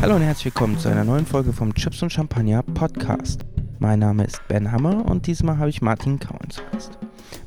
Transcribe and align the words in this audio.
Hallo 0.00 0.16
und 0.16 0.22
herzlich 0.22 0.46
willkommen 0.46 0.78
zu 0.78 0.88
einer 0.88 1.04
neuen 1.04 1.26
Folge 1.26 1.52
vom 1.52 1.74
Chips 1.74 2.02
und 2.02 2.12
Champagner 2.12 2.62
Podcast. 2.62 3.44
Mein 3.78 3.98
Name 3.98 4.24
ist 4.24 4.40
Ben 4.48 4.72
Hammer 4.72 5.04
und 5.04 5.26
diesmal 5.26 5.58
habe 5.58 5.68
ich 5.68 5.82
Martin 5.82 6.18
Kauen 6.18 6.48
zu 6.48 6.62
Gast. 6.72 6.98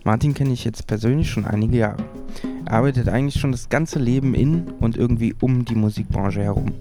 Martin 0.04 0.34
kenne 0.34 0.54
ich 0.54 0.64
jetzt 0.64 0.86
persönlich 0.86 1.30
schon 1.30 1.46
einige 1.46 1.78
Jahre. 1.78 2.04
Er 2.66 2.74
arbeitet 2.74 3.10
eigentlich 3.10 3.40
schon 3.40 3.52
das 3.52 3.70
ganze 3.70 3.98
Leben 3.98 4.36
in 4.36 4.70
und 4.80 4.98
irgendwie 4.98 5.36
um 5.42 5.66
die 5.66 5.76
Musikbranche 5.76 6.44
herum. 6.44 6.72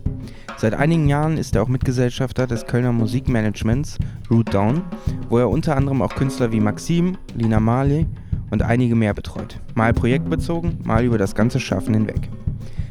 Seit 0.56 0.74
einigen 0.74 1.08
Jahren 1.08 1.38
ist 1.38 1.54
er 1.54 1.62
auch 1.62 1.68
Mitgesellschafter 1.68 2.46
des 2.46 2.66
Kölner 2.66 2.92
Musikmanagements 2.92 3.98
Root 4.30 4.52
Down, 4.52 4.82
wo 5.28 5.38
er 5.38 5.48
unter 5.48 5.76
anderem 5.76 6.02
auch 6.02 6.14
Künstler 6.14 6.52
wie 6.52 6.60
Maxim, 6.60 7.16
Lina 7.34 7.60
Marley 7.60 8.06
und 8.50 8.62
einige 8.62 8.94
mehr 8.94 9.14
betreut. 9.14 9.60
Mal 9.74 9.92
projektbezogen, 9.94 10.78
mal 10.84 11.04
über 11.04 11.16
das 11.16 11.34
ganze 11.34 11.60
Schaffen 11.60 11.94
hinweg. 11.94 12.28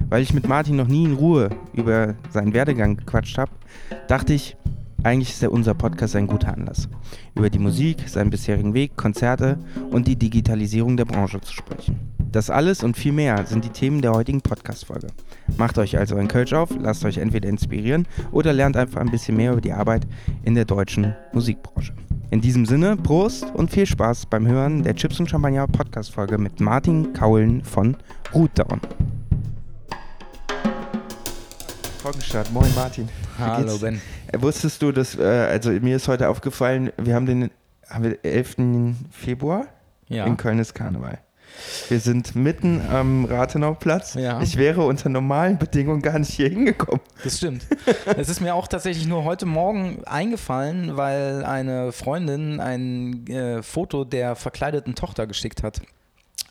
Weil 0.10 0.22
ich 0.22 0.34
mit 0.34 0.48
Martin 0.48 0.78
noch 0.78 0.88
nie 0.88 1.04
in 1.04 1.16
Ruhe 1.16 1.50
über 1.74 2.16
seinen 2.30 2.54
Werdegang 2.54 2.98
gequatscht 2.98 3.38
habe, 3.38 3.52
dachte 4.08 4.34
ich, 4.34 4.56
eigentlich 5.04 5.30
ist 5.30 5.42
ja 5.42 5.50
unser 5.50 5.74
Podcast 5.74 6.16
ein 6.16 6.28
guter 6.28 6.54
Anlass, 6.54 6.90
über 7.36 7.50
die 7.50 7.60
Musik, 7.60 8.08
seinen 8.08 8.30
bisherigen 8.30 8.74
Weg, 8.74 8.96
Konzerte 8.96 9.58
und 9.92 10.08
die 10.08 10.16
Digitalisierung 10.16 10.98
der 10.98 11.06
Branche 11.06 11.40
zu 11.42 11.54
sprechen. 11.54 12.00
Das 12.32 12.50
alles 12.50 12.84
und 12.84 12.98
viel 12.98 13.14
mehr 13.14 13.46
sind 13.46 13.64
die 13.64 13.70
Themen 13.70 14.02
der 14.02 14.14
heutigen 14.14 14.42
Podcast-Folge. 14.42 15.08
Macht 15.58 15.78
euch 15.78 15.98
also 15.98 16.16
ein 16.16 16.28
Kölsch 16.28 16.54
auf, 16.54 16.70
lasst 16.80 17.06
euch 17.06 17.18
entweder 17.18 17.48
inspirieren 17.48 18.06
oder 18.32 18.54
lernt 18.54 18.76
einfach 18.76 19.00
ein 19.00 19.12
bisschen 19.12 19.38
mehr 19.38 19.54
über 19.54 19.62
die 19.62 19.72
Arbeit 19.72 20.08
in 20.44 20.56
der 20.56 20.66
deutschen 20.66 21.16
Musikbranche. 21.32 21.94
In 22.30 22.42
diesem 22.42 22.66
Sinne, 22.66 22.98
Prost 22.98 23.46
und 23.54 23.72
viel 23.72 23.86
Spaß 23.86 24.26
beim 24.26 24.46
Hören 24.46 24.84
der 24.84 24.96
Chips 24.96 25.20
und 25.20 25.30
Champagner 25.30 25.68
Podcast-Folge 25.68 26.38
mit 26.38 26.60
Martin 26.60 27.14
Kaulen 27.14 27.64
von 27.64 27.96
Root 28.34 28.52
Down. 32.08 32.14
Folgenstart. 32.14 32.52
Moin 32.54 32.74
Martin. 32.76 33.10
Hallo 33.38 33.66
geht's? 33.66 33.80
Ben. 33.82 34.02
Äh, 34.32 34.42
Wusstest 34.42 34.82
du, 34.82 34.92
dass, 34.94 35.18
äh, 35.18 35.24
also 35.24 35.72
mir 35.72 35.96
ist 35.98 36.08
heute 36.08 36.30
aufgefallen, 36.30 36.92
wir 36.98 37.14
haben 37.16 37.26
den 37.26 37.52
haben 37.90 38.04
wir 38.04 38.24
11. 38.24 38.96
Februar, 39.12 39.66
Ja. 40.08 40.26
in 40.26 40.36
Köln 40.38 40.60
ist 40.60 40.74
Karneval. 40.74 41.20
Wir 41.90 42.00
sind 42.02 42.36
mitten 42.36 42.82
am 42.90 43.24
Rathenauplatz. 43.26 44.14
Ja. 44.16 44.42
Ich 44.42 44.58
wäre 44.58 44.86
unter 44.86 45.08
normalen 45.10 45.58
Bedingungen 45.58 46.02
gar 46.02 46.20
nicht 46.20 46.32
hier 46.34 46.50
hingekommen. 46.50 47.00
Das 47.24 47.38
stimmt. 47.38 47.66
es 48.18 48.28
ist 48.30 48.42
mir 48.42 48.54
auch 48.56 48.68
tatsächlich 48.68 49.08
nur 49.08 49.24
heute 49.24 49.46
Morgen 49.46 50.04
eingefallen, 50.06 50.98
weil 50.98 51.44
eine 51.46 51.92
Freundin 51.94 52.60
ein 52.60 53.26
äh, 53.28 53.64
Foto 53.64 54.04
der 54.04 54.36
verkleideten 54.36 54.96
Tochter 54.96 55.26
geschickt 55.28 55.64
hat. 55.64 55.82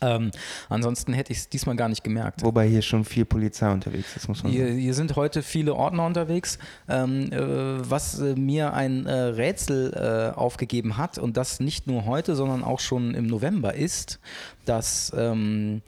Ähm, 0.01 0.31
ansonsten 0.69 1.13
hätte 1.13 1.31
ich 1.31 1.39
es 1.39 1.49
diesmal 1.49 1.75
gar 1.75 1.89
nicht 1.89 2.03
gemerkt. 2.03 2.43
Wobei 2.43 2.67
hier 2.67 2.81
schon 2.81 3.03
viel 3.03 3.25
Polizei 3.25 3.71
unterwegs 3.71 4.15
ist, 4.15 4.27
muss 4.27 4.43
man 4.43 4.51
Hier, 4.51 4.67
sagen. 4.67 4.79
hier 4.79 4.93
sind 4.93 5.15
heute 5.15 5.43
viele 5.43 5.75
Ordner 5.75 6.05
unterwegs, 6.05 6.59
ähm, 6.87 7.31
äh, 7.31 7.89
was 7.89 8.19
äh, 8.19 8.35
mir 8.35 8.73
ein 8.73 9.05
äh, 9.05 9.13
Rätsel 9.13 9.93
äh, 9.93 10.37
aufgegeben 10.37 10.97
hat 10.97 11.17
und 11.17 11.37
das 11.37 11.59
nicht 11.59 11.87
nur 11.87 12.05
heute, 12.05 12.35
sondern 12.35 12.63
auch 12.63 12.79
schon 12.79 13.13
im 13.13 13.27
November 13.27 13.73
ist, 13.73 14.19
dass 14.65 15.11
ähm, 15.17 15.81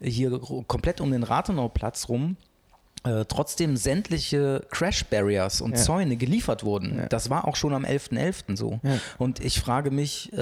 hier 0.00 0.38
komplett 0.66 1.00
um 1.00 1.12
den 1.12 1.22
Rathenauplatz 1.22 2.08
rum 2.08 2.36
äh, 3.04 3.24
trotzdem 3.26 3.76
sämtliche 3.76 4.64
Crash 4.70 5.04
Barriers 5.06 5.60
und 5.60 5.72
Ja. 5.72 5.76
Zäune 5.78 6.16
geliefert 6.16 6.62
wurden. 6.64 6.98
Ja. 6.98 7.06
Das 7.08 7.30
war 7.30 7.48
auch 7.48 7.56
schon 7.56 7.74
am 7.74 7.84
11.11. 7.84 8.56
so. 8.56 8.78
Ja. 8.82 8.98
Und 9.18 9.40
ich 9.44 9.60
frage 9.60 9.90
mich, 9.90 10.32
äh, 10.32 10.38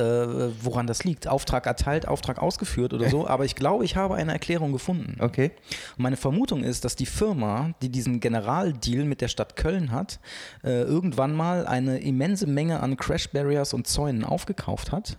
woran 0.62 0.86
das 0.86 1.04
liegt. 1.04 1.26
Auftrag 1.26 1.66
erteilt, 1.66 2.06
Auftrag 2.06 2.38
ausgeführt 2.40 2.92
oder 2.92 3.08
so. 3.08 3.26
Aber 3.26 3.44
ich 3.46 3.54
glaube, 3.54 3.84
ich 3.84 3.96
habe 3.96 4.14
eine 4.14 4.32
Erklärung 4.32 4.72
gefunden. 4.72 5.16
Okay. 5.20 5.52
Und 5.96 6.02
Meine 6.02 6.16
Vermutung 6.16 6.62
ist, 6.62 6.84
dass 6.84 6.96
die 6.96 7.06
Firma, 7.06 7.72
die 7.82 7.88
diesen 7.88 8.20
Generaldeal 8.20 9.04
mit 9.04 9.20
der 9.22 9.28
Stadt 9.28 9.56
Köln 9.56 9.90
hat, 9.90 10.20
äh, 10.62 10.82
irgendwann 10.82 11.34
mal 11.34 11.66
eine 11.66 11.98
immense 12.00 12.46
Menge 12.46 12.80
an 12.80 12.96
Crash 12.96 13.30
Barriers 13.30 13.72
und 13.72 13.86
Zäunen 13.86 14.24
aufgekauft 14.24 14.92
hat. 14.92 15.18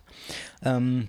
Ähm, 0.64 1.08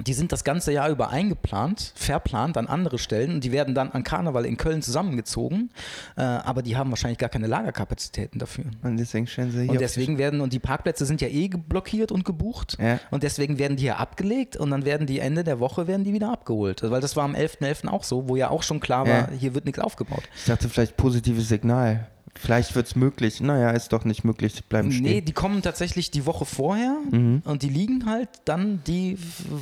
die 0.00 0.14
sind 0.14 0.32
das 0.32 0.42
ganze 0.42 0.72
Jahr 0.72 0.88
über 0.88 1.10
eingeplant, 1.10 1.92
verplant 1.94 2.56
an 2.56 2.66
andere 2.66 2.98
Stellen 2.98 3.34
und 3.34 3.44
die 3.44 3.52
werden 3.52 3.74
dann 3.74 3.90
an 3.92 4.02
Karneval 4.02 4.46
in 4.46 4.56
Köln 4.56 4.80
zusammengezogen. 4.82 5.70
Äh, 6.16 6.22
aber 6.22 6.62
die 6.62 6.76
haben 6.76 6.90
wahrscheinlich 6.90 7.18
gar 7.18 7.28
keine 7.28 7.46
Lagerkapazitäten 7.46 8.38
dafür. 8.38 8.64
Und 8.82 8.96
deswegen 8.96 9.26
stellen 9.26 9.50
sie 9.50 9.62
hier. 9.62 9.70
Und 9.70 9.80
deswegen 9.80 10.16
werden, 10.18 10.40
und 10.40 10.52
die 10.54 10.58
Parkplätze 10.58 11.04
sind 11.04 11.20
ja 11.20 11.28
eh 11.28 11.48
blockiert 11.48 12.10
und 12.10 12.24
gebucht. 12.24 12.78
Ja. 12.80 13.00
Und 13.10 13.22
deswegen 13.22 13.58
werden 13.58 13.76
die 13.76 13.82
hier 13.82 13.98
abgelegt 13.98 14.56
und 14.56 14.70
dann 14.70 14.84
werden 14.86 15.06
die 15.06 15.18
Ende 15.20 15.44
der 15.44 15.60
Woche 15.60 15.86
werden 15.86 16.04
die 16.04 16.12
wieder 16.14 16.32
abgeholt. 16.32 16.82
Weil 16.82 17.00
das 17.02 17.14
war 17.14 17.24
am 17.24 17.34
11.11. 17.34 17.88
auch 17.88 18.02
so, 18.02 18.28
wo 18.28 18.36
ja 18.36 18.48
auch 18.50 18.62
schon 18.62 18.80
klar 18.80 19.06
war, 19.06 19.12
Ja. 19.12 19.28
hier 19.38 19.54
wird 19.54 19.66
nichts 19.66 19.78
aufgebaut. 19.80 20.22
Ich 20.36 20.46
dachte 20.46 20.68
vielleicht 20.70 20.96
positives 20.96 21.48
Signal. 21.48 22.08
Vielleicht 22.34 22.74
wird 22.74 22.86
es 22.86 22.96
möglich. 22.96 23.40
Naja, 23.40 23.70
ist 23.70 23.92
doch 23.92 24.04
nicht 24.04 24.24
möglich. 24.24 24.64
Bleiben 24.64 24.90
stehen. 24.90 25.02
Nee, 25.04 25.20
die 25.20 25.32
kommen 25.32 25.62
tatsächlich 25.62 26.10
die 26.10 26.24
Woche 26.26 26.44
vorher 26.44 26.96
Mhm. 27.10 27.42
und 27.44 27.62
die 27.62 27.68
liegen 27.68 28.06
halt 28.06 28.28
dann 28.46 28.82
die 28.86 29.18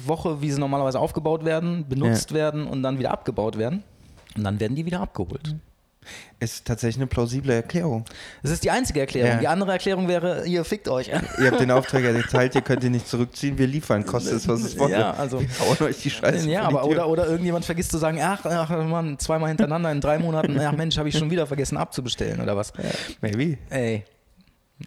Woche, 0.07 0.41
wie 0.41 0.51
sie 0.51 0.61
normalerweise 0.61 0.99
aufgebaut 0.99 1.45
werden, 1.45 1.87
benutzt 1.89 2.33
werden 2.33 2.67
und 2.67 2.83
dann 2.83 2.99
wieder 2.99 3.11
abgebaut 3.11 3.59
werden. 3.59 3.83
Und 4.37 4.45
dann 4.45 4.61
werden 4.61 4.77
die 4.77 4.87
wieder 4.87 5.01
abgeholt. 5.01 5.57
Ist 6.41 6.65
tatsächlich 6.65 6.97
eine 6.97 7.07
plausible 7.07 7.53
Erklärung. 7.53 8.07
Das 8.43 8.51
ist 8.51 8.65
die 8.65 8.71
einzige 8.71 9.01
Erklärung. 9.01 9.33
Ja. 9.33 9.39
Die 9.39 9.49
andere 9.49 9.73
Erklärung 9.73 10.09
wäre, 10.09 10.47
ihr 10.47 10.65
fickt 10.65 10.89
euch. 10.89 11.09
Ihr 11.39 11.51
habt 11.51 11.61
den 11.61 11.71
Auftrag 11.71 12.03
ja 12.03 12.13
geteilt, 12.13 12.55
ihr 12.55 12.63
könnt 12.63 12.83
ihn 12.83 12.93
nicht 12.93 13.07
zurückziehen, 13.07 13.59
wir 13.59 13.67
liefern, 13.67 14.07
kostet 14.07 14.33
es, 14.35 14.49
was 14.49 14.63
es 14.63 14.79
wolle. 14.79 14.93
Ja, 14.99 15.11
also- 15.13 15.41
Wir 15.43 15.49
hauen 15.61 15.77
euch 15.87 16.01
die 16.01 16.09
Scheiße 16.11 16.49
Ja, 16.49 16.63
aber 16.63 16.87
oder, 16.87 17.07
oder 17.09 17.27
irgendjemand 17.27 17.67
vergisst 17.67 17.91
zu 17.91 17.99
sagen, 17.99 18.19
ach, 18.23 18.45
ach 18.47 18.71
Mann, 18.87 19.19
zweimal 19.19 19.49
hintereinander 19.51 19.93
in 19.93 20.01
drei 20.01 20.19
Monaten, 20.19 20.59
ach 20.59 20.73
Mensch, 20.73 20.97
habe 20.97 21.11
ich 21.11 21.19
schon 21.19 21.31
wieder 21.31 21.47
vergessen 21.47 21.77
abzubestellen 21.77 22.41
oder 22.41 22.57
was. 22.57 22.73
Maybe. 23.21 23.59
Ey, 23.69 24.05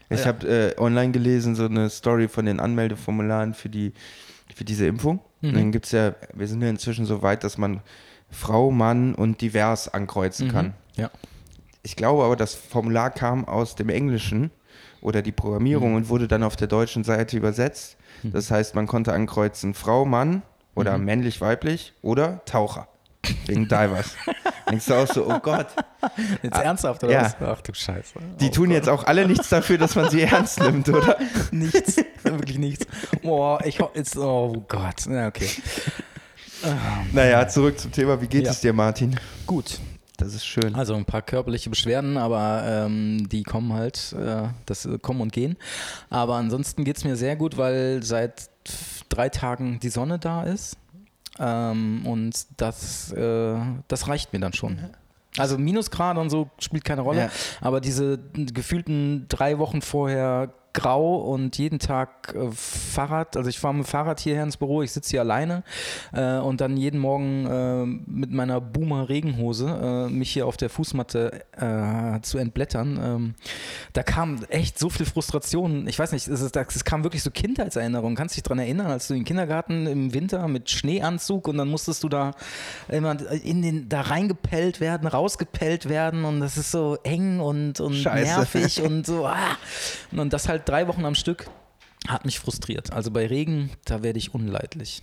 Ich 0.10 0.22
Ja. 0.22 0.26
habe 0.26 0.48
äh, 0.48 0.80
online 0.82 1.12
gelesen, 1.12 1.54
so 1.56 1.66
eine 1.66 1.92
Story 1.92 2.28
von 2.28 2.48
den 2.48 2.60
Anmeldeformularen 2.60 3.54
für, 3.54 3.70
die, 3.70 3.94
für 4.56 4.64
diese 4.64 4.88
Impfung. 4.88 5.20
Mhm. 5.42 5.50
Und 5.50 5.56
dann 5.56 5.72
gibt 5.72 5.86
es 5.86 5.92
ja, 5.92 6.16
wir 6.34 6.48
sind 6.48 6.64
ja 6.64 6.70
inzwischen 6.70 7.06
so 7.06 7.22
weit, 7.22 7.44
dass 7.44 7.60
man 7.60 7.82
Frau, 8.32 8.72
Mann 8.72 9.14
und 9.14 9.42
divers 9.42 9.94
ankreuzen 9.94 10.52
kann. 10.52 10.74
Ja. 10.96 11.10
Ich 11.86 11.96
glaube 11.98 12.24
aber, 12.24 12.36
das 12.36 12.56
Formular 12.56 13.10
kam 13.12 13.46
aus 13.46 13.76
dem 13.76 13.90
Englischen 13.90 14.52
oder 15.02 15.22
die 15.22 15.34
Programmierung 15.34 15.90
Mhm. 15.92 15.96
und 15.98 16.10
wurde 16.10 16.28
dann 16.30 16.44
auf 16.44 16.56
der 16.56 16.68
deutschen 16.68 17.04
Seite 17.04 17.36
übersetzt. 17.36 17.98
Das 18.24 18.50
heißt, 18.52 18.74
man 18.74 18.88
konnte 18.88 19.12
ankreuzen 19.12 19.74
Frau, 19.74 20.06
Mann 20.06 20.44
oder 20.76 20.98
Mhm. 20.98 21.04
männlich, 21.06 21.42
weiblich 21.42 21.94
oder 22.02 22.44
Taucher. 22.46 22.88
Wegen 23.48 23.68
Divers. 23.68 24.16
Denkst 24.70 24.86
du 24.86 24.94
auch 24.96 25.08
so, 25.08 25.26
oh 25.30 25.40
Gott. 25.40 25.68
Jetzt 26.42 26.58
ernsthaft 26.58 27.04
oder 27.04 27.14
ja. 27.14 27.22
was? 27.24 27.36
Ach 27.42 27.62
du 27.62 27.74
Scheiße. 27.74 28.14
Die 28.40 28.50
tun 28.50 28.72
jetzt 28.72 28.88
auch 28.90 29.04
alle 29.06 29.28
nichts 29.28 29.50
dafür, 29.50 29.78
dass 29.78 29.96
man 29.96 30.10
sie 30.10 30.22
ernst 30.24 30.60
nimmt, 30.62 30.88
oder? 30.90 31.18
nichts, 31.52 31.98
wirklich 32.24 32.58
nichts. 32.60 32.86
Boah, 33.22 33.60
ich 33.66 33.80
jetzt, 33.94 34.18
oh 34.18 34.64
Gott. 34.68 35.06
Ja, 35.10 35.28
okay. 35.28 35.50
Naja, 37.12 37.48
zurück 37.48 37.78
zum 37.80 37.92
Thema. 37.92 38.22
Wie 38.22 38.28
geht 38.28 38.46
Ja. 38.46 38.52
es 38.52 38.62
dir, 38.62 38.72
Martin? 38.74 39.20
Gut. 39.46 39.80
Das 40.18 40.34
ist 40.36 40.46
schön. 40.46 40.76
Also 40.76 40.94
ein 40.94 41.06
paar 41.06 41.22
körperliche 41.24 41.70
Beschwerden, 41.70 42.18
aber 42.18 42.64
ähm, 42.66 43.28
die 43.30 43.44
kommen 43.44 43.74
halt, 43.74 44.14
äh, 44.14 44.44
das 44.66 44.86
äh, 44.86 45.00
kommen 45.00 45.22
und 45.22 45.34
gehen. 45.34 45.58
Aber 46.10 46.36
ansonsten 46.36 46.84
geht 46.84 46.98
es 46.98 47.04
mir 47.04 47.16
sehr 47.16 47.36
gut, 47.36 47.58
weil 47.58 48.04
seit 48.04 48.50
drei 49.10 49.30
Tagen 49.30 49.80
die 49.80 49.90
Sonne 49.90 50.20
da 50.20 50.44
ist. 50.44 50.78
Ähm, 51.40 52.06
und 52.06 52.46
das, 52.58 53.12
äh, 53.12 53.58
das 53.88 54.08
reicht 54.08 54.34
mir 54.34 54.40
dann 54.40 54.54
schon. 54.54 54.78
Also 55.40 55.58
Minusgrade 55.58 56.20
und 56.20 56.30
so 56.30 56.52
spielt 56.60 56.86
keine 56.86 57.02
Rolle, 57.02 57.22
Ja. 57.22 57.30
aber 57.60 57.82
diese 57.82 58.20
gefühlten 58.36 59.26
drei 59.30 59.58
Wochen 59.58 59.82
vorher 59.82 60.54
grau 60.74 61.18
und 61.18 61.58
jeden 61.58 61.80
Tag 61.80 62.34
äh, 62.36 62.52
Fahrrad, 62.52 63.38
also 63.38 63.50
ich 63.50 63.60
fahre 63.60 63.76
mit 63.76 63.86
dem 63.86 63.88
Fahrrad 63.88 64.20
hierher 64.20 64.44
ins 64.44 64.58
Büro, 64.58 64.82
ich 64.82 64.92
sitze 64.92 65.12
hier 65.12 65.22
alleine 65.22 65.64
äh, 66.12 66.38
und 66.38 66.62
dann 66.62 66.78
jeden 66.78 67.00
Morgen 67.00 67.46
äh, 67.46 67.86
mit 68.10 68.32
meiner 68.32 68.60
Boomer 68.60 69.08
Regenhose 69.08 70.08
äh, 70.10 70.10
mich 70.10 70.32
hier 70.32 70.48
auf 70.48 70.58
der 70.58 70.70
Fußmatte 70.70 71.44
äh, 71.52 72.22
zu 72.22 72.40
entblättern. 72.40 73.00
Ähm, 73.02 73.36
da 73.94 74.02
kam 74.02 74.44
echt 74.50 74.80
so 74.80 74.90
viel 74.90 75.06
Frustration. 75.06 75.88
Ich 75.88 76.00
weiß 76.00 76.12
nicht, 76.12 76.28
es, 76.28 76.42
ist, 76.42 76.56
es 76.56 76.84
kam 76.84 77.04
wirklich 77.04 77.22
so 77.22 77.30
Kindheitserinnerungen. 77.30 78.16
Kannst 78.16 78.36
du 78.36 78.38
dich 78.38 78.44
daran 78.44 78.60
erinnern, 78.60 78.88
als 78.88 79.08
du 79.08 79.14
den 79.14 79.26
Kindergarten 79.26 79.86
im 79.86 80.14
Winter 80.14 80.48
mit 80.48 80.70
Schneeanzug 80.72 81.48
und 81.48 81.58
dann 81.58 81.70
musstest 81.70 82.04
du 82.04 82.10
da 82.10 82.32
immer 82.90 83.16
in 83.44 83.62
den, 83.62 83.90
da 83.90 84.02
reingepellt 84.02 84.80
werden, 84.80 85.08
rausgepellt 85.08 85.88
werden 85.88 86.26
und 86.26 86.40
das 86.40 86.58
ist 86.58 86.72
so 86.72 86.98
eng 87.04 87.40
und, 87.40 87.80
und 87.80 87.94
Scheiße. 87.94 88.38
nervig 88.38 88.82
und 88.84 89.06
so. 89.06 89.28
Ah. 89.28 89.58
Und 90.12 90.34
das 90.34 90.50
halt 90.50 90.63
drei 90.66 90.88
Wochen 90.88 91.06
am 91.06 91.16
Stück 91.16 91.48
hat 92.08 92.26
mich 92.26 92.40
frustriert. 92.40 92.92
Also 92.92 93.12
bei 93.12 93.28
Regen, 93.28 93.72
da 93.86 94.04
werde 94.04 94.20
ich 94.20 94.34
unleidlich. 94.34 95.02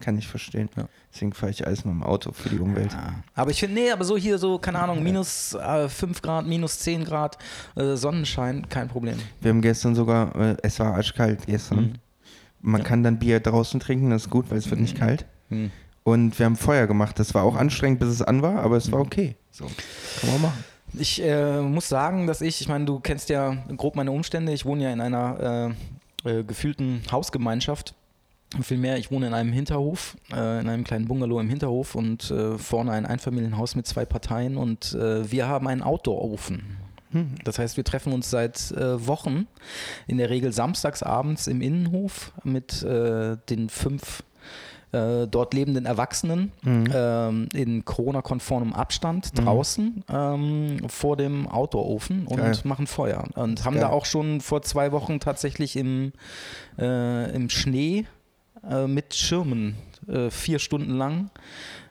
Kann 0.00 0.16
ich 0.16 0.26
verstehen. 0.26 0.70
Ja. 0.76 0.88
Deswegen 1.12 1.34
fahre 1.34 1.50
ich 1.50 1.66
alles 1.66 1.84
mit 1.84 1.92
dem 1.92 2.02
Auto 2.02 2.32
für 2.32 2.48
die 2.48 2.58
Umwelt. 2.58 2.92
Ja. 2.92 3.22
Aber 3.34 3.50
ich 3.50 3.60
finde, 3.60 3.74
nee, 3.74 3.90
aber 3.90 4.04
so 4.04 4.16
hier 4.16 4.38
so, 4.38 4.58
keine 4.58 4.78
Ahnung, 4.78 5.02
minus 5.02 5.52
äh, 5.52 5.90
5 5.90 6.22
Grad, 6.22 6.46
minus 6.46 6.78
10 6.78 7.04
Grad, 7.04 7.36
äh, 7.76 7.96
Sonnenschein, 7.96 8.66
kein 8.70 8.88
Problem. 8.88 9.18
Wir 9.42 9.50
haben 9.50 9.60
gestern 9.60 9.94
sogar, 9.94 10.34
äh, 10.36 10.56
es 10.62 10.80
war 10.80 10.94
arschkalt 10.94 11.46
gestern. 11.46 11.80
Mhm. 11.80 11.92
Man 12.62 12.82
kann 12.82 13.02
dann 13.02 13.18
Bier 13.18 13.40
draußen 13.40 13.78
trinken, 13.78 14.10
das 14.10 14.22
ist 14.22 14.30
gut, 14.30 14.50
weil 14.50 14.58
es 14.58 14.70
wird 14.70 14.80
nicht 14.80 14.98
kalt. 14.98 15.26
Mhm. 15.50 15.70
Und 16.02 16.38
wir 16.38 16.46
haben 16.46 16.56
Feuer 16.56 16.86
gemacht. 16.86 17.18
Das 17.18 17.34
war 17.34 17.44
auch 17.44 17.56
anstrengend, 17.56 18.00
bis 18.00 18.08
es 18.08 18.22
an 18.22 18.40
war, 18.40 18.60
aber 18.60 18.78
es 18.78 18.90
war 18.90 19.00
okay. 19.00 19.36
So, 19.50 19.66
kann 20.20 20.30
man 20.30 20.42
machen. 20.42 20.64
Ich 20.98 21.22
äh, 21.22 21.60
muss 21.60 21.88
sagen, 21.88 22.26
dass 22.26 22.40
ich, 22.40 22.60
ich 22.60 22.68
meine, 22.68 22.84
du 22.84 23.00
kennst 23.00 23.28
ja 23.28 23.56
grob 23.76 23.96
meine 23.96 24.10
Umstände. 24.10 24.52
Ich 24.52 24.64
wohne 24.64 24.84
ja 24.84 24.92
in 24.92 25.00
einer 25.00 25.74
äh, 26.24 26.40
äh, 26.40 26.44
gefühlten 26.44 27.02
Hausgemeinschaft. 27.10 27.94
Vielmehr, 28.62 28.98
ich 28.98 29.12
wohne 29.12 29.28
in 29.28 29.34
einem 29.34 29.52
Hinterhof, 29.52 30.16
äh, 30.32 30.60
in 30.60 30.68
einem 30.68 30.82
kleinen 30.82 31.06
Bungalow 31.06 31.38
im 31.38 31.48
Hinterhof 31.48 31.94
und 31.94 32.30
äh, 32.32 32.58
vorne 32.58 32.90
ein 32.90 33.06
Einfamilienhaus 33.06 33.76
mit 33.76 33.86
zwei 33.86 34.04
Parteien 34.04 34.56
und 34.56 34.92
äh, 34.94 35.30
wir 35.30 35.46
haben 35.46 35.68
einen 35.68 35.82
Outdoor-Ofen. 35.82 36.76
Hm. 37.12 37.36
Das 37.44 37.60
heißt, 37.60 37.76
wir 37.76 37.84
treffen 37.84 38.12
uns 38.12 38.28
seit 38.28 38.72
äh, 38.72 39.06
Wochen, 39.06 39.46
in 40.08 40.18
der 40.18 40.30
Regel 40.30 40.52
samstags 40.52 41.04
abends 41.04 41.46
im 41.46 41.60
Innenhof 41.60 42.32
mit 42.42 42.82
äh, 42.82 43.36
den 43.48 43.68
fünf 43.68 44.24
äh, 44.92 45.26
dort 45.28 45.54
lebenden 45.54 45.86
Erwachsenen 45.86 46.50
Mhm. 46.62 46.84
ähm, 46.92 47.48
in 47.54 47.84
Corona-konformem 47.84 48.72
Abstand 48.72 49.38
draußen 49.38 50.02
ähm, 50.12 50.88
vor 50.88 51.16
dem 51.16 51.46
Outdoor-Ofen 51.46 52.26
und 52.26 52.38
Geil. 52.38 52.58
machen 52.64 52.86
Feuer. 52.88 53.24
Und 53.36 53.64
haben 53.64 53.74
geil. 53.74 53.82
da 53.82 53.88
auch 53.90 54.04
schon 54.04 54.40
vor 54.40 54.62
zwei 54.62 54.90
Wochen 54.92 55.20
tatsächlich 55.20 55.76
im, 55.76 56.12
äh, 56.78 57.30
im 57.34 57.48
Schnee 57.50 58.06
äh, 58.68 58.86
mit 58.88 59.14
Schirmen 59.14 59.76
äh, 60.08 60.28
vier 60.30 60.58
Stunden 60.58 60.96
lang 60.96 61.30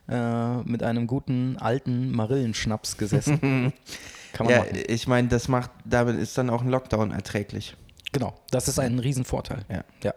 äh, 0.10 0.58
mit 0.64 0.84
einem 0.84 1.08
guten 1.08 1.56
alten 1.58 2.12
Marillenschnaps 2.12 2.98
gesessen. 2.98 3.72
Kann 4.34 4.46
man 4.46 4.54
Ja, 4.56 4.60
machen. 4.60 4.78
ich 4.88 5.08
meine, 5.08 5.28
das 5.30 5.48
macht, 5.48 5.72
damit 5.86 6.18
ist 6.20 6.38
dann 6.38 6.50
auch 6.50 6.62
ein 6.62 6.70
Lockdown 6.70 7.12
erträglich. 7.12 7.76
Genau, 8.12 8.34
das 8.52 8.68
ist 8.68 8.78
ein 8.80 9.00
Riesenvorteil. 9.00 9.60
Ja. 9.72 9.84
ja 10.04 10.14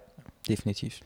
definitiv. 0.48 1.00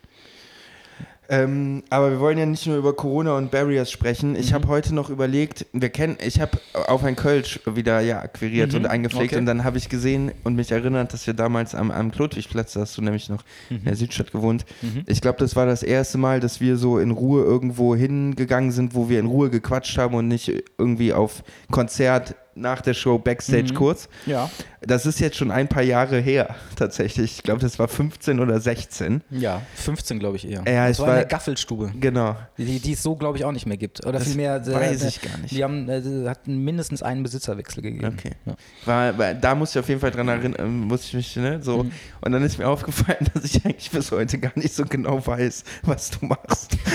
Ähm, 1.28 1.82
aber 1.90 2.10
wir 2.12 2.20
wollen 2.20 2.38
ja 2.38 2.46
nicht 2.46 2.66
nur 2.66 2.76
über 2.76 2.92
Corona 2.94 3.36
und 3.36 3.50
Barriers 3.50 3.90
sprechen. 3.90 4.36
Ich 4.36 4.50
Mhm. 4.50 4.54
habe 4.54 4.68
heute 4.68 4.94
noch 4.94 5.10
überlegt, 5.10 5.66
wir 5.72 5.88
kennen, 5.88 6.16
ich 6.24 6.40
habe 6.40 6.58
auf 6.86 7.02
ein 7.04 7.16
Kölsch 7.16 7.60
wieder 7.66 8.00
ja 8.00 8.20
akquiriert 8.20 8.70
Mhm, 8.72 8.78
und 8.78 8.86
eingepflegt 8.86 9.32
okay. 9.32 9.38
und 9.40 9.46
dann 9.46 9.64
habe 9.64 9.78
ich 9.78 9.88
gesehen 9.88 10.30
und 10.44 10.54
mich 10.54 10.70
erinnert, 10.70 11.12
dass 11.12 11.26
wir 11.26 11.34
damals 11.34 11.74
am, 11.74 11.90
am 11.90 12.12
Klotwigplatz, 12.12 12.74
da 12.74 12.80
hast 12.80 12.96
du 12.96 13.02
nämlich 13.02 13.28
noch 13.28 13.42
in 13.70 13.84
der 13.84 13.96
Südstadt 13.96 14.30
gewohnt. 14.32 14.64
Mhm. 14.82 15.02
Ich 15.06 15.20
glaube, 15.20 15.38
das 15.38 15.56
war 15.56 15.66
das 15.66 15.82
erste 15.82 16.18
Mal, 16.18 16.40
dass 16.40 16.60
wir 16.60 16.76
so 16.76 16.98
in 16.98 17.10
Ruhe 17.10 17.42
irgendwo 17.42 17.96
hingegangen 17.96 18.70
sind, 18.70 18.94
wo 18.94 19.08
wir 19.08 19.18
in 19.18 19.26
Ruhe 19.26 19.50
gequatscht 19.50 19.98
haben 19.98 20.14
und 20.14 20.28
nicht 20.28 20.52
irgendwie 20.78 21.12
auf 21.12 21.42
Konzert 21.70 22.36
nach 22.56 22.80
der 22.80 22.94
Show 22.94 23.18
Backstage 23.18 23.72
Mhm. 23.72 23.74
kurz. 23.74 24.08
Ja. 24.26 24.50
Das 24.80 25.04
ist 25.06 25.20
jetzt 25.20 25.36
schon 25.36 25.50
ein 25.50 25.68
paar 25.68 25.82
Jahre 25.82 26.18
her, 26.20 26.54
tatsächlich. 26.76 27.36
Ich 27.38 27.42
glaube, 27.42 27.60
das 27.60 27.78
war 27.78 27.86
15 27.88 28.40
oder 28.40 28.58
16. 28.60 29.22
Ja, 29.30 29.62
15 29.74 30.18
glaube 30.18 30.36
ich 30.36 30.48
eher. 30.48 30.62
Ja, 30.66 30.88
das 30.88 30.96
ich 30.96 30.98
war 31.00 31.06
in 31.08 31.12
war- 31.12 31.16
der 31.18 31.24
Gaffelstube. 31.26 31.92
Genau. 32.00 32.36
Die, 32.56 32.78
die 32.80 32.92
es 32.92 33.02
so, 33.02 33.14
glaube 33.16 33.36
ich, 33.38 33.44
auch 33.44 33.52
nicht 33.52 33.66
mehr 33.66 33.76
gibt. 33.76 34.04
Oder 34.06 34.18
Das 34.18 34.28
vielmehr, 34.28 34.56
äh, 34.56 34.72
weiß 34.72 35.02
äh, 35.04 35.08
ich 35.08 35.20
gar 35.20 35.36
nicht. 35.38 35.50
Die 35.54 35.62
haben, 35.62 35.88
äh, 35.88 36.28
hat 36.28 36.46
mindestens 36.48 37.02
einen 37.02 37.22
Besitzerwechsel 37.22 37.82
gegeben. 37.82 38.16
Okay. 38.18 38.32
Ja. 38.46 38.54
War, 38.84 39.18
war, 39.18 39.34
da 39.34 39.54
muss 39.54 39.70
ich 39.70 39.78
auf 39.78 39.88
jeden 39.88 40.00
Fall 40.00 40.10
dran 40.10 40.28
erinnern, 40.28 40.54
ähm, 40.58 40.80
muss 40.82 41.04
ich 41.04 41.14
mich, 41.14 41.36
ne, 41.36 41.60
so. 41.62 41.84
Mhm. 41.84 41.92
Und 42.22 42.32
dann 42.32 42.42
ist 42.42 42.58
mir 42.58 42.68
aufgefallen, 42.68 43.26
dass 43.34 43.44
ich 43.44 43.64
eigentlich 43.64 43.90
bis 43.90 44.10
heute 44.12 44.38
gar 44.38 44.52
nicht 44.54 44.74
so 44.74 44.84
genau 44.84 45.24
weiß, 45.26 45.64
was 45.82 46.10
du 46.10 46.26
machst. 46.26 46.76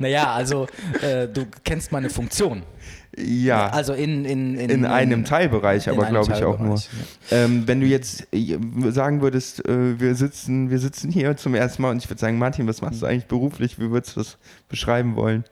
Naja, 0.00 0.32
also 0.32 0.66
äh, 1.02 1.28
du 1.28 1.46
kennst 1.64 1.92
meine 1.92 2.10
Funktion. 2.10 2.62
Ja, 3.16 3.68
Also 3.68 3.92
in, 3.92 4.24
in, 4.24 4.56
in, 4.56 4.70
in 4.70 4.84
einem 4.86 5.24
Teilbereich, 5.24 5.88
aber 5.88 6.06
glaube 6.06 6.32
ich 6.32 6.44
auch 6.44 6.58
nur. 6.58 6.76
Teilbereich, 6.76 6.88
Ähm, 7.30 7.68
wenn 7.68 7.80
du 7.80 7.86
jetzt 7.86 8.26
äh, 8.32 8.58
sagen 8.90 9.20
würdest, 9.20 9.66
äh, 9.68 10.00
wir 10.00 10.14
sitzen, 10.14 10.70
wir 10.70 10.78
sitzen 10.78 11.10
hier 11.10 11.36
zum 11.36 11.54
ersten 11.54 11.82
Mal 11.82 11.90
und 11.90 11.98
ich 11.98 12.08
würde 12.08 12.20
sagen, 12.20 12.38
Martin, 12.38 12.66
was 12.66 12.80
machst 12.80 13.02
du 13.02 13.06
eigentlich 13.06 13.26
beruflich? 13.26 13.78
Wie 13.78 13.90
würdest 13.90 14.16
du 14.16 14.20
das 14.20 14.38
beschreiben 14.68 15.14
wollen? 15.16 15.44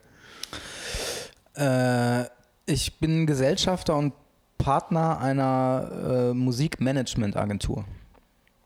Ja. 1.56 2.22
Äh, 2.22 2.26
ich 2.66 2.98
bin 2.98 3.26
Gesellschafter 3.26 3.96
und 3.96 4.14
Partner 4.58 5.20
einer 5.20 6.30
äh, 6.30 6.34
Musikmanagement-Agentur. 6.34 7.84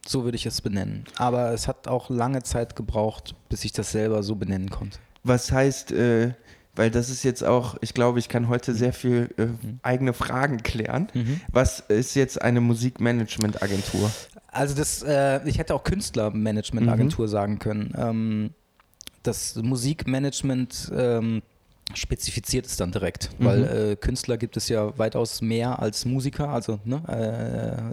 So 0.07 0.25
würde 0.25 0.37
ich 0.37 0.45
es 0.45 0.61
benennen. 0.61 1.05
Aber 1.17 1.53
es 1.53 1.67
hat 1.67 1.89
auch 1.89 2.11
lange 2.11 2.43
Zeit 2.43 2.77
gebraucht, 2.77 3.35
bis 3.49 3.65
ich 3.65 3.73
das 3.73 3.93
selber 3.93 4.23
so 4.23 4.35
benennen 4.35 4.69
konnte. 4.71 4.99
Was 5.23 5.51
heißt, 5.51 5.93
äh, 5.93 6.35
weil 6.77 6.91
das 6.91 7.11
ist 7.11 7.23
jetzt 7.23 7.45
auch, 7.45 7.77
ich 7.81 7.95
glaube, 7.95 8.19
ich 8.19 8.29
kann 8.29 8.49
heute 8.49 8.75
sehr 8.75 8.93
viel 8.93 9.31
äh, 9.37 9.47
eigene 9.83 10.13
Fragen 10.13 10.63
klären. 10.63 11.09
Was 11.53 11.81
ist 11.81 12.15
jetzt 12.15 12.41
eine 12.43 12.61
Musikmanagement-Agentur? 12.61 14.11
Also 14.49 14.75
das, 14.75 15.03
äh, 15.03 15.41
ich 15.49 15.59
hätte 15.59 15.75
auch 15.75 15.85
Künstlermanagement-Agentur 15.85 17.29
sagen 17.29 17.59
können. 17.59 17.93
Ähm, 17.97 18.51
das 19.23 19.57
Musikmanagement 19.57 20.93
ähm, 20.95 21.43
spezifiziert 21.95 22.67
es 22.67 22.77
dann 22.77 22.93
direkt, 22.93 23.31
weil 23.39 23.65
äh, 23.93 23.97
Künstler 23.97 24.37
gibt 24.37 24.57
es 24.57 24.69
ja 24.69 24.97
weitaus 24.99 25.43
mehr 25.43 25.81
als 25.81 26.05
Musiker, 26.05 26.49
also 26.49 26.81
ne, 26.85 27.03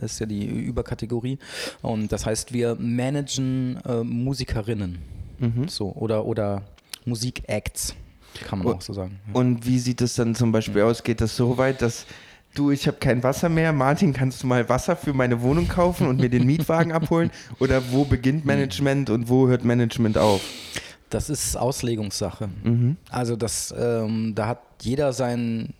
äh, 0.01 0.05
ist 0.05 0.19
ja 0.19 0.25
die 0.25 0.45
Überkategorie. 0.45 1.39
Und 1.81 2.11
das 2.11 2.25
heißt, 2.25 2.53
wir 2.53 2.75
managen 2.79 3.79
äh, 3.85 4.03
Musikerinnen 4.03 4.99
Mhm. 5.41 5.67
so 5.67 5.91
oder 5.93 6.25
oder 6.25 6.61
Musikacts, 7.05 7.95
kann 8.47 8.59
man 8.59 8.67
Und- 8.69 8.75
auch 8.75 8.81
so 8.81 8.93
sagen. 8.93 9.19
Und 9.33 9.65
wie 9.65 9.79
sieht 9.79 10.01
es 10.01 10.15
dann 10.15 10.35
zum 10.35 10.51
Beispiel 10.51 10.81
aus? 10.81 11.03
Geht 11.03 11.21
das 11.21 11.35
so 11.35 11.57
weit, 11.57 11.81
dass 11.81 12.05
du, 12.55 12.71
ich 12.71 12.87
habe 12.87 12.97
kein 12.97 13.23
Wasser 13.23 13.49
mehr, 13.49 13.73
Martin, 13.73 14.13
kannst 14.13 14.43
du 14.43 14.47
mal 14.47 14.67
Wasser 14.69 14.95
für 14.95 15.13
meine 15.13 15.41
Wohnung 15.41 15.67
kaufen 15.67 16.07
und 16.07 16.19
mir 16.19 16.29
den 16.29 16.45
Mietwagen 16.45 16.91
abholen? 16.91 17.31
Oder 17.59 17.81
wo 17.91 18.05
beginnt 18.05 18.45
Management 18.45 19.09
und 19.09 19.29
wo 19.29 19.47
hört 19.47 19.63
Management 19.63 20.17
auf? 20.17 20.41
Das 21.09 21.29
ist 21.29 21.55
Auslegungssache. 21.57 22.49
Mhm. 22.63 22.97
Also 23.09 23.35
das, 23.35 23.73
ähm, 23.77 24.33
da 24.35 24.47
hat 24.47 24.59
jeder 24.81 25.11
seinen, 25.13 25.73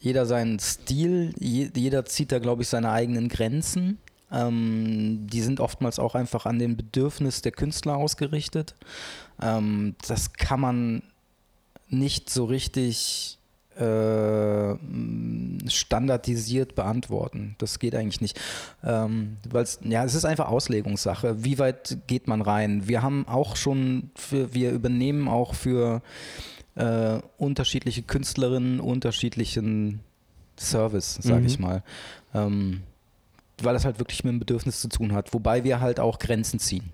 jeder 0.00 0.26
seinen 0.26 0.58
Stil, 0.58 1.32
je, 1.38 1.70
jeder 1.74 2.04
zieht 2.04 2.32
da, 2.32 2.40
glaube 2.40 2.62
ich, 2.62 2.68
seine 2.68 2.90
eigenen 2.90 3.28
Grenzen. 3.28 3.98
Ähm, 4.32 5.26
die 5.30 5.40
sind 5.42 5.60
oftmals 5.60 5.98
auch 5.98 6.14
einfach 6.14 6.46
an 6.46 6.58
den 6.58 6.76
Bedürfnis 6.76 7.42
der 7.42 7.52
Künstler 7.52 7.96
ausgerichtet. 7.96 8.74
Ähm, 9.40 9.94
das 10.08 10.32
kann 10.32 10.60
man 10.60 11.02
nicht 11.92 12.30
so 12.30 12.44
richtig 12.44 13.38
äh, 13.76 14.74
standardisiert 15.68 16.74
beantworten. 16.74 17.54
Das 17.58 17.78
geht 17.78 17.94
eigentlich 17.94 18.20
nicht. 18.20 18.40
Ähm, 18.84 19.36
weil's, 19.48 19.78
ja, 19.82 20.04
es 20.04 20.14
ist 20.14 20.24
einfach 20.24 20.48
Auslegungssache. 20.48 21.42
Wie 21.44 21.58
weit 21.58 21.98
geht 22.06 22.28
man 22.28 22.42
rein? 22.42 22.86
Wir 22.88 23.02
haben 23.02 23.26
auch 23.28 23.56
schon, 23.56 24.10
für, 24.14 24.52
wir 24.54 24.72
übernehmen 24.72 25.28
auch 25.28 25.54
für 25.54 26.02
äh, 26.74 27.18
unterschiedliche 27.38 28.02
Künstlerinnen 28.02 28.80
unterschiedlichen 28.80 30.00
Service, 30.58 31.14
sage 31.20 31.40
Mhm. 31.40 31.46
ich 31.46 31.58
mal. 31.58 31.82
Ähm, 32.34 32.82
weil 33.62 33.74
das 33.74 33.84
halt 33.84 33.98
wirklich 33.98 34.24
mit 34.24 34.32
dem 34.32 34.38
Bedürfnis 34.40 34.80
zu 34.80 34.88
tun 34.88 35.12
hat. 35.12 35.32
Wobei 35.34 35.64
wir 35.64 35.80
halt 35.80 36.00
auch 36.00 36.18
Grenzen 36.18 36.58
ziehen. 36.58 36.90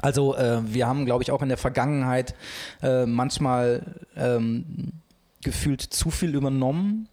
Also 0.00 0.36
äh, 0.36 0.60
wir 0.66 0.86
haben, 0.86 1.04
glaube 1.06 1.22
ich, 1.22 1.30
auch 1.30 1.42
in 1.42 1.48
der 1.48 1.58
Vergangenheit 1.58 2.34
äh, 2.82 3.06
manchmal 3.06 3.82
ähm, 4.16 4.92
gefühlt 5.42 5.82
zu 5.82 6.10
viel 6.10 6.34
übernommen. 6.34 7.08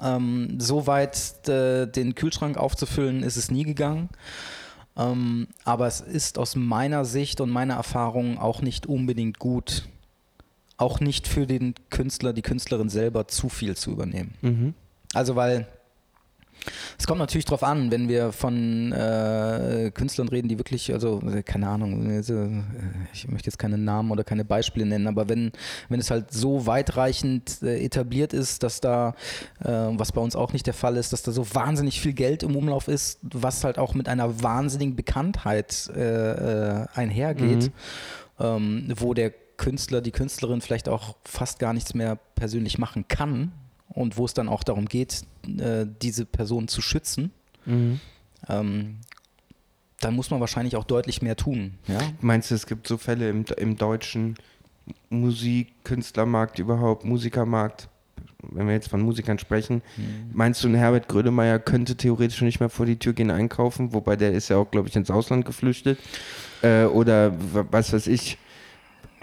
Ähm, 0.00 0.58
so 0.58 0.86
weit 0.86 1.48
äh, 1.48 1.86
den 1.86 2.14
Kühlschrank 2.14 2.56
aufzufüllen, 2.56 3.22
ist 3.22 3.36
es 3.36 3.50
nie 3.50 3.64
gegangen. 3.64 4.08
Ähm, 4.96 5.48
aber 5.64 5.86
es 5.86 6.00
ist 6.00 6.38
aus 6.38 6.56
meiner 6.56 7.04
Sicht 7.04 7.40
und 7.40 7.50
meiner 7.50 7.74
Erfahrung 7.74 8.38
auch 8.38 8.62
nicht 8.62 8.86
unbedingt 8.86 9.38
gut, 9.38 9.86
auch 10.78 11.00
nicht 11.00 11.28
für 11.28 11.46
den 11.46 11.74
Künstler, 11.90 12.32
die 12.32 12.42
Künstlerin 12.42 12.88
selber 12.88 13.28
zu 13.28 13.48
viel 13.48 13.76
zu 13.76 13.90
übernehmen. 13.90 14.34
Mhm. 14.40 14.74
Also 15.12 15.36
weil 15.36 15.66
es 16.98 17.06
kommt 17.06 17.18
natürlich 17.18 17.44
drauf 17.44 17.62
an, 17.62 17.90
wenn 17.90 18.08
wir 18.08 18.32
von 18.32 18.92
äh, 18.92 19.90
Künstlern 19.94 20.28
reden, 20.28 20.48
die 20.48 20.58
wirklich, 20.58 20.92
also 20.92 21.20
äh, 21.20 21.42
keine 21.42 21.68
Ahnung, 21.68 22.10
also, 22.10 22.34
äh, 22.34 22.62
ich 23.12 23.28
möchte 23.28 23.48
jetzt 23.48 23.58
keine 23.58 23.78
Namen 23.78 24.10
oder 24.10 24.24
keine 24.24 24.44
Beispiele 24.44 24.86
nennen, 24.86 25.06
aber 25.06 25.28
wenn, 25.28 25.52
wenn 25.88 26.00
es 26.00 26.10
halt 26.10 26.32
so 26.32 26.66
weitreichend 26.66 27.62
äh, 27.62 27.84
etabliert 27.84 28.32
ist, 28.32 28.62
dass 28.62 28.80
da, 28.80 29.14
äh, 29.60 29.68
was 29.68 30.12
bei 30.12 30.20
uns 30.20 30.36
auch 30.36 30.52
nicht 30.52 30.66
der 30.66 30.74
Fall 30.74 30.96
ist, 30.96 31.12
dass 31.12 31.22
da 31.22 31.32
so 31.32 31.54
wahnsinnig 31.54 32.00
viel 32.00 32.12
Geld 32.12 32.42
im 32.42 32.56
Umlauf 32.56 32.88
ist, 32.88 33.20
was 33.22 33.64
halt 33.64 33.78
auch 33.78 33.94
mit 33.94 34.08
einer 34.08 34.42
wahnsinnigen 34.42 34.96
Bekanntheit 34.96 35.88
äh, 35.94 36.86
einhergeht, 36.94 37.70
ähm, 38.40 38.92
wo 38.96 39.14
der 39.14 39.32
Künstler, 39.56 40.00
die 40.00 40.12
Künstlerin 40.12 40.60
vielleicht 40.60 40.88
auch 40.88 41.16
fast 41.24 41.58
gar 41.58 41.72
nichts 41.72 41.94
mehr 41.94 42.18
persönlich 42.34 42.78
machen 42.78 43.08
kann 43.08 43.52
und 43.96 44.16
wo 44.16 44.24
es 44.26 44.34
dann 44.34 44.48
auch 44.48 44.62
darum 44.62 44.84
geht, 44.86 45.22
äh, 45.58 45.86
diese 46.02 46.24
Person 46.24 46.68
zu 46.68 46.80
schützen, 46.80 47.32
Mhm. 47.64 47.98
ähm, 48.48 48.98
dann 50.00 50.14
muss 50.14 50.30
man 50.30 50.38
wahrscheinlich 50.38 50.76
auch 50.76 50.84
deutlich 50.84 51.22
mehr 51.22 51.34
tun. 51.34 51.74
Ja? 51.88 51.98
Meinst 52.20 52.50
du, 52.50 52.54
es 52.54 52.66
gibt 52.66 52.86
so 52.86 52.96
Fälle 52.98 53.28
im, 53.30 53.44
im 53.56 53.76
deutschen 53.76 54.36
Musik, 55.10 55.72
Künstlermarkt 55.82 56.58
überhaupt, 56.60 57.04
Musikermarkt, 57.04 57.88
wenn 58.42 58.66
wir 58.68 58.74
jetzt 58.74 58.88
von 58.88 59.00
Musikern 59.00 59.38
sprechen, 59.38 59.82
meinst 60.32 60.62
du, 60.62 60.68
ein 60.68 60.74
Herbert 60.74 61.08
Grönemeyer 61.08 61.58
könnte 61.58 61.96
theoretisch 61.96 62.42
nicht 62.42 62.60
mehr 62.60 62.68
vor 62.68 62.86
die 62.86 62.98
Tür 62.98 63.14
gehen 63.14 63.30
einkaufen, 63.30 63.92
wobei 63.94 64.14
der 64.14 64.32
ist 64.32 64.48
ja 64.50 64.58
auch, 64.58 64.70
glaube 64.70 64.88
ich, 64.88 64.94
ins 64.94 65.10
Ausland 65.10 65.44
geflüchtet? 65.46 65.98
Äh, 66.62 66.84
oder 66.84 67.32
was 67.72 67.92
weiß 67.92 68.06
ich, 68.06 68.38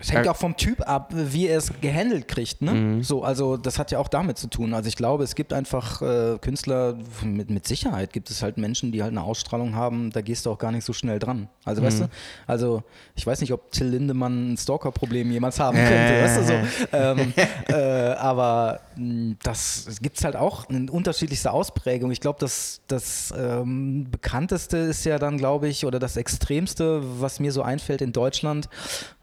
Es 0.04 0.12
hängt 0.12 0.28
auch 0.28 0.36
vom 0.36 0.58
Typ 0.58 0.88
ab, 0.88 1.14
wie 1.14 1.48
er 1.48 1.58
es 1.58 1.72
gehandelt 1.80 2.28
kriegt. 2.28 2.62
Ne? 2.62 2.74
Mhm. 2.74 3.04
So, 3.04 3.24
also 3.24 3.56
das 3.56 3.80
hat 3.80 3.92
ja 3.92 4.00
auch 4.00 4.10
damit 4.10 4.38
zu 4.38 4.48
tun. 4.48 4.74
Also 4.74 4.90
ich 4.90 4.98
glaube, 4.98 5.24
es 5.24 5.34
gibt 5.34 5.54
einfach 5.54 6.02
äh, 6.02 6.38
Künstler, 6.40 6.98
mit, 7.24 7.50
mit 7.50 7.66
Sicherheit 7.66 8.12
gibt 8.12 8.30
es 8.30 8.42
halt 8.42 8.58
Menschen, 8.58 8.92
die 8.92 9.02
halt 9.02 9.12
eine 9.12 9.24
Ausstrahlung 9.24 9.76
haben, 9.76 10.12
da 10.12 10.22
gehst 10.22 10.46
du 10.46 10.52
auch 10.52 10.58
gar 10.58 10.72
nicht 10.74 10.84
so 10.84 10.92
schnell 10.92 11.20
dran. 11.20 11.48
Also 11.64 11.82
mhm. 11.82 11.86
weißt 11.86 12.00
du, 12.02 12.10
also 12.48 12.84
ich 13.16 13.26
weiß 13.26 13.40
nicht, 13.40 13.54
ob 13.54 13.72
Till 13.72 13.88
Lindemann 13.88 14.54
ein 14.54 14.58
Stalker-Problem 14.58 15.32
jemals 15.32 15.60
haben 15.60 15.78
könnte, 15.78 15.94
äh. 15.94 16.24
weißt 16.24 16.38
du 16.40 16.44
so. 16.44 16.54
Ähm, 16.92 17.34
äh, 17.70 18.14
aber 18.16 18.82
hm, 18.96 19.38
das 19.42 19.88
gibt 20.02 20.18
es 20.18 20.26
halt 20.26 20.36
auch 20.36 20.70
in 20.70 20.90
unterschiedlichster 20.90 21.54
Ausprägung. 21.54 22.12
Ich 22.12 22.20
glaube, 22.20 22.40
das, 22.40 22.82
das 22.88 23.34
ähm, 23.38 24.08
bekannteste 24.12 24.78
ist 24.78 25.06
ja 25.06 25.18
dann, 25.18 25.38
glaube 25.38 25.70
ich, 25.70 25.86
oder 25.86 26.00
das 26.00 26.18
Extremste, 26.18 27.02
was 27.22 27.40
mir 27.40 27.52
so 27.54 27.62
einfällt 27.62 28.02
in 28.02 28.12
Deutschland, 28.12 28.68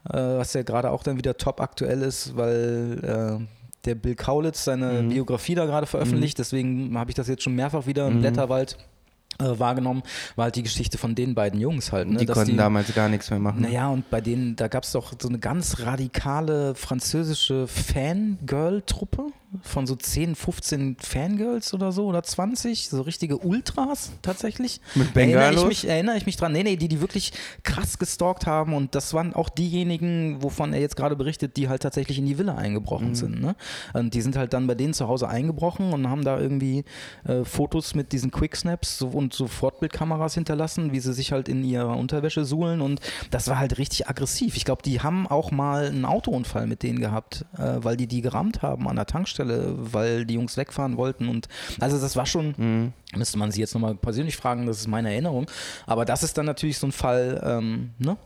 was 0.09 0.53
ja 0.53 0.63
gerade 0.63 0.91
auch 0.91 1.03
dann 1.03 1.17
wieder 1.17 1.37
top 1.37 1.61
aktuell 1.61 2.01
ist, 2.01 2.35
weil 2.35 2.99
äh, 3.41 3.45
der 3.85 3.95
Bill 3.95 4.15
Kaulitz 4.15 4.63
seine 4.63 5.03
mhm. 5.03 5.09
Biografie 5.09 5.55
da 5.55 5.65
gerade 5.65 5.87
veröffentlicht. 5.87 6.37
Mhm. 6.37 6.41
Deswegen 6.41 6.97
habe 6.97 7.11
ich 7.11 7.15
das 7.15 7.27
jetzt 7.27 7.43
schon 7.43 7.55
mehrfach 7.55 7.85
wieder 7.85 8.07
im 8.07 8.15
mhm. 8.15 8.21
Blätterwald 8.21 8.73
äh, 8.73 9.00
wahrgenommen, 9.39 10.03
war 10.35 10.45
halt 10.45 10.55
die 10.55 10.63
Geschichte 10.63 10.97
von 10.97 11.15
den 11.15 11.35
beiden 11.35 11.59
Jungs 11.59 11.91
halt. 11.91 12.09
Ne? 12.09 12.17
Die 12.17 12.25
konnten 12.25 12.51
die, 12.51 12.57
damals 12.57 12.93
gar 12.93 13.09
nichts 13.09 13.29
mehr 13.29 13.39
machen. 13.39 13.61
Naja, 13.61 13.89
und 13.89 14.09
bei 14.09 14.21
denen, 14.21 14.55
da 14.55 14.67
gab 14.67 14.83
es 14.83 14.91
doch 14.91 15.13
so 15.19 15.27
eine 15.27 15.39
ganz 15.39 15.79
radikale 15.79 16.75
französische 16.75 17.67
Fangirl-Truppe 17.67 19.27
von 19.63 19.85
so 19.85 19.95
10, 19.95 20.35
15 20.35 20.95
Fangirls 20.99 21.73
oder 21.73 21.91
so 21.91 22.05
oder 22.05 22.23
20, 22.23 22.87
so 22.87 23.01
richtige 23.01 23.37
Ultras 23.37 24.11
tatsächlich. 24.21 24.79
Mit 24.95 25.13
Bengalos? 25.13 25.43
Erinnere 25.43 25.61
ich 25.61 25.67
mich, 25.67 25.89
erinnere 25.89 26.17
ich 26.17 26.25
mich 26.25 26.37
dran. 26.37 26.53
Nee, 26.53 26.63
nee, 26.63 26.77
die, 26.77 26.87
die 26.87 27.01
wirklich 27.01 27.33
krass 27.63 27.99
gestalkt 27.99 28.45
haben 28.45 28.73
und 28.73 28.95
das 28.95 29.13
waren 29.13 29.33
auch 29.33 29.49
diejenigen, 29.49 30.41
wovon 30.41 30.71
er 30.73 30.79
jetzt 30.79 30.95
gerade 30.95 31.17
berichtet, 31.17 31.57
die 31.57 31.67
halt 31.67 31.81
tatsächlich 31.81 32.17
in 32.17 32.25
die 32.25 32.37
Villa 32.37 32.55
eingebrochen 32.55 33.09
mhm. 33.09 33.15
sind. 33.15 33.41
Ne? 33.41 33.55
Und 33.93 34.13
die 34.13 34.21
sind 34.21 34.37
halt 34.37 34.53
dann 34.53 34.67
bei 34.67 34.75
denen 34.75 34.93
zu 34.93 35.09
Hause 35.09 35.27
eingebrochen 35.27 35.91
und 35.91 36.09
haben 36.09 36.23
da 36.23 36.39
irgendwie 36.39 36.85
äh, 37.25 37.43
Fotos 37.43 37.93
mit 37.93 38.13
diesen 38.13 38.31
Quicksnaps 38.31 38.97
so, 38.97 39.09
und 39.21 39.33
so 39.33 39.47
Fortbildkameras 39.47 40.33
hinterlassen, 40.33 40.91
wie 40.91 40.99
sie 40.99 41.13
sich 41.13 41.31
halt 41.31 41.47
in 41.47 41.63
ihrer 41.63 41.97
Unterwäsche 41.97 42.45
suhlen 42.45 42.81
und 42.81 42.99
das 43.29 43.47
war 43.47 43.59
halt 43.59 43.77
richtig 43.77 44.07
aggressiv. 44.07 44.55
Ich 44.57 44.65
glaube, 44.65 44.81
die 44.81 45.01
haben 45.01 45.27
auch 45.27 45.51
mal 45.51 45.85
einen 45.85 46.05
Autounfall 46.05 46.67
mit 46.67 46.83
denen 46.83 46.99
gehabt, 46.99 47.45
äh, 47.57 47.75
weil 47.77 47.97
die 47.97 48.07
die 48.07 48.21
gerammt 48.21 48.61
haben 48.61 48.87
an 48.87 48.95
der 48.95 49.05
Tankstelle 49.05 49.75
weil 49.93 50.25
die 50.25 50.35
Jungs 50.35 50.57
wegfahren 50.57 50.97
wollten. 50.97 51.27
Und 51.27 51.47
also 51.79 51.99
das 51.99 52.15
war 52.15 52.25
schon, 52.25 52.53
mhm. 52.57 52.93
müsste 53.15 53.37
man 53.37 53.51
sie 53.51 53.61
jetzt 53.61 53.73
nochmal 53.73 53.95
persönlich 53.95 54.37
fragen, 54.37 54.65
das 54.65 54.79
ist 54.79 54.87
meine 54.87 55.11
Erinnerung. 55.11 55.49
Aber 55.85 56.05
das 56.05 56.23
ist 56.23 56.37
dann 56.37 56.45
natürlich 56.45 56.77
so 56.77 56.87
ein 56.87 56.91
Fall, 56.91 57.41
ähm, 57.43 57.91
ne? 57.97 58.17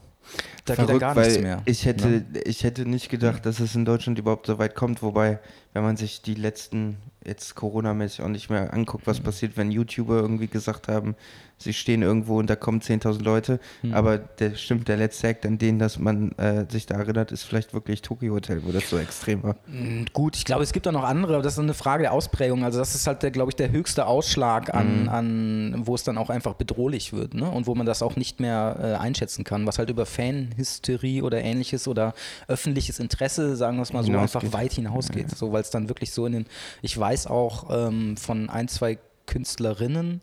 Da 0.66 0.74
Verrückt, 0.74 0.94
geht 0.94 1.02
dann 1.04 1.16
gar 1.16 1.24
nichts 1.24 1.40
mehr. 1.40 1.62
Ich 1.66 1.86
hätte, 1.86 2.08
ne? 2.08 2.26
ich 2.46 2.64
hätte 2.64 2.90
nicht 2.90 3.10
gedacht, 3.10 3.46
dass 3.46 3.60
es 3.60 3.76
in 3.76 3.86
Deutschland 3.86 4.18
überhaupt 4.18 4.48
so 4.48 4.58
weit 4.58 4.74
kommt, 4.74 5.04
wobei, 5.04 5.40
wenn 5.74 5.84
man 5.84 5.98
sich 5.98 6.24
die 6.24 6.34
letzten, 6.34 6.98
jetzt 7.26 7.56
Corona-mäßig 7.56 8.22
auch 8.22 8.30
nicht 8.30 8.50
mehr 8.50 8.74
anguckt, 8.74 9.08
was 9.08 9.20
mhm. 9.20 9.24
passiert, 9.24 9.58
wenn 9.58 9.72
YouTuber 9.72 10.16
irgendwie 10.16 10.48
gesagt 10.48 10.88
haben, 10.88 11.16
sie 11.58 11.74
stehen 11.74 12.02
irgendwo 12.02 12.40
und 12.40 12.50
da 12.50 12.56
kommen 12.56 12.82
10.000 12.82 13.24
Leute. 13.24 13.60
Mhm. 13.82 13.94
Aber 13.94 14.18
der 14.18 14.56
stimmt, 14.56 14.88
der 14.88 14.98
letzte 14.98 15.28
Act, 15.28 15.46
an 15.46 15.58
den 15.58 15.80
dass 15.80 16.00
man 16.00 16.32
äh, 16.34 16.66
sich 16.70 16.86
da 16.86 16.96
erinnert, 16.96 17.32
ist 17.32 17.44
vielleicht 17.44 17.74
wirklich 17.74 18.02
Tokyo 18.02 18.34
Hotel, 18.34 18.62
wo 18.66 18.72
das 18.72 18.90
so 18.90 18.98
extrem 18.98 19.44
war. 19.44 19.56
Mhm, 19.68 20.06
gut, 20.14 20.36
ich 20.36 20.46
glaube, 20.46 20.64
es 20.64 20.74
gibt 20.74 20.88
auch 20.88 20.92
noch 20.92 21.04
andere, 21.04 21.36
aber 21.36 21.44
das 21.44 21.54
ist 21.54 21.60
eine 21.60 21.74
Frage 21.74 22.04
der 22.04 22.14
Ausprägung. 22.14 22.64
Also 22.64 22.80
das 22.80 22.94
ist 22.94 23.08
halt, 23.08 23.22
glaube 23.34 23.52
ich, 23.52 23.56
der 23.56 23.72
höchste 23.72 24.06
Ausschlag 24.06 24.74
an, 24.74 25.04
mhm. 25.04 25.10
an, 25.10 25.82
wo 25.86 25.96
es 25.96 26.04
dann 26.04 26.18
auch 26.18 26.30
einfach 26.30 26.56
bedrohlich 26.56 27.14
wird 27.14 27.34
ne? 27.34 27.50
und 27.50 27.68
wo 27.68 27.76
man 27.76 27.86
das 27.86 28.02
auch 28.02 28.16
nicht 28.16 28.40
mehr 28.40 28.78
äh, 28.82 29.02
einschätzen 29.02 29.44
kann, 29.44 29.66
was 29.66 29.80
halt 29.80 29.90
über 29.90 30.06
Fanhysterie 30.06 31.24
oder 31.24 31.42
ähnliches 31.42 31.88
oder 31.88 32.14
öffentliches 32.48 33.00
Interesse, 33.00 33.56
sagen 33.56 33.78
wir 33.78 33.84
es 33.84 33.94
mal 33.94 34.04
so, 34.04 34.16
einfach 34.18 34.44
weit 34.52 34.74
hinausgeht. 34.74 35.32
Ja. 35.32 35.36
So, 35.36 35.54
weil 35.54 35.62
es 35.62 35.70
dann 35.70 35.90
wirklich 35.90 36.12
so 36.12 36.26
in 36.26 36.34
den, 36.34 36.46
ich 36.82 36.98
weiß 36.98 37.15
auch 37.28 37.68
ähm, 37.70 38.18
von 38.18 38.50
ein, 38.50 38.68
zwei 38.68 39.00
Künstlerinnen, 39.26 40.22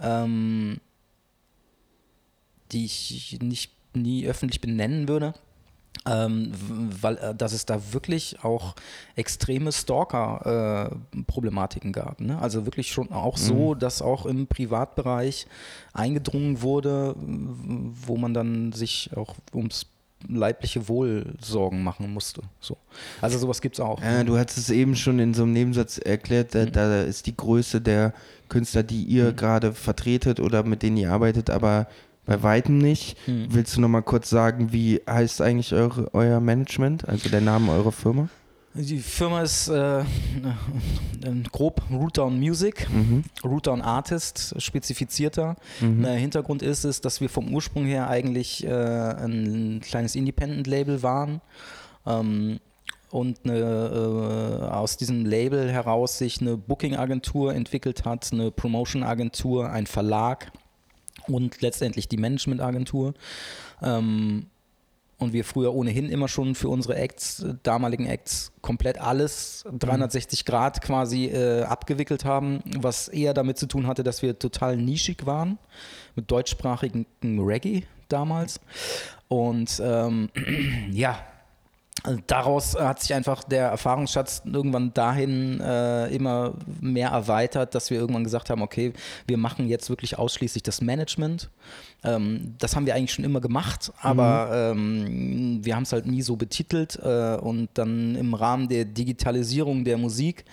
ähm, 0.00 0.80
die 2.72 2.84
ich 2.84 3.38
nicht 3.40 3.72
nie 3.94 4.26
öffentlich 4.26 4.60
benennen 4.60 5.08
würde. 5.08 5.34
Ähm, 6.04 6.50
weil 7.00 7.16
äh, 7.18 7.32
dass 7.34 7.52
es 7.52 7.64
da 7.64 7.92
wirklich 7.92 8.42
auch 8.42 8.74
extreme 9.14 9.70
Stalker-Problematiken 9.70 11.90
äh, 11.90 11.92
gab. 11.92 12.20
Ne? 12.20 12.40
Also 12.40 12.66
wirklich 12.66 12.90
schon 12.90 13.12
auch 13.12 13.36
so, 13.36 13.74
mhm. 13.74 13.78
dass 13.78 14.02
auch 14.02 14.26
im 14.26 14.48
Privatbereich 14.48 15.46
eingedrungen 15.92 16.60
wurde, 16.60 17.14
wo 17.16 18.16
man 18.16 18.34
dann 18.34 18.72
sich 18.72 19.10
auch 19.14 19.36
ums 19.54 19.86
leibliche 20.28 20.88
Wohl 20.88 21.34
Sorgen 21.40 21.82
machen 21.82 22.12
musste. 22.12 22.42
So. 22.60 22.76
Also 23.20 23.38
sowas 23.38 23.60
gibt 23.60 23.76
es 23.76 23.80
auch. 23.80 24.00
Ja, 24.02 24.24
du 24.24 24.36
hast 24.36 24.56
es 24.56 24.70
eben 24.70 24.96
schon 24.96 25.18
in 25.18 25.34
so 25.34 25.42
einem 25.42 25.52
Nebensatz 25.52 25.98
erklärt, 25.98 26.54
da, 26.54 26.66
mhm. 26.66 26.72
da 26.72 27.02
ist 27.02 27.26
die 27.26 27.36
Größe 27.36 27.80
der 27.80 28.12
Künstler, 28.48 28.82
die 28.82 29.02
ihr 29.04 29.32
mhm. 29.32 29.36
gerade 29.36 29.72
vertretet 29.72 30.40
oder 30.40 30.62
mit 30.62 30.82
denen 30.82 30.96
ihr 30.96 31.10
arbeitet, 31.10 31.50
aber 31.50 31.86
bei 32.24 32.42
weitem 32.42 32.78
nicht. 32.78 33.16
Mhm. 33.26 33.46
Willst 33.50 33.76
du 33.76 33.80
noch 33.80 33.88
mal 33.88 34.02
kurz 34.02 34.30
sagen, 34.30 34.72
wie 34.72 35.00
heißt 35.08 35.40
eigentlich 35.40 35.72
eure, 35.72 36.12
euer 36.14 36.40
Management, 36.40 37.08
also 37.08 37.28
der 37.28 37.40
Name 37.40 37.72
eurer 37.72 37.92
Firma? 37.92 38.28
Die 38.74 38.98
Firma 38.98 39.42
ist 39.42 39.68
äh, 39.68 40.04
grob 41.52 41.82
Rootdown 41.90 42.38
Music, 42.38 42.88
mhm. 42.90 43.22
Rootdown 43.44 43.82
Artist, 43.82 44.54
spezifizierter. 44.58 45.56
Mhm. 45.80 46.02
Der 46.02 46.14
Hintergrund 46.14 46.62
ist 46.62 46.84
es, 46.84 47.00
dass 47.02 47.20
wir 47.20 47.28
vom 47.28 47.52
Ursprung 47.52 47.84
her 47.84 48.08
eigentlich 48.08 48.64
äh, 48.64 48.70
ein 48.70 49.80
kleines 49.82 50.14
Independent-Label 50.14 51.02
waren. 51.02 51.42
Ähm, 52.06 52.60
und 53.10 53.40
eine, 53.44 53.58
äh, 53.58 54.64
aus 54.64 54.96
diesem 54.96 55.26
Label 55.26 55.70
heraus 55.70 56.16
sich 56.16 56.40
eine 56.40 56.56
Booking-Agentur 56.56 57.54
entwickelt 57.54 58.06
hat, 58.06 58.32
eine 58.32 58.50
Promotion-Agentur, 58.50 59.68
ein 59.68 59.86
Verlag 59.86 60.50
und 61.26 61.60
letztendlich 61.60 62.08
die 62.08 62.16
Management-Agentur. 62.16 63.12
Ähm, 63.82 64.46
und 65.22 65.32
wir 65.32 65.44
früher 65.44 65.74
ohnehin 65.74 66.10
immer 66.10 66.28
schon 66.28 66.54
für 66.54 66.68
unsere 66.68 66.96
Acts, 66.96 67.44
damaligen 67.62 68.06
Acts, 68.06 68.52
komplett 68.60 69.00
alles 69.00 69.64
360 69.72 70.44
Grad 70.44 70.82
quasi 70.82 71.26
äh, 71.26 71.62
abgewickelt 71.62 72.24
haben, 72.24 72.60
was 72.78 73.08
eher 73.08 73.34
damit 73.34 73.58
zu 73.58 73.66
tun 73.66 73.86
hatte, 73.86 74.02
dass 74.02 74.22
wir 74.22 74.38
total 74.38 74.76
nischig 74.76 75.24
waren, 75.26 75.58
mit 76.14 76.30
deutschsprachigen 76.30 77.06
Reggae 77.22 77.84
damals. 78.08 78.60
Und 79.28 79.80
ähm, 79.82 80.28
ja, 80.90 81.18
also 82.04 82.20
daraus 82.26 82.74
hat 82.74 83.00
sich 83.00 83.14
einfach 83.14 83.44
der 83.44 83.68
Erfahrungsschatz 83.68 84.42
irgendwann 84.44 84.92
dahin 84.92 85.60
äh, 85.60 86.08
immer 86.08 86.54
mehr 86.80 87.10
erweitert, 87.10 87.74
dass 87.74 87.90
wir 87.90 87.98
irgendwann 87.98 88.24
gesagt 88.24 88.50
haben, 88.50 88.60
okay, 88.60 88.92
wir 89.26 89.36
machen 89.36 89.68
jetzt 89.68 89.88
wirklich 89.88 90.18
ausschließlich 90.18 90.64
das 90.64 90.80
Management. 90.80 91.48
Ähm, 92.02 92.56
das 92.58 92.74
haben 92.74 92.86
wir 92.86 92.96
eigentlich 92.96 93.12
schon 93.12 93.24
immer 93.24 93.40
gemacht, 93.40 93.92
aber 94.00 94.74
mhm. 94.74 95.06
ähm, 95.06 95.64
wir 95.64 95.76
haben 95.76 95.84
es 95.84 95.92
halt 95.92 96.06
nie 96.06 96.22
so 96.22 96.34
betitelt. 96.34 96.98
Äh, 97.00 97.36
und 97.36 97.68
dann 97.74 98.16
im 98.16 98.34
Rahmen 98.34 98.68
der 98.68 98.84
Digitalisierung 98.84 99.84
der 99.84 99.96
Musik 99.96 100.44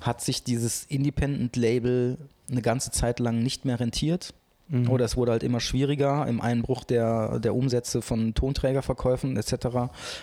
hat 0.00 0.20
sich 0.20 0.44
dieses 0.44 0.84
Independent-Label 0.84 2.18
eine 2.48 2.62
ganze 2.62 2.92
Zeit 2.92 3.18
lang 3.18 3.42
nicht 3.42 3.64
mehr 3.64 3.80
rentiert. 3.80 4.32
Mhm. 4.68 4.88
Oder 4.90 5.04
es 5.04 5.16
wurde 5.16 5.32
halt 5.32 5.42
immer 5.42 5.60
schwieriger 5.60 6.26
im 6.26 6.40
Einbruch 6.40 6.84
der, 6.84 7.38
der 7.38 7.54
Umsätze 7.54 8.02
von 8.02 8.34
Tonträgerverkäufen 8.34 9.36
etc. 9.36 9.54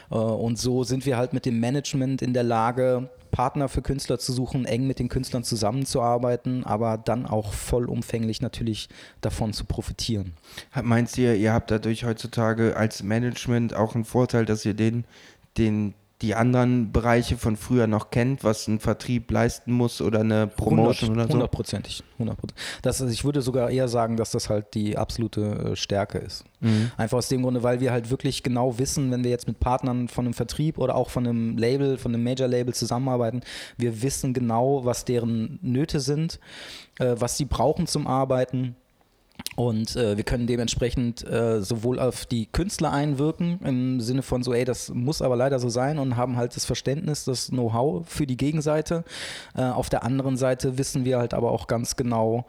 Äh, 0.10 0.15
und 0.15 0.57
so 0.57 0.83
sind 0.83 1.05
wir 1.05 1.17
halt 1.17 1.33
mit 1.33 1.45
dem 1.45 1.60
Management 1.60 2.21
in 2.21 2.33
der 2.33 2.43
Lage, 2.43 3.10
Partner 3.31 3.69
für 3.69 3.81
Künstler 3.81 4.19
zu 4.19 4.33
suchen, 4.33 4.65
eng 4.65 4.86
mit 4.88 5.00
den 5.00 5.10
Künstlern 5.10 5.43
zusammenzuarbeiten, 5.43 6.65
aber 6.65 6.98
dann 6.98 7.25
auch 7.25 7.53
vollumfänglich 7.53 8.41
natürlich 8.41 8.89
davon 9.21 9.53
zu 9.53 9.65
profitieren. 9.65 10.33
Meinst 10.83 11.17
du, 11.17 11.33
ihr 11.33 11.53
habt 11.53 11.71
dadurch 11.71 12.03
heutzutage 12.03 12.75
als 12.75 13.03
Management 13.03 13.74
auch 13.74 13.95
einen 13.95 14.05
Vorteil, 14.05 14.45
dass 14.45 14.65
ihr 14.65 14.74
den, 14.74 15.05
den 15.57 15.93
die 16.22 16.36
anderen 16.36 16.92
Bereiche 16.92 17.36
von 17.38 17.56
früher 17.56 17.88
noch 17.88 18.12
kennt, 18.12 18.44
was 18.44 18.68
ein 18.68 18.80
Vertrieb 18.80 19.32
leisten 19.32 19.72
muss 19.72 20.01
oder 20.01 20.20
eine 20.20 20.48
Promotion 20.48 21.12
100, 21.12 21.18
oder 21.18 21.28
so? 21.28 21.34
Hundertprozentig. 21.34 22.04
100%. 22.20 22.36
Das, 22.84 23.01
also 23.01 23.12
ich 23.12 23.24
würde 23.24 23.42
sogar 23.42 23.70
eher 23.72 23.88
sagen, 23.88 24.18
dass 24.18 24.32
das 24.32 24.50
halt 24.50 24.74
die 24.75 24.98
absolute 24.98 25.42
äh, 25.72 25.75
Stärke 25.75 26.20
ist. 26.20 26.44
Mhm. 26.60 26.92
Einfach 26.98 27.18
aus 27.18 27.28
dem 27.28 27.42
Grunde, 27.42 27.63
weil 27.63 27.80
wir 27.80 27.92
halt 27.92 28.12
wirklich 28.12 28.44
genau 28.44 28.78
wissen, 28.78 29.10
wenn 29.12 29.24
wir 29.24 29.32
jetzt 29.32 29.48
mit 29.48 29.60
Partnern 29.60 30.08
von 30.08 30.25
einem 30.25 30.34
Vertrieb 30.34 30.78
oder 30.78 30.96
auch 30.96 31.10
von 31.10 31.25
einem 31.25 31.58
Label, 31.58 31.98
von 31.98 32.13
einem 32.13 32.24
Major-Label 32.24 32.74
zusammenarbeiten, 32.74 33.42
wir 33.78 34.01
wissen 34.04 34.34
genau, 34.34 34.86
was 34.86 35.06
deren 35.06 35.58
Nöte 35.62 36.00
sind, 36.00 36.40
äh, 37.00 37.16
was 37.18 37.38
sie 37.38 37.46
brauchen 37.46 37.88
zum 37.88 38.06
Arbeiten 38.06 38.75
und 39.55 39.95
äh, 39.95 40.17
wir 40.17 40.24
können 40.24 40.48
dementsprechend 40.48 41.27
äh, 41.27 41.62
sowohl 41.62 42.00
auf 42.00 42.25
die 42.25 42.48
Künstler 42.48 42.91
einwirken, 42.91 43.60
im 43.63 44.01
Sinne 44.01 44.21
von 44.21 44.43
so, 44.43 44.53
ey, 44.53 44.65
das 44.65 44.89
muss 44.89 45.21
aber 45.21 45.36
leider 45.36 45.60
so 45.60 45.69
sein 45.69 46.00
und 46.00 46.15
haben 46.15 46.38
halt 46.38 46.55
das 46.55 46.65
Verständnis, 46.65 47.25
das 47.25 47.50
Know-how 47.50 48.07
für 48.07 48.25
die 48.25 48.38
Gegenseite. 48.38 49.03
Äh, 49.55 49.63
auf 49.63 49.89
der 49.89 50.03
anderen 50.03 50.38
Seite 50.38 50.77
wissen 50.77 51.05
wir 51.05 51.19
halt 51.19 51.33
aber 51.33 51.51
auch 51.51 51.67
ganz 51.67 51.95
genau, 51.95 52.45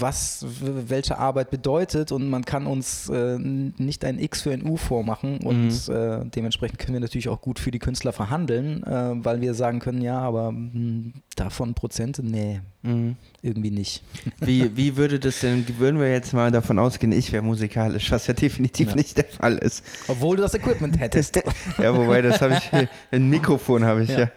was 0.00 0.46
welche 0.60 1.18
Arbeit 1.18 1.50
bedeutet 1.50 2.12
und 2.12 2.28
man 2.30 2.44
kann 2.44 2.66
uns 2.66 3.08
äh, 3.08 3.38
nicht 3.38 4.04
ein 4.04 4.18
X 4.18 4.42
für 4.42 4.52
ein 4.52 4.64
U 4.64 4.76
vormachen 4.76 5.38
und 5.38 5.88
mhm. 5.88 5.94
äh, 5.94 6.24
dementsprechend 6.26 6.78
können 6.78 6.94
wir 6.94 7.00
natürlich 7.00 7.28
auch 7.28 7.40
gut 7.40 7.58
für 7.58 7.70
die 7.70 7.78
Künstler 7.78 8.12
verhandeln, 8.12 8.82
äh, 8.84 9.24
weil 9.24 9.40
wir 9.40 9.54
sagen 9.54 9.80
können, 9.80 10.00
ja, 10.00 10.18
aber 10.18 10.52
mh, 10.52 10.72
hm, 10.72 11.12
davon 11.36 11.74
Prozente, 11.74 12.24
nee, 12.24 12.60
mhm. 12.82 13.16
irgendwie 13.42 13.70
nicht. 13.70 14.02
Wie, 14.40 14.76
wie 14.76 14.96
würde 14.96 15.18
das 15.18 15.40
denn, 15.40 15.66
würden 15.78 16.00
wir 16.00 16.10
jetzt 16.10 16.32
mal 16.32 16.50
davon 16.50 16.78
ausgehen, 16.78 17.12
ich 17.12 17.32
wäre 17.32 17.42
musikalisch, 17.42 18.10
was 18.10 18.26
ja 18.26 18.34
definitiv 18.34 18.90
ja. 18.90 18.94
nicht 18.94 19.16
der 19.16 19.24
Fall 19.24 19.58
ist. 19.58 19.84
Obwohl 20.08 20.36
du 20.36 20.42
das 20.42 20.54
Equipment 20.54 20.98
hättest. 20.98 21.36
ja, 21.78 21.96
wobei, 21.96 22.22
das 22.22 22.40
habe 22.40 22.54
ich, 22.54 22.88
ein 23.10 23.28
Mikrofon 23.28 23.84
habe 23.84 24.04
ich 24.04 24.10
ja. 24.10 24.20
ja. 24.20 24.30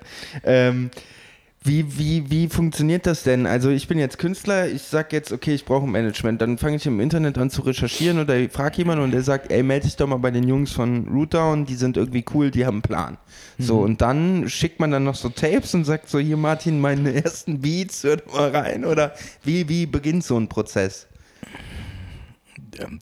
Ähm, 0.43 0.91
wie, 1.63 1.99
wie, 1.99 2.31
wie 2.31 2.49
funktioniert 2.49 3.05
das 3.05 3.21
denn? 3.21 3.45
Also 3.45 3.69
ich 3.69 3.87
bin 3.87 3.99
jetzt 3.99 4.17
Künstler, 4.17 4.67
ich 4.67 4.81
sage 4.81 5.09
jetzt, 5.11 5.31
okay, 5.31 5.53
ich 5.53 5.63
brauche 5.63 5.85
ein 5.85 5.91
Management. 5.91 6.41
Dann 6.41 6.57
fange 6.57 6.77
ich 6.77 6.87
im 6.87 6.99
Internet 6.99 7.37
an 7.37 7.51
zu 7.51 7.61
recherchieren 7.61 8.17
oder 8.19 8.35
ich 8.35 8.51
frage 8.51 8.77
jemanden 8.77 9.03
und 9.03 9.11
der 9.11 9.21
sagt, 9.21 9.51
ey, 9.51 9.61
melde 9.61 9.85
dich 9.85 9.95
doch 9.95 10.07
mal 10.07 10.17
bei 10.17 10.31
den 10.31 10.47
Jungs 10.47 10.71
von 10.71 11.07
Rootdown, 11.07 11.65
die 11.65 11.75
sind 11.75 11.97
irgendwie 11.97 12.25
cool, 12.33 12.49
die 12.49 12.65
haben 12.65 12.77
einen 12.77 12.81
Plan. 12.81 13.17
Mhm. 13.59 13.63
So, 13.63 13.79
und 13.79 14.01
dann 14.01 14.49
schickt 14.49 14.79
man 14.79 14.89
dann 14.89 15.03
noch 15.03 15.13
so 15.13 15.29
Tapes 15.29 15.75
und 15.75 15.85
sagt 15.85 16.09
so, 16.09 16.17
hier 16.17 16.37
Martin, 16.37 16.81
meine 16.81 17.13
ersten 17.23 17.61
Beats, 17.61 18.03
hör 18.03 18.17
doch 18.17 18.33
mal 18.33 18.49
rein. 18.49 18.83
Oder 18.83 19.13
wie, 19.43 19.69
wie 19.69 19.85
beginnt 19.85 20.23
so 20.23 20.37
ein 20.37 20.49
Prozess? 20.49 21.05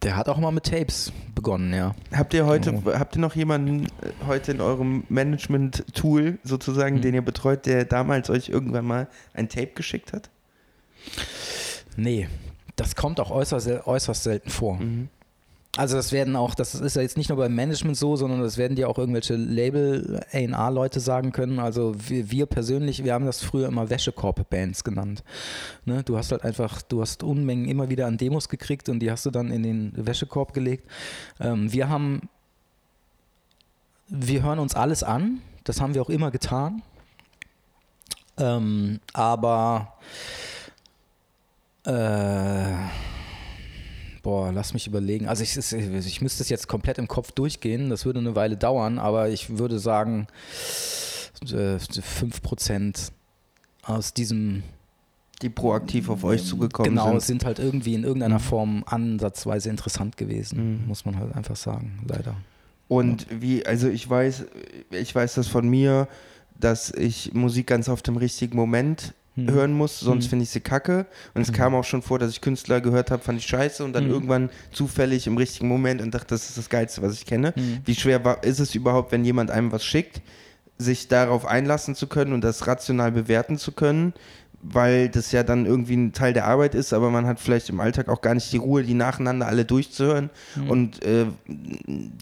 Der 0.04 0.16
hat 0.16 0.30
auch 0.30 0.38
mal 0.38 0.52
mit 0.52 0.66
Tapes 0.66 1.12
begonnen, 1.36 1.74
ja. 1.74 1.96
Habt 2.12 2.34
ihr 2.34 2.46
heute, 2.46 2.74
oh. 2.74 2.94
habt 2.94 3.16
ihr 3.16 3.22
noch 3.22 3.36
jemanden 3.36 3.86
äh, 3.86 3.90
heute 4.28 4.52
in 4.52 4.62
eurem 4.62 5.04
Management-Tool 5.10 6.40
sozusagen, 6.44 6.98
mhm. 6.98 7.02
den 7.02 7.16
ihr 7.16 7.22
betreut, 7.22 7.66
der 7.66 7.86
damals 7.86 8.30
euch 8.30 8.50
irgendwann 8.50 8.86
mal 8.86 9.08
ein 9.34 9.48
Tape 9.48 9.72
geschickt 9.76 10.14
hat? 10.14 10.30
Nee, 11.96 12.28
das 12.76 12.96
kommt 12.96 13.20
auch 13.20 13.32
äußerst, 13.32 13.86
äußerst 13.86 14.24
selten 14.24 14.50
vor. 14.50 14.78
Mhm. 14.78 15.10
Also 15.78 15.96
das 15.96 16.12
werden 16.12 16.36
auch, 16.36 16.56
das 16.56 16.74
ist 16.74 16.96
ja 16.96 17.04
jetzt 17.04 17.16
nicht 17.16 17.30
nur 17.30 17.38
beim 17.38 17.54
Management 17.54 17.96
so, 17.96 18.16
sondern 18.16 18.42
das 18.42 18.58
werden 18.58 18.76
dir 18.76 18.90
auch 18.90 18.98
irgendwelche 18.98 19.36
Label 19.36 20.20
A&R-Leute 20.32 21.00
sagen 21.00 21.32
können. 21.32 21.60
Also 21.60 21.96
wir, 22.08 22.32
wir, 22.32 22.46
persönlich, 22.48 23.04
wir 23.04 23.14
haben 23.14 23.26
das 23.26 23.44
früher 23.44 23.68
immer 23.68 23.90
Wäschekorb-Bands 23.90 24.84
genannt. 24.84 25.24
Ne? 25.86 26.04
Du 26.04 26.18
hast 26.18 26.32
halt 26.32 26.44
einfach, 26.44 26.82
du 26.82 27.02
hast 27.02 27.22
Unmengen 27.22 27.66
immer 27.66 27.90
wieder 27.90 28.08
an 28.08 28.18
Demos 28.18 28.50
gekriegt 28.50 28.90
und 28.90 29.00
die 29.00 29.12
hast 29.12 29.28
du 29.28 29.32
dann 29.32 29.52
in 29.52 29.62
den 29.62 29.94
Wäschekorb 29.96 30.54
gelegt. 30.54 30.90
Ähm, 31.40 31.72
wir 31.72 31.88
haben, 31.88 32.30
wir 34.08 34.42
hören 34.42 34.58
uns 34.58 34.74
alles 34.74 35.04
an, 35.04 35.42
das 35.66 35.80
haben 35.80 35.94
wir 35.94 36.02
auch 36.02 36.10
immer 36.10 36.32
getan. 36.32 36.82
Ähm, 38.38 39.02
aber 39.14 39.94
äh, 41.86 42.74
Boah, 44.30 44.52
lass 44.52 44.74
mich 44.74 44.86
überlegen. 44.86 45.28
Also 45.28 45.42
ich, 45.42 45.58
ich 45.58 46.22
müsste 46.22 46.44
es 46.44 46.50
jetzt 46.50 46.68
komplett 46.68 47.00
im 47.00 47.08
Kopf 47.08 47.32
durchgehen. 47.32 47.90
Das 47.90 48.06
würde 48.06 48.20
eine 48.20 48.36
Weile 48.36 48.58
dauern, 48.58 49.00
aber 49.00 49.30
ich 49.30 49.58
würde 49.58 49.80
sagen, 49.80 50.28
äh, 51.46 51.78
5% 51.78 53.10
aus 53.82 54.14
diesem 54.14 54.62
die 55.42 55.50
proaktiv 55.50 56.10
auf 56.10 56.24
euch 56.24 56.46
zugekommen 56.46 56.92
genau, 56.92 57.06
sind. 57.06 57.10
Genau, 57.10 57.20
sind 57.26 57.46
halt 57.46 57.58
irgendwie 57.58 57.96
in 57.96 58.04
irgendeiner 58.04 58.38
mhm. 58.38 58.44
Form 58.44 58.84
ansatzweise 58.86 59.72
interessant 59.72 60.16
gewesen, 60.16 60.82
mhm. 60.82 60.88
muss 60.88 61.06
man 61.06 61.18
halt 61.18 61.36
einfach 61.36 61.56
sagen, 61.56 62.00
leider. 62.08 62.36
Und 62.88 63.32
ja. 63.32 63.42
wie, 63.42 63.66
also 63.66 63.90
ich 63.90 64.08
weiß, 64.08 64.46
ich 64.92 65.16
weiß 65.16 65.34
das 65.34 65.48
von 65.48 65.68
mir, 65.68 66.08
dass 66.60 66.92
ich 66.92 67.34
Musik 67.34 67.66
ganz 67.66 67.90
auf 67.90 68.04
dem 68.04 68.18
richtigen 68.18 68.56
Moment 68.56 69.16
hm. 69.48 69.54
hören 69.54 69.74
muss, 69.74 70.00
sonst 70.00 70.26
hm. 70.26 70.30
finde 70.32 70.44
ich 70.44 70.50
sie 70.50 70.60
kacke. 70.60 71.06
Und 71.34 71.42
es 71.42 71.50
hm. 71.50 71.56
kam 71.56 71.76
auch 71.76 71.84
schon 71.84 72.02
vor, 72.02 72.20
dass 72.20 72.32
ich 72.32 72.42
Künstler 72.42 72.82
gehört 72.82 73.12
habe, 73.12 73.24
fand 73.24 73.40
ich 73.40 73.46
scheiße 73.46 73.84
und 73.84 73.94
dann 73.94 74.06
hm. 74.06 74.12
irgendwann 74.12 74.50
zufällig 74.72 75.28
im 75.28 75.38
richtigen 75.38 75.68
Moment 75.68 76.02
und 76.02 76.14
dachte, 76.14 76.28
das 76.30 76.50
ist 76.50 76.58
das 76.58 76.70
Geilste, 76.70 77.02
was 77.02 77.14
ich 77.14 77.26
kenne. 77.26 77.54
Wie 77.86 77.96
schwer 77.96 78.24
war, 78.24 78.44
ist 78.44 78.60
es 78.60 78.76
überhaupt, 78.76 79.12
wenn 79.12 79.26
jemand 79.26 79.52
einem 79.52 79.72
was 79.72 79.84
schickt, 79.84 80.22
sich 80.78 81.08
darauf 81.08 81.46
einlassen 81.46 81.96
zu 81.96 82.08
können 82.08 82.34
und 82.34 82.42
das 82.42 82.68
rational 82.68 83.12
bewerten 83.12 83.58
zu 83.58 83.72
können? 83.72 84.14
weil 84.62 85.10
das 85.10 85.32
ja 85.32 85.44
dann 85.44 85.66
irgendwie 85.66 85.96
ein 85.96 86.14
Teil 86.14 86.34
der 86.34 86.46
Arbeit 86.46 86.76
ist, 86.76 86.94
aber 86.94 87.10
man 87.10 87.26
hat 87.26 87.40
vielleicht 87.40 87.70
im 87.70 87.80
Alltag 87.80 88.10
auch 88.10 88.22
gar 88.22 88.34
nicht 88.34 88.52
die 88.52 88.58
Ruhe, 88.58 88.84
die 88.84 88.94
nacheinander 88.94 89.48
alle 89.48 89.66
durchzuhören 89.66 90.30
mhm. 90.56 90.70
und 90.70 91.04
äh, 91.04 91.28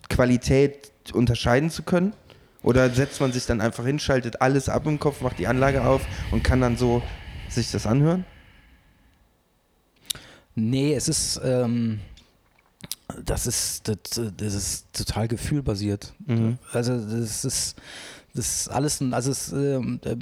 Qualität 0.10 0.92
unterscheiden 1.14 1.70
zu 1.70 1.84
können. 1.84 2.14
Oder 2.64 2.90
setzt 2.90 3.22
man 3.22 3.32
sich 3.32 3.46
dann 3.46 3.62
einfach 3.62 3.86
hin, 3.86 4.00
schaltet 4.00 4.42
alles 4.42 4.70
ab 4.70 4.86
im 4.88 5.00
Kopf, 5.00 5.22
macht 5.22 5.40
die 5.40 5.48
Anlage 5.48 5.86
auf 5.86 6.06
und 6.32 6.44
kann 6.44 6.62
dann 6.62 6.76
so 6.78 7.02
sich 7.50 7.72
das 7.72 7.86
anhören? 7.86 8.26
Nee, 10.56 10.96
es 10.96 11.08
ist, 11.08 11.40
ähm, 11.44 12.00
das 13.24 13.46
ist, 13.46 13.88
das, 13.88 14.22
das 14.38 14.54
ist 14.54 14.88
total 14.92 15.28
gefühlbasiert. 15.28 16.14
Mhm. 16.26 16.58
Also 16.74 17.00
das 17.00 17.46
ist, 17.46 17.76
das 18.34 18.62
ist 18.62 18.70
alles, 18.70 19.02
also 19.12 19.32
es, 19.32 19.54
äh, 19.54 19.76
äh, 19.76 20.18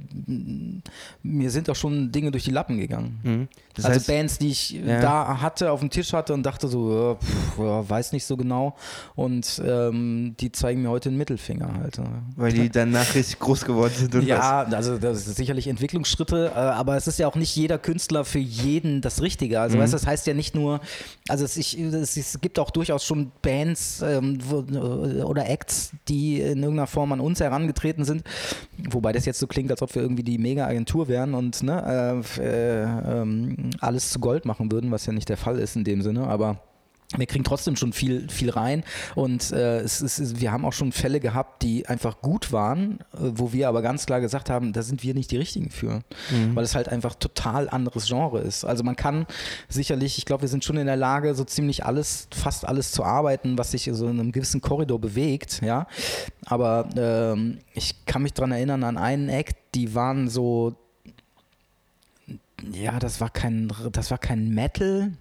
mir 1.24 1.52
sind 1.52 1.70
auch 1.70 1.76
schon 1.76 2.12
Dinge 2.12 2.32
durch 2.32 2.44
die 2.44 2.52
Lappen 2.52 2.78
gegangen. 2.78 3.20
Mhm. 3.24 3.48
Also 3.84 3.90
heißt, 3.90 4.08
Bands, 4.08 4.38
die 4.38 4.50
ich 4.50 4.72
ja. 4.72 5.02
da 5.02 5.42
hatte, 5.42 5.72
auf 5.72 5.80
dem 5.80 5.90
Tisch 5.90 6.14
hatte 6.14 6.34
und 6.34 6.44
dachte 6.44 6.68
so, 6.68 7.12
äh, 7.12 7.24
pff, 7.24 7.90
weiß 7.90 8.12
nicht 8.12 8.26
so 8.26 8.38
genau. 8.38 8.76
Und 9.16 9.62
ähm, 9.66 10.36
die 10.40 10.52
zeigen 10.52 10.82
mir 10.82 10.90
heute 10.90 11.10
den 11.10 11.18
Mittelfinger 11.18 11.74
halt. 11.74 12.00
Weil 12.36 12.54
die 12.54 12.70
danach 12.70 13.16
richtig 13.16 13.40
groß 13.40 13.66
geworden 13.66 13.94
sind. 13.96 14.16
Und 14.16 14.26
ja, 14.26 14.66
was? 14.68 14.74
also 14.74 14.98
das 14.98 15.26
sind 15.26 15.36
sicherlich 15.36 15.68
Entwicklungsschritte, 15.68 16.52
äh, 16.56 16.58
aber 16.58 16.96
es 16.96 17.08
ist 17.08 17.20
ja 17.20 17.28
auch 17.28 17.36
nicht 17.36 17.56
jeder 17.56 17.78
Künstler 17.78 18.26
für 18.26 18.40
jeden 18.40 19.02
das 19.02 19.22
Richtige. 19.22 19.60
Also 19.60 19.78
mhm. 19.78 19.82
weißt, 19.82 19.94
das 19.94 20.08
heißt 20.08 20.28
ja 20.28 20.34
nicht 20.34 20.56
nur, 20.56 20.80
also 21.28 21.46
es, 21.46 21.58
ich, 21.58 21.80
es, 21.80 22.18
es 22.18 22.40
gibt 22.42 22.60
auch 22.60 22.72
durchaus 22.72 23.04
schon 23.04 23.32
Bands 23.42 24.02
ähm, 24.02 24.40
wo, 24.48 24.58
oder 25.26 25.50
Acts, 25.50 25.92
die 26.08 26.42
in 26.42 26.60
irgendeiner 26.60 26.88
Form 26.88 27.12
an 27.12 27.20
uns 27.20 27.40
herangetreten 27.40 28.06
sind. 28.06 28.24
Wobei 28.90 29.12
das 29.12 29.26
jetzt 29.26 29.40
so 29.40 29.48
klingt, 29.48 29.72
als 29.72 29.82
ob 29.82 29.94
wir 29.96 30.02
irgendwie 30.02 30.24
die 30.24 30.38
Mega-Agentur 30.38 31.08
wären 31.08 31.34
und 31.34 31.64
ne, 31.64 32.24
äh, 32.40 32.42
äh, 32.42 32.84
ähm, 32.84 33.65
alles 33.80 34.10
zu 34.10 34.20
Gold 34.20 34.46
machen 34.46 34.72
würden, 34.72 34.92
was 34.92 35.06
ja 35.06 35.14
nicht 35.14 35.30
der 35.30 35.38
Fall 35.38 35.60
ist 35.60 35.76
in 35.76 35.84
dem 35.84 36.02
Sinne, 36.02 36.28
aber 36.28 36.62
wir 37.18 37.28
kriegen 37.28 37.44
trotzdem 37.44 37.76
schon 37.76 37.94
viel, 37.94 38.28
viel 38.30 38.50
rein 38.50 38.84
und 39.14 39.52
äh, 39.52 39.80
es 39.80 40.02
ist, 40.02 40.42
wir 40.42 40.52
haben 40.52 40.66
auch 40.66 40.74
schon 40.74 40.92
Fälle 40.92 41.20
gehabt, 41.20 41.62
die 41.62 41.88
einfach 41.88 42.22
gut 42.22 42.52
waren, 42.52 43.00
äh, 43.14 43.18
wo 43.20 43.54
wir 43.54 43.70
aber 43.70 43.82
ganz 43.82 44.06
klar 44.06 44.22
gesagt 44.22 44.50
haben, 44.50 44.74
da 44.74 44.82
sind 44.82 45.04
wir 45.04 45.14
nicht 45.14 45.32
die 45.32 45.38
Richtigen 45.38 45.70
für, 45.70 46.02
mhm. 46.32 46.56
weil 46.56 46.64
es 46.64 46.76
halt 46.76 46.90
einfach 46.90 47.16
total 47.16 47.70
anderes 47.70 48.08
Genre 48.08 48.40
ist. 48.40 48.66
Also 48.66 48.84
man 48.84 48.96
kann 48.96 49.28
sicherlich, 49.70 50.18
ich 50.18 50.26
glaube, 50.26 50.42
wir 50.42 50.50
sind 50.50 50.64
schon 50.64 50.78
in 50.78 50.88
der 50.88 50.98
Lage, 50.98 51.36
so 51.36 51.44
ziemlich 51.44 51.86
alles, 51.86 52.28
fast 52.34 52.68
alles 52.68 52.92
zu 52.92 53.04
arbeiten, 53.04 53.58
was 53.58 53.72
sich 53.72 53.90
so 53.94 54.08
in 54.08 54.20
einem 54.20 54.32
gewissen 54.32 54.62
Korridor 54.62 55.00
bewegt, 55.00 55.62
ja. 55.64 55.88
Aber 56.46 56.90
ähm, 56.98 57.60
ich 57.74 58.06
kann 58.06 58.24
mich 58.24 58.34
daran 58.34 58.52
erinnern 58.52 58.84
an 58.84 58.98
einen 58.98 59.30
Act, 59.30 59.56
die 59.76 59.94
waren 59.94 60.28
so, 60.28 60.76
ja, 62.72 63.00
das 63.00 63.22
war 63.22 63.30
kein, 63.30 63.72
das 63.92 64.12
war 64.12 64.18
kein 64.18 64.50
Metal 64.50 65.12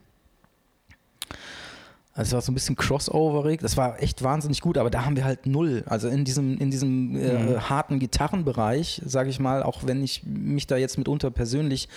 also 2.16 2.28
es 2.28 2.32
war 2.32 2.42
so 2.42 2.52
ein 2.52 2.54
bisschen 2.54 2.76
crossoverig, 2.76 3.60
das 3.60 3.76
war 3.76 4.00
echt 4.00 4.22
wahnsinnig 4.22 4.60
gut, 4.60 4.78
aber 4.78 4.88
da 4.88 5.04
haben 5.04 5.16
wir 5.16 5.24
halt 5.24 5.46
null. 5.46 5.82
Also 5.86 6.08
in 6.08 6.24
diesem, 6.24 6.58
in 6.58 6.70
diesem 6.70 7.16
äh, 7.16 7.32
mhm. 7.32 7.68
harten 7.68 7.98
Gitarrenbereich, 7.98 9.02
sage 9.04 9.30
ich 9.30 9.40
mal, 9.40 9.64
auch 9.64 9.80
wenn 9.84 10.00
ich 10.02 10.22
mich 10.24 10.68
da 10.68 10.76
jetzt 10.76 10.96
mitunter 10.96 11.32
persönlich 11.32 11.88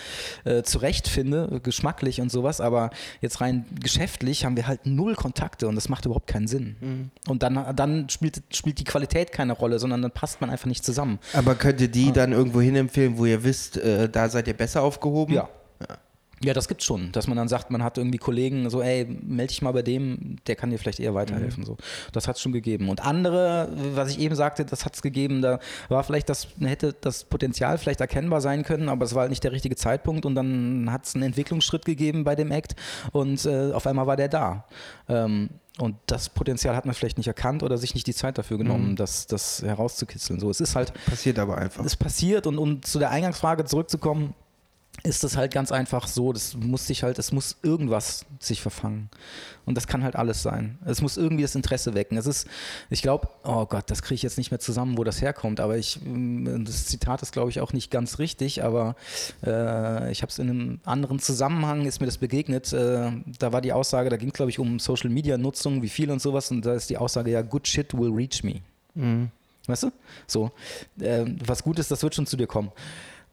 äh, 0.44 0.64
zurechtfinde, 0.64 1.60
geschmacklich 1.62 2.20
und 2.20 2.32
sowas, 2.32 2.60
aber 2.60 2.90
jetzt 3.20 3.40
rein 3.40 3.64
geschäftlich 3.80 4.44
haben 4.44 4.56
wir 4.56 4.66
halt 4.66 4.86
null 4.86 5.14
Kontakte 5.14 5.68
und 5.68 5.76
das 5.76 5.88
macht 5.88 6.04
überhaupt 6.04 6.26
keinen 6.26 6.48
Sinn. 6.48 6.76
Mhm. 6.80 7.10
Und 7.28 7.44
dann, 7.44 7.76
dann 7.76 8.08
spielt, 8.08 8.42
spielt 8.50 8.80
die 8.80 8.84
Qualität 8.84 9.30
keine 9.30 9.52
Rolle, 9.52 9.78
sondern 9.78 10.02
dann 10.02 10.10
passt 10.10 10.40
man 10.40 10.50
einfach 10.50 10.66
nicht 10.66 10.84
zusammen. 10.84 11.20
Aber 11.32 11.54
könnt 11.54 11.80
ihr 11.80 11.88
die 11.88 12.08
ah. 12.08 12.12
dann 12.12 12.32
irgendwo 12.32 12.60
hin 12.60 12.74
empfehlen, 12.74 13.18
wo 13.18 13.24
ihr 13.24 13.44
wisst, 13.44 13.76
äh, 13.76 14.08
da 14.08 14.28
seid 14.28 14.48
ihr 14.48 14.54
besser 14.54 14.82
aufgehoben? 14.82 15.34
Ja. 15.34 15.48
Ja. 16.42 16.54
Das 16.54 16.68
gibt's 16.68 16.84
schon, 16.84 17.12
dass 17.12 17.26
man 17.26 17.36
dann 17.36 17.48
sagt, 17.48 17.70
man 17.70 17.82
hat 17.82 17.98
irgendwie 17.98 18.18
Kollegen 18.18 18.68
so, 18.70 18.82
ey, 18.82 19.04
melde 19.04 19.48
dich 19.48 19.62
mal 19.62 19.72
bei 19.72 19.82
dem, 19.82 20.36
der 20.46 20.56
kann 20.56 20.70
dir 20.70 20.78
vielleicht 20.78 21.00
eher 21.00 21.14
weiterhelfen. 21.14 21.62
Mhm. 21.62 21.66
So. 21.66 21.76
Das 22.12 22.28
hat's 22.28 22.40
schon 22.40 22.52
gegeben. 22.52 22.88
Und 22.88 23.04
andere, 23.04 23.70
was 23.94 24.10
ich 24.10 24.20
eben 24.20 24.34
sagte, 24.34 24.64
das 24.64 24.84
hat's 24.84 25.02
gegeben, 25.02 25.42
da 25.42 25.58
war 25.88 26.02
vielleicht 26.04 26.28
das, 26.28 26.48
hätte 26.60 26.94
das 27.00 27.24
Potenzial 27.24 27.78
vielleicht 27.78 28.00
erkennbar 28.00 28.40
sein 28.40 28.64
können, 28.64 28.88
aber 28.88 29.04
es 29.04 29.14
war 29.14 29.22
halt 29.22 29.30
nicht 29.30 29.44
der 29.44 29.52
richtige 29.52 29.76
Zeitpunkt 29.76 30.26
und 30.26 30.34
dann 30.34 30.88
hat's 30.90 31.14
einen 31.14 31.24
Entwicklungsschritt 31.24 31.84
gegeben 31.84 32.24
bei 32.24 32.34
dem 32.34 32.50
Act 32.50 32.74
und 33.12 33.44
äh, 33.44 33.72
auf 33.72 33.86
einmal 33.86 34.06
war 34.06 34.16
der 34.16 34.28
da. 34.28 34.64
Ähm, 35.08 35.50
und 35.78 35.96
das 36.06 36.28
Potenzial 36.28 36.74
hat 36.74 36.86
man 36.86 36.94
vielleicht 36.94 37.18
nicht 37.18 37.28
erkannt 37.28 37.62
oder 37.62 37.78
sich 37.78 37.94
nicht 37.94 38.06
die 38.06 38.14
Zeit 38.14 38.36
dafür 38.36 38.58
genommen, 38.58 38.90
mhm. 38.90 38.96
das, 38.96 39.28
das 39.28 39.62
herauszukitzeln. 39.62 40.40
So, 40.40 40.50
es 40.50 40.60
ist 40.60 40.74
halt. 40.74 40.92
Passiert 41.06 41.38
aber 41.38 41.56
einfach. 41.56 41.84
Es 41.84 41.94
passiert 41.94 42.48
und 42.48 42.58
um 42.58 42.82
zu 42.82 42.98
der 42.98 43.10
Eingangsfrage 43.10 43.64
zurückzukommen, 43.64 44.34
ist 45.04 45.22
es 45.22 45.36
halt 45.36 45.52
ganz 45.52 45.70
einfach 45.70 46.08
so, 46.08 46.32
das 46.32 46.56
muss 46.56 46.86
sich 46.86 47.02
halt, 47.02 47.18
es 47.18 47.30
muss 47.30 47.56
irgendwas 47.62 48.26
sich 48.40 48.60
verfangen. 48.60 49.08
Und 49.64 49.76
das 49.76 49.86
kann 49.86 50.02
halt 50.02 50.16
alles 50.16 50.42
sein. 50.42 50.78
Es 50.84 51.02
muss 51.02 51.16
irgendwie 51.16 51.42
das 51.42 51.54
Interesse 51.54 51.94
wecken. 51.94 52.16
Es 52.18 52.26
ist, 52.26 52.48
ich 52.90 53.02
glaube, 53.02 53.28
oh 53.44 53.66
Gott, 53.66 53.90
das 53.90 54.02
kriege 54.02 54.16
ich 54.16 54.22
jetzt 54.22 54.38
nicht 54.38 54.50
mehr 54.50 54.58
zusammen, 54.58 54.98
wo 54.98 55.04
das 55.04 55.22
herkommt, 55.22 55.60
aber 55.60 55.76
ich, 55.76 56.00
mm, 56.02 56.64
das 56.64 56.86
Zitat 56.86 57.22
ist, 57.22 57.32
glaube 57.32 57.50
ich, 57.50 57.60
auch 57.60 57.72
nicht 57.72 57.90
ganz 57.90 58.18
richtig, 58.18 58.64
aber 58.64 58.96
äh, 59.44 60.10
ich 60.10 60.22
habe 60.22 60.30
es 60.30 60.38
in 60.38 60.50
einem 60.50 60.80
anderen 60.84 61.20
Zusammenhang, 61.20 61.86
ist 61.86 62.00
mir 62.00 62.06
das 62.06 62.18
begegnet. 62.18 62.72
Äh, 62.72 63.12
da 63.38 63.52
war 63.52 63.60
die 63.60 63.72
Aussage, 63.72 64.10
da 64.10 64.16
ging 64.16 64.28
es, 64.28 64.34
glaube 64.34 64.50
ich, 64.50 64.58
um 64.58 64.78
Social 64.78 65.10
Media 65.10 65.38
Nutzung, 65.38 65.82
wie 65.82 65.88
viel 65.88 66.10
und 66.10 66.20
sowas, 66.20 66.50
und 66.50 66.64
da 66.66 66.74
ist 66.74 66.90
die 66.90 66.96
Aussage, 66.96 67.30
ja, 67.30 67.42
good 67.42 67.68
shit 67.68 67.94
will 67.94 68.12
reach 68.12 68.42
me. 68.42 68.62
Mhm. 68.94 69.30
Weißt 69.66 69.84
du? 69.84 69.92
So. 70.26 70.50
Äh, 70.98 71.26
was 71.44 71.62
gut 71.62 71.78
ist, 71.78 71.90
das 71.90 72.02
wird 72.02 72.14
schon 72.14 72.26
zu 72.26 72.36
dir 72.36 72.46
kommen. 72.46 72.72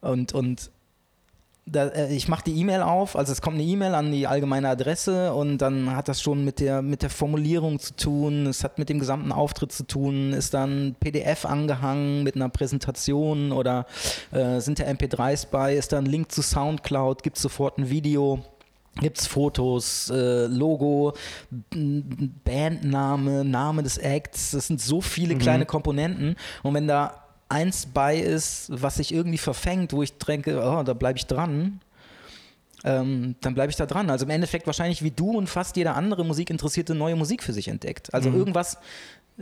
Und, 0.02 0.34
und 0.34 0.70
da, 1.66 1.88
äh, 1.88 2.14
ich 2.14 2.28
mache 2.28 2.44
die 2.44 2.60
E-Mail 2.60 2.82
auf, 2.82 3.16
also 3.16 3.32
es 3.32 3.42
kommt 3.42 3.56
eine 3.56 3.64
E-Mail 3.64 3.96
an 3.96 4.12
die 4.12 4.28
allgemeine 4.28 4.70
Adresse 4.70 5.34
und 5.34 5.58
dann 5.58 5.96
hat 5.96 6.08
das 6.08 6.22
schon 6.22 6.46
mit 6.46 6.60
der, 6.60 6.82
mit 6.82 7.02
der 7.02 7.10
Formulierung 7.10 7.80
zu 7.80 7.96
tun, 7.96 8.46
es 8.46 8.64
hat 8.64 8.78
mit 8.78 8.90
dem 8.90 9.00
gesamten 9.00 9.32
Auftritt 9.32 9.72
zu 9.72 9.88
tun, 9.88 10.34
ist 10.34 10.54
dann 10.54 10.96
PDF 11.00 11.46
angehangen 11.46 12.24
mit 12.24 12.36
einer 12.36 12.50
Präsentation 12.50 13.52
oder 13.52 13.88
äh, 14.32 14.60
sind 14.60 14.80
da 14.80 14.84
MP3s 14.84 15.48
bei, 15.50 15.76
ist 15.76 15.92
da 15.92 15.98
ein 15.98 16.06
Link 16.06 16.32
zu 16.32 16.44
Soundcloud, 16.44 17.24
gibt 17.24 17.38
es 17.38 17.42
sofort 17.42 17.78
ein 17.78 17.90
Video. 17.90 18.44
Gibt 19.02 19.20
es 19.20 19.28
Fotos, 19.28 20.10
äh, 20.10 20.46
Logo, 20.46 21.16
Bandname, 21.74 23.44
Name 23.44 23.84
des 23.84 23.98
Acts. 23.98 24.52
Das 24.52 24.68
sind 24.68 24.80
so 24.80 25.02
viele 25.02 25.36
mhm. 25.36 25.40
kleine 25.40 25.66
Komponenten. 25.66 26.38
Und 26.64 26.76
wenn 26.76 26.88
da 26.88 27.25
eins 27.50 27.86
bei 27.88 28.18
ist, 28.18 28.68
was 28.70 28.96
sich 28.96 29.14
irgendwie 29.14 29.38
verfängt, 29.38 29.94
wo 29.94 30.04
ich 30.04 30.18
denke, 30.18 30.62
oh, 30.64 30.84
da 30.84 30.94
bleibe 30.94 31.18
ich 31.18 31.28
dran, 31.28 31.82
ähm, 32.84 33.36
dann 33.42 33.56
bleibe 33.56 33.72
ich 33.72 33.76
da 33.76 33.86
dran. 33.86 34.10
Also 34.10 34.26
im 34.26 34.32
Endeffekt 34.32 34.68
wahrscheinlich 34.68 35.04
wie 35.04 35.12
du 35.12 35.32
und 35.32 35.48
fast 35.48 35.76
jeder 35.76 35.96
andere 35.96 36.24
Musikinteressierte 36.24 36.96
neue 36.96 37.16
Musik 37.16 37.44
für 37.44 37.54
sich 37.54 37.68
entdeckt. 37.68 38.14
Also 38.14 38.30
mhm. 38.30 38.38
irgendwas 38.38 38.78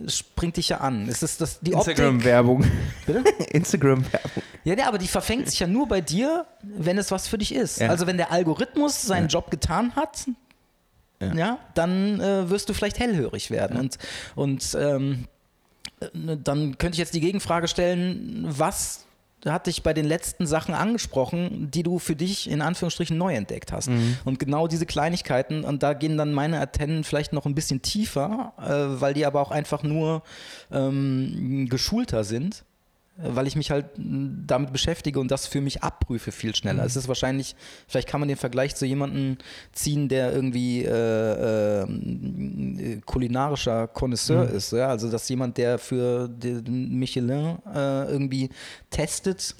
springt 0.07 0.57
dich 0.57 0.69
ja 0.69 0.77
an. 0.77 1.07
Es 1.07 1.21
ist 1.21 1.39
das, 1.39 1.59
die 1.59 1.71
Instagram-Werbung. 1.71 2.65
Bitte? 3.05 3.23
Instagram-Werbung. 3.51 4.43
Ja, 4.63 4.75
ja, 4.75 4.87
aber 4.87 4.97
die 4.97 5.07
verfängt 5.07 5.49
sich 5.49 5.59
ja 5.59 5.67
nur 5.67 5.87
bei 5.87 6.01
dir, 6.01 6.45
wenn 6.63 6.97
es 6.97 7.11
was 7.11 7.27
für 7.27 7.37
dich 7.37 7.53
ist. 7.53 7.79
Ja. 7.79 7.89
Also 7.89 8.07
wenn 8.07 8.17
der 8.17 8.31
Algorithmus 8.31 9.01
seinen 9.01 9.27
ja. 9.27 9.39
Job 9.39 9.51
getan 9.51 9.95
hat, 9.95 10.25
ja, 11.19 11.33
ja 11.33 11.59
dann 11.75 12.19
äh, 12.19 12.49
wirst 12.49 12.69
du 12.69 12.73
vielleicht 12.73 12.99
hellhörig 12.99 13.51
werden. 13.51 13.77
Und, 13.77 13.97
und 14.35 14.77
ähm, 14.79 15.27
dann 16.13 16.77
könnte 16.77 16.95
ich 16.95 16.99
jetzt 16.99 17.13
die 17.13 17.21
Gegenfrage 17.21 17.67
stellen, 17.67 18.45
was 18.47 19.05
hat 19.45 19.67
dich 19.67 19.83
bei 19.83 19.93
den 19.93 20.05
letzten 20.05 20.47
Sachen 20.47 20.73
angesprochen, 20.73 21.69
die 21.69 21.83
du 21.83 21.99
für 21.99 22.15
dich 22.15 22.49
in 22.49 22.61
Anführungsstrichen 22.61 23.17
neu 23.17 23.33
entdeckt 23.33 23.71
hast. 23.71 23.89
Mhm. 23.89 24.17
Und 24.23 24.39
genau 24.39 24.67
diese 24.67 24.85
Kleinigkeiten, 24.85 25.63
und 25.63 25.83
da 25.83 25.93
gehen 25.93 26.17
dann 26.17 26.33
meine 26.33 26.61
Antennen 26.61 27.03
vielleicht 27.03 27.33
noch 27.33 27.45
ein 27.45 27.55
bisschen 27.55 27.81
tiefer, 27.81 28.53
äh, 28.57 29.01
weil 29.01 29.13
die 29.13 29.25
aber 29.25 29.41
auch 29.41 29.51
einfach 29.51 29.83
nur 29.83 30.23
ähm, 30.71 31.67
geschulter 31.69 32.23
sind 32.23 32.63
weil 33.15 33.45
ich 33.45 33.55
mich 33.55 33.69
halt 33.69 33.85
damit 33.95 34.73
beschäftige 34.73 35.19
und 35.19 35.29
das 35.29 35.45
für 35.45 35.61
mich 35.61 35.83
abprüfe 35.83 36.31
viel 36.31 36.55
schneller. 36.55 36.81
Mhm. 36.81 36.87
Es 36.87 36.95
ist 36.95 37.07
wahrscheinlich, 37.07 37.55
vielleicht 37.87 38.07
kann 38.07 38.19
man 38.19 38.27
den 38.27 38.37
Vergleich 38.37 38.75
zu 38.75 38.85
jemandem 38.85 39.37
ziehen, 39.71 40.09
der 40.09 40.33
irgendwie 40.33 40.83
äh, 40.83 41.81
äh, 41.83 43.01
kulinarischer 43.05 43.87
Connoisseur 43.87 44.49
mhm. 44.49 44.55
ist. 44.55 44.71
Ja? 44.71 44.87
Also, 44.87 45.11
dass 45.11 45.29
jemand, 45.29 45.57
der 45.57 45.77
für 45.77 46.27
den 46.27 46.97
Michelin 46.97 47.59
äh, 47.73 48.09
irgendwie 48.09 48.49
testet, 48.89 49.55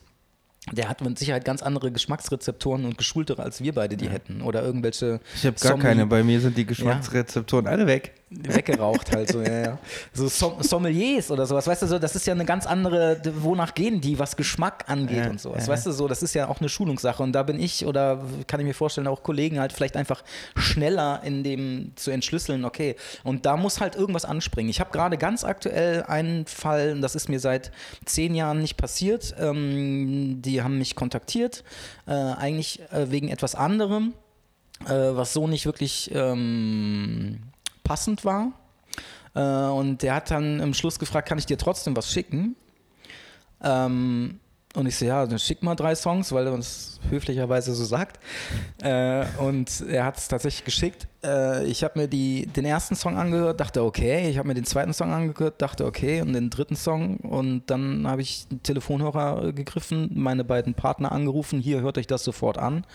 der 0.71 0.89
hat 0.89 1.01
mit 1.01 1.19
Sicherheit 1.19 1.43
ganz 1.45 1.61
andere 1.61 1.91
Geschmacksrezeptoren 1.91 2.85
und 2.85 2.97
geschultere 2.97 3.43
als 3.43 3.61
wir 3.61 3.73
beide 3.73 3.97
die 3.97 4.05
ja. 4.05 4.11
hätten. 4.11 4.41
Oder 4.41 4.63
irgendwelche. 4.63 5.19
Ich 5.35 5.45
habe 5.45 5.57
gar 5.59 5.77
keine, 5.77 6.07
bei 6.07 6.23
mir 6.23 6.39
sind 6.39 6.57
die 6.57 6.65
Geschmacksrezeptoren 6.65 7.65
ja. 7.65 7.71
alle 7.71 7.85
weg 7.85 8.13
weggeraucht 8.41 9.11
halt 9.15 9.31
so, 9.31 9.41
ja, 9.41 9.61
ja. 9.61 9.77
So 10.13 10.27
Sommeliers 10.27 11.31
oder 11.31 11.45
sowas, 11.45 11.67
weißt 11.67 11.83
du, 11.83 11.87
so, 11.87 11.99
das 11.99 12.15
ist 12.15 12.25
ja 12.25 12.33
eine 12.33 12.45
ganz 12.45 12.65
andere, 12.65 13.21
wonach 13.41 13.73
gehen 13.73 14.01
die, 14.01 14.17
was 14.19 14.35
Geschmack 14.35 14.85
angeht 14.87 15.17
ja, 15.17 15.29
und 15.29 15.39
sowas, 15.39 15.67
ja. 15.67 15.73
weißt 15.73 15.85
du, 15.85 15.91
so, 15.91 16.07
das 16.07 16.23
ist 16.23 16.33
ja 16.33 16.47
auch 16.47 16.59
eine 16.59 16.69
Schulungssache 16.69 17.21
und 17.21 17.33
da 17.33 17.43
bin 17.43 17.59
ich 17.59 17.85
oder 17.85 18.23
kann 18.47 18.59
ich 18.59 18.65
mir 18.65 18.73
vorstellen, 18.73 19.07
auch 19.07 19.23
Kollegen 19.23 19.59
halt 19.59 19.73
vielleicht 19.73 19.95
einfach 19.95 20.23
schneller 20.55 21.21
in 21.23 21.43
dem 21.43 21.91
zu 21.95 22.11
entschlüsseln, 22.11 22.65
okay, 22.65 22.95
und 23.23 23.45
da 23.45 23.57
muss 23.57 23.79
halt 23.79 23.95
irgendwas 23.95 24.25
anspringen. 24.25 24.69
Ich 24.69 24.79
habe 24.79 24.91
gerade 24.91 25.17
ganz 25.17 25.43
aktuell 25.43 26.03
einen 26.03 26.45
Fall, 26.45 26.99
das 26.99 27.15
ist 27.15 27.29
mir 27.29 27.39
seit 27.39 27.71
zehn 28.05 28.35
Jahren 28.35 28.59
nicht 28.59 28.77
passiert, 28.77 29.35
ähm, 29.39 30.41
die 30.41 30.61
haben 30.61 30.77
mich 30.77 30.95
kontaktiert, 30.95 31.63
äh, 32.07 32.11
eigentlich 32.11 32.81
äh, 32.91 33.11
wegen 33.11 33.29
etwas 33.29 33.55
anderem, 33.55 34.13
äh, 34.85 34.89
was 34.89 35.33
so 35.33 35.47
nicht 35.47 35.65
wirklich 35.65 36.11
ähm, 36.13 37.39
passend 37.83 38.25
war. 38.25 38.51
Äh, 39.35 39.39
und 39.39 40.01
der 40.01 40.15
hat 40.15 40.31
dann 40.31 40.59
im 40.59 40.73
Schluss 40.73 40.99
gefragt, 40.99 41.27
kann 41.27 41.37
ich 41.37 41.45
dir 41.45 41.57
trotzdem 41.57 41.95
was 41.95 42.11
schicken? 42.11 42.55
Ähm, 43.61 44.39
und 44.75 44.87
ich 44.87 44.95
so, 44.95 45.05
ja, 45.05 45.25
dann 45.25 45.39
schick 45.39 45.61
mal 45.61 45.75
drei 45.75 45.95
Songs, 45.95 46.31
weil 46.31 46.47
er 46.47 46.53
uns 46.53 46.99
höflicherweise 47.09 47.73
so 47.75 47.85
sagt. 47.85 48.19
Äh, 48.81 49.25
und 49.37 49.81
er 49.87 50.05
hat 50.05 50.17
es 50.17 50.27
tatsächlich 50.27 50.65
geschickt. 50.65 51.07
Äh, 51.23 51.65
ich 51.65 51.83
habe 51.83 51.99
mir 51.99 52.07
die, 52.07 52.45
den 52.47 52.65
ersten 52.65 52.95
Song 52.95 53.17
angehört, 53.17 53.59
dachte 53.59 53.83
okay. 53.83 54.29
Ich 54.29 54.37
habe 54.37 54.47
mir 54.47 54.53
den 54.53 54.65
zweiten 54.65 54.93
Song 54.93 55.11
angehört, 55.11 55.61
dachte 55.61 55.85
okay. 55.85 56.21
Und 56.21 56.33
den 56.33 56.49
dritten 56.49 56.75
Song. 56.75 57.17
Und 57.17 57.63
dann 57.67 58.07
habe 58.07 58.21
ich 58.21 58.47
den 58.47 58.63
Telefonhörer 58.63 59.53
gegriffen, 59.53 60.11
meine 60.13 60.43
beiden 60.43 60.73
Partner 60.73 61.11
angerufen. 61.11 61.59
Hier, 61.59 61.81
hört 61.81 61.97
euch 61.97 62.07
das 62.07 62.23
sofort 62.23 62.57
an 62.57 62.85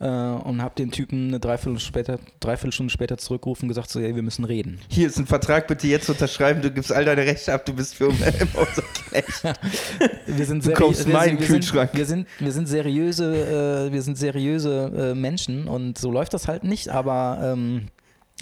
äh, 0.00 0.06
und 0.06 0.62
habe 0.62 0.74
den 0.76 0.90
Typen 0.90 1.28
eine 1.28 1.40
Dreiviertelstunde 1.40 1.80
später, 1.80 2.18
Dreiviertelstunde 2.40 2.90
später 2.90 3.18
zurückgerufen 3.18 3.64
und 3.64 3.68
gesagt, 3.68 3.90
so, 3.90 4.00
hey, 4.00 4.14
wir 4.14 4.22
müssen 4.22 4.44
reden. 4.44 4.80
Hier 4.88 5.06
ist 5.06 5.18
ein 5.18 5.26
Vertrag, 5.26 5.66
bitte 5.66 5.86
jetzt 5.86 6.08
unterschreiben, 6.08 6.62
du 6.62 6.70
gibst 6.70 6.92
all 6.92 7.04
deine 7.04 7.22
Rechte 7.22 7.52
ab, 7.52 7.64
du 7.66 7.74
bist 7.74 7.94
für 7.94 8.08
unser 8.08 8.32
Knecht. 8.32 9.42
wir 10.26 10.46
sind 10.46 10.64
du 10.64 10.70
wir, 10.70 11.12
meinen 11.12 11.38
wir 11.38 11.46
Kühlschrank. 11.46 11.90
Sind, 11.90 11.98
wir, 11.98 12.06
sind, 12.06 12.26
wir 12.38 12.52
sind 12.52 12.68
seriöse, 12.68 13.88
äh, 13.88 13.92
wir 13.92 14.02
sind 14.02 14.16
seriöse 14.16 15.10
äh, 15.12 15.14
Menschen 15.14 15.68
und 15.68 15.98
so 15.98 16.10
läuft 16.10 16.34
das 16.34 16.48
halt 16.48 16.64
nicht, 16.64 16.88
aber 16.88 17.49
ähm, 17.52 17.88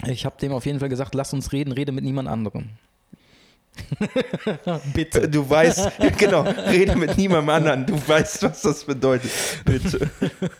ich 0.07 0.25
habe 0.25 0.37
dem 0.39 0.51
auf 0.51 0.65
jeden 0.65 0.79
Fall 0.79 0.89
gesagt, 0.89 1.15
lass 1.15 1.33
uns 1.33 1.51
reden, 1.51 1.71
rede 1.71 1.91
mit 1.91 2.03
niemand 2.03 2.27
anderem. 2.29 2.69
Bitte. 4.93 5.29
Du 5.29 5.49
weißt, 5.49 5.91
genau, 6.17 6.41
rede 6.41 6.95
mit 6.95 7.17
niemandem 7.17 7.49
anderen. 7.49 7.85
Du 7.85 7.95
weißt, 8.07 8.43
was 8.43 8.61
das 8.61 8.83
bedeutet. 8.83 9.31
Bitte. 9.65 10.09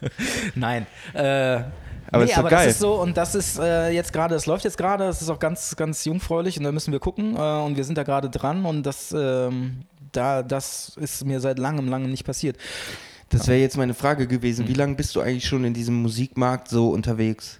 Nein. 0.55 0.85
Äh, 1.13 1.63
aber, 2.11 2.25
nee, 2.25 2.31
ist 2.31 2.37
aber 2.37 2.49
geil. 2.49 2.65
das 2.65 2.75
ist 2.75 2.79
so 2.79 2.99
und 2.99 3.17
das 3.17 3.35
ist 3.35 3.59
äh, 3.59 3.91
jetzt 3.91 4.11
gerade, 4.11 4.33
es 4.33 4.47
läuft 4.47 4.63
jetzt 4.63 4.77
gerade, 4.77 5.05
es 5.05 5.21
ist 5.21 5.29
auch 5.29 5.37
ganz, 5.37 5.75
ganz 5.75 6.05
jungfräulich 6.05 6.57
und 6.57 6.63
da 6.63 6.71
müssen 6.71 6.91
wir 6.91 6.99
gucken 6.99 7.35
äh, 7.35 7.39
und 7.39 7.77
wir 7.77 7.83
sind 7.83 7.99
da 7.99 8.03
gerade 8.03 8.31
dran 8.31 8.65
und 8.65 8.81
das, 8.83 9.11
ähm, 9.15 9.81
da, 10.11 10.41
das 10.41 10.97
ist 10.99 11.23
mir 11.23 11.39
seit 11.39 11.59
langem, 11.59 11.87
langem 11.87 12.09
nicht 12.09 12.25
passiert. 12.25 12.57
Das 13.29 13.47
wäre 13.47 13.59
jetzt 13.59 13.77
meine 13.77 13.93
Frage 13.93 14.25
gewesen. 14.25 14.67
Wie 14.67 14.73
lange 14.73 14.95
bist 14.95 15.15
du 15.15 15.21
eigentlich 15.21 15.45
schon 15.45 15.63
in 15.65 15.75
diesem 15.75 16.01
Musikmarkt 16.01 16.67
so 16.67 16.89
unterwegs? 16.89 17.59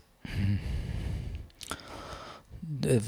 Äh, 2.85 2.99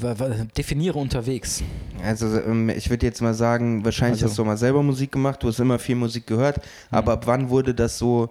definiere 0.56 0.98
unterwegs. 0.98 1.62
Also 2.04 2.26
ähm, 2.40 2.68
ich 2.68 2.90
würde 2.90 3.06
jetzt 3.06 3.22
mal 3.22 3.32
sagen, 3.32 3.84
wahrscheinlich 3.84 4.22
also. 4.22 4.32
hast 4.32 4.38
du 4.38 4.44
mal 4.44 4.56
selber 4.56 4.82
Musik 4.82 5.12
gemacht, 5.12 5.42
du 5.42 5.48
hast 5.48 5.60
immer 5.60 5.78
viel 5.78 5.94
Musik 5.94 6.26
gehört, 6.26 6.58
mhm. 6.58 6.62
aber 6.90 7.12
ab 7.12 7.26
wann 7.26 7.48
wurde 7.48 7.74
das 7.74 7.98
so 7.98 8.30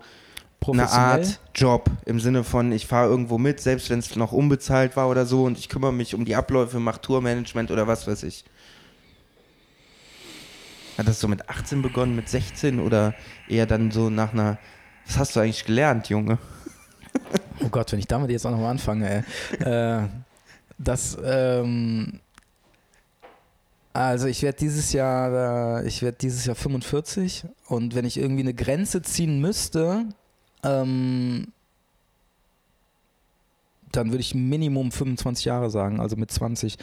eine 0.67 0.87
Art 0.89 1.39
Job 1.55 1.89
im 2.05 2.19
Sinne 2.19 2.43
von, 2.43 2.71
ich 2.71 2.85
fahre 2.85 3.09
irgendwo 3.09 3.39
mit, 3.39 3.59
selbst 3.59 3.89
wenn 3.89 3.97
es 3.97 4.15
noch 4.15 4.31
unbezahlt 4.31 4.95
war 4.95 5.09
oder 5.09 5.25
so 5.25 5.45
und 5.45 5.57
ich 5.57 5.69
kümmere 5.69 5.91
mich 5.91 6.13
um 6.13 6.25
die 6.25 6.35
Abläufe, 6.35 6.79
mache 6.79 7.01
Tourmanagement 7.01 7.71
oder 7.71 7.87
was 7.87 8.05
weiß 8.05 8.21
ich. 8.23 8.45
Hat 10.99 11.07
das 11.07 11.19
so 11.19 11.27
mit 11.27 11.49
18 11.49 11.81
begonnen, 11.81 12.15
mit 12.15 12.29
16 12.29 12.79
oder 12.79 13.15
eher 13.47 13.65
dann 13.65 13.89
so 13.89 14.11
nach 14.11 14.33
einer, 14.33 14.59
was 15.07 15.17
hast 15.17 15.35
du 15.35 15.39
eigentlich 15.39 15.65
gelernt, 15.65 16.09
Junge? 16.09 16.37
Oh 17.63 17.69
Gott, 17.69 17.91
wenn 17.91 17.99
ich 17.99 18.07
damit 18.07 18.29
jetzt 18.29 18.45
auch 18.45 18.51
nochmal 18.51 18.71
anfange, 18.71 19.25
ey. 19.59 19.65
äh, 20.03 20.07
das, 20.83 21.17
ähm, 21.23 22.19
also 23.93 24.27
ich 24.27 24.41
werde 24.43 24.57
dieses 24.57 24.93
Jahr, 24.93 25.83
ich 25.85 26.01
werde 26.01 26.17
dieses 26.19 26.45
Jahr 26.45 26.55
45 26.55 27.45
und 27.67 27.95
wenn 27.95 28.05
ich 28.05 28.17
irgendwie 28.17 28.41
eine 28.41 28.53
Grenze 28.53 29.01
ziehen 29.01 29.41
müsste, 29.41 30.05
ähm, 30.63 31.47
dann 33.91 34.11
würde 34.11 34.21
ich 34.21 34.33
Minimum 34.33 34.91
25 34.91 35.45
Jahre 35.45 35.69
sagen, 35.69 35.99
also 35.99 36.15
mit 36.15 36.31
20, 36.31 36.77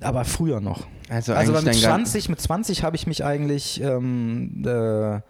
aber 0.00 0.24
früher 0.24 0.60
noch. 0.60 0.86
Also, 1.08 1.34
also 1.34 1.52
mit 1.52 1.74
20, 1.74 2.28
mit 2.28 2.40
20 2.40 2.82
habe 2.82 2.96
ich 2.96 3.06
mich 3.06 3.24
eigentlich 3.24 3.80
ähm, 3.80 4.64
äh, 4.66 5.16
äh, 5.16 5.20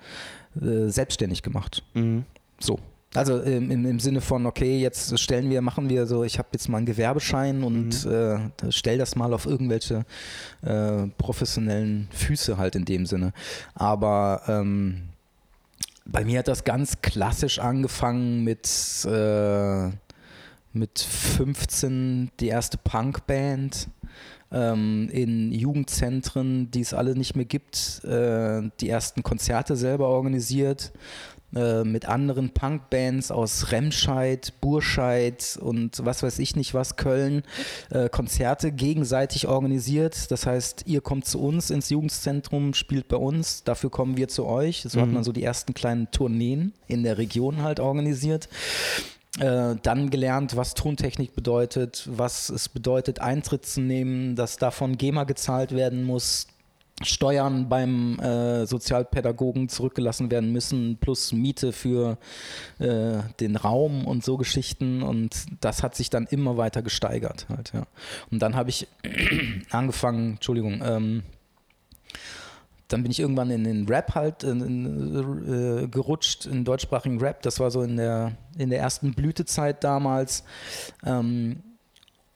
selbstständig 0.89 1.43
gemacht. 1.43 1.83
Mhm. 1.95 2.25
So. 2.59 2.79
Also 3.15 3.41
im, 3.41 3.71
im, 3.71 4.01
Sinne 4.01 4.21
von, 4.21 4.45
okay, 4.45 4.81
jetzt 4.81 5.19
stellen 5.21 5.49
wir, 5.49 5.63
machen 5.63 5.89
wir 5.89 6.07
so, 6.07 6.25
ich 6.25 6.39
habe 6.39 6.49
jetzt 6.53 6.69
mal 6.69 6.79
einen 6.79 6.87
Gewerbeschein 6.87 7.63
und 7.63 8.05
mhm. 8.05 8.13
äh, 8.13 8.73
stell 8.73 8.99
das 8.99 9.15
mal 9.15 9.33
auf 9.33 9.47
irgendwelche 9.47 10.05
äh, 10.63 11.07
professionellen 11.17 12.09
Füße 12.11 12.59
halt 12.59 12.75
in 12.75 12.85
dem 12.85 13.07
Sinne. 13.07 13.33
Aber 13.75 14.43
ähm, 14.49 15.11
Bei 16.05 16.25
mir 16.25 16.41
hat 16.41 16.49
das 16.49 16.65
ganz 16.65 17.01
klassisch 17.03 17.61
angefangen 17.61 18.43
mit, 18.43 18.69
äh, 19.09 19.91
mit 20.73 20.99
15 20.99 22.33
die 22.41 22.49
erste 22.49 22.79
Punkband 22.79 23.89
ähm, 24.51 25.09
in 25.11 25.53
Jugendzentren, 25.53 26.71
die 26.71 26.81
es 26.81 26.93
alle 26.95 27.15
nicht 27.17 27.37
mehr 27.37 27.45
gibt, 27.45 28.05
äh, 28.05 28.63
die 28.81 28.89
ersten 28.89 29.23
Konzerte 29.23 29.77
selber 29.77 30.09
organisiert 30.09 30.93
äh, 31.55 31.85
mit 31.85 32.07
anderen 32.07 32.51
Punkbands 32.51 33.31
aus 33.31 33.73
Remscheid, 33.73 34.53
Burscheid 34.61 35.59
und 35.61 36.05
was 36.05 36.23
weiß 36.23 36.39
ich 36.39 36.57
nicht 36.57 36.75
was, 36.75 36.97
Köln, 36.97 37.43
äh, 37.91 38.09
Konzerte 38.09 38.73
gegenseitig 38.73 39.47
organisiert. 39.47 40.31
Das 40.31 40.47
heißt, 40.47 40.85
ihr 40.87 41.01
kommt 41.01 41.27
zu 41.27 41.41
uns 41.41 41.71
ins 41.71 41.91
Jugendzentrum, 41.91 42.75
spielt 42.75 43.09
bei 43.09 43.17
uns, 43.17 43.65
dafür 43.65 43.91
kommen 43.91 44.17
wir 44.17 44.29
zu 44.29 44.47
euch. 44.47 44.85
So 44.89 44.99
mhm. 44.99 45.03
hat 45.03 45.11
man 45.11 45.25
so 45.25 45.33
die 45.33 45.43
ersten 45.43 45.75
kleinen 45.75 46.11
Tourneen 46.11 46.73
in 46.87 47.03
der 47.03 47.19
Region 47.19 47.63
halt 47.63 47.81
organisiert. 47.81 48.49
Äh, 49.41 49.75
dann 49.83 50.11
gelernt, 50.11 50.57
was 50.57 50.75
Tontechnik 50.75 51.35
bedeutet, 51.35 52.09
was 52.09 52.51
es 52.51 52.69
bedeutet, 52.69 53.21
Eintritt 53.21 53.67
zu 53.67 53.81
nehmen, 53.81 54.37
dass 54.37 54.59
davon 54.59 54.97
GEMA 54.97 55.25
gezahlt 55.25 55.73
werden 55.73 56.05
muss, 56.05 56.47
Steuern 57.03 57.69
beim 57.69 58.19
äh, 58.21 58.67
Sozialpädagogen 58.67 59.69
zurückgelassen 59.69 60.31
werden 60.31 60.53
müssen, 60.53 60.97
plus 60.99 61.33
Miete 61.33 61.73
für 61.73 62.19
äh, 62.79 63.19
den 63.41 63.57
Raum 63.57 64.07
und 64.07 64.25
so 64.25 64.37
Geschichten. 64.37 65.03
Und 65.03 65.47
das 65.61 65.83
hat 65.83 65.97
sich 65.97 66.09
dann 66.09 66.27
immer 66.27 66.57
weiter 66.57 66.83
gesteigert. 66.83 67.47
Halt, 67.49 67.73
ja. 67.75 67.87
Und 68.31 68.41
dann 68.41 68.55
habe 68.55 68.71
ich 68.71 68.87
angefangen, 69.71 70.35
Entschuldigung, 70.35 70.83
ähm, 70.85 71.23
dann 72.89 73.03
bin 73.03 73.11
ich 73.11 73.19
irgendwann 73.19 73.51
in 73.51 73.65
den 73.65 73.89
Rap 73.89 74.15
halt 74.15 74.45
in, 74.45 74.61
in, 74.61 75.83
äh, 75.83 75.89
gerutscht, 75.89 76.47
in 76.47 76.65
deutschsprachigen 76.65 77.19
Rap. 77.19 77.43
Das 77.43 77.59
war 77.59 77.73
so 77.73 77.83
in 77.83 77.97
der, 77.97 78.37
in 78.57 78.71
der 78.71 78.79
ersten 78.79 79.15
Blütezeit 79.15 79.83
damals. 79.83 80.45
Ähm, 81.05 81.63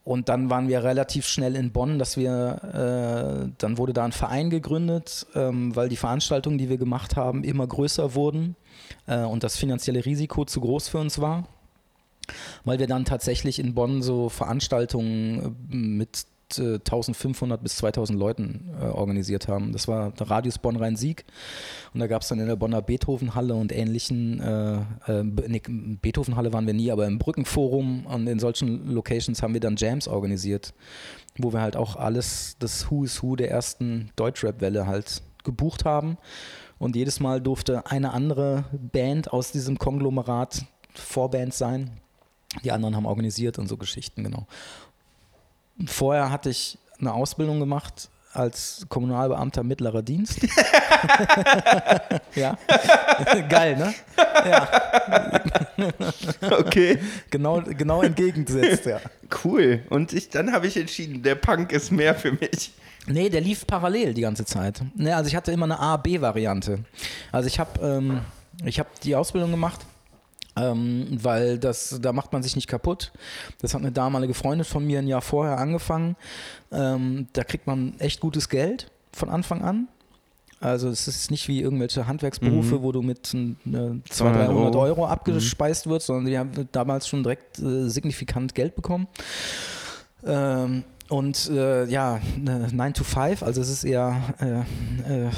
und 0.09 0.31
dann 0.31 0.49
waren 0.49 0.68
wir 0.68 0.85
relativ 0.85 1.27
schnell 1.27 1.55
in 1.55 1.71
Bonn, 1.71 1.99
dass 1.99 2.16
wir, 2.16 3.44
äh, 3.44 3.53
dann 3.59 3.77
wurde 3.77 3.92
da 3.92 4.07
ein 4.07 4.12
Verein 4.12 4.49
gegründet, 4.49 5.27
ähm, 5.35 5.77
weil 5.77 5.90
die 5.90 5.99
Veranstaltungen, 5.99 6.57
die 6.57 6.71
wir 6.71 6.79
gemacht 6.79 7.14
haben, 7.14 7.44
immer 7.44 7.66
größer 7.66 8.14
wurden 8.14 8.57
äh, 9.07 9.18
und 9.18 9.44
das 9.44 9.59
finanzielle 9.59 10.07
Risiko 10.07 10.47
zu 10.47 10.62
groß 10.62 10.88
für 10.88 10.97
uns 10.97 11.21
war. 11.21 11.47
Weil 12.64 12.79
wir 12.79 12.87
dann 12.87 13.05
tatsächlich 13.05 13.59
in 13.59 13.75
Bonn 13.75 14.01
so 14.01 14.31
Veranstaltungen 14.31 15.59
äh, 15.71 15.77
mit 15.77 16.25
1500 16.56 17.62
bis 17.62 17.76
2000 17.76 18.18
Leuten 18.18 18.70
äh, 18.80 18.87
organisiert 18.87 19.48
haben. 19.48 19.72
Das 19.72 19.88
war 19.88 20.11
der 20.12 20.30
Radius 20.30 20.58
Bonn-Rhein-Sieg 20.58 21.24
und 21.92 22.00
da 22.00 22.06
gab 22.06 22.22
es 22.22 22.28
dann 22.28 22.40
in 22.40 22.46
der 22.46 22.56
Bonner 22.56 22.82
Beethovenhalle 22.82 23.54
und 23.54 23.72
ähnlichen, 23.72 24.40
äh, 24.40 24.76
äh, 25.06 25.22
nee, 25.24 25.62
Beethovenhalle 25.66 26.52
waren 26.52 26.66
wir 26.66 26.74
nie, 26.74 26.90
aber 26.90 27.06
im 27.06 27.18
Brückenforum 27.18 28.06
und 28.06 28.26
in 28.26 28.38
solchen 28.38 28.92
Locations 28.92 29.42
haben 29.42 29.54
wir 29.54 29.61
dann 29.61 29.76
Jams 29.76 30.08
organisiert, 30.08 30.74
wo 31.37 31.52
wir 31.52 31.61
halt 31.61 31.76
auch 31.76 31.96
alles, 31.96 32.56
das 32.58 32.90
Who 32.90 33.04
is 33.04 33.22
Who 33.22 33.37
der 33.37 33.50
ersten 33.50 34.11
Deutschrap-Welle 34.16 34.87
halt 34.87 35.22
gebucht 35.44 35.84
haben 35.84 36.18
und 36.78 36.96
jedes 36.96 37.20
Mal 37.20 37.40
durfte 37.40 37.87
eine 37.87 38.12
andere 38.12 38.64
Band 38.72 39.32
aus 39.32 39.52
diesem 39.52 39.78
Konglomerat 39.78 40.64
Vorband 40.94 41.54
sein. 41.54 42.00
Die 42.64 42.72
anderen 42.72 42.96
haben 42.96 43.06
organisiert 43.06 43.58
und 43.58 43.68
so 43.68 43.76
Geschichten, 43.76 44.24
genau. 44.24 44.46
Vorher 45.87 46.31
hatte 46.31 46.51
ich 46.51 46.79
eine 47.01 47.12
Ausbildung 47.12 47.61
gemacht 47.61 48.09
als 48.33 48.87
Kommunalbeamter 48.88 49.62
mittlerer 49.62 50.03
Dienst. 50.03 50.38
ja. 52.35 52.57
Geil, 53.49 53.77
ne? 53.77 53.95
Ja. 54.17 54.69
Okay. 56.59 56.99
Genau, 57.31 57.62
genau 57.62 58.03
entgegengesetzt, 58.03 58.87
ja. 58.87 59.01
Cool. 59.45 59.83
Und 59.91 60.12
ich, 60.12 60.29
dann 60.29 60.53
habe 60.53 60.67
ich 60.67 60.77
entschieden, 60.77 61.23
der 61.23 61.35
Punk 61.37 61.73
ist 61.73 61.91
mehr 61.91 62.14
für 62.14 62.33
mich. 62.33 62.73
Nee, 63.07 63.31
der 63.31 63.41
lief 63.41 63.67
parallel 63.67 64.12
die 64.12 64.21
ganze 64.21 64.45
Zeit. 64.45 64.83
Nee, 64.95 65.12
also 65.12 65.29
ich 65.29 65.37
hatte 65.37 65.51
immer 65.51 65.64
eine 65.64 65.79
A-B-Variante. 65.79 66.81
Also 67.33 67.47
ich 67.47 67.59
habe 67.59 67.81
ähm, 67.81 68.21
hab 68.67 69.01
die 69.01 69.17
Ausbildung 69.17 69.51
gemacht 69.51 69.81
ähm, 70.59 71.07
weil 71.23 71.59
das, 71.59 71.99
da 72.01 72.12
macht 72.12 72.33
man 72.33 72.42
sich 72.42 72.57
nicht 72.57 72.68
kaputt. 72.68 73.12
Das 73.61 73.75
hat 73.75 73.81
eine 73.81 73.92
damalige 73.92 74.35
Freundin 74.35 74.64
von 74.64 74.85
mir 74.87 74.99
ein 74.99 75.09
Jahr 75.09 75.23
vorher 75.23 75.59
angefangen. 75.59 76.16
Ähm, 76.73 77.29
da 77.33 77.44
kriegt 77.44 77.66
man 77.66 77.94
echt 77.99 78.21
gutes 78.21 78.49
Geld 78.49 78.90
von 79.12 79.29
Anfang 79.29 79.62
an. 79.62 79.88
Also 80.61 80.88
es 80.88 81.07
ist 81.07 81.31
nicht 81.31 81.47
wie 81.47 81.61
irgendwelche 81.61 82.09
Handwerksberufe, 82.09 82.77
mhm. 82.77 82.83
wo 82.83 82.90
du 82.90 83.03
mit 83.03 83.33
äh, 83.33 83.55
200, 83.64 84.09
300 84.11 84.49
Euro, 84.51 84.81
Euro 84.81 85.07
abgespeist 85.07 85.87
mhm. 85.87 85.90
wirst, 85.90 86.07
sondern 86.07 86.27
die 86.27 86.37
haben 86.37 86.51
damals 86.73 87.07
schon 87.07 87.23
direkt 87.23 87.61
äh, 87.61 87.88
signifikant 87.88 88.55
Geld 88.55 88.75
bekommen. 88.75 89.07
Ähm, 90.27 90.83
und 91.09 91.49
äh, 91.51 91.87
ja, 91.87 92.21
9 92.37 92.94
to 92.94 93.05
5, 93.05 93.42
also 93.42 93.61
es 93.61 93.71
ist 93.71 93.85
eher 93.85 94.21
äh, 94.40 95.27
äh 95.27 95.31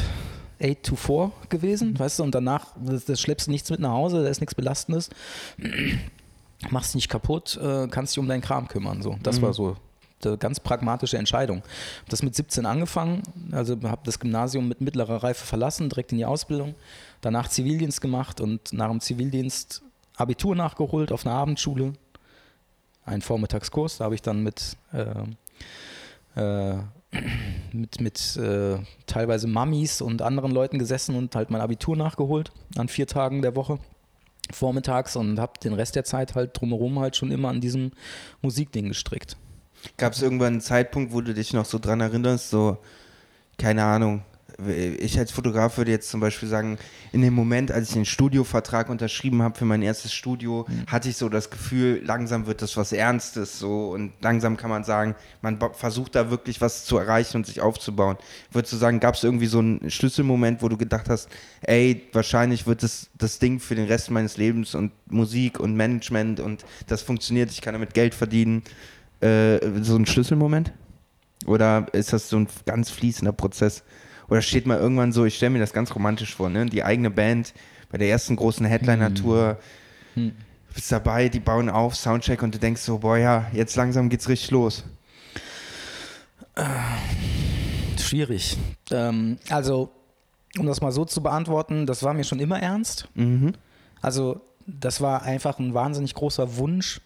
8 0.63 0.83
to 0.83 0.97
4 0.97 1.33
gewesen, 1.49 1.99
weißt 1.99 2.19
du, 2.19 2.23
und 2.23 2.35
danach, 2.35 2.67
das, 2.77 3.05
das 3.05 3.21
schleppst 3.21 3.47
du 3.47 3.51
nichts 3.51 3.71
mit 3.71 3.81
nach 3.81 3.93
Hause, 3.93 4.23
da 4.23 4.29
ist 4.29 4.41
nichts 4.41 4.55
Belastendes, 4.55 5.11
machst 6.71 6.95
nicht 6.95 7.09
kaputt, 7.09 7.59
äh, 7.63 7.89
kannst 7.89 8.15
dich 8.15 8.21
um 8.21 8.29
deinen 8.29 8.43
Kram 8.43 8.69
kümmern, 8.69 9.03
so. 9.03 9.19
Das 9.23 9.39
mhm. 9.39 9.43
war 9.43 9.53
so 9.55 9.77
eine 10.25 10.37
ganz 10.37 10.61
pragmatische 10.61 11.17
Entscheidung. 11.17 11.63
Hab 12.03 12.09
das 12.11 12.23
mit 12.23 12.35
17 12.35 12.67
angefangen, 12.67 13.23
also 13.53 13.77
habe 13.83 14.03
das 14.05 14.19
Gymnasium 14.19 14.69
mit 14.69 14.81
mittlerer 14.81 15.23
Reife 15.23 15.47
verlassen, 15.47 15.89
direkt 15.89 16.13
in 16.13 16.19
die 16.19 16.27
Ausbildung, 16.27 16.75
danach 17.21 17.49
Zivildienst 17.49 18.01
gemacht 18.01 18.41
und 18.41 18.73
nach 18.73 18.89
dem 18.89 19.01
Zivildienst 19.01 19.83
Abitur 20.17 20.55
nachgeholt 20.55 21.13
auf 21.13 21.27
einer 21.27 21.35
Abendschule, 21.35 21.95
einen 23.07 23.23
Vormittagskurs, 23.23 23.99
da 23.99 24.05
habe 24.05 24.15
ich 24.15 24.23
dann 24.23 24.43
mit 24.43 24.77
äh, 24.93 26.41
äh, 26.41 26.79
mit, 27.73 28.01
mit 28.01 28.37
äh, 28.37 28.79
teilweise 29.07 29.49
Mamis 29.49 30.01
und 30.01 30.23
anderen 30.23 30.53
Leuten 30.53 30.79
gesessen 30.79 31.17
und 31.17 31.35
halt 31.35 31.51
mein 31.51 31.61
Abitur 31.61 31.97
nachgeholt 31.97 32.53
an 32.77 32.89
vier 32.89 33.07
Tagen 33.07 33.43
der 33.43 33.57
Woche 33.57 33.79
vormittags 34.53 35.17
und 35.17 35.39
habe 35.39 35.53
den 35.63 35.73
Rest 35.73 35.97
der 35.97 36.05
Zeit 36.05 36.35
halt 36.35 36.61
drumherum 36.61 36.99
halt 36.99 37.17
schon 37.17 37.31
immer 37.31 37.49
an 37.49 37.61
diesem 37.61 37.93
Musikding 38.43 38.89
gestrickt. 38.89 39.37
Gab 39.97 40.13
es 40.13 40.23
irgendwann 40.23 40.55
einen 40.55 40.61
Zeitpunkt, 40.61 41.13
wo 41.13 41.21
du 41.21 41.33
dich 41.35 41.53
noch 41.53 41.65
so 41.65 41.79
dran 41.79 42.01
erinnerst, 42.01 42.51
so, 42.51 42.79
keine 43.59 43.85
Ahnung, 43.85 44.23
ich 44.69 45.19
als 45.19 45.31
Fotograf 45.31 45.79
würde 45.79 45.91
jetzt 45.91 46.11
zum 46.11 46.21
Beispiel 46.21 46.49
sagen, 46.49 46.79
in 47.13 47.23
dem 47.23 47.35
Moment, 47.35 47.71
als 47.71 47.89
ich 47.89 47.95
den 47.95 48.05
Studiovertrag 48.05 48.89
unterschrieben 48.89 49.43
habe 49.43 49.59
für 49.59 49.65
mein 49.65 49.83
erstes 49.83 50.13
Studio, 50.13 50.67
mhm. 50.69 50.87
hatte 50.87 51.09
ich 51.09 51.17
so 51.17 51.29
das 51.29 51.51
Gefühl, 51.51 52.03
langsam 52.05 52.47
wird 52.47 52.63
das 52.63 52.77
was 52.77 52.93
Ernstes 52.93 53.59
so 53.59 53.91
und 53.91 54.13
langsam 54.21 54.57
kann 54.57 54.71
man 54.71 54.85
sagen, 54.85 55.15
man 55.43 55.59
versucht 55.73 56.15
da 56.15 56.31
wirklich 56.31 56.61
was 56.61 56.85
zu 56.85 56.97
erreichen 56.99 57.39
und 57.39 57.47
sich 57.47 57.61
aufzubauen. 57.61 58.17
Würdest 58.53 58.73
du 58.73 58.77
sagen, 58.77 59.01
gab 59.01 59.15
es 59.15 59.25
irgendwie 59.25 59.47
so 59.47 59.59
einen 59.59 59.91
Schlüsselmoment, 59.91 60.63
wo 60.63 60.69
du 60.69 60.77
gedacht 60.77 61.09
hast, 61.09 61.29
ey, 61.63 62.09
wahrscheinlich 62.13 62.67
wird 62.67 62.83
das 62.83 63.11
das 63.19 63.39
Ding 63.39 63.61
für 63.61 63.75
den 63.75 63.87
Rest 63.87 64.11
meines 64.11 64.37
Lebens 64.37 64.75
und 64.75 64.93
Musik 65.09 65.61
und 65.61 65.75
Management 65.77 66.41
und 66.41 66.65
das 66.87 67.03
funktioniert, 67.03 67.51
ich 67.51 67.61
kann 67.61 67.75
damit 67.75 67.95
Geld 67.95 68.15
verdienen. 68.15 68.63
Äh, 69.21 69.59
so 69.83 69.97
ein 69.97 70.07
Schlüsselmoment? 70.07 70.73
Oder 71.47 71.87
ist 71.93 72.13
das 72.13 72.29
so 72.29 72.37
ein 72.37 72.49
ganz 72.67 72.91
fließender 72.91 73.33
Prozess? 73.33 73.83
Oder 74.31 74.43
steht 74.43 74.67
mal 74.67 74.79
irgendwann 74.79 75.13
so, 75.13 75.25
ich 75.25 75.37
stelle 75.37 75.51
mir 75.51 75.59
das 75.59 75.73
ganz 75.73 75.95
romantisch 75.95 76.37
vor, 76.37 76.49
ne? 76.49 76.67
Die 76.67 76.85
eigene 76.85 77.11
Band 77.11 77.53
bei 77.91 77.99
der 77.99 78.09
ersten 78.09 78.37
großen 78.37 78.65
Headliner-Tour. 78.65 79.59
Hm. 80.15 80.33
Bist 80.73 80.93
dabei, 80.93 81.29
die 81.29 81.41
bauen 81.41 81.69
auf, 81.69 81.97
Soundcheck 81.97 82.43
und 82.43 82.55
du 82.55 82.59
denkst 82.61 82.83
so, 82.83 82.99
boah 82.99 83.19
ja, 83.19 83.51
jetzt 83.53 83.75
langsam 83.75 84.09
geht's 84.09 84.29
richtig 84.29 84.53
los. 84.53 84.85
Äh, 86.55 86.65
schwierig. 88.01 88.57
Ähm, 88.93 89.39
also, 89.51 89.91
um 90.57 90.67
das 90.67 90.81
mal 90.81 90.93
so 90.93 91.05
zu 91.05 91.23
beantworten, 91.23 91.87
das 91.87 92.05
war 92.05 92.15
mir 92.15 92.23
schon 92.23 92.39
immer 92.39 92.63
ernst. 92.63 93.09
Mhm. 93.15 93.55
Also, 94.01 94.41
das 94.65 95.01
war 95.01 95.25
einfach 95.25 95.59
ein 95.59 95.75
wahnsinnig 95.75 96.15
großer 96.15 96.57
Wunsch, 96.57 97.01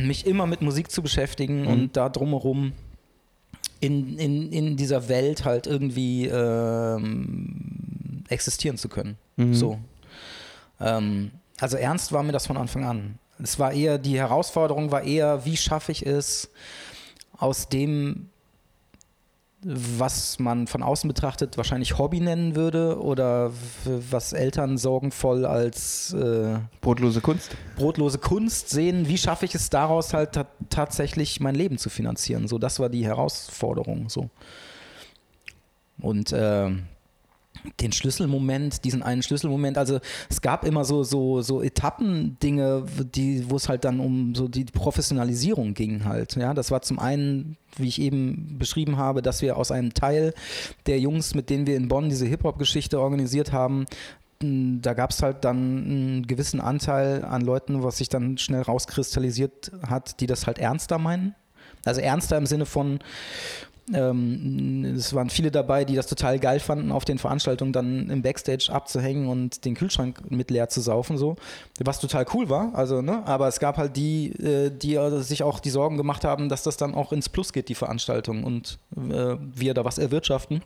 mich 0.00 0.26
immer 0.26 0.46
mit 0.46 0.60
Musik 0.60 0.90
zu 0.90 1.02
beschäftigen 1.02 1.62
mhm. 1.62 1.68
und 1.68 1.96
da 1.96 2.08
drumherum 2.08 2.72
in, 3.80 4.18
in, 4.18 4.52
in 4.52 4.76
dieser 4.76 5.08
Welt 5.08 5.44
halt 5.44 5.66
irgendwie 5.66 6.26
ähm, 6.26 8.24
existieren 8.28 8.76
zu 8.76 8.88
können. 8.88 9.16
Mhm. 9.36 9.54
So. 9.54 9.78
Ähm, 10.80 11.30
also 11.60 11.76
ernst 11.76 12.12
war 12.12 12.22
mir 12.22 12.32
das 12.32 12.46
von 12.46 12.56
Anfang 12.56 12.84
an. 12.84 13.18
Es 13.42 13.58
war 13.58 13.72
eher, 13.72 13.98
die 13.98 14.18
Herausforderung 14.18 14.90
war 14.90 15.02
eher, 15.02 15.44
wie 15.44 15.56
schaffe 15.56 15.92
ich 15.92 16.04
es, 16.04 16.50
aus 17.36 17.68
dem 17.68 18.30
was 19.70 20.38
man 20.38 20.66
von 20.66 20.82
außen 20.82 21.06
betrachtet 21.08 21.56
wahrscheinlich 21.56 21.98
Hobby 21.98 22.20
nennen 22.20 22.56
würde 22.56 23.00
oder 23.00 23.52
was 23.84 24.32
Eltern 24.32 24.78
sorgenvoll 24.78 25.44
als 25.44 26.14
äh, 26.14 26.58
brotlose 26.80 27.20
Kunst 27.20 27.56
brotlose 27.76 28.18
Kunst 28.18 28.70
sehen. 28.70 29.08
Wie 29.08 29.18
schaffe 29.18 29.44
ich 29.44 29.54
es 29.54 29.68
daraus 29.68 30.14
halt 30.14 30.30
tatsächlich 30.70 31.40
mein 31.40 31.54
Leben 31.54 31.76
zu 31.76 31.90
finanzieren? 31.90 32.48
So, 32.48 32.58
das 32.58 32.80
war 32.80 32.88
die 32.88 33.04
Herausforderung. 33.04 34.08
So 34.08 34.30
und 36.00 36.32
äh, 36.32 36.70
den 37.80 37.92
Schlüsselmoment, 37.92 38.84
diesen 38.84 39.02
einen 39.02 39.22
Schlüsselmoment. 39.22 39.78
Also 39.78 40.00
es 40.28 40.40
gab 40.40 40.64
immer 40.64 40.84
so, 40.84 41.04
so, 41.04 41.42
so 41.42 41.62
Etappendinge, 41.62 42.84
die, 43.14 43.48
wo 43.50 43.56
es 43.56 43.68
halt 43.68 43.84
dann 43.84 44.00
um 44.00 44.34
so 44.34 44.48
die 44.48 44.64
Professionalisierung 44.64 45.74
ging 45.74 46.04
halt. 46.04 46.36
Ja, 46.36 46.54
das 46.54 46.70
war 46.70 46.82
zum 46.82 46.98
einen, 46.98 47.56
wie 47.76 47.88
ich 47.88 48.00
eben 48.00 48.56
beschrieben 48.58 48.96
habe, 48.96 49.22
dass 49.22 49.42
wir 49.42 49.56
aus 49.56 49.70
einem 49.70 49.94
Teil 49.94 50.34
der 50.86 50.98
Jungs, 50.98 51.34
mit 51.34 51.50
denen 51.50 51.66
wir 51.66 51.76
in 51.76 51.88
Bonn 51.88 52.08
diese 52.08 52.26
Hip-Hop-Geschichte 52.26 53.00
organisiert 53.00 53.52
haben, 53.52 53.86
da 54.40 54.94
gab 54.94 55.10
es 55.10 55.22
halt 55.22 55.44
dann 55.44 55.56
einen 55.56 56.26
gewissen 56.26 56.60
Anteil 56.60 57.24
an 57.24 57.42
Leuten, 57.42 57.82
was 57.82 57.98
sich 57.98 58.08
dann 58.08 58.38
schnell 58.38 58.62
rauskristallisiert 58.62 59.72
hat, 59.82 60.20
die 60.20 60.26
das 60.26 60.46
halt 60.46 60.58
ernster 60.58 60.98
meinen. 60.98 61.34
Also 61.88 62.00
ernster 62.00 62.36
im 62.36 62.46
Sinne 62.46 62.66
von, 62.66 63.00
ähm, 63.94 64.94
es 64.96 65.14
waren 65.14 65.30
viele 65.30 65.50
dabei, 65.50 65.84
die 65.84 65.94
das 65.94 66.06
total 66.06 66.38
geil 66.38 66.60
fanden, 66.60 66.92
auf 66.92 67.04
den 67.04 67.18
Veranstaltungen 67.18 67.72
dann 67.72 68.10
im 68.10 68.22
Backstage 68.22 68.70
abzuhängen 68.70 69.28
und 69.28 69.64
den 69.64 69.74
Kühlschrank 69.74 70.30
mit 70.30 70.50
leer 70.50 70.68
zu 70.68 70.80
saufen, 70.80 71.16
so. 71.16 71.36
Was 71.82 72.00
total 72.00 72.26
cool 72.34 72.48
war, 72.48 72.74
also, 72.74 73.02
ne? 73.02 73.26
Aber 73.26 73.48
es 73.48 73.60
gab 73.60 73.78
halt 73.78 73.96
die, 73.96 74.30
äh, 74.42 74.70
die 74.70 74.98
sich 75.22 75.42
auch 75.42 75.60
die 75.60 75.70
Sorgen 75.70 75.96
gemacht 75.96 76.24
haben, 76.24 76.48
dass 76.48 76.62
das 76.62 76.76
dann 76.76 76.94
auch 76.94 77.12
ins 77.12 77.28
Plus 77.28 77.52
geht, 77.52 77.68
die 77.68 77.74
Veranstaltung 77.74 78.44
und 78.44 78.78
äh, 78.96 79.36
wir 79.38 79.74
da 79.74 79.84
was 79.84 79.98
erwirtschaften. 79.98 80.62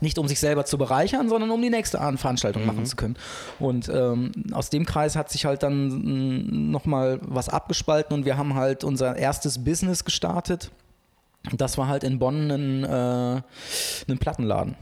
Nicht 0.00 0.18
um 0.18 0.28
sich 0.28 0.40
selber 0.40 0.64
zu 0.64 0.78
bereichern, 0.78 1.28
sondern 1.28 1.50
um 1.50 1.60
die 1.60 1.70
nächste 1.70 1.98
Veranstaltung 2.16 2.62
mhm. 2.62 2.68
machen 2.68 2.86
zu 2.86 2.96
können. 2.96 3.16
Und 3.58 3.88
ähm, 3.88 4.32
aus 4.52 4.70
dem 4.70 4.86
Kreis 4.86 5.16
hat 5.16 5.30
sich 5.30 5.44
halt 5.44 5.62
dann 5.62 5.88
mm, 5.88 6.70
nochmal 6.70 7.18
was 7.22 7.48
abgespalten 7.48 8.14
und 8.14 8.24
wir 8.24 8.36
haben 8.36 8.54
halt 8.54 8.84
unser 8.84 9.16
erstes 9.16 9.64
Business 9.64 10.04
gestartet 10.04 10.70
das 11.52 11.76
war 11.78 11.88
halt 11.88 12.04
in 12.04 12.18
Bonn 12.18 12.50
ein, 12.50 12.84
äh, 12.84 13.42
ein 14.08 14.18
Plattenladen. 14.18 14.76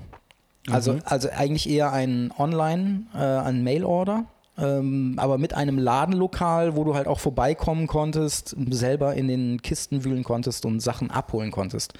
Also, 0.71 0.95
mhm. 0.95 1.03
also 1.05 1.29
eigentlich 1.31 1.69
eher 1.69 1.93
ein 1.93 2.33
Online, 2.39 3.07
äh, 3.15 3.19
ein 3.19 3.65
Mail-Order. 3.65 4.27
Ähm, 4.63 5.15
aber 5.17 5.39
mit 5.39 5.55
einem 5.55 5.77
Ladenlokal, 5.77 6.77
wo 6.77 6.85
du 6.85 6.95
halt 6.95 7.09
auch 7.09 7.19
vorbeikommen 7.19 7.89
konntest, 7.89 8.55
selber 8.71 9.15
in 9.15 9.27
den 9.27 9.61
Kisten 9.61 10.05
wühlen 10.05 10.23
konntest 10.23 10.65
und 10.65 10.81
Sachen 10.81 11.11
abholen 11.11 11.51
konntest. 11.51 11.95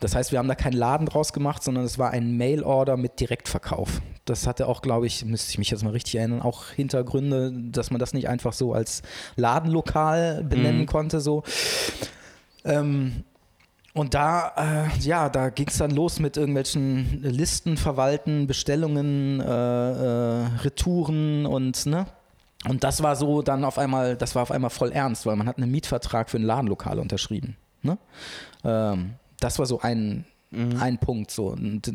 Das 0.00 0.14
heißt, 0.14 0.30
wir 0.30 0.38
haben 0.38 0.48
da 0.48 0.54
keinen 0.54 0.74
Laden 0.74 1.06
draus 1.06 1.32
gemacht, 1.32 1.62
sondern 1.62 1.84
es 1.84 1.98
war 1.98 2.10
ein 2.10 2.36
Mail-Order 2.36 2.98
mit 2.98 3.20
Direktverkauf. 3.20 4.02
Das 4.26 4.46
hatte 4.46 4.68
auch, 4.68 4.82
glaube 4.82 5.06
ich, 5.06 5.24
müsste 5.24 5.50
ich 5.50 5.58
mich 5.58 5.70
jetzt 5.70 5.82
mal 5.82 5.90
richtig 5.90 6.16
erinnern, 6.16 6.42
auch 6.42 6.68
Hintergründe, 6.68 7.52
dass 7.70 7.90
man 7.90 7.98
das 7.98 8.12
nicht 8.12 8.28
einfach 8.28 8.52
so 8.52 8.74
als 8.74 9.02
Ladenlokal 9.36 10.44
benennen 10.44 10.82
mhm. 10.82 10.86
konnte. 10.86 11.20
So. 11.20 11.42
Ähm, 12.64 13.24
und 13.94 14.14
da, 14.14 14.52
äh, 14.56 14.98
ja, 15.00 15.28
da 15.28 15.50
ging 15.50 15.68
es 15.68 15.78
dann 15.78 15.92
los 15.92 16.18
mit 16.18 16.36
irgendwelchen 16.36 17.22
Listen 17.22 17.76
verwalten, 17.76 18.48
Bestellungen, 18.48 19.38
äh, 19.40 19.44
äh, 19.44 20.46
Retouren 20.62 21.46
und 21.46 21.86
ne. 21.86 22.06
Und 22.68 22.82
das 22.82 23.04
war 23.04 23.14
so 23.14 23.42
dann 23.42 23.64
auf 23.64 23.78
einmal, 23.78 24.16
das 24.16 24.34
war 24.34 24.42
auf 24.42 24.50
einmal 24.50 24.70
voll 24.70 24.90
ernst, 24.90 25.26
weil 25.26 25.36
man 25.36 25.46
hat 25.46 25.58
einen 25.58 25.70
Mietvertrag 25.70 26.28
für 26.28 26.38
ein 26.38 26.42
Ladenlokal 26.42 26.98
unterschrieben. 26.98 27.56
Ne? 27.82 27.98
Ähm, 28.64 29.14
das 29.38 29.60
war 29.60 29.66
so 29.66 29.80
ein, 29.80 30.24
mhm. 30.50 30.80
ein 30.80 30.98
Punkt. 30.98 31.30
So. 31.30 31.48
Und 31.48 31.92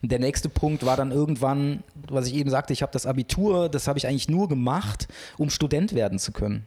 der 0.00 0.20
nächste 0.20 0.48
Punkt 0.48 0.86
war 0.86 0.96
dann 0.96 1.10
irgendwann, 1.10 1.82
was 2.08 2.28
ich 2.28 2.36
eben 2.36 2.48
sagte, 2.48 2.72
ich 2.72 2.80
habe 2.80 2.92
das 2.92 3.04
Abitur, 3.04 3.68
das 3.68 3.86
habe 3.86 3.98
ich 3.98 4.06
eigentlich 4.06 4.30
nur 4.30 4.48
gemacht, 4.48 5.08
um 5.36 5.50
Student 5.50 5.94
werden 5.94 6.18
zu 6.18 6.32
können 6.32 6.66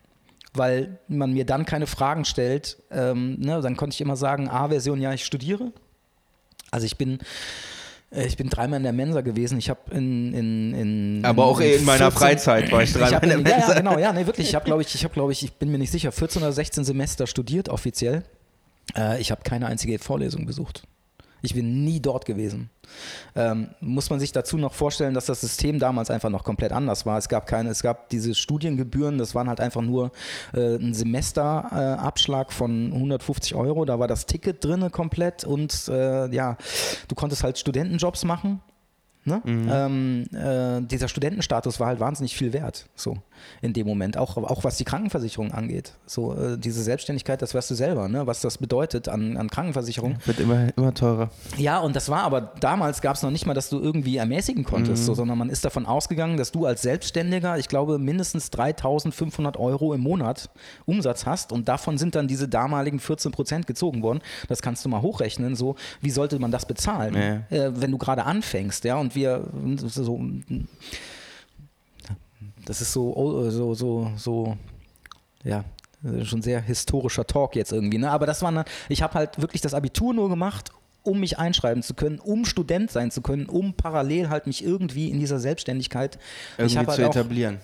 weil 0.57 0.99
man 1.07 1.33
mir 1.33 1.45
dann 1.45 1.65
keine 1.65 1.87
Fragen 1.87 2.25
stellt. 2.25 2.77
Ähm, 2.91 3.39
ne, 3.39 3.61
dann 3.61 3.77
konnte 3.77 3.93
ich 3.93 4.01
immer 4.01 4.15
sagen, 4.15 4.49
A-Version, 4.49 5.01
ja, 5.01 5.13
ich 5.13 5.25
studiere. 5.25 5.71
Also 6.71 6.85
ich 6.85 6.97
bin 6.97 7.19
äh, 8.11 8.25
ich 8.25 8.37
bin 8.37 8.49
dreimal 8.49 8.77
in 8.77 8.83
der 8.83 8.93
Mensa 8.93 9.21
gewesen. 9.21 9.57
Ich 9.57 9.69
habe 9.69 9.79
in, 9.91 10.33
in, 10.33 10.73
in, 10.73 11.25
Aber 11.25 11.45
auch 11.45 11.59
in, 11.59 11.79
in 11.79 11.85
meiner 11.85 12.11
14, 12.11 12.19
Freizeit 12.19 12.71
war 12.71 12.83
ich 12.83 12.93
dreimal 12.93 13.23
in 13.23 13.29
der 13.29 13.37
Mensa. 13.37 13.59
Ja, 13.59 13.67
ja, 13.69 13.73
genau, 13.73 13.97
ja, 13.97 14.13
nee, 14.13 14.25
wirklich. 14.25 14.47
Ich 14.47 14.55
habe, 14.55 14.65
glaube 14.65 14.81
ich, 14.81 14.93
ich 14.93 15.03
habe, 15.03 15.13
glaube 15.13 15.31
ich, 15.31 15.43
ich 15.43 15.53
bin 15.53 15.71
mir 15.71 15.77
nicht 15.77 15.91
sicher, 15.91 16.11
14 16.11 16.41
oder 16.41 16.51
16 16.51 16.83
Semester 16.83 17.27
studiert 17.27 17.69
offiziell. 17.69 18.23
Äh, 18.95 19.19
ich 19.21 19.31
habe 19.31 19.41
keine 19.43 19.67
einzige 19.67 19.99
Vorlesung 19.99 20.45
besucht. 20.45 20.83
Ich 21.41 21.53
bin 21.53 21.83
nie 21.83 21.99
dort 21.99 22.25
gewesen. 22.25 22.69
Ähm, 23.35 23.69
muss 23.79 24.09
man 24.09 24.19
sich 24.19 24.31
dazu 24.31 24.57
noch 24.57 24.73
vorstellen, 24.73 25.13
dass 25.13 25.25
das 25.25 25.41
System 25.41 25.79
damals 25.79 26.09
einfach 26.09 26.29
noch 26.29 26.43
komplett 26.43 26.71
anders 26.71 27.05
war. 27.05 27.17
Es 27.17 27.29
gab 27.29 27.45
keine, 27.45 27.69
es 27.69 27.81
gab 27.81 28.09
diese 28.09 28.33
Studiengebühren, 28.33 29.17
das 29.17 29.35
waren 29.35 29.49
halt 29.49 29.59
einfach 29.59 29.81
nur 29.81 30.11
äh, 30.53 30.75
ein 30.75 30.93
Semesterabschlag 30.93 32.49
äh, 32.49 32.53
von 32.53 32.93
150 32.93 33.55
Euro. 33.55 33.85
Da 33.85 33.99
war 33.99 34.07
das 34.07 34.25
Ticket 34.25 34.63
drinne 34.63 34.89
komplett 34.89 35.43
und 35.43 35.87
äh, 35.89 36.33
ja, 36.33 36.57
du 37.07 37.15
konntest 37.15 37.43
halt 37.43 37.57
Studentenjobs 37.57 38.23
machen 38.23 38.61
Ne? 39.27 39.41
Mhm. 39.43 39.69
Ähm, 39.69 40.25
äh, 40.31 40.87
dieser 40.87 41.09
Studentenstatus 41.09 41.81
war 41.81 41.87
halt 41.87 41.99
wahnsinnig 41.99 42.33
viel 42.33 42.53
wert, 42.53 42.87
so 42.95 43.17
in 43.61 43.73
dem 43.73 43.87
Moment. 43.87 44.17
Auch, 44.17 44.37
auch 44.37 44.63
was 44.63 44.77
die 44.77 44.83
Krankenversicherung 44.83 45.51
angeht. 45.51 45.93
So, 46.05 46.33
äh, 46.35 46.57
diese 46.57 46.83
Selbstständigkeit, 46.83 47.41
das 47.41 47.53
weißt 47.53 47.71
du 47.71 47.75
selber, 47.75 48.07
ne? 48.07 48.27
was 48.27 48.41
das 48.41 48.57
bedeutet 48.57 49.07
an, 49.07 49.37
an 49.37 49.49
Krankenversicherung. 49.49 50.17
Wird 50.25 50.39
immer, 50.39 50.67
immer 50.75 50.93
teurer. 50.93 51.29
Ja, 51.57 51.79
und 51.79 51.95
das 51.95 52.09
war 52.09 52.23
aber 52.23 52.41
damals 52.59 53.01
gab 53.01 53.15
es 53.15 53.23
noch 53.23 53.31
nicht 53.31 53.45
mal, 53.45 53.53
dass 53.53 53.69
du 53.69 53.79
irgendwie 53.79 54.17
ermäßigen 54.17 54.63
konntest, 54.63 55.03
mhm. 55.03 55.05
so, 55.05 55.13
sondern 55.15 55.37
man 55.37 55.49
ist 55.49 55.65
davon 55.65 55.85
ausgegangen, 55.85 56.37
dass 56.37 56.51
du 56.51 56.65
als 56.65 56.81
Selbstständiger, 56.81 57.57
ich 57.57 57.67
glaube, 57.67 57.99
mindestens 57.99 58.49
3500 58.51 59.57
Euro 59.57 59.93
im 59.93 60.01
Monat 60.01 60.49
Umsatz 60.85 61.25
hast 61.25 61.51
und 61.51 61.67
davon 61.67 61.97
sind 61.97 62.15
dann 62.15 62.27
diese 62.27 62.47
damaligen 62.47 62.99
14 62.99 63.31
Prozent 63.31 63.67
gezogen 63.67 64.01
worden. 64.01 64.19
Das 64.47 64.61
kannst 64.61 64.85
du 64.85 64.89
mal 64.89 65.01
hochrechnen, 65.01 65.55
so 65.55 65.75
wie 66.01 66.09
sollte 66.09 66.39
man 66.39 66.51
das 66.51 66.65
bezahlen, 66.65 67.15
ja. 67.15 67.57
äh, 67.57 67.81
wenn 67.81 67.91
du 67.91 67.97
gerade 67.97 68.25
anfängst, 68.25 68.83
ja, 68.83 68.97
und 68.97 69.15
wir 69.15 69.43
so, 69.77 70.19
das 72.67 72.81
ist 72.81 72.91
so, 72.91 73.49
so, 73.49 73.73
so, 73.73 74.11
so, 74.17 74.57
ja, 75.43 75.63
schon 76.23 76.41
sehr 76.41 76.61
historischer 76.61 77.25
Talk 77.25 77.55
jetzt 77.55 77.71
irgendwie, 77.71 77.97
ne? 77.97 78.11
Aber 78.11 78.25
das 78.25 78.41
war, 78.41 78.65
ich 78.89 79.01
habe 79.01 79.13
halt 79.13 79.41
wirklich 79.41 79.61
das 79.61 79.73
Abitur 79.73 80.13
nur 80.13 80.29
gemacht, 80.29 80.71
um 81.03 81.21
mich 81.21 81.39
einschreiben 81.39 81.81
zu 81.81 81.93
können, 81.93 82.19
um 82.19 82.43
Student 82.43 82.91
sein 82.91 83.09
zu 83.09 83.21
können, 83.21 83.45
um 83.45 83.73
parallel 83.73 84.29
halt 84.29 84.47
mich 84.47 84.63
irgendwie 84.63 85.09
in 85.09 85.21
dieser 85.21 85.39
Selbstständigkeit 85.39 86.19
irgendwie 86.57 86.77
halt 86.77 86.91
zu 86.91 87.01
etablieren. 87.01 87.59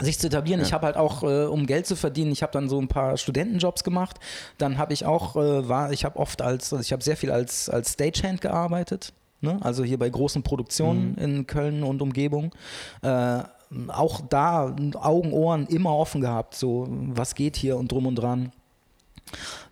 sich 0.00 0.18
zu 0.18 0.28
etablieren. 0.28 0.60
Ja. 0.60 0.66
Ich 0.66 0.72
habe 0.72 0.86
halt 0.86 0.96
auch, 0.96 1.22
äh, 1.22 1.44
um 1.44 1.66
Geld 1.66 1.86
zu 1.86 1.94
verdienen, 1.94 2.32
ich 2.32 2.42
habe 2.42 2.52
dann 2.52 2.70
so 2.70 2.80
ein 2.80 2.88
paar 2.88 3.18
Studentenjobs 3.18 3.84
gemacht. 3.84 4.18
Dann 4.56 4.78
habe 4.78 4.94
ich 4.94 5.04
auch, 5.04 5.36
äh, 5.36 5.68
war, 5.68 5.92
ich 5.92 6.06
habe 6.06 6.18
oft 6.18 6.40
als, 6.40 6.72
also 6.72 6.80
ich 6.80 6.92
habe 6.92 7.04
sehr 7.04 7.18
viel 7.18 7.30
als, 7.30 7.68
als 7.68 7.92
Stagehand 7.92 8.40
gearbeitet. 8.40 9.12
Ne? 9.42 9.58
Also 9.60 9.84
hier 9.84 9.98
bei 9.98 10.08
großen 10.08 10.42
Produktionen 10.42 11.12
mhm. 11.12 11.22
in 11.22 11.46
Köln 11.46 11.82
und 11.82 12.00
Umgebung. 12.00 12.54
Äh, 13.02 13.42
auch 13.88 14.20
da 14.20 14.74
Augen, 14.94 15.32
Ohren 15.32 15.66
immer 15.66 15.96
offen 15.96 16.20
gehabt, 16.20 16.54
so 16.54 16.86
was 16.90 17.34
geht 17.34 17.56
hier 17.56 17.76
und 17.76 17.90
drum 17.90 18.06
und 18.06 18.16
dran. 18.16 18.52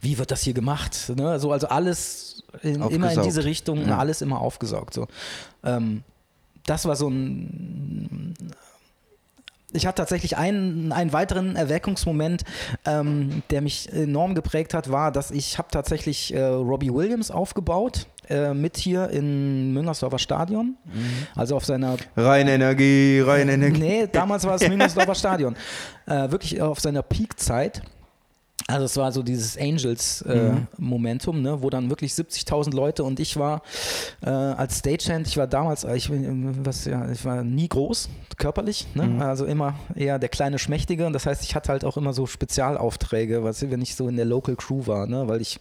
Wie 0.01 0.19
wird 0.19 0.31
das 0.31 0.43
hier 0.43 0.55
gemacht? 0.55 1.13
Ne? 1.15 1.39
So, 1.39 1.53
also 1.53 1.69
alles 1.69 2.43
in, 2.63 2.83
immer 2.83 3.13
in 3.13 3.23
diese 3.23 3.45
Richtung, 3.45 3.87
ja. 3.87 3.99
alles 3.99 4.21
immer 4.21 4.41
aufgesaugt. 4.41 4.95
So. 4.95 5.07
Ähm, 5.63 6.03
das 6.67 6.87
war 6.87 6.97
so 6.97 7.09
ein 7.09 8.35
ich 9.75 9.87
hatte 9.87 9.97
tatsächlich 9.97 10.37
einen, 10.37 10.93
einen 10.93 11.13
weiteren 11.13 11.57
Erweckungsmoment, 11.57 12.45
ähm, 12.87 13.43
der 13.51 13.61
mich 13.61 13.93
enorm 13.93 14.35
geprägt 14.35 14.75
hat, 14.75 14.91
war, 14.91 15.13
dass 15.13 15.31
ich 15.31 15.59
habe 15.59 15.69
tatsächlich 15.71 16.33
äh, 16.33 16.43
Robbie 16.43 16.93
Williams 16.93 17.31
aufgebaut 17.31 18.07
äh, 18.29 18.55
mit 18.55 18.77
hier 18.77 19.11
in 19.11 19.73
Müngersdorfer 19.73 20.19
Stadion. 20.19 20.77
Mhm. 20.85 21.27
Also 21.35 21.57
auf 21.57 21.65
seiner. 21.65 21.97
Rein 22.17 22.49
Energie, 22.49 23.21
rein 23.21 23.49
Energie. 23.49 23.81
Nee, 23.81 24.09
damals 24.11 24.45
war 24.45 24.55
es 24.55 24.69
Müngersdorfer 24.69 25.15
Stadion. 25.15 25.57
Äh, 26.07 26.31
wirklich 26.31 26.61
auf 26.63 26.81
seiner 26.81 27.03
Peakzeit. 27.03 27.83
Also 28.67 28.87
es 28.87 28.97
war 28.97 29.13
so 29.13 29.23
dieses 29.23 29.59
Angels-Momentum, 29.59 31.37
äh, 31.37 31.39
mhm. 31.39 31.45
ne, 31.45 31.63
wo 31.63 31.69
dann 31.69 31.91
wirklich 31.91 32.13
70.000 32.13 32.75
Leute 32.75 33.05
und 33.05 33.21
ich 33.21 33.37
war 33.37 33.61
äh, 34.25 34.31
als 34.31 34.79
Stagehand, 34.79 35.27
ich 35.27 35.37
war 35.37 35.47
damals, 35.47 35.85
ich, 35.85 36.11
was, 36.11 36.87
ja, 36.87 37.11
ich 37.11 37.25
war 37.27 37.45
nie 37.45 37.69
groß, 37.69 38.09
körperlich, 38.39 38.87
ne? 38.95 39.07
Mhm. 39.07 39.23
also 39.23 39.45
immer 39.45 39.75
eher 39.95 40.19
der 40.19 40.31
kleine 40.31 40.59
Schmächtige 40.59 41.07
und 41.07 41.13
das 41.13 41.27
heißt, 41.27 41.45
ich 41.45 41.55
hatte 41.55 41.73
halt 41.73 41.85
auch 41.85 41.99
immer 41.99 42.15
so 42.15 42.27
Spezialaufträge, 42.27 43.45
was, 43.45 43.69
wenn 43.71 43.83
ich 43.83 43.97
so 43.97 44.09
in 44.09 44.17
der 44.17 44.25
Local 44.25 44.57
Crew 44.57 44.87
war, 44.87 45.07
ne? 45.07 45.29
weil 45.29 45.43
ich 45.43 45.61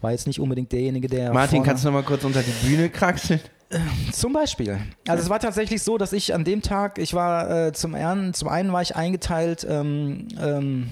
war 0.00 0.12
jetzt 0.12 0.28
nicht 0.28 0.38
unbedingt 0.38 0.70
derjenige, 0.70 1.08
der... 1.08 1.32
Martin, 1.32 1.64
kannst 1.64 1.82
du 1.82 1.88
noch 1.88 1.94
mal 1.94 2.04
kurz 2.04 2.22
unter 2.22 2.42
die 2.42 2.66
Bühne 2.66 2.88
kraxeln? 2.88 3.40
Äh, 3.70 3.78
zum 4.12 4.32
Beispiel. 4.32 4.78
Also 5.08 5.24
es 5.24 5.28
war 5.28 5.40
tatsächlich 5.40 5.82
so, 5.82 5.98
dass 5.98 6.12
ich 6.12 6.34
an 6.34 6.44
dem 6.44 6.62
Tag, 6.62 6.98
ich 6.98 7.14
war 7.14 7.68
äh, 7.68 7.72
zum, 7.72 7.94
einen, 7.94 8.32
zum 8.32 8.48
einen 8.48 8.72
war 8.72 8.82
ich 8.82 8.94
eingeteilt 8.94 9.66
ähm, 9.68 10.28
ähm, 10.40 10.90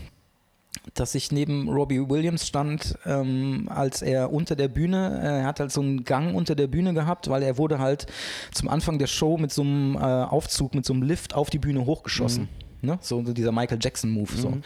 dass 0.94 1.14
ich 1.14 1.32
neben 1.32 1.68
Robbie 1.68 2.08
Williams 2.08 2.46
stand, 2.46 2.98
ähm, 3.06 3.68
als 3.68 4.02
er 4.02 4.32
unter 4.32 4.56
der 4.56 4.68
Bühne, 4.68 5.20
äh, 5.22 5.40
er 5.40 5.46
hat 5.46 5.60
halt 5.60 5.72
so 5.72 5.80
einen 5.80 6.04
Gang 6.04 6.34
unter 6.34 6.54
der 6.54 6.66
Bühne 6.66 6.92
gehabt, 6.94 7.28
weil 7.28 7.42
er 7.42 7.58
wurde 7.58 7.78
halt 7.78 8.06
zum 8.52 8.68
Anfang 8.68 8.98
der 8.98 9.06
Show 9.06 9.38
mit 9.38 9.52
so 9.52 9.62
einem 9.62 9.96
äh, 9.96 9.98
Aufzug, 10.00 10.74
mit 10.74 10.84
so 10.84 10.92
einem 10.92 11.02
Lift 11.02 11.34
auf 11.34 11.50
die 11.50 11.58
Bühne 11.58 11.86
hochgeschossen. 11.86 12.48
Ne? 12.84 12.98
So, 13.00 13.24
so 13.24 13.32
dieser 13.32 13.52
Michael 13.52 13.78
Jackson-Move. 13.80 14.32
So. 14.34 14.58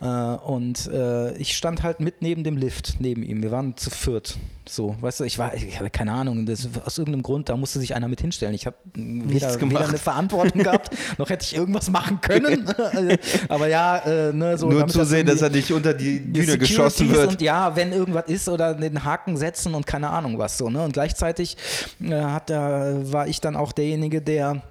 Äh, 0.00 0.06
und 0.06 0.86
äh, 0.86 1.36
ich 1.38 1.56
stand 1.56 1.82
halt 1.82 1.98
mit 1.98 2.22
neben 2.22 2.44
dem 2.44 2.56
Lift, 2.56 3.00
neben 3.00 3.24
ihm. 3.24 3.42
Wir 3.42 3.50
waren 3.50 3.76
zu 3.76 3.90
viert. 3.90 4.38
So, 4.68 4.94
weißt 5.00 5.20
du, 5.20 5.24
ich 5.24 5.38
war, 5.38 5.54
ich 5.54 5.76
hatte 5.76 5.90
keine 5.90 6.12
Ahnung, 6.12 6.46
das, 6.46 6.68
aus 6.84 6.98
irgendeinem 6.98 7.22
Grund, 7.22 7.48
da 7.48 7.56
musste 7.56 7.80
sich 7.80 7.96
einer 7.96 8.06
mit 8.06 8.20
hinstellen. 8.20 8.54
Ich 8.54 8.66
habe 8.66 8.76
weder, 8.94 9.60
weder, 9.60 9.88
eine 9.88 9.98
Verantwortung 9.98 10.62
gehabt, 10.62 10.90
noch 11.18 11.30
hätte 11.30 11.44
ich 11.44 11.56
irgendwas 11.56 11.90
machen 11.90 12.20
können. 12.20 12.68
Aber 13.48 13.66
ja, 13.66 13.98
äh, 13.98 14.32
ne, 14.32 14.56
so. 14.56 14.68
Nur 14.68 14.86
zu 14.86 15.04
sehen, 15.04 15.26
dass 15.26 15.42
er 15.42 15.50
nicht 15.50 15.72
unter 15.72 15.94
die 15.94 16.20
Bühne 16.20 16.58
geschossen 16.58 17.10
wird. 17.10 17.30
Und 17.30 17.42
ja, 17.42 17.74
wenn 17.74 17.92
irgendwas 17.92 18.26
ist 18.28 18.48
oder 18.48 18.74
den 18.74 19.02
Haken 19.02 19.36
setzen 19.36 19.74
und 19.74 19.84
keine 19.84 20.10
Ahnung 20.10 20.38
was 20.38 20.58
so. 20.58 20.70
Ne? 20.70 20.82
Und 20.84 20.92
gleichzeitig 20.92 21.56
äh, 22.00 22.12
hat, 22.12 22.50
äh, 22.50 23.12
war 23.12 23.26
ich 23.26 23.40
dann 23.40 23.56
auch 23.56 23.72
derjenige, 23.72 24.22
der 24.22 24.62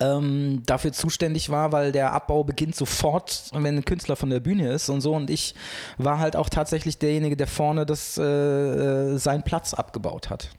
ähm, 0.00 0.62
dafür 0.66 0.92
zuständig 0.92 1.50
war, 1.50 1.72
weil 1.72 1.92
der 1.92 2.12
Abbau 2.12 2.44
beginnt 2.44 2.76
sofort, 2.76 3.50
wenn 3.52 3.76
ein 3.76 3.84
Künstler 3.84 4.16
von 4.16 4.30
der 4.30 4.40
Bühne 4.40 4.72
ist 4.72 4.88
und 4.88 5.00
so. 5.00 5.14
Und 5.14 5.30
ich 5.30 5.54
war 5.96 6.18
halt 6.18 6.36
auch 6.36 6.48
tatsächlich 6.48 6.98
derjenige, 6.98 7.36
der 7.36 7.46
vorne 7.46 7.86
das, 7.86 8.18
äh, 8.18 8.22
äh 8.22 9.18
seinen 9.18 9.42
Platz 9.42 9.74
abgebaut 9.74 10.30
hat. 10.30 10.50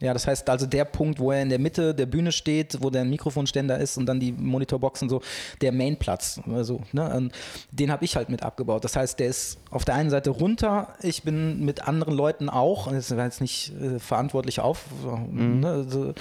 Ja, 0.00 0.12
das 0.12 0.28
heißt 0.28 0.48
also 0.48 0.66
der 0.66 0.84
Punkt, 0.84 1.18
wo 1.18 1.32
er 1.32 1.42
in 1.42 1.48
der 1.48 1.58
Mitte 1.58 1.92
der 1.92 2.06
Bühne 2.06 2.30
steht, 2.30 2.78
wo 2.82 2.90
der 2.90 3.04
Mikrofonständer 3.04 3.78
ist 3.78 3.98
und 3.98 4.06
dann 4.06 4.20
die 4.20 4.30
Monitorboxen 4.30 5.08
so, 5.08 5.22
der 5.60 5.72
Mainplatz, 5.72 6.40
also, 6.48 6.82
ne, 6.92 7.30
den 7.72 7.90
habe 7.90 8.04
ich 8.04 8.14
halt 8.14 8.28
mit 8.28 8.44
abgebaut. 8.44 8.84
Das 8.84 8.94
heißt, 8.94 9.18
der 9.18 9.26
ist 9.26 9.58
auf 9.70 9.84
der 9.84 9.96
einen 9.96 10.10
Seite 10.10 10.30
runter, 10.30 10.94
ich 11.02 11.24
bin 11.24 11.64
mit 11.64 11.88
anderen 11.88 12.14
Leuten 12.14 12.48
auch, 12.48 12.92
das 12.92 13.16
war 13.16 13.24
jetzt 13.24 13.40
nicht 13.40 13.72
äh, 13.80 13.98
verantwortlich 13.98 14.60
auf, 14.60 14.84
mhm. 15.32 15.60
ne, 15.60 15.68
also, 15.68 16.14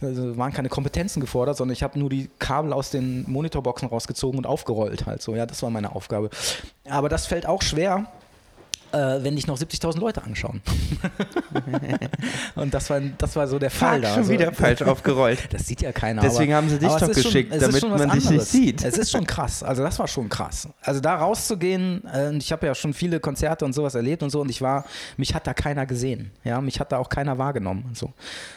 also 0.00 0.36
waren 0.36 0.52
keine 0.52 0.68
Kompetenzen 0.68 1.20
gefordert, 1.20 1.56
sondern 1.56 1.72
ich 1.72 1.82
habe 1.82 1.98
nur 1.98 2.10
die 2.10 2.30
Kabel 2.38 2.72
aus 2.72 2.90
den 2.90 3.28
Monitorboxen 3.28 3.88
rausgezogen 3.88 4.38
und 4.38 4.46
aufgerollt 4.46 5.06
halt 5.06 5.22
so, 5.22 5.34
ja, 5.34 5.44
das 5.44 5.60
war 5.62 5.70
meine 5.70 5.94
Aufgabe. 5.96 6.30
Aber 6.88 7.08
das 7.08 7.26
fällt 7.26 7.46
auch 7.46 7.62
schwer, 7.62 8.06
äh, 8.92 9.22
wenn 9.22 9.36
dich 9.36 9.46
noch 9.46 9.58
70.000 9.58 9.98
Leute 9.98 10.22
anschauen. 10.22 10.60
und 12.54 12.72
das 12.72 12.90
war, 12.90 13.00
das 13.18 13.36
war 13.36 13.46
so 13.46 13.58
der 13.58 13.70
Fall 13.70 14.00
da. 14.00 14.08
schon 14.08 14.18
also, 14.18 14.32
wieder 14.32 14.52
falsch 14.52 14.82
aufgerollt. 14.82 15.48
Das 15.50 15.66
sieht 15.66 15.82
ja 15.82 15.92
keiner. 15.92 16.22
Deswegen 16.22 16.52
aber, 16.52 16.62
haben 16.62 16.68
sie 16.70 16.78
dich 16.78 16.88
doch 16.88 17.08
geschickt, 17.08 17.52
schon, 17.52 17.60
damit 17.60 17.82
man 17.88 18.10
dich 18.10 18.30
nicht 18.30 18.46
sieht. 18.46 18.84
Es 18.84 18.98
ist 18.98 19.10
schon 19.10 19.26
krass. 19.26 19.62
Also 19.62 19.82
das 19.82 19.98
war 19.98 20.08
schon 20.08 20.28
krass. 20.28 20.68
Also 20.82 21.00
da 21.00 21.16
rauszugehen, 21.16 22.04
äh, 22.06 22.36
ich 22.36 22.52
habe 22.52 22.66
ja 22.66 22.74
schon 22.74 22.94
viele 22.94 23.20
Konzerte 23.20 23.64
und 23.64 23.72
sowas 23.72 23.94
erlebt 23.94 24.22
und 24.22 24.30
so 24.30 24.40
und 24.40 24.50
ich 24.50 24.62
war, 24.62 24.84
mich 25.16 25.34
hat 25.34 25.46
da 25.46 25.54
keiner 25.54 25.86
gesehen. 25.86 26.30
Ja, 26.44 26.60
mich 26.60 26.80
hat 26.80 26.92
da 26.92 26.98
auch 26.98 27.08
keiner 27.08 27.38
wahrgenommen 27.38 27.84
und 27.88 27.96
so. 27.96 28.12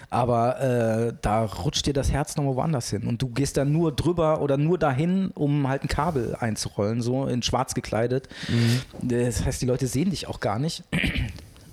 Aber 0.09 0.59
äh, 0.59 1.13
da 1.21 1.45
rutscht 1.45 1.86
dir 1.86 1.93
das 1.93 2.11
Herz 2.11 2.36
nochmal 2.36 2.55
woanders 2.55 2.89
hin 2.89 3.07
und 3.07 3.21
du 3.21 3.29
gehst 3.29 3.57
dann 3.57 3.71
nur 3.71 3.95
drüber 3.95 4.41
oder 4.41 4.57
nur 4.57 4.77
dahin, 4.77 5.32
um 5.34 5.67
halt 5.67 5.84
ein 5.84 5.88
Kabel 5.88 6.36
einzurollen, 6.39 7.01
so 7.01 7.27
in 7.27 7.41
schwarz 7.41 7.73
gekleidet. 7.73 8.27
Mhm. 8.49 8.82
Das 9.01 9.45
heißt, 9.45 9.61
die 9.61 9.65
Leute 9.65 9.88
sehen 9.88 10.09
dich 10.09 10.20
auch 10.28 10.39
gar 10.39 10.59
nicht. 10.59 10.84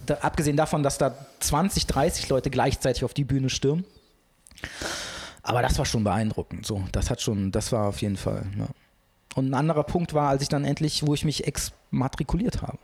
Da, 0.06 0.14
abgesehen 0.22 0.56
davon, 0.56 0.82
dass 0.82 0.96
da 0.96 1.14
20, 1.40 1.86
30 1.86 2.30
Leute 2.30 2.48
gleichzeitig 2.48 3.04
auf 3.04 3.12
die 3.12 3.24
Bühne 3.24 3.50
stürmen. 3.50 3.84
Aber 5.42 5.60
das 5.60 5.76
war 5.78 5.84
schon 5.84 6.02
beeindruckend. 6.02 6.64
So, 6.64 6.82
das 6.92 7.10
hat 7.10 7.20
schon, 7.20 7.52
das 7.52 7.72
war 7.72 7.88
auf 7.88 8.00
jeden 8.00 8.16
Fall. 8.16 8.46
Ja. 8.58 8.68
Und 9.34 9.50
ein 9.50 9.54
anderer 9.54 9.84
Punkt 9.84 10.14
war, 10.14 10.30
als 10.30 10.42
ich 10.42 10.48
dann 10.48 10.64
endlich, 10.64 11.06
wo 11.06 11.12
ich 11.12 11.26
mich 11.26 11.46
exmatrikuliert 11.46 12.62
habe 12.62 12.78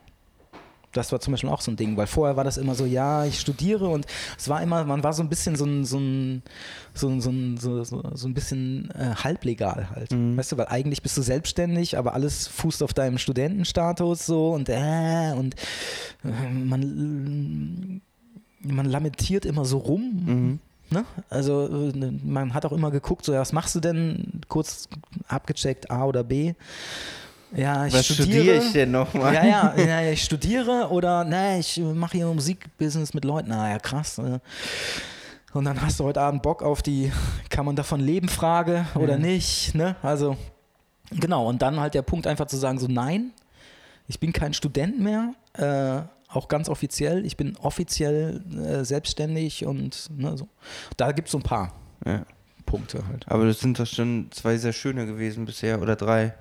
das 0.96 1.12
war 1.12 1.20
zum 1.20 1.32
Beispiel 1.32 1.50
auch 1.50 1.60
so 1.60 1.70
ein 1.70 1.76
Ding, 1.76 1.96
weil 1.96 2.06
vorher 2.06 2.36
war 2.36 2.44
das 2.44 2.56
immer 2.56 2.74
so, 2.74 2.86
ja, 2.86 3.24
ich 3.24 3.40
studiere 3.40 3.88
und 3.88 4.06
es 4.38 4.48
war 4.48 4.62
immer, 4.62 4.84
man 4.84 5.02
war 5.02 5.12
so 5.12 5.22
ein 5.22 5.28
bisschen 5.28 5.56
so 5.56 5.64
ein, 5.64 5.84
so 5.84 5.98
ein, 5.98 6.42
so 6.94 7.08
ein, 7.08 7.20
so 7.20 7.30
ein, 7.30 7.56
so, 7.58 7.84
so, 7.84 8.02
so 8.14 8.28
ein 8.28 8.34
bisschen 8.34 8.90
äh, 8.92 9.14
halblegal 9.16 9.90
halt. 9.90 10.12
Mhm. 10.12 10.36
Weißt 10.36 10.52
du, 10.52 10.56
weil 10.56 10.68
eigentlich 10.68 11.02
bist 11.02 11.16
du 11.16 11.22
selbstständig, 11.22 11.98
aber 11.98 12.14
alles 12.14 12.46
fußt 12.48 12.82
auf 12.82 12.94
deinem 12.94 13.18
Studentenstatus 13.18 14.26
so 14.26 14.52
und 14.52 14.68
äh, 14.68 15.32
und 15.36 15.54
äh, 16.24 16.50
man, 16.50 18.00
man 18.62 18.86
lamentiert 18.86 19.44
immer 19.44 19.64
so 19.64 19.78
rum. 19.78 20.22
Mhm. 20.24 20.58
Ne? 20.90 21.04
Also 21.28 21.90
äh, 21.90 22.12
man 22.24 22.54
hat 22.54 22.64
auch 22.64 22.72
immer 22.72 22.90
geguckt, 22.90 23.24
so 23.24 23.32
ja, 23.32 23.40
was 23.40 23.52
machst 23.52 23.74
du 23.74 23.80
denn? 23.80 24.40
Kurz 24.48 24.88
abgecheckt, 25.28 25.90
A 25.90 26.04
oder 26.04 26.22
B. 26.24 26.54
Ja, 27.56 27.86
ich 27.86 27.94
Was 27.94 28.06
studiere, 28.06 28.26
studiere 28.26 28.56
ich 28.56 28.72
denn 28.72 28.90
nochmal? 28.90 29.34
Ja, 29.34 29.74
ja, 29.76 29.76
ja, 29.76 30.10
ich 30.10 30.24
studiere 30.24 30.88
oder 30.90 31.24
ne, 31.24 31.58
ich 31.60 31.78
mache 31.78 32.16
hier 32.16 32.26
Musikbusiness 32.26 33.14
mit 33.14 33.24
Leuten. 33.24 33.52
Ah 33.52 33.70
ja, 33.70 33.78
krass. 33.78 34.18
Ne? 34.18 34.40
Und 35.52 35.64
dann 35.64 35.80
hast 35.80 36.00
du 36.00 36.04
heute 36.04 36.20
Abend 36.20 36.42
Bock 36.42 36.62
auf 36.62 36.82
die, 36.82 37.12
kann 37.48 37.64
man 37.64 37.76
davon 37.76 38.00
leben, 38.00 38.28
Frage 38.28 38.86
oder 38.96 39.16
mhm. 39.16 39.22
nicht. 39.22 39.74
Ne? 39.74 39.94
Also, 40.02 40.36
genau. 41.10 41.48
Und 41.48 41.62
dann 41.62 41.78
halt 41.78 41.94
der 41.94 42.02
Punkt 42.02 42.26
einfach 42.26 42.46
zu 42.46 42.56
sagen, 42.56 42.78
so 42.80 42.88
nein, 42.88 43.32
ich 44.08 44.18
bin 44.18 44.32
kein 44.32 44.52
Student 44.52 44.98
mehr, 44.98 45.34
äh, 45.52 46.02
auch 46.34 46.48
ganz 46.48 46.68
offiziell. 46.68 47.24
Ich 47.24 47.36
bin 47.36 47.56
offiziell 47.58 48.42
äh, 48.52 48.84
selbstständig 48.84 49.64
und 49.64 50.10
ne, 50.16 50.36
so. 50.36 50.48
Da 50.96 51.12
gibt 51.12 51.28
es 51.28 51.32
so 51.32 51.38
ein 51.38 51.44
paar 51.44 51.72
ja. 52.04 52.26
Punkte 52.66 53.06
halt. 53.06 53.24
Aber 53.28 53.46
das 53.46 53.60
sind 53.60 53.78
doch 53.78 53.86
schon 53.86 54.26
zwei 54.32 54.56
sehr 54.56 54.72
schöne 54.72 55.06
gewesen 55.06 55.44
bisher 55.44 55.80
oder 55.80 55.94
drei. 55.94 56.34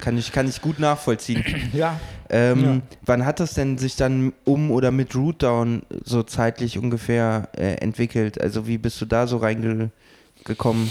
Kann 0.00 0.18
ich, 0.18 0.32
kann 0.32 0.48
ich 0.48 0.60
gut 0.60 0.78
nachvollziehen. 0.78 1.44
Ja. 1.72 2.00
Ähm, 2.30 2.64
ja. 2.64 2.80
Wann 3.06 3.24
hat 3.24 3.40
das 3.40 3.54
denn 3.54 3.78
sich 3.78 3.96
dann 3.96 4.32
um 4.44 4.70
oder 4.70 4.90
mit 4.90 5.14
Rootdown 5.14 5.82
so 6.04 6.22
zeitlich 6.22 6.78
ungefähr 6.78 7.48
äh, 7.56 7.74
entwickelt? 7.76 8.40
Also 8.40 8.66
wie 8.66 8.76
bist 8.76 9.00
du 9.00 9.06
da 9.06 9.26
so 9.26 9.38
reingekommen? 9.38 10.90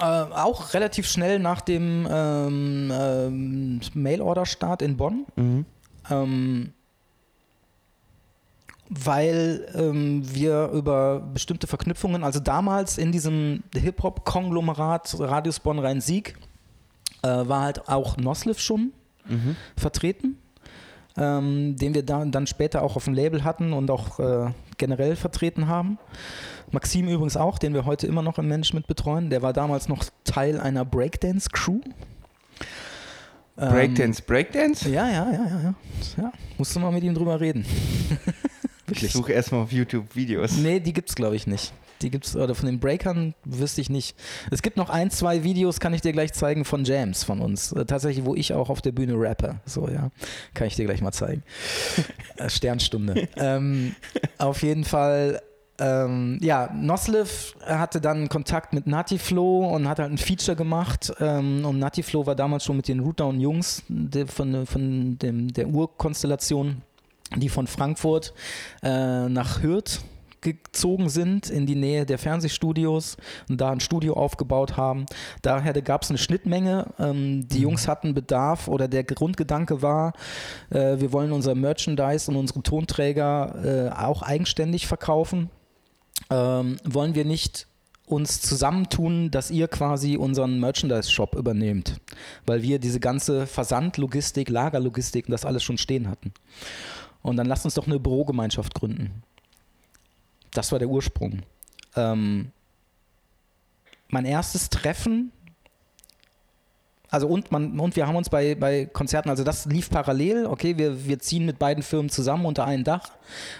Äh, 0.00 0.04
auch 0.04 0.74
relativ 0.74 1.06
schnell 1.06 1.38
nach 1.38 1.60
dem 1.60 2.08
ähm, 2.10 2.92
ähm, 2.92 3.80
Mail-Order-Start 3.92 4.82
in 4.82 4.96
Bonn. 4.96 5.26
Mhm. 5.36 5.66
Ähm, 6.10 6.72
weil 8.88 9.66
ähm, 9.74 10.22
wir 10.24 10.70
über 10.72 11.20
bestimmte 11.20 11.66
Verknüpfungen, 11.66 12.22
also 12.22 12.40
damals 12.40 12.98
in 12.98 13.12
diesem 13.12 13.62
Hip-Hop-Konglomerat 13.74 15.16
Radius 15.18 15.60
Bonn 15.60 15.78
Rhein-Sieg, 15.78 16.36
äh, 17.24 17.48
war 17.48 17.62
halt 17.62 17.88
auch 17.88 18.16
Nosliv 18.16 18.60
schon 18.60 18.92
mhm. 19.26 19.56
vertreten, 19.76 20.36
ähm, 21.16 21.76
den 21.76 21.94
wir 21.94 22.04
dann, 22.04 22.30
dann 22.30 22.46
später 22.46 22.82
auch 22.82 22.96
auf 22.96 23.04
dem 23.04 23.14
Label 23.14 23.44
hatten 23.44 23.72
und 23.72 23.90
auch 23.90 24.20
äh, 24.20 24.50
generell 24.76 25.16
vertreten 25.16 25.66
haben. 25.66 25.98
Maxim 26.70 27.08
übrigens 27.08 27.36
auch, 27.36 27.58
den 27.58 27.72
wir 27.72 27.86
heute 27.86 28.06
immer 28.06 28.22
noch 28.22 28.38
im 28.38 28.48
Management 28.48 28.86
betreuen, 28.86 29.30
der 29.30 29.42
war 29.42 29.52
damals 29.52 29.88
noch 29.88 30.04
Teil 30.24 30.60
einer 30.60 30.84
Breakdance-Crew. 30.84 31.80
Breakdance, 33.56 34.20
ähm, 34.20 34.26
Breakdance? 34.26 34.88
Ja, 34.88 35.08
ja, 35.08 35.30
ja, 35.30 35.32
ja, 35.32 35.60
ja. 35.62 35.74
ja. 36.16 36.32
Musst 36.58 36.74
du 36.74 36.80
mal 36.80 36.90
mit 36.90 37.04
ihm 37.04 37.14
drüber 37.14 37.40
reden. 37.40 37.64
Wirklich. 37.64 38.24
Ich 38.86 39.12
suche 39.12 39.32
erstmal 39.32 39.62
auf 39.62 39.72
YouTube 39.72 40.14
Videos. 40.14 40.58
Nee, 40.58 40.78
die 40.78 40.92
gibt 40.92 41.08
es 41.08 41.14
glaube 41.14 41.36
ich 41.36 41.46
nicht. 41.46 41.72
Die 42.04 42.10
gibt's, 42.10 42.36
oder 42.36 42.54
von 42.54 42.66
den 42.66 42.80
Breakern 42.80 43.34
wüsste 43.44 43.80
ich 43.80 43.88
nicht. 43.88 44.14
Es 44.50 44.60
gibt 44.60 44.76
noch 44.76 44.90
ein, 44.90 45.10
zwei 45.10 45.42
Videos, 45.42 45.80
kann 45.80 45.94
ich 45.94 46.02
dir 46.02 46.12
gleich 46.12 46.34
zeigen, 46.34 46.66
von 46.66 46.84
Jams 46.84 47.24
von 47.24 47.40
uns. 47.40 47.72
Äh, 47.72 47.86
tatsächlich, 47.86 48.26
wo 48.26 48.34
ich 48.34 48.52
auch 48.52 48.68
auf 48.68 48.82
der 48.82 48.92
Bühne 48.92 49.14
rappe. 49.16 49.60
So, 49.64 49.88
ja. 49.88 50.10
Kann 50.52 50.66
ich 50.66 50.76
dir 50.76 50.84
gleich 50.84 51.00
mal 51.00 51.12
zeigen. 51.12 51.42
Äh, 52.36 52.50
Sternstunde. 52.50 53.28
ähm, 53.36 53.94
auf 54.38 54.62
jeden 54.62 54.84
Fall. 54.84 55.40
Ähm, 55.78 56.38
ja, 56.42 56.68
Nosliv 56.74 57.54
hatte 57.64 58.00
dann 58.00 58.28
Kontakt 58.28 58.72
mit 58.72 58.88
Natiflow 58.88 59.68
und 59.72 59.88
hat 59.88 60.00
halt 60.00 60.10
ein 60.10 60.18
Feature 60.18 60.56
gemacht. 60.56 61.12
Ähm, 61.20 61.64
und 61.64 61.78
Natiflow 61.78 62.26
war 62.26 62.34
damals 62.34 62.64
schon 62.64 62.76
mit 62.76 62.88
den 62.88 63.00
Rootdown-Jungs 63.00 63.84
von, 64.26 64.66
von 64.66 65.18
dem, 65.18 65.52
der 65.52 65.68
Urkonstellation, 65.68 66.82
die 67.36 67.48
von 67.48 67.68
Frankfurt 67.68 68.34
äh, 68.82 69.28
nach 69.28 69.62
Hürth 69.62 70.00
gezogen 70.44 71.08
sind 71.08 71.50
in 71.50 71.66
die 71.66 71.74
Nähe 71.74 72.06
der 72.06 72.18
Fernsehstudios 72.18 73.16
und 73.48 73.60
da 73.60 73.70
ein 73.70 73.80
Studio 73.80 74.14
aufgebaut 74.14 74.76
haben. 74.76 75.06
Daher 75.42 75.72
gab 75.82 76.02
es 76.02 76.10
eine 76.10 76.18
Schnittmenge. 76.18 76.86
Ähm, 77.00 77.48
die 77.48 77.58
mhm. 77.58 77.62
Jungs 77.62 77.88
hatten 77.88 78.14
Bedarf 78.14 78.68
oder 78.68 78.86
der 78.86 79.02
Grundgedanke 79.02 79.82
war, 79.82 80.12
äh, 80.70 81.00
wir 81.00 81.12
wollen 81.12 81.32
unser 81.32 81.56
Merchandise 81.56 82.30
und 82.30 82.36
unsere 82.36 82.62
Tonträger 82.62 83.90
äh, 83.90 83.90
auch 83.90 84.22
eigenständig 84.22 84.86
verkaufen. 84.86 85.50
Ähm, 86.30 86.76
wollen 86.84 87.14
wir 87.14 87.24
nicht 87.24 87.66
uns 88.06 88.40
zusammentun, 88.40 89.30
dass 89.30 89.50
ihr 89.50 89.68
quasi 89.68 90.16
unseren 90.16 90.60
Merchandise-Shop 90.60 91.34
übernehmt, 91.34 92.00
weil 92.46 92.62
wir 92.62 92.78
diese 92.78 93.00
ganze 93.00 93.46
Versandlogistik, 93.46 94.50
Lagerlogistik 94.50 95.26
und 95.26 95.32
das 95.32 95.44
alles 95.44 95.62
schon 95.62 95.78
stehen 95.78 96.08
hatten. 96.08 96.32
Und 97.22 97.36
dann 97.36 97.46
lasst 97.46 97.64
uns 97.64 97.74
doch 97.74 97.86
eine 97.86 97.98
Bürogemeinschaft 97.98 98.74
gründen. 98.74 99.22
Das 100.54 100.72
war 100.72 100.78
der 100.78 100.88
Ursprung. 100.88 101.42
Ähm, 101.96 102.50
mein 104.08 104.24
erstes 104.24 104.70
Treffen, 104.70 105.32
also 107.10 107.28
und, 107.28 107.52
man, 107.52 107.78
und 107.78 107.94
wir 107.96 108.06
haben 108.06 108.16
uns 108.16 108.28
bei, 108.28 108.54
bei 108.54 108.86
Konzerten, 108.86 109.28
also 109.28 109.44
das 109.44 109.66
lief 109.66 109.90
parallel, 109.90 110.46
okay, 110.46 110.78
wir, 110.78 111.06
wir 111.06 111.18
ziehen 111.18 111.46
mit 111.46 111.58
beiden 111.58 111.82
Firmen 111.82 112.10
zusammen 112.10 112.46
unter 112.46 112.64
ein 112.64 112.82
Dach, 112.82 113.10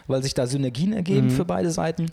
weil 0.07 0.23
sich 0.23 0.35
da 0.35 0.47
Synergien 0.47 0.93
ergeben 0.93 1.27
mhm. 1.27 1.31
für 1.31 1.45
beide 1.45 1.71
Seiten. 1.71 2.11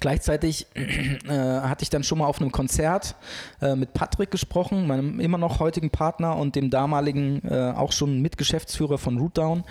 Gleichzeitig 0.00 0.66
äh, 0.74 1.28
hatte 1.28 1.82
ich 1.82 1.90
dann 1.90 2.04
schon 2.04 2.18
mal 2.18 2.26
auf 2.26 2.40
einem 2.40 2.52
Konzert 2.52 3.14
äh, 3.60 3.76
mit 3.76 3.94
Patrick 3.94 4.30
gesprochen, 4.30 4.86
meinem 4.86 5.20
immer 5.20 5.38
noch 5.38 5.60
heutigen 5.60 5.90
Partner 5.90 6.36
und 6.36 6.56
dem 6.56 6.70
damaligen 6.70 7.42
äh, 7.48 7.72
auch 7.76 7.92
schon 7.92 8.20
Mitgeschäftsführer 8.20 8.98
von 8.98 9.18
Rootdown. 9.18 9.64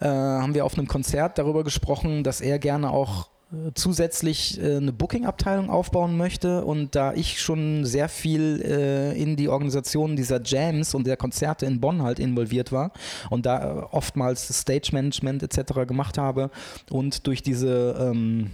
Äh, 0.00 0.06
haben 0.08 0.54
wir 0.54 0.64
auf 0.64 0.76
einem 0.78 0.88
Konzert 0.88 1.38
darüber 1.38 1.64
gesprochen, 1.64 2.24
dass 2.24 2.40
er 2.40 2.58
gerne 2.58 2.90
auch 2.90 3.28
zusätzlich 3.74 4.60
äh, 4.60 4.76
eine 4.76 4.92
Booking-Abteilung 4.92 5.70
aufbauen 5.70 6.16
möchte 6.16 6.64
und 6.64 6.94
da 6.94 7.12
ich 7.14 7.40
schon 7.40 7.84
sehr 7.84 8.08
viel 8.08 8.60
in 9.16 9.36
die 9.36 9.48
Organisation 9.48 10.16
dieser 10.16 10.40
Jams 10.42 10.94
und 10.94 11.06
der 11.06 11.16
Konzerte 11.16 11.66
in 11.66 11.80
Bonn 11.80 12.02
halt 12.02 12.18
involviert 12.18 12.72
war 12.72 12.92
und 13.30 13.46
da 13.46 13.88
oftmals 13.90 14.48
Stage-Management 14.60 15.42
etc. 15.42 15.86
gemacht 15.86 16.18
habe 16.18 16.50
und 16.90 17.26
durch 17.26 17.42
diese 17.42 17.96
ähm, 18.00 18.50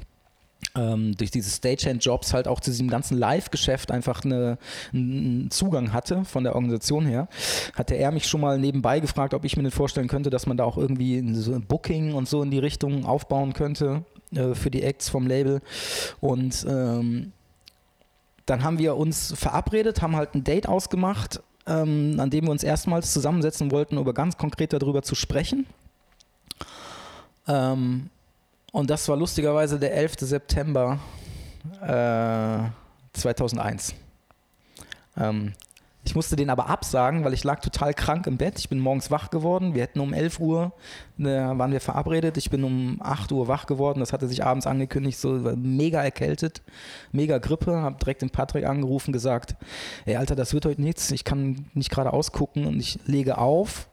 ähm, 0.76 1.16
durch 1.16 1.30
diese 1.30 1.50
Stagehand-Jobs 1.50 2.32
halt 2.32 2.46
auch 2.46 2.60
zu 2.60 2.70
diesem 2.70 2.88
ganzen 2.88 3.18
Live-Geschäft 3.18 3.90
einfach 3.90 4.24
eine, 4.24 4.58
einen 4.92 5.50
Zugang 5.50 5.92
hatte 5.92 6.24
von 6.24 6.44
der 6.44 6.54
Organisation 6.54 7.06
her, 7.06 7.28
hatte 7.74 7.94
er 7.94 8.12
mich 8.12 8.26
schon 8.26 8.40
mal 8.40 8.58
nebenbei 8.58 9.00
gefragt, 9.00 9.34
ob 9.34 9.44
ich 9.44 9.56
mir 9.56 9.62
nicht 9.62 9.74
vorstellen 9.74 10.08
könnte, 10.08 10.30
dass 10.30 10.46
man 10.46 10.56
da 10.56 10.64
auch 10.64 10.76
irgendwie 10.76 11.18
ein 11.18 11.64
Booking 11.66 12.14
und 12.14 12.28
so 12.28 12.42
in 12.42 12.50
die 12.50 12.58
Richtung 12.58 13.04
aufbauen 13.04 13.52
könnte 13.52 14.04
äh, 14.34 14.54
für 14.54 14.70
die 14.70 14.82
Acts 14.82 15.08
vom 15.08 15.26
Label. 15.26 15.60
Und 16.20 16.64
ähm, 16.68 17.32
dann 18.46 18.64
haben 18.64 18.78
wir 18.78 18.96
uns 18.96 19.32
verabredet, 19.36 20.02
haben 20.02 20.16
halt 20.16 20.34
ein 20.34 20.44
Date 20.44 20.68
ausgemacht, 20.68 21.40
ähm, 21.66 22.16
an 22.18 22.30
dem 22.30 22.44
wir 22.44 22.50
uns 22.50 22.62
erstmals 22.62 23.12
zusammensetzen 23.12 23.70
wollten, 23.70 23.98
um 23.98 24.14
ganz 24.14 24.36
konkret 24.36 24.72
darüber 24.72 25.02
zu 25.02 25.14
sprechen. 25.14 25.66
Ähm, 27.46 28.10
und 28.72 28.90
das 28.90 29.08
war 29.08 29.16
lustigerweise 29.16 29.78
der 29.78 29.94
11. 29.94 30.14
September 30.20 30.98
äh, 31.80 32.70
2001. 33.12 33.94
Ähm, 35.16 35.52
ich 36.02 36.14
musste 36.14 36.34
den 36.34 36.48
aber 36.48 36.68
absagen, 36.68 37.24
weil 37.24 37.34
ich 37.34 37.44
lag 37.44 37.60
total 37.60 37.92
krank 37.92 38.26
im 38.26 38.38
Bett. 38.38 38.58
Ich 38.58 38.70
bin 38.70 38.78
morgens 38.78 39.10
wach 39.10 39.30
geworden. 39.30 39.74
Wir 39.74 39.82
hätten 39.82 40.00
um 40.00 40.14
11 40.14 40.40
Uhr, 40.40 40.72
ne, 41.18 41.52
waren 41.56 41.72
wir 41.72 41.80
verabredet. 41.80 42.38
Ich 42.38 42.48
bin 42.48 42.64
um 42.64 42.98
8 43.02 43.30
Uhr 43.32 43.48
wach 43.48 43.66
geworden. 43.66 44.00
Das 44.00 44.12
hatte 44.12 44.26
sich 44.26 44.42
abends 44.42 44.66
angekündigt, 44.66 45.18
so 45.18 45.32
mega 45.56 46.02
erkältet, 46.02 46.62
mega 47.12 47.36
Grippe. 47.38 47.82
Hab 47.82 48.00
direkt 48.00 48.22
den 48.22 48.30
Patrick 48.30 48.64
angerufen, 48.64 49.12
gesagt, 49.12 49.56
ey 50.06 50.16
Alter, 50.16 50.36
das 50.36 50.54
wird 50.54 50.64
heute 50.64 50.80
nichts. 50.80 51.10
Ich 51.10 51.24
kann 51.24 51.66
nicht 51.74 51.90
gerade 51.90 52.14
ausgucken 52.14 52.66
und 52.66 52.80
ich 52.80 52.98
lege 53.06 53.36
auf 53.36 53.88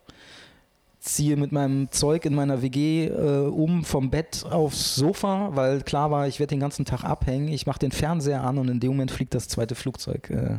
ziehe 0.99 1.37
mit 1.37 1.51
meinem 1.51 1.89
Zeug 1.91 2.25
in 2.25 2.35
meiner 2.35 2.61
WG 2.61 3.07
äh, 3.07 3.47
um 3.47 3.85
vom 3.85 4.09
Bett 4.09 4.45
aufs 4.49 4.95
Sofa, 4.95 5.51
weil 5.53 5.81
klar 5.81 6.11
war, 6.11 6.27
ich 6.27 6.39
werde 6.39 6.49
den 6.49 6.59
ganzen 6.59 6.83
Tag 6.83 7.03
abhängen. 7.05 7.47
Ich 7.47 7.65
mache 7.65 7.79
den 7.79 7.91
Fernseher 7.91 8.43
an 8.43 8.57
und 8.57 8.67
in 8.67 8.79
dem 8.79 8.89
Moment 8.89 9.11
fliegt 9.11 9.33
das 9.33 9.47
zweite 9.47 9.75
Flugzeug 9.75 10.29
äh, 10.29 10.57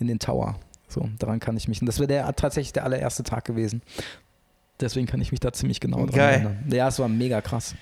in 0.00 0.08
den 0.08 0.18
Tower. 0.18 0.56
So, 0.88 1.08
daran 1.18 1.38
kann 1.38 1.56
ich 1.56 1.68
mich. 1.68 1.80
Und 1.80 1.86
das 1.86 2.00
wäre 2.00 2.34
tatsächlich 2.34 2.72
der 2.72 2.84
allererste 2.84 3.22
Tag 3.22 3.44
gewesen. 3.44 3.82
Deswegen 4.80 5.06
kann 5.06 5.20
ich 5.20 5.30
mich 5.30 5.40
da 5.40 5.52
ziemlich 5.52 5.78
genau 5.80 6.06
dran 6.06 6.16
Geil. 6.16 6.34
erinnern. 6.34 6.64
Ja, 6.72 6.88
es 6.88 6.98
war 6.98 7.08
mega 7.08 7.40
krass. 7.42 7.74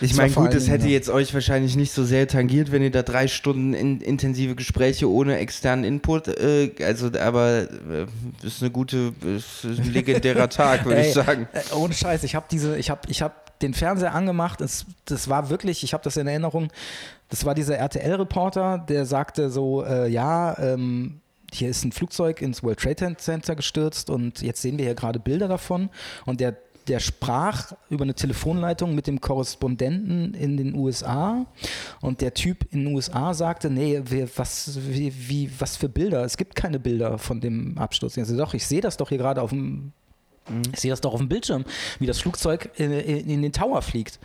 Ich 0.00 0.16
meine, 0.16 0.32
gut, 0.32 0.52
es 0.54 0.68
hätte 0.68 0.88
jetzt 0.88 1.08
euch 1.08 1.32
wahrscheinlich 1.32 1.76
nicht 1.76 1.92
so 1.92 2.04
sehr 2.04 2.26
tangiert, 2.26 2.72
wenn 2.72 2.82
ihr 2.82 2.90
da 2.90 3.02
drei 3.02 3.28
Stunden 3.28 3.72
in, 3.72 4.00
intensive 4.00 4.56
Gespräche 4.56 5.08
ohne 5.08 5.36
externen 5.38 5.84
Input, 5.84 6.28
äh, 6.28 6.72
also, 6.84 7.10
aber 7.20 7.68
äh, 7.70 8.06
ist 8.42 8.62
eine 8.62 8.70
gute, 8.70 9.12
ist 9.22 9.64
ein 9.64 9.92
legendärer 9.92 10.48
Tag, 10.48 10.84
würde 10.86 11.02
ich 11.02 11.12
sagen. 11.12 11.48
Äh, 11.52 11.74
ohne 11.74 11.94
Scheiß, 11.94 12.24
ich 12.24 12.34
habe 12.34 12.46
diese, 12.50 12.76
ich 12.76 12.90
habe, 12.90 13.02
ich 13.08 13.22
habe 13.22 13.34
den 13.62 13.74
Fernseher 13.74 14.14
angemacht. 14.14 14.60
Es, 14.60 14.86
das 15.04 15.28
war 15.28 15.50
wirklich, 15.50 15.84
ich 15.84 15.92
habe 15.92 16.02
das 16.02 16.16
in 16.16 16.26
Erinnerung. 16.26 16.68
Das 17.28 17.44
war 17.44 17.54
dieser 17.54 17.76
RTL-Reporter, 17.76 18.84
der 18.88 19.06
sagte 19.06 19.50
so, 19.50 19.84
äh, 19.84 20.08
ja. 20.08 20.58
Ähm, 20.58 21.19
hier 21.52 21.68
ist 21.68 21.84
ein 21.84 21.92
Flugzeug 21.92 22.42
ins 22.42 22.62
World 22.62 22.78
Trade 22.78 23.16
Center 23.16 23.54
gestürzt 23.54 24.10
und 24.10 24.42
jetzt 24.42 24.62
sehen 24.62 24.78
wir 24.78 24.84
hier 24.84 24.94
gerade 24.94 25.18
Bilder 25.18 25.48
davon 25.48 25.90
und 26.26 26.40
der 26.40 26.56
der 26.88 26.98
sprach 26.98 27.72
über 27.88 28.02
eine 28.02 28.14
Telefonleitung 28.14 28.94
mit 28.94 29.06
dem 29.06 29.20
Korrespondenten 29.20 30.34
in 30.34 30.56
den 30.56 30.74
USA 30.74 31.46
und 32.00 32.20
der 32.20 32.34
Typ 32.34 32.66
in 32.72 32.84
den 32.84 32.94
USA 32.94 33.32
sagte, 33.32 33.70
nee, 33.70 34.00
wir, 34.04 34.28
was, 34.36 34.78
wie, 34.88 35.12
wie, 35.14 35.50
was 35.58 35.76
für 35.76 35.88
Bilder? 35.88 36.24
Es 36.24 36.36
gibt 36.36 36.56
keine 36.56 36.80
Bilder 36.80 37.18
von 37.18 37.40
dem 37.40 37.78
Absturz. 37.78 38.16
Ich 38.16 38.24
sagte, 38.24 38.38
doch, 38.38 38.54
ich 38.54 38.66
sehe 38.66 38.80
das 38.80 38.96
doch 38.96 39.08
hier 39.08 39.18
gerade 39.18 39.40
auf 39.40 39.50
dem, 39.50 39.92
mhm. 40.48 40.62
ich 40.72 40.80
sehe 40.80 40.90
das 40.90 41.00
doch 41.00 41.12
auf 41.12 41.20
dem 41.20 41.28
Bildschirm, 41.28 41.64
wie 41.98 42.06
das 42.06 42.18
Flugzeug 42.18 42.70
in, 42.76 42.90
in, 42.92 43.28
in 43.28 43.42
den 43.42 43.52
Tower 43.52 43.82
fliegt. 43.82 44.18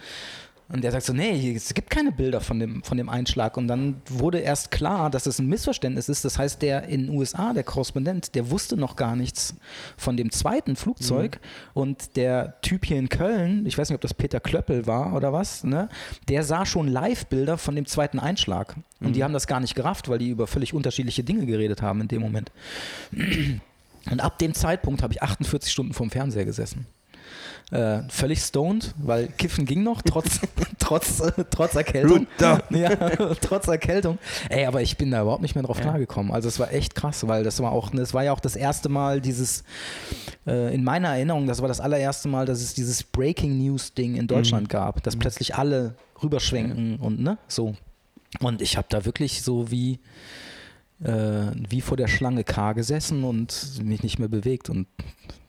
Und 0.68 0.84
der 0.84 0.92
sagt 0.92 1.06
so, 1.06 1.14
nee, 1.14 1.54
es 1.56 1.76
gibt 1.76 1.92
keine 1.92 2.12
Bilder 2.12 2.42
von 2.42 2.60
dem, 2.60 2.82
von 2.82 2.98
dem 2.98 3.08
Einschlag. 3.08 3.56
Und 3.56 3.68
dann 3.68 4.02
wurde 4.10 4.40
erst 4.40 4.72
klar, 4.72 5.12
dass 5.12 5.28
es 5.28 5.38
ein 5.38 5.46
Missverständnis 5.46 6.10
ist. 6.10 6.26
Das 6.26 6.40
heißt, 6.40 6.62
der 6.62 6.86
in 6.86 7.06
den 7.06 7.16
USA, 7.16 7.54
der 7.54 7.64
Korrespondent, 7.64 8.34
der 8.34 8.50
wusste 8.50 8.76
noch 8.76 8.96
gar 8.96 9.16
nichts 9.16 9.56
von 9.96 10.18
dem 10.18 10.32
zweiten 10.32 10.76
Flugzeug. 10.76 11.40
Mhm. 11.40 11.82
Und 11.82 12.16
der 12.16 12.60
Typ 12.62 12.86
hier 12.86 12.98
in 12.98 13.10
Köln, 13.10 13.68
ich 13.68 13.78
weiß 13.78 13.90
nicht, 13.90 13.96
ob 13.96 14.02
das 14.02 14.16
Peter 14.16 14.40
Klöppel 14.40 14.88
war 14.88 15.14
oder 15.14 15.32
was, 15.32 15.64
ne, 15.64 15.88
der 16.30 16.44
sah 16.44 16.66
schon 16.66 16.88
Live-Bilder 16.88 17.60
von 17.60 17.76
dem 17.76 17.86
zweiten 17.86 18.18
Einschlag. 18.20 18.76
Und 19.00 19.10
mhm. 19.10 19.14
die 19.14 19.24
haben 19.24 19.34
das 19.34 19.46
gar 19.46 19.60
nicht 19.60 19.76
gerafft, 19.76 20.10
weil 20.10 20.18
die 20.18 20.30
über 20.30 20.48
völlig 20.48 20.74
unterschiedliche 20.74 21.24
Dinge 21.24 21.46
geredet 21.46 21.84
haben 21.84 22.02
in 22.02 22.08
dem 22.08 22.22
Moment. 22.22 22.52
Und 23.12 24.20
ab 24.20 24.40
dem 24.40 24.56
Zeitpunkt 24.56 25.04
habe 25.04 25.14
ich 25.14 25.22
48 25.22 25.72
Stunden 25.72 25.94
vorm 25.94 26.10
Fernseher 26.10 26.46
gesessen. 26.46 26.88
Äh, 27.72 28.04
völlig 28.10 28.42
stoned, 28.42 28.94
weil 28.98 29.28
Kiffen 29.28 29.66
ging 29.66 29.82
noch, 29.82 30.04
trotz, 30.04 30.40
trotz, 30.80 31.22
trotz 31.50 31.76
Erkältung. 31.76 32.28
ja, 32.70 32.96
trotz 33.42 33.68
Erkältung. 33.68 34.20
Ey, 34.50 34.66
aber 34.66 34.84
ich 34.84 34.98
bin 34.98 35.10
da 35.10 35.24
überhaupt 35.24 35.42
nicht 35.42 35.56
mehr 35.56 35.64
drauf 35.64 35.78
ja. 35.78 35.86
klargekommen. 35.86 36.32
Also 36.32 36.48
es 36.48 36.60
war 36.60 36.72
echt 36.72 36.94
krass, 36.94 37.28
weil 37.28 37.44
das 37.44 37.60
war 37.62 37.72
auch, 37.72 37.90
das 37.90 38.14
war 38.14 38.24
ja 38.24 38.34
auch 38.34 38.40
das 38.40 38.56
erste 38.56 38.88
Mal 38.88 39.20
dieses, 39.20 39.64
äh, 40.46 40.74
in 40.76 40.84
meiner 40.84 41.10
Erinnerung, 41.10 41.48
das 41.48 41.62
war 41.62 41.68
das 41.68 41.80
allererste 41.80 42.28
Mal, 42.28 42.46
dass 42.46 42.62
es 42.62 42.76
dieses 42.76 43.02
Breaking 43.02 43.58
News 43.58 43.96
Ding 43.96 44.16
in 44.16 44.28
Deutschland 44.28 44.68
mhm. 44.68 44.72
gab, 44.72 45.02
dass 45.02 45.16
mhm. 45.16 45.22
plötzlich 45.22 45.56
alle 45.56 45.96
rüberschwenken 46.22 46.98
und 46.98 47.20
ne, 47.20 47.40
so. 47.48 47.76
Und 48.42 48.62
ich 48.62 48.78
habe 48.78 48.88
da 48.90 49.06
wirklich 49.06 49.42
so 49.42 49.72
wie, 49.72 50.00
äh, 51.04 51.48
wie 51.68 51.82
vor 51.82 51.98
der 51.98 52.08
Schlange 52.08 52.44
K 52.44 52.74
gesessen 52.74 53.24
und 53.24 53.82
mich 53.84 54.04
nicht 54.04 54.20
mehr 54.20 54.28
bewegt 54.28 54.70
und 54.70 54.88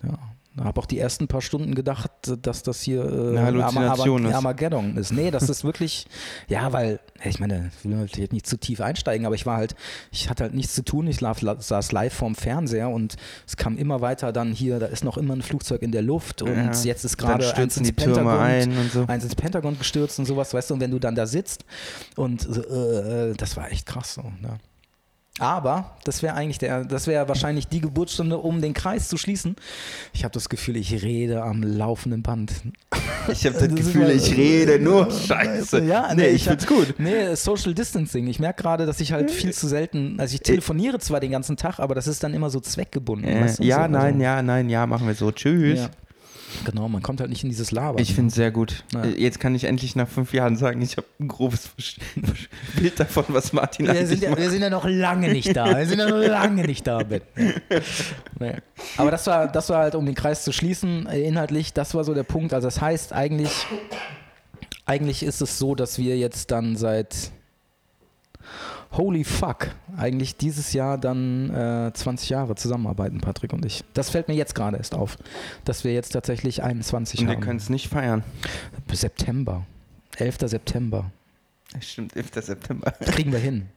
ja, 0.03 0.19
habe 0.65 0.81
auch 0.81 0.87
die 0.87 0.99
ersten 0.99 1.29
paar 1.29 1.43
Stunden 1.43 1.75
gedacht, 1.75 2.11
dass 2.43 2.63
das 2.63 2.81
hier 2.81 3.05
äh, 3.05 3.29
eine 3.39 3.43
Halluzination 3.43 4.25
ist. 4.25 4.35
Armageddon 4.35 4.97
ist. 4.97 5.13
Nee, 5.13 5.31
das 5.31 5.49
ist 5.49 5.65
wirklich, 5.65 6.07
ja, 6.49 6.73
weil, 6.73 7.01
ich 7.25 7.39
meine, 7.41 7.71
ich 7.77 7.85
will 7.85 7.97
natürlich 7.97 8.33
nicht 8.33 8.47
zu 8.47 8.59
tief 8.59 8.81
einsteigen, 8.81 9.27
aber 9.27 9.35
ich 9.35 9.45
war 9.45 9.57
halt, 9.57 9.75
ich 10.11 10.31
hatte 10.31 10.45
halt 10.45 10.55
nichts 10.55 10.75
zu 10.75 10.83
tun. 10.83 11.07
Ich 11.09 11.19
saß 11.19 11.93
live 11.93 12.15
vorm 12.15 12.35
Fernseher 12.35 12.89
und 12.89 13.17
es 13.47 13.57
kam 13.57 13.77
immer 13.77 14.01
weiter 14.01 14.33
dann 14.33 14.53
hier, 14.53 14.79
da 14.79 14.87
ist 14.87 15.05
noch 15.05 15.19
immer 15.19 15.35
ein 15.35 15.43
Flugzeug 15.43 15.83
in 15.83 15.93
der 15.93 16.03
Luft 16.03 16.43
und 16.43 16.55
ja, 16.55 16.73
jetzt 16.85 17.05
ist 17.05 17.17
gerade 17.19 17.55
eins 17.55 17.77
ins 17.77 17.93
Pentagon, 17.93 18.39
ein 18.39 18.91
so. 18.93 19.05
eins 19.07 19.25
ins 19.25 19.35
Pentagon 19.35 19.79
gestürzt 19.79 20.19
und 20.19 20.25
sowas, 20.25 20.55
weißt 20.55 20.71
du, 20.71 20.75
und 20.75 20.81
wenn 20.81 20.91
du 20.91 20.99
dann 20.99 21.15
da 21.15 21.27
sitzt 21.27 21.65
und 22.17 22.47
äh, 22.47 23.35
das 23.35 23.57
war 23.57 23.71
echt 23.71 23.87
krass 23.87 24.15
so, 24.15 24.23
ne? 24.23 24.59
Aber 25.39 25.97
das 26.05 26.23
wäre 26.23 26.35
eigentlich 26.35 26.59
der, 26.59 26.85
das 26.85 27.07
wäre 27.07 27.29
wahrscheinlich 27.29 27.69
die 27.69 27.81
Geburtsstunde, 27.81 28.39
um 28.39 28.63
den 28.63 28.73
Kreis 28.73 29.09
zu 29.09 29.19
schließen. 29.19 29.57
Ich 30.15 30.25
habe 30.25 30.33
das 30.33 30.49
Gefühl, 30.49 30.77
ich 30.77 31.03
rede 31.03 31.43
am 31.43 31.63
laufenden 31.63 32.23
Band. 32.23 32.53
Ich 33.31 33.45
habe 33.45 33.55
das, 33.59 33.69
das 33.69 33.75
Gefühl, 33.75 34.11
ich 34.11 34.35
rede 34.37 34.79
nur 34.79 35.11
Scheiße. 35.11 35.85
Ja, 35.85 36.15
nee, 36.15 36.23
nee 36.23 36.29
ich, 36.29 36.37
ich 36.37 36.45
find's 36.45 36.67
gut. 36.67 36.95
Nee, 36.99 37.35
Social 37.35 37.75
Distancing. 37.75 38.27
Ich 38.29 38.39
merke 38.39 38.63
gerade, 38.63 38.87
dass 38.87 39.01
ich 39.01 39.13
halt 39.13 39.31
viel 39.31 39.53
zu 39.53 39.69
selten, 39.69 40.19
also 40.19 40.35
ich 40.35 40.41
telefoniere 40.41 40.99
zwar 41.01 41.21
den 41.21 41.33
ganzen 41.33 41.57
Tag, 41.57 41.81
aber 41.81 41.95
das 41.95 42.07
ist 42.07 42.23
dann 42.23 42.33
immer 42.33 42.49
so 42.49 42.61
zweckgebunden. 42.61 43.29
Äh, 43.29 43.47
ja, 43.61 43.83
so, 43.83 43.91
nein, 43.91 43.95
also. 43.95 44.23
ja, 44.23 44.43
nein, 44.43 44.71
ja, 44.71 44.87
machen 44.87 45.07
wir 45.07 45.15
so. 45.15 45.31
Tschüss. 45.33 45.81
Ja. 45.81 45.91
Genau, 46.65 46.89
man 46.89 47.03
kommt 47.03 47.21
halt 47.21 47.31
nicht 47.31 47.43
in 47.43 47.51
dieses 47.51 47.71
Laber. 47.71 48.01
Ich 48.01 48.15
finde 48.15 48.29
es 48.29 48.35
sehr 48.35 48.51
gut. 48.51 48.85
Ja. 48.93 49.05
Äh, 49.05 49.21
jetzt 49.21 49.41
kann 49.41 49.55
ich 49.55 49.65
endlich 49.65 49.97
nach 49.97 50.09
fünf 50.09 50.33
Jahren 50.33 50.57
sagen, 50.57 50.81
ich 50.83 50.97
habe 50.97 51.07
ein 51.21 51.29
grobes 51.29 51.71
Bild 52.77 52.99
davon, 52.99 53.25
was 53.29 53.53
Martin 53.53 53.87
wir 53.87 54.07
sind, 54.07 54.23
ja, 54.23 54.37
wir 54.37 54.51
sind 54.51 54.63
ja 54.63 54.71
noch 54.71 54.85
lange 54.85 55.33
nicht 55.33 55.57
da. 55.57 55.77
Wir 55.77 55.87
sind 55.87 55.99
ja 55.99 56.09
noch 56.09 56.19
lange 56.19 56.65
nicht 56.67 56.87
da, 56.87 56.99
Ben. 56.99 57.23
Nee. 58.39 58.55
Aber 58.97 59.11
das 59.11 59.27
war, 59.27 59.49
das 59.49 59.69
war 59.71 59.79
halt, 59.79 59.95
um 59.95 60.07
den 60.07 60.15
Kreis 60.15 60.45
zu 60.45 60.53
schließen, 60.53 61.07
äh, 61.07 61.21
inhaltlich, 61.21 61.73
das 61.73 61.95
war 61.95 62.05
so 62.05 62.15
der 62.15 62.25
Punkt. 62.25 62.55
Also 62.55 62.67
das 62.67 62.81
heißt, 62.81 63.13
eigentlich, 63.13 63.67
eigentlich 64.85 65.23
ist 65.23 65.41
es 65.41 65.59
so, 65.59 65.75
dass 65.75 65.99
wir 65.99 66.17
jetzt 66.17 66.51
dann 66.51 66.77
seit 66.77 67.33
holy 68.93 69.25
fuck, 69.25 69.69
eigentlich 69.97 70.37
dieses 70.37 70.73
Jahr 70.73 70.99
dann 70.99 71.51
äh, 71.51 71.93
20 71.93 72.31
Jahre 72.31 72.55
zusammenarbeiten, 72.55 73.21
Patrick 73.21 73.53
und 73.53 73.65
ich. 73.65 73.85
Das 73.95 74.11
fällt 74.11 74.29
mir 74.29 74.35
jetzt 74.35 74.55
gerade 74.55 74.77
erst 74.77 74.95
auf, 74.95 75.19
dass 75.65 75.85
wir 75.85 75.93
jetzt 75.93 76.11
tatsächlich 76.11 76.63
21 76.63 77.21
und 77.21 77.29
haben. 77.29 77.37
Wir 77.37 77.41
können 77.41 77.59
es 77.59 77.69
nicht 77.69 77.89
feiern. 77.89 78.23
September. 78.93 79.67
11. 80.19 80.39
September. 80.47 81.11
Stimmt, 81.81 82.17
11. 82.17 82.31
September. 82.41 82.91
Kriegen 83.01 83.33
wir 83.33 83.39
hin. 83.39 83.69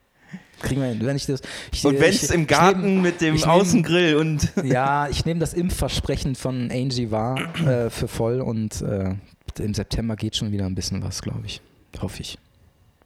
Kriegen 0.62 0.82
wir 0.82 0.89
hin. 0.89 0.99
Wenn 1.01 1.16
ich 1.16 1.26
das, 1.26 1.41
ich, 1.72 1.86
und 1.86 1.99
wenn 1.99 2.10
es 2.10 2.30
im 2.32 2.45
Garten 2.45 2.95
nehm, 2.95 3.01
mit 3.01 3.22
dem 3.22 3.36
nehm, 3.36 3.43
Außengrill 3.45 4.16
und. 4.16 4.51
ja, 4.64 5.07
ich 5.10 5.26
nehme 5.26 5.39
das 5.39 5.53
Impfversprechen 5.53 6.36
von 6.36 6.70
Angie 6.72 7.12
wahr 7.12 7.39
äh, 7.66 7.89
für 7.89 8.07
voll 8.07 8.41
und 8.41 8.82
äh, 8.82 9.16
im 9.60 9.74
September 9.74 10.16
geht 10.16 10.36
schon 10.36 10.51
wieder 10.51 10.66
ein 10.66 10.76
bisschen 10.76 11.01
was, 11.01 11.22
glaube 11.22 11.45
ich. 11.45 11.62
Hoffe 12.01 12.22
ich. 12.22 12.38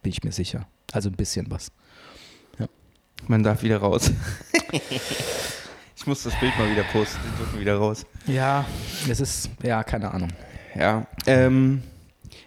bin 0.01 0.11
ich 0.11 0.23
mir 0.23 0.31
sicher. 0.31 0.67
Also 0.91 1.09
ein 1.09 1.15
bisschen 1.15 1.49
was. 1.49 1.71
Man 3.27 3.43
darf 3.43 3.63
wieder 3.63 3.77
raus. 3.77 4.11
ich 5.95 6.07
muss 6.07 6.23
das 6.23 6.37
Bild 6.39 6.57
mal 6.57 6.69
wieder 6.69 6.83
posten, 6.83 7.19
die 7.23 7.37
dürfen 7.37 7.59
wieder 7.59 7.77
raus. 7.77 8.05
Ja, 8.27 8.65
es 9.09 9.19
ist, 9.19 9.49
ja, 9.61 9.83
keine 9.83 10.11
Ahnung. 10.13 10.29
Ja, 10.75 11.07
ähm, 11.25 11.83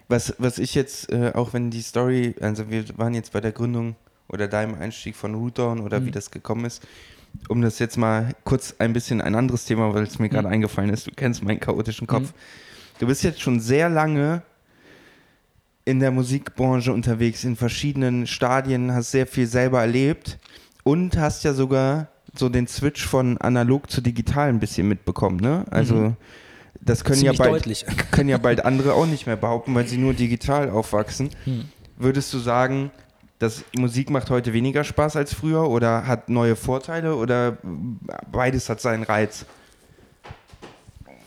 was, 0.09 0.35
was 0.39 0.59
ich 0.59 0.75
jetzt, 0.75 1.11
äh, 1.11 1.33
auch 1.35 1.53
wenn 1.53 1.71
die 1.71 1.83
Story, 1.83 2.35
also 2.41 2.71
wir 2.71 2.85
waren 2.99 3.14
jetzt 3.14 3.33
bei 3.33 3.41
der 3.41 3.53
Gründung 3.53 3.97
oder 4.29 4.49
deinem 4.49 4.75
Einstieg 4.75 5.17
von 5.17 5.35
Rootdown 5.35 5.81
oder 5.81 6.05
wie 6.05 6.11
das 6.11 6.31
gekommen 6.31 6.64
ist, 6.64 6.83
um 7.49 7.62
das 7.62 7.79
jetzt 7.79 7.97
mal 7.97 8.35
kurz 8.45 8.75
ein 8.79 8.93
bisschen 8.93 9.21
ein 9.21 9.35
anderes 9.35 9.64
Thema, 9.64 9.95
weil 9.95 10.05
es 10.05 10.19
mir 10.19 10.29
gerade 10.29 10.49
eingefallen 10.49 10.91
ist, 10.91 11.07
du 11.07 11.12
kennst 11.14 11.43
meinen 11.43 11.61
chaotischen 11.61 12.07
Kopf. 12.07 12.33
Du 12.99 13.07
bist 13.07 13.23
jetzt 13.23 13.41
schon 13.41 13.61
sehr 13.61 13.89
lange 13.89 14.43
in 15.87 16.01
der 16.01 16.11
Musikbranche 16.11 16.93
unterwegs, 16.93 17.45
in 17.45 17.57
verschiedenen 17.57 18.26
Stadien, 18.26 18.93
hast 18.93 19.12
sehr 19.12 19.26
viel 19.26 19.47
selber 19.47 19.80
erlebt 19.80 20.39
und 20.82 21.16
hast 21.16 21.45
ja 21.45 21.55
sogar 21.55 22.09
so 22.34 22.49
den 22.49 22.66
Switch 22.66 23.07
von 23.07 23.39
analog 23.39 23.91
zu 23.91 24.03
digital 24.03 24.49
ein 24.49 24.61
bisschen 24.61 24.89
mitbekommen, 24.89 25.39
ne? 25.39 25.64
Also 25.70 26.14
das 26.80 27.05
können 27.05 27.22
ja, 27.22 27.32
bald, 27.32 27.53
deutlich. 27.53 27.87
können 28.11 28.28
ja 28.28 28.37
bald 28.37 28.64
andere 28.64 28.95
auch 28.95 29.07
nicht 29.07 29.26
mehr 29.26 29.37
behaupten, 29.37 29.74
weil 29.74 29.87
sie 29.87 29.97
nur 29.97 30.12
digital 30.12 30.70
aufwachsen. 30.70 31.30
Würdest 31.97 32.34
du 32.34 32.39
sagen, 32.39 32.91
dass 33.39 33.64
Musik 33.76 34.11
macht 34.11 34.28
heute 34.28 34.53
weniger 34.53 34.82
Spaß 34.84 35.16
als 35.16 35.34
früher 35.34 35.68
oder 35.70 36.07
hat 36.07 36.28
neue 36.28 36.57
Vorteile 36.57 37.14
oder 37.14 37.59
beides 38.30 38.68
hat 38.68 38.80
seinen 38.80 39.05
Reiz? 39.05 39.47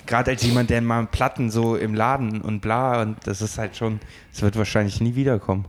Gerade 0.10 0.32
als 0.32 0.41
jemand, 0.41 0.72
der 0.72 0.82
mal 0.82 1.05
Platten 1.05 1.51
so 1.51 1.76
im 1.76 1.93
Laden 1.93 2.41
und 2.41 2.62
bla 2.62 3.03
und 3.03 3.28
das 3.28 3.43
ist 3.43 3.60
halt 3.60 3.78
schon, 3.78 3.99
es 4.34 4.41
wird 4.41 4.57
wahrscheinlich 4.57 4.99
nie 5.01 5.14
wiederkommen. 5.14 5.66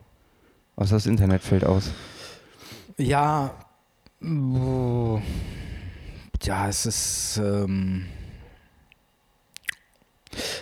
Außer 0.77 0.97
das 0.97 1.05
Internet 1.05 1.43
fällt 1.43 1.63
aus. 1.63 1.91
Ja, 2.97 3.55
ja, 6.43 6.69
es 6.71 6.87
ist. 6.87 7.37
Ähm, 7.37 8.07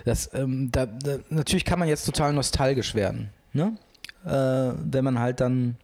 das, 0.05 0.29
ähm, 0.35 0.73
da, 0.73 0.87
da, 0.87 1.19
natürlich 1.31 1.65
kann 1.65 1.79
man 1.79 1.87
jetzt 1.87 2.05
total 2.05 2.33
nostalgisch 2.33 2.97
werden, 2.97 3.31
ne? 3.53 3.77
Äh, 4.25 4.75
wenn 4.91 5.05
man 5.05 5.21
halt 5.21 5.39
dann. 5.41 5.77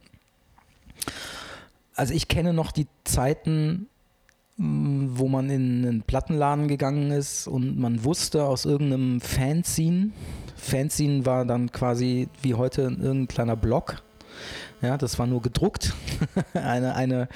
Also 1.95 2.13
ich 2.13 2.27
kenne 2.27 2.51
noch 2.51 2.73
die 2.73 2.87
Zeiten, 3.05 3.87
wo 4.57 5.27
man 5.27 5.49
in 5.49 5.85
einen 5.85 6.01
Plattenladen 6.03 6.67
gegangen 6.67 7.11
ist 7.11 7.47
und 7.47 7.77
man 7.77 8.03
wusste 8.03 8.45
aus 8.45 8.65
irgendeinem 8.65 9.19
Fanzine, 9.19 10.11
Fanzine 10.55 11.25
war 11.25 11.45
dann 11.45 11.71
quasi 11.71 12.29
wie 12.41 12.53
heute 12.53 12.83
irgendein 12.83 13.27
kleiner 13.27 13.55
Blog, 13.55 14.01
ja, 14.81 14.97
das 14.97 15.17
war 15.17 15.25
nur 15.25 15.41
gedruckt. 15.41 15.93
eine 16.53 16.95
eine, 16.95 17.27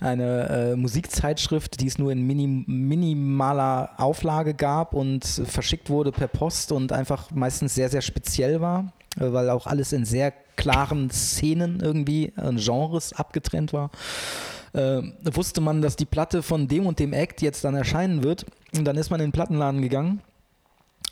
eine 0.00 0.48
äh, 0.48 0.76
Musikzeitschrift, 0.76 1.80
die 1.80 1.86
es 1.86 1.98
nur 1.98 2.12
in 2.12 2.26
mini, 2.26 2.46
minimaler 2.66 3.90
Auflage 3.98 4.54
gab 4.54 4.94
und 4.94 5.24
verschickt 5.24 5.90
wurde 5.90 6.12
per 6.12 6.28
Post 6.28 6.72
und 6.72 6.92
einfach 6.92 7.30
meistens 7.30 7.74
sehr, 7.74 7.88
sehr 7.88 8.02
speziell 8.02 8.60
war, 8.60 8.92
äh, 9.20 9.32
weil 9.32 9.50
auch 9.50 9.66
alles 9.66 9.92
in 9.92 10.04
sehr 10.04 10.32
klaren 10.56 11.10
Szenen 11.10 11.80
irgendwie, 11.80 12.32
äh, 12.36 12.54
Genres 12.54 13.12
abgetrennt 13.12 13.72
war. 13.72 13.90
Äh, 14.72 15.02
wusste 15.24 15.60
man, 15.60 15.82
dass 15.82 15.96
die 15.96 16.06
Platte 16.06 16.42
von 16.42 16.68
dem 16.68 16.86
und 16.86 16.98
dem 16.98 17.12
Act 17.12 17.42
jetzt 17.42 17.64
dann 17.64 17.74
erscheinen 17.74 18.22
wird. 18.22 18.46
Und 18.76 18.84
dann 18.84 18.96
ist 18.96 19.10
man 19.10 19.20
in 19.20 19.28
den 19.28 19.32
Plattenladen 19.32 19.82
gegangen 19.82 20.20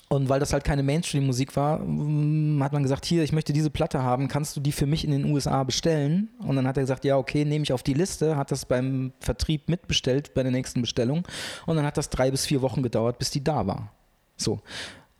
und 0.08 0.28
weil 0.28 0.38
das 0.38 0.52
halt 0.52 0.62
keine 0.62 0.84
Mainstream-Musik 0.84 1.56
war, 1.56 1.80
mm, 1.80 2.62
hat 2.62 2.72
man 2.72 2.82
gesagt, 2.84 3.04
hier, 3.04 3.24
ich 3.24 3.32
möchte 3.32 3.52
diese 3.52 3.70
Platte 3.70 4.02
haben, 4.02 4.28
kannst 4.28 4.56
du 4.56 4.60
die 4.60 4.70
für 4.70 4.86
mich 4.86 5.04
in 5.04 5.10
den 5.10 5.24
USA 5.24 5.64
bestellen? 5.64 6.28
Und 6.38 6.56
dann 6.56 6.66
hat 6.66 6.76
er 6.76 6.84
gesagt, 6.84 7.04
ja, 7.04 7.16
okay, 7.16 7.44
nehme 7.44 7.64
ich 7.64 7.72
auf 7.72 7.82
die 7.82 7.94
Liste, 7.94 8.36
hat 8.36 8.52
das 8.52 8.66
beim 8.66 9.12
Vertrieb 9.18 9.68
mitbestellt 9.68 10.32
bei 10.34 10.44
der 10.44 10.52
nächsten 10.52 10.80
Bestellung. 10.80 11.26
Und 11.66 11.76
dann 11.76 11.84
hat 11.84 11.96
das 11.96 12.08
drei 12.08 12.30
bis 12.30 12.46
vier 12.46 12.62
Wochen 12.62 12.82
gedauert, 12.82 13.18
bis 13.18 13.30
die 13.30 13.42
da 13.42 13.66
war. 13.66 13.92
So. 14.36 14.60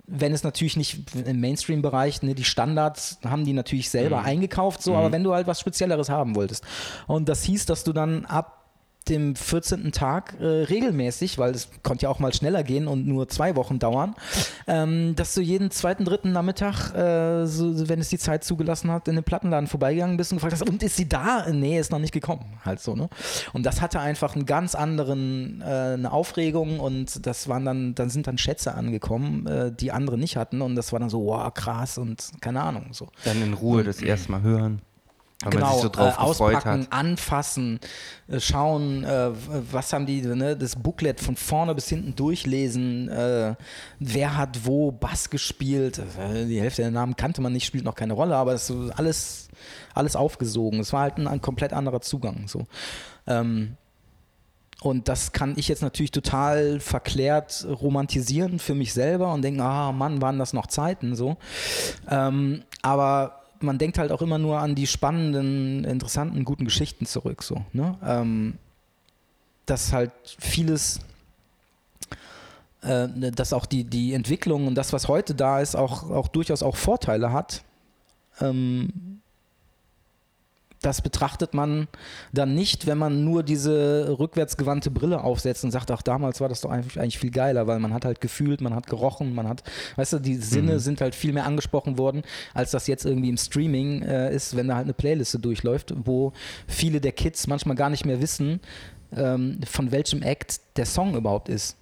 Wenn 0.09 0.33
es 0.33 0.45
natürlich 0.45 0.77
nicht 0.77 0.99
im 1.15 1.41
Mainstream-Bereich, 1.41 2.23
ne, 2.23 2.35
die 2.35 2.45
Standards 2.45 3.19
haben 3.25 3.45
die 3.45 3.53
natürlich 3.53 3.91
selber 3.91 4.23
eingekauft, 4.23 4.83
so, 4.83 4.95
aber 4.95 5.11
wenn 5.11 5.25
du 5.25 5.35
halt 5.35 5.47
was 5.47 5.61
Spezielleres 5.61 6.09
haben 6.09 6.37
wolltest. 6.37 6.65
Und 7.07 7.29
das 7.29 7.43
hieß, 7.43 7.67
dass 7.67 7.83
du 7.83 7.93
dann 7.93 8.25
ab 8.25 8.56
dem 9.09 9.37
14. 9.37 9.93
Tag 9.93 10.37
äh, 10.41 10.45
regelmäßig, 10.45 11.39
weil 11.39 11.55
es 11.55 11.69
konnte 11.83 12.05
ja 12.05 12.09
auch 12.09 12.19
mal 12.19 12.33
schneller 12.33 12.63
gehen 12.63 12.89
und 12.89 13.07
nur 13.07 13.29
zwei 13.29 13.57
Wochen 13.57 13.79
dauern, 13.79 14.15
ähm, 14.67 15.15
dass 15.17 15.35
du 15.35 15.41
jeden 15.41 15.71
zweiten, 15.71 16.05
dritten 16.05 16.33
Nachmittag, 16.33 16.95
äh, 16.95 17.47
so, 17.47 17.89
wenn 17.89 18.01
es 18.01 18.09
die 18.09 18.19
Zeit 18.19 18.45
zugelassen 18.45 18.91
hat, 18.91 19.09
in 19.09 19.15
den 19.15 19.25
Plattenladen 19.25 19.67
vorbeigegangen 19.67 20.17
bist 20.17 20.33
und 20.33 20.37
gefragt 20.39 20.55
hast, 20.55 20.69
und 20.69 20.83
ist 20.83 20.97
sie 20.97 21.09
da? 21.09 21.47
Nee, 21.51 21.79
ist 21.79 21.93
noch 21.93 21.99
nicht 21.99 22.13
gekommen. 22.13 22.45
Halt 22.65 22.81
so, 22.81 22.95
ne? 22.95 23.09
Und 23.53 23.65
das 23.65 23.81
hatte 23.81 24.01
einfach 24.01 24.35
einen 24.35 24.47
ganz 24.47 24.75
anderen, 24.75 25.61
äh, 25.61 25.65
eine 25.65 26.13
Aufregung 26.13 26.81
und 26.81 27.27
das 27.27 27.49
waren 27.49 27.65
dann, 27.65 27.95
dann 27.95 28.11
sind 28.11 28.27
dann 28.27 28.39
Schätze 28.39 28.75
angekommen, 28.75 29.47
äh, 29.47 29.73
die 29.73 29.93
andere 29.93 30.19
nicht 30.19 30.37
hatten 30.37 30.61
und 30.63 30.75
das 30.77 30.93
war 30.93 31.01
dann 31.01 31.11
so, 31.11 31.25
wow, 31.27 31.53
krass 31.53 31.99
und 31.99 32.31
keine 32.41 32.63
Ahnung, 32.63 32.89
so. 32.93 33.09
Dann 33.25 33.43
in 33.43 33.55
Ruhe 33.55 33.85
das 33.85 34.01
erste 34.03 34.33
Mal 34.33 34.43
hören. 34.43 34.83
Weil 35.45 35.51
Genau, 35.53 35.78
so 35.78 35.91
drauf 35.91 36.14
äh, 36.14 36.18
auspacken, 36.18 36.87
anfassen, 36.89 37.78
äh, 38.26 38.41
schauen, 38.41 39.05
äh, 39.05 39.32
was 39.70 39.93
haben 39.93 40.07
die, 40.07 40.22
ne, 40.22 40.57
das 40.57 40.76
Booklet 40.76 41.20
von 41.20 41.37
vorne 41.37 41.74
bis 41.74 41.91
hinten 41.91 42.16
durchlesen, 42.16 43.11
äh, 43.11 43.55
wer 43.99 44.37
hat 44.39 44.64
wo 44.64 44.93
Bass 44.93 45.28
gespielt, 45.28 45.99
äh, 46.18 46.47
die 46.47 46.59
Hälfte 46.59 46.80
der 46.82 46.91
Namen 46.91 47.16
kannte 47.16 47.43
man 47.43 47.53
nicht, 47.53 47.66
spielt 47.66 47.84
noch 47.84 47.95
keine 47.95 48.14
Rolle, 48.14 48.34
aber 48.34 48.55
es 48.55 48.70
ist 48.70 48.91
alles, 48.93 49.49
alles 49.93 50.16
aufgesogen. 50.16 50.80
Es 50.80 50.95
war 50.95 51.03
halt 51.03 51.18
ein, 51.18 51.26
ein 51.26 51.43
komplett 51.43 51.74
anderer 51.74 52.01
Zugang. 52.01 52.49
So. 52.49 52.64
Ähm, 53.26 53.76
und 54.80 55.09
das 55.09 55.32
kann 55.32 55.55
ich 55.57 55.68
jetzt 55.68 55.82
natürlich 55.82 56.12
total 56.12 56.80
verklärt 56.80 57.66
romantisieren 57.68 58.59
für 58.59 58.74
mich 58.74 58.95
selber 58.95 59.34
und 59.34 59.43
denken, 59.43 59.61
ah 59.61 59.93
Mann, 59.93 60.22
waren 60.22 60.39
das 60.39 60.55
noch 60.55 60.66
Zeiten 60.66 61.14
so. 61.14 61.37
Ähm, 62.09 62.62
aber 62.80 63.43
man 63.61 63.79
denkt 63.79 63.99
halt 63.99 64.13
auch 64.13 64.23
immer 64.23 64.39
nur 64.39 64.59
an 64.59 64.75
die 64.75 64.87
spannenden, 64.87 65.85
interessanten, 65.85 66.45
guten 66.45 66.65
Geschichten 66.65 67.07
zurück. 67.07 67.43
So, 67.43 67.65
ne? 67.73 67.97
ähm, 68.05 68.59
dass 69.67 69.93
halt 69.93 70.13
vieles, 70.39 71.01
äh, 72.83 73.09
dass 73.09 73.53
auch 73.53 73.67
die, 73.67 73.85
die 73.85 74.15
Entwicklung 74.15 74.67
und 74.67 74.75
das, 74.75 74.93
was 74.93 75.09
heute 75.09 75.35
da 75.35 75.61
ist, 75.61 75.77
auch, 75.77 76.11
auch 76.11 76.29
durchaus 76.29 76.63
auch 76.63 76.77
Vorteile 76.77 77.33
hat. 77.33 77.63
Ähm, 78.41 79.16
das 80.87 81.03
betrachtet 81.03 81.53
man 81.53 81.89
dann 82.32 82.55
nicht, 82.55 82.87
wenn 82.87 82.97
man 82.97 83.24
nur 83.24 83.43
diese 83.43 84.16
rückwärtsgewandte 84.20 84.93
Brille 84.93 85.24
aufsetzt 85.24 85.64
und 85.64 85.72
sagt, 85.72 85.91
ach, 85.91 86.01
damals 86.01 86.41
war 86.41 86.49
das 86.49 86.61
doch 86.61 86.70
eigentlich, 86.70 87.01
eigentlich 87.01 87.18
viel 87.18 87.32
geiler, 87.32 87.66
weil 87.66 87.80
man 87.80 87.93
hat 87.93 88.05
halt 88.05 88.20
gefühlt, 88.20 88.61
man 88.61 88.72
hat 88.72 88.87
gerochen, 88.87 89.34
man 89.34 89.49
hat, 89.49 89.64
weißt 89.97 90.14
du, 90.14 90.18
die 90.20 90.37
Sinne 90.37 90.78
sind 90.78 91.01
halt 91.01 91.16
viel 91.16 91.32
mehr 91.32 91.45
angesprochen 91.45 91.99
worden, 91.99 92.22
als 92.55 92.70
das 92.70 92.87
jetzt 92.87 93.05
irgendwie 93.05 93.30
im 93.30 93.37
Streaming 93.37 94.03
äh, 94.03 94.32
ist, 94.32 94.57
wenn 94.57 94.68
da 94.68 94.76
halt 94.76 94.84
eine 94.84 94.95
Playliste 94.95 95.41
durchläuft, 95.41 95.93
wo 96.05 96.32
viele 96.68 97.01
der 97.01 97.12
Kids 97.12 97.49
manchmal 97.49 97.74
gar 97.74 97.91
nicht 97.91 98.07
mehr 98.07 98.20
wissen, 98.20 98.61
ähm, 99.16 99.59
von 99.68 99.91
welchem 99.91 100.22
Act 100.22 100.61
der 100.76 100.87
Song 100.87 101.16
überhaupt 101.16 101.49
ist. 101.49 101.76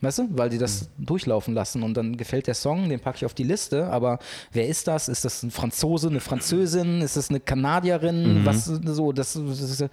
Weißt 0.00 0.18
du? 0.18 0.28
Weil 0.30 0.48
die 0.50 0.58
das 0.58 0.88
durchlaufen 0.98 1.54
lassen 1.54 1.82
und 1.82 1.94
dann 1.94 2.16
gefällt 2.16 2.46
der 2.46 2.54
Song, 2.54 2.88
den 2.88 3.00
packe 3.00 3.18
ich 3.18 3.26
auf 3.26 3.34
die 3.34 3.42
Liste, 3.42 3.86
aber 3.88 4.18
wer 4.52 4.66
ist 4.66 4.88
das? 4.88 5.08
Ist 5.08 5.24
das 5.24 5.42
ein 5.42 5.50
Franzose, 5.50 6.08
eine 6.08 6.20
Französin? 6.20 7.02
Ist 7.02 7.16
das 7.16 7.30
eine 7.30 7.40
Kanadierin? 7.40 8.44
Was 8.44 8.64
so, 8.64 9.12
das, 9.12 9.34
das 9.34 9.60
ist, 9.60 9.80
äh, 9.80 9.88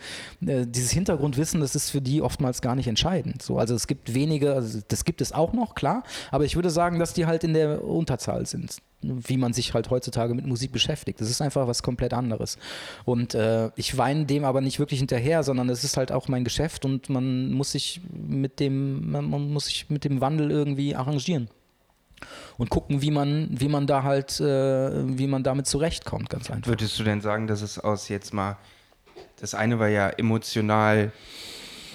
dieses 0.66 0.92
Hintergrundwissen, 0.92 1.60
das 1.60 1.76
ist 1.76 1.90
für 1.90 2.02
die 2.02 2.22
oftmals 2.22 2.62
gar 2.62 2.76
nicht 2.76 2.88
entscheidend. 2.88 3.42
So, 3.42 3.58
also 3.58 3.76
es 3.76 3.88
gibt 3.88 4.14
wenige, 4.14 4.54
also 4.54 4.80
das 4.88 5.04
gibt 5.06 5.22
es 5.22 5.32
auch 5.32 5.54
noch, 5.54 5.76
klar, 5.76 6.04
aber 6.32 6.46
ich 6.46 6.56
würde 6.56 6.70
sagen, 6.70 7.00
dass 7.00 7.14
die 7.14 7.26
halt 7.26 7.44
in 7.44 7.54
der 7.54 7.84
Unterzahl 7.84 8.46
sind, 8.46 8.78
wie 9.02 9.38
man 9.38 9.54
sich 9.54 9.74
halt 9.74 9.90
heutzutage 9.90 10.34
mit 10.34 10.46
Musik 10.46 10.72
beschäftigt. 10.72 11.22
Das 11.22 11.30
ist 11.30 11.42
einfach 11.42 11.68
was 11.68 11.84
komplett 11.84 12.14
anderes. 12.14 12.58
Und 13.06 13.36
äh, 13.36 13.70
ich 13.76 13.98
weine 13.98 14.26
dem 14.26 14.44
aber 14.44 14.62
nicht 14.62 14.80
wirklich 14.80 15.00
hinterher, 15.00 15.44
sondern 15.44 15.70
es 15.70 15.84
ist 15.84 15.98
halt 15.98 16.12
auch 16.12 16.28
mein 16.28 16.44
Geschäft 16.44 16.84
und 16.86 17.10
man 17.10 17.52
muss 17.52 17.72
sich 17.72 18.02
mit 18.12 18.60
dem, 18.60 19.12
man, 19.12 19.26
muss 19.26 19.66
sich 19.66 19.90
mit 19.90 20.04
dem 20.04 20.22
Wandel 20.22 20.52
irgendwie 20.52 20.96
arrangieren. 20.96 21.50
Und 22.58 22.72
gucken, 22.72 23.04
wie 23.04 23.12
man, 23.12 23.48
wie 23.52 23.68
man 23.68 23.86
da 23.86 24.02
halt, 24.02 24.40
äh, 24.40 25.18
wie 25.18 25.28
man 25.28 25.44
damit 25.44 25.68
zurechtkommt, 25.68 26.32
ganz 26.32 26.50
einfach. 26.50 26.68
Würdest 26.68 26.98
du 26.98 27.04
denn 27.04 27.22
sagen, 27.22 27.46
dass 27.46 27.62
es 27.62 27.78
aus 27.78 28.10
jetzt 28.10 28.34
mal, 28.34 28.58
das 29.40 29.54
eine 29.54 29.78
war 29.78 29.90
ja 29.90 30.10
emotional 30.10 31.12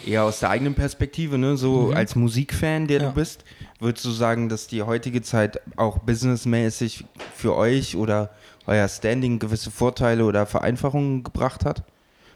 eher 0.07 0.25
aus 0.25 0.41
der 0.41 0.51
eigenen 0.51 0.75
Perspektive, 0.75 1.39
ne? 1.39 1.57
so 1.57 1.93
als 1.95 2.15
Musikfan, 2.17 2.87
der 2.87 3.01
Ja. 3.03 3.09
du 3.09 3.15
bist, 3.15 3.45
würdest 3.79 4.05
du 4.05 4.11
sagen, 4.11 4.49
dass 4.49 4.67
die 4.67 4.83
heutige 4.83 5.23
Zeit 5.23 5.61
auch 5.77 5.99
businessmäßig 5.99 7.05
für 7.35 7.55
euch 7.57 7.97
oder 7.97 8.31
euer 8.67 8.89
Standing 8.89 9.39
gewisse 9.39 9.71
Vorteile 9.71 10.25
oder 10.25 10.47
Vereinfachungen 10.47 11.23
gebracht 11.25 11.65
hat? 11.65 11.83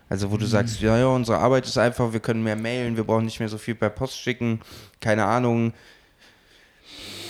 Also 0.09 0.31
wo 0.31 0.37
du 0.37 0.47
sagst, 0.47 0.81
ja, 0.81 0.97
ja, 0.97 1.07
unsere 1.07 1.39
Arbeit 1.39 1.67
ist 1.67 1.79
einfach, 1.79 2.13
wir 2.13 2.21
können 2.21 2.45
mehr 2.45 2.55
mailen, 2.55 2.97
wir 2.97 3.03
brauchen 3.05 3.25
nicht 3.25 3.41
mehr 3.41 3.49
so 3.49 3.59
viel 3.59 3.75
per 3.75 3.91
Post 3.91 4.19
schicken, 4.19 4.61
keine 5.01 5.25
Ahnung. 5.25 5.73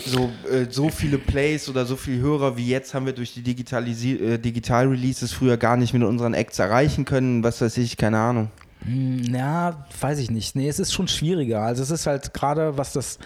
so, 0.05 0.31
äh, 0.51 0.67
so 0.71 0.89
viele 0.91 1.19
Plays 1.19 1.69
oder 1.69 1.85
so 1.87 1.97
viele 1.97 2.21
Hörer 2.21 2.57
wie 2.57 2.69
jetzt 2.69 2.95
haben 2.95 3.07
wir 3.07 3.13
durch 3.13 3.35
die 3.35 3.43
Digitalisi 3.43 4.13
äh, 4.13 4.39
Digital-Releases 4.39 5.33
früher 5.33 5.57
gar 5.57 5.77
nicht 5.77 5.95
mit 5.95 6.03
unseren 6.05 6.33
Acts 6.35 6.59
erreichen 6.59 7.05
können. 7.05 7.43
Was 7.43 7.61
weiß 7.61 7.77
ich, 7.79 7.97
keine 7.97 8.19
Ahnung. 8.19 8.51
Hm, 8.87 9.35
Ja, 9.35 9.87
weiß 10.01 10.19
ich 10.19 10.31
nicht. 10.31 10.57
Nee, 10.57 10.69
es 10.69 10.79
ist 10.79 10.93
schon 10.93 11.09
schwieriger. 11.09 11.63
Also 11.63 11.83
es 11.83 11.91
ist 11.91 12.07
halt 12.07 12.33
gerade, 12.35 12.79
was 12.79 12.93
das. 12.93 13.19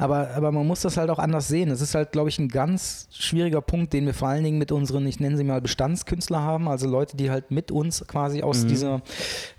Aber, 0.00 0.30
aber 0.36 0.52
man 0.52 0.64
muss 0.64 0.82
das 0.82 0.96
halt 0.96 1.10
auch 1.10 1.18
anders 1.18 1.48
sehen. 1.48 1.70
Es 1.72 1.80
ist 1.80 1.96
halt, 1.96 2.12
glaube 2.12 2.28
ich, 2.28 2.38
ein 2.38 2.48
ganz 2.48 3.08
schwieriger 3.10 3.60
Punkt, 3.60 3.92
den 3.92 4.06
wir 4.06 4.14
vor 4.14 4.28
allen 4.28 4.44
Dingen 4.44 4.58
mit 4.58 4.70
unseren, 4.70 5.04
ich 5.08 5.18
nenne 5.18 5.36
sie 5.36 5.42
mal 5.42 5.60
Bestandskünstler 5.60 6.40
haben, 6.40 6.68
also 6.68 6.88
Leute, 6.88 7.16
die 7.16 7.32
halt 7.32 7.50
mit 7.50 7.72
uns 7.72 8.06
quasi 8.06 8.42
aus 8.42 8.64
dieser 8.64 9.02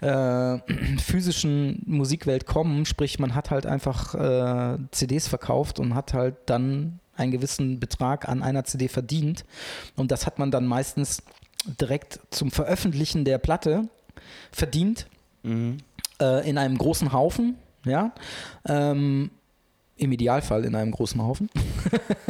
äh, 0.02 0.60
physischen 0.98 1.82
Musikwelt 1.86 2.46
kommen. 2.46 2.86
Sprich, 2.86 3.20
man 3.20 3.36
hat 3.36 3.52
halt 3.52 3.66
einfach 3.66 4.16
äh, 4.16 4.78
CDs 4.92 5.28
verkauft 5.28 5.78
und 5.78 5.94
hat 5.94 6.14
halt 6.14 6.36
dann 6.46 7.00
einen 7.18 7.32
gewissen 7.32 7.82
Betrag 7.82 8.30
an 8.30 8.42
einer 8.42 8.64
CD 8.64 8.88
verdient. 8.88 9.44
Und 9.98 10.10
das 10.12 10.26
hat 10.26 10.40
man 10.40 10.52
dann 10.52 10.66
meistens 10.66 11.22
direkt 11.82 12.22
zum 12.30 12.50
Veröffentlichen 12.50 13.26
der 13.26 13.40
Platte 13.40 13.90
verdient 14.54 15.08
äh, 15.44 16.50
in 16.50 16.58
einem 16.58 16.78
großen 16.78 17.14
Haufen, 17.14 17.56
ja. 17.86 18.12
Ähm, 18.68 19.32
Im 19.98 20.12
Idealfall 20.12 20.66
in 20.66 20.76
einem 20.76 20.92
großen 20.92 21.22
Haufen. 21.22 21.50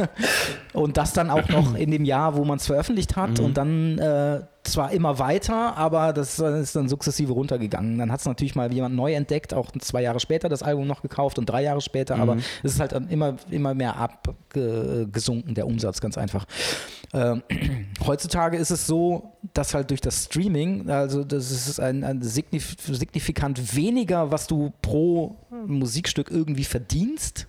und 0.72 0.96
das 0.96 1.12
dann 1.12 1.30
auch 1.30 1.48
noch 1.48 1.74
in 1.74 1.90
dem 1.90 2.04
Jahr, 2.04 2.36
wo 2.36 2.44
man 2.44 2.58
es 2.58 2.66
veröffentlicht 2.66 3.16
hat 3.16 3.38
und 3.40 3.56
dann 3.56 3.98
äh, 3.98 4.42
zwar 4.62 4.92
immer 4.92 5.18
weiter, 5.18 5.76
aber 5.76 6.12
das 6.12 6.38
äh, 6.38 6.60
ist 6.60 6.76
dann 6.76 6.88
sukzessive 6.88 7.32
runtergegangen. 7.32 7.98
Dann 7.98 8.12
hat 8.12 8.20
es 8.20 8.26
natürlich 8.26 8.54
mal 8.54 8.72
jemand 8.72 8.94
neu 8.94 9.14
entdeckt, 9.14 9.54
auch 9.54 9.70
zwei 9.78 10.02
Jahre 10.02 10.20
später 10.20 10.48
das 10.48 10.62
Album 10.62 10.86
noch 10.86 11.02
gekauft 11.02 11.38
und 11.38 11.46
drei 11.46 11.62
Jahre 11.62 11.80
später, 11.80 12.16
aber 12.16 12.36
es 12.62 12.74
ist 12.74 12.80
halt 12.80 12.92
dann 12.92 13.08
immer, 13.08 13.36
immer 13.50 13.74
mehr 13.74 13.96
abgesunken, 13.96 15.54
der 15.54 15.66
Umsatz, 15.66 16.00
ganz 16.00 16.18
einfach. 16.18 16.46
Ähm, 17.12 17.42
heutzutage 18.06 18.56
ist 18.56 18.70
es 18.70 18.86
so, 18.86 19.32
dass 19.54 19.74
halt 19.74 19.90
durch 19.90 20.00
das 20.00 20.24
Streaming, 20.24 20.90
also 20.90 21.24
das 21.24 21.50
ist 21.50 21.80
ein, 21.80 22.04
ein 22.04 22.22
signif 22.22 22.76
signifikant 22.86 23.74
weniger, 23.74 24.30
was 24.30 24.46
du 24.46 24.72
pro 24.82 25.36
Musikstück 25.66 26.30
irgendwie 26.30 26.64
verdienst. 26.64 27.46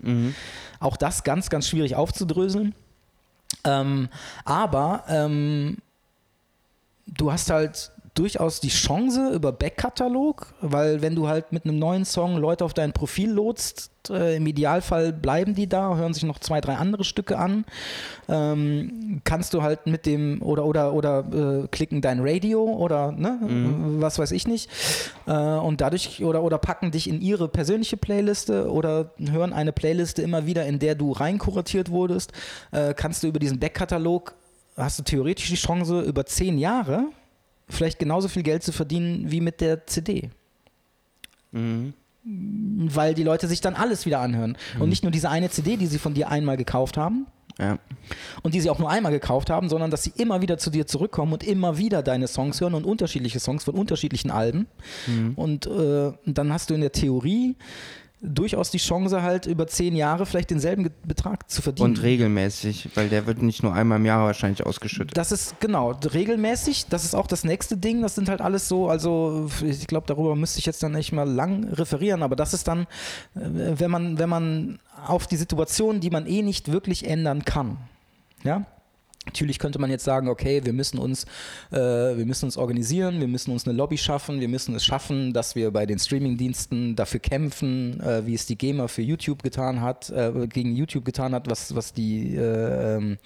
Auch 0.80 0.98
das 0.98 1.24
ganz, 1.24 1.50
ganz 1.50 1.68
schwierig 1.68 1.96
aufzudröseln. 1.96 2.74
Ähm, 3.64 4.10
aber 4.46 5.04
ähm, 5.08 5.78
du 7.12 7.32
hast 7.32 7.50
halt 7.50 7.92
durchaus 8.14 8.60
die 8.60 8.70
Chance 8.70 9.30
über 9.34 9.52
Backkatalog, 9.52 10.54
weil 10.62 11.02
wenn 11.02 11.16
du 11.16 11.28
halt 11.28 11.54
mit 11.54 11.64
einem 11.64 11.80
neuen 11.80 12.04
Song 12.04 12.36
Leute 12.36 12.66
auf 12.66 12.74
dein 12.74 12.92
Profil 12.92 13.32
lotst, 13.32 13.90
äh, 14.10 14.36
im 14.36 14.48
Idealfall 14.48 15.14
bleiben 15.14 15.56
die 15.56 15.70
da, 15.70 15.96
hören 15.96 16.14
sich 16.14 16.24
noch 16.24 16.40
zwei, 16.40 16.60
drei 16.60 16.76
andere 16.76 17.06
Stücke 17.06 17.38
an, 17.38 17.66
ähm, 18.28 19.22
kannst 19.24 19.54
du 19.54 19.62
halt 19.62 19.88
mit 19.88 20.06
dem 20.06 20.42
oder 20.42 20.66
oder 20.66 20.94
oder 20.94 21.64
äh, 21.64 21.68
klicken 21.70 22.02
dein 22.02 22.20
Radio 22.22 22.64
oder 22.64 23.14
ne, 23.14 23.40
was 24.00 24.20
weiß 24.20 24.32
ich 24.32 24.48
nicht 24.48 24.70
äh, 25.28 25.32
und 25.32 25.80
dadurch 25.80 26.24
oder 26.24 26.44
oder 26.44 26.58
packen 26.58 26.92
dich 26.92 27.08
in 27.08 27.22
ihre 27.22 27.48
persönliche 27.48 27.96
Playliste 27.96 28.70
oder 28.70 29.12
hören 29.20 29.54
eine 29.54 29.72
Playliste 29.72 30.22
immer 30.22 30.46
wieder, 30.46 30.66
in 30.66 30.80
der 30.80 30.96
du 30.96 31.12
reinkuratiert 31.12 31.92
wurdest, 31.92 32.34
äh, 32.72 32.94
kannst 32.94 33.24
du 33.24 33.28
über 33.28 33.40
diesen 33.40 33.60
Backkatalog 33.60 34.34
hast 34.78 35.00
du 35.00 35.04
theoretisch 35.04 35.50
die 35.50 35.56
Chance 35.56 36.02
über 36.02 36.26
zehn 36.26 36.58
Jahre 36.58 37.06
vielleicht 37.70 38.00
genauso 38.00 38.28
viel 38.28 38.44
Geld 38.44 38.64
zu 38.64 38.72
verdienen 38.74 39.32
wie 39.32 39.40
mit 39.42 39.62
der 39.62 39.86
CD. 39.88 40.30
Weil 42.24 43.14
die 43.14 43.24
Leute 43.24 43.48
sich 43.48 43.62
dann 43.62 43.76
alles 43.76 44.06
wieder 44.06 44.20
anhören. 44.20 44.58
Und 44.80 44.90
nicht 44.90 45.04
nur 45.04 45.12
diese 45.12 45.30
eine 45.30 45.50
CD, 45.50 45.78
die 45.78 45.88
sie 45.88 45.98
von 46.00 46.14
dir 46.14 46.30
einmal 46.30 46.56
gekauft 46.58 46.98
haben 46.98 47.26
Ja. 47.60 47.80
und 48.44 48.54
die 48.54 48.62
sie 48.62 48.70
auch 48.70 48.80
nur 48.80 48.90
einmal 48.90 49.12
gekauft 49.12 49.50
haben, 49.50 49.70
sondern 49.70 49.90
dass 49.92 50.04
sie 50.04 50.14
immer 50.18 50.42
wieder 50.42 50.58
zu 50.58 50.70
dir 50.70 50.86
zurückkommen 50.88 51.34
und 51.34 51.44
immer 51.44 51.78
wieder 51.78 52.04
deine 52.04 52.28
Songs 52.28 52.62
hören 52.62 52.74
und 52.76 52.86
unterschiedliche 52.86 53.40
Songs 53.40 53.64
von 53.64 53.76
unterschiedlichen 53.76 54.32
Alben. 54.32 54.68
Und 55.36 55.66
äh, 55.68 56.12
dann 56.26 56.54
hast 56.54 56.70
du 56.70 56.74
in 56.74 56.82
der 56.82 56.92
Theorie 56.92 57.56
durchaus 58.22 58.70
die 58.70 58.78
Chance 58.78 59.24
halt 59.24 59.48
über 59.48 59.68
zehn 59.68 59.96
Jahre 59.96 60.26
vielleicht 60.26 60.52
denselben 60.52 60.90
Betrag 61.06 61.50
zu 61.50 61.62
verdienen. 61.62 61.90
Und 61.90 62.02
regelmäßig, 62.04 62.90
weil 62.96 63.10
der 63.10 63.26
wird 63.26 63.42
nicht 63.42 63.64
nur 63.64 63.74
einmal 63.74 63.98
im 63.98 64.06
Jahr 64.06 64.26
wahrscheinlich 64.26 64.66
ausgeschüttet. 64.66 65.18
Das 65.18 65.32
ist 65.32 65.60
genau 65.60 65.92
regelmäßig. 65.92 66.86
Das 66.88 67.04
ist 67.04 67.16
auch 67.16 67.28
das 67.28 67.44
nächste 67.44 67.78
Ding. 67.78 68.02
Das 68.02 68.16
sind 68.16 68.30
halt 68.30 68.42
alles 68.42 68.68
so. 68.68 68.90
Also 68.90 69.50
ich 69.64 69.88
glaube, 69.88 70.06
darüber 70.08 70.36
müsste 70.36 70.60
ich 70.60 70.68
jetzt 70.68 70.84
dann 70.84 70.92
nicht 70.92 71.12
mal 71.12 71.28
lang 71.28 71.68
referieren. 71.74 72.22
Aber 72.22 72.36
das 72.36 72.54
ist 72.54 72.68
dann, 72.68 72.82
äh, 73.36 73.40
wenn 73.80 73.90
man 73.90 74.20
wenn 74.20 74.30
man 74.30 74.80
auf 75.08 75.26
die 75.26 75.38
Situation, 75.38 76.00
die 76.00 76.12
man 76.12 76.28
eh 76.28 76.44
nicht 76.44 76.72
wirklich 76.72 77.08
ändern 77.08 77.44
kann, 77.44 77.78
ja. 78.44 78.66
Natürlich 79.28 79.60
könnte 79.60 79.78
man 79.78 79.92
jetzt 79.92 80.04
sagen, 80.04 80.28
okay, 80.28 80.62
wir 80.66 80.74
müssen 80.74 80.98
uns, 80.98 81.26
äh, 81.70 81.78
wir 81.78 82.26
müssen 82.26 82.46
uns 82.46 82.58
organisieren, 82.58 83.20
wir 83.20 83.28
müssen 83.28 83.52
uns 83.52 83.68
eine 83.68 83.78
Lobby 83.78 84.00
schaffen, 84.00 84.42
wir 84.42 84.48
müssen 84.48 84.74
es 84.74 84.84
schaffen, 84.84 85.32
dass 85.32 85.56
wir 85.56 85.70
bei 85.70 85.86
den 85.86 86.00
Streamingdiensten 86.00 86.96
dafür 86.96 87.20
kämpfen, 87.20 88.02
äh, 88.02 88.26
wie 88.26 88.34
es 88.34 88.48
die 88.48 88.58
GEMA 88.58 88.88
für 88.88 89.04
YouTube 89.04 89.44
getan 89.44 89.82
hat, 89.82 90.10
äh, 90.10 90.48
gegen 90.48 90.76
YouTube 90.76 91.06
getan 91.06 91.36
hat, 91.36 91.48
was, 91.48 91.76
was 91.76 91.94
die, 91.94 92.36
äh, 92.36 92.96
ähm, 92.96 93.20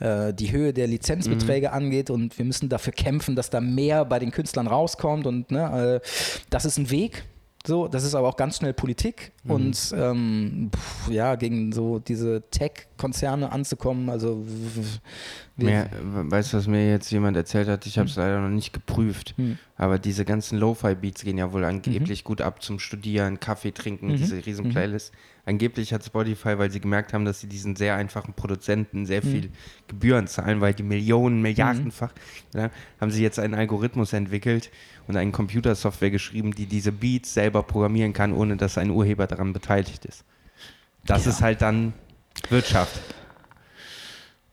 äh, 0.00 0.34
die 0.34 0.50
Höhe 0.50 0.72
der 0.72 0.88
Lizenzbeträge 0.88 1.70
angeht 1.72 2.10
und 2.10 2.36
wir 2.36 2.44
müssen 2.44 2.68
dafür 2.68 2.92
kämpfen, 2.92 3.36
dass 3.36 3.48
da 3.48 3.60
mehr 3.60 4.04
bei 4.04 4.18
den 4.18 4.32
Künstlern 4.32 4.66
rauskommt 4.66 5.24
und 5.24 5.52
ne, 5.52 6.00
äh, 6.02 6.08
das 6.50 6.64
ist 6.64 6.78
ein 6.78 6.90
Weg. 6.90 7.24
So, 7.68 7.86
das 7.86 8.02
ist 8.02 8.14
aber 8.14 8.26
auch 8.28 8.36
ganz 8.38 8.56
schnell 8.56 8.72
Politik 8.72 9.32
und 9.46 9.92
ähm, 9.94 10.70
pf, 10.74 11.10
ja, 11.10 11.34
gegen 11.34 11.70
so 11.70 11.98
diese 11.98 12.42
Tech-Konzerne 12.50 13.52
anzukommen, 13.52 14.08
also 14.08 14.42
Mehr, 15.56 15.90
weißt 16.00 16.52
du, 16.54 16.56
was 16.56 16.66
mir 16.66 16.88
jetzt 16.88 17.10
jemand 17.10 17.36
erzählt 17.36 17.68
hat? 17.68 17.84
Ich 17.84 17.98
habe 17.98 18.08
es 18.08 18.16
leider 18.16 18.40
noch 18.40 18.48
nicht 18.48 18.72
geprüft. 18.72 19.34
Hm. 19.36 19.58
Aber 19.76 19.98
diese 19.98 20.24
ganzen 20.24 20.56
Lo-Fi-Beats 20.58 21.24
gehen 21.24 21.36
ja 21.36 21.52
wohl 21.52 21.64
angeblich 21.64 22.24
gut 22.24 22.40
ab 22.40 22.62
zum 22.62 22.78
Studieren, 22.78 23.38
Kaffee 23.38 23.72
trinken, 23.72 24.16
diese 24.16 24.46
riesen 24.46 24.70
Playlist. 24.70 25.12
Angeblich 25.48 25.92
hat 25.94 26.04
Spotify, 26.04 26.58
weil 26.58 26.70
sie 26.70 26.78
gemerkt 26.80 27.12
haben, 27.14 27.24
dass 27.24 27.40
sie 27.40 27.46
diesen 27.46 27.74
sehr 27.74 27.96
einfachen 27.96 28.34
Produzenten 28.34 29.06
sehr 29.06 29.22
viel 29.22 29.50
Gebühren 29.88 30.26
zahlen, 30.26 30.60
weil 30.60 30.74
die 30.74 30.82
Millionen, 30.82 31.40
Milliardenfach, 31.40 32.12
ja, 32.54 32.70
haben 33.00 33.10
sie 33.10 33.22
jetzt 33.22 33.38
einen 33.38 33.54
Algorithmus 33.54 34.12
entwickelt 34.12 34.70
und 35.06 35.16
eine 35.16 35.30
Computersoftware 35.32 36.10
geschrieben, 36.10 36.54
die 36.54 36.66
diese 36.66 36.92
Beats 36.92 37.32
selber 37.32 37.62
programmieren 37.62 38.12
kann, 38.12 38.32
ohne 38.34 38.56
dass 38.58 38.76
ein 38.76 38.90
Urheber 38.90 39.26
daran 39.26 39.54
beteiligt 39.54 40.04
ist. 40.04 40.22
Das 41.06 41.24
Ja. 41.24 41.30
ist 41.30 41.40
halt 41.40 41.62
dann 41.62 41.94
Wirtschaft 42.50 43.00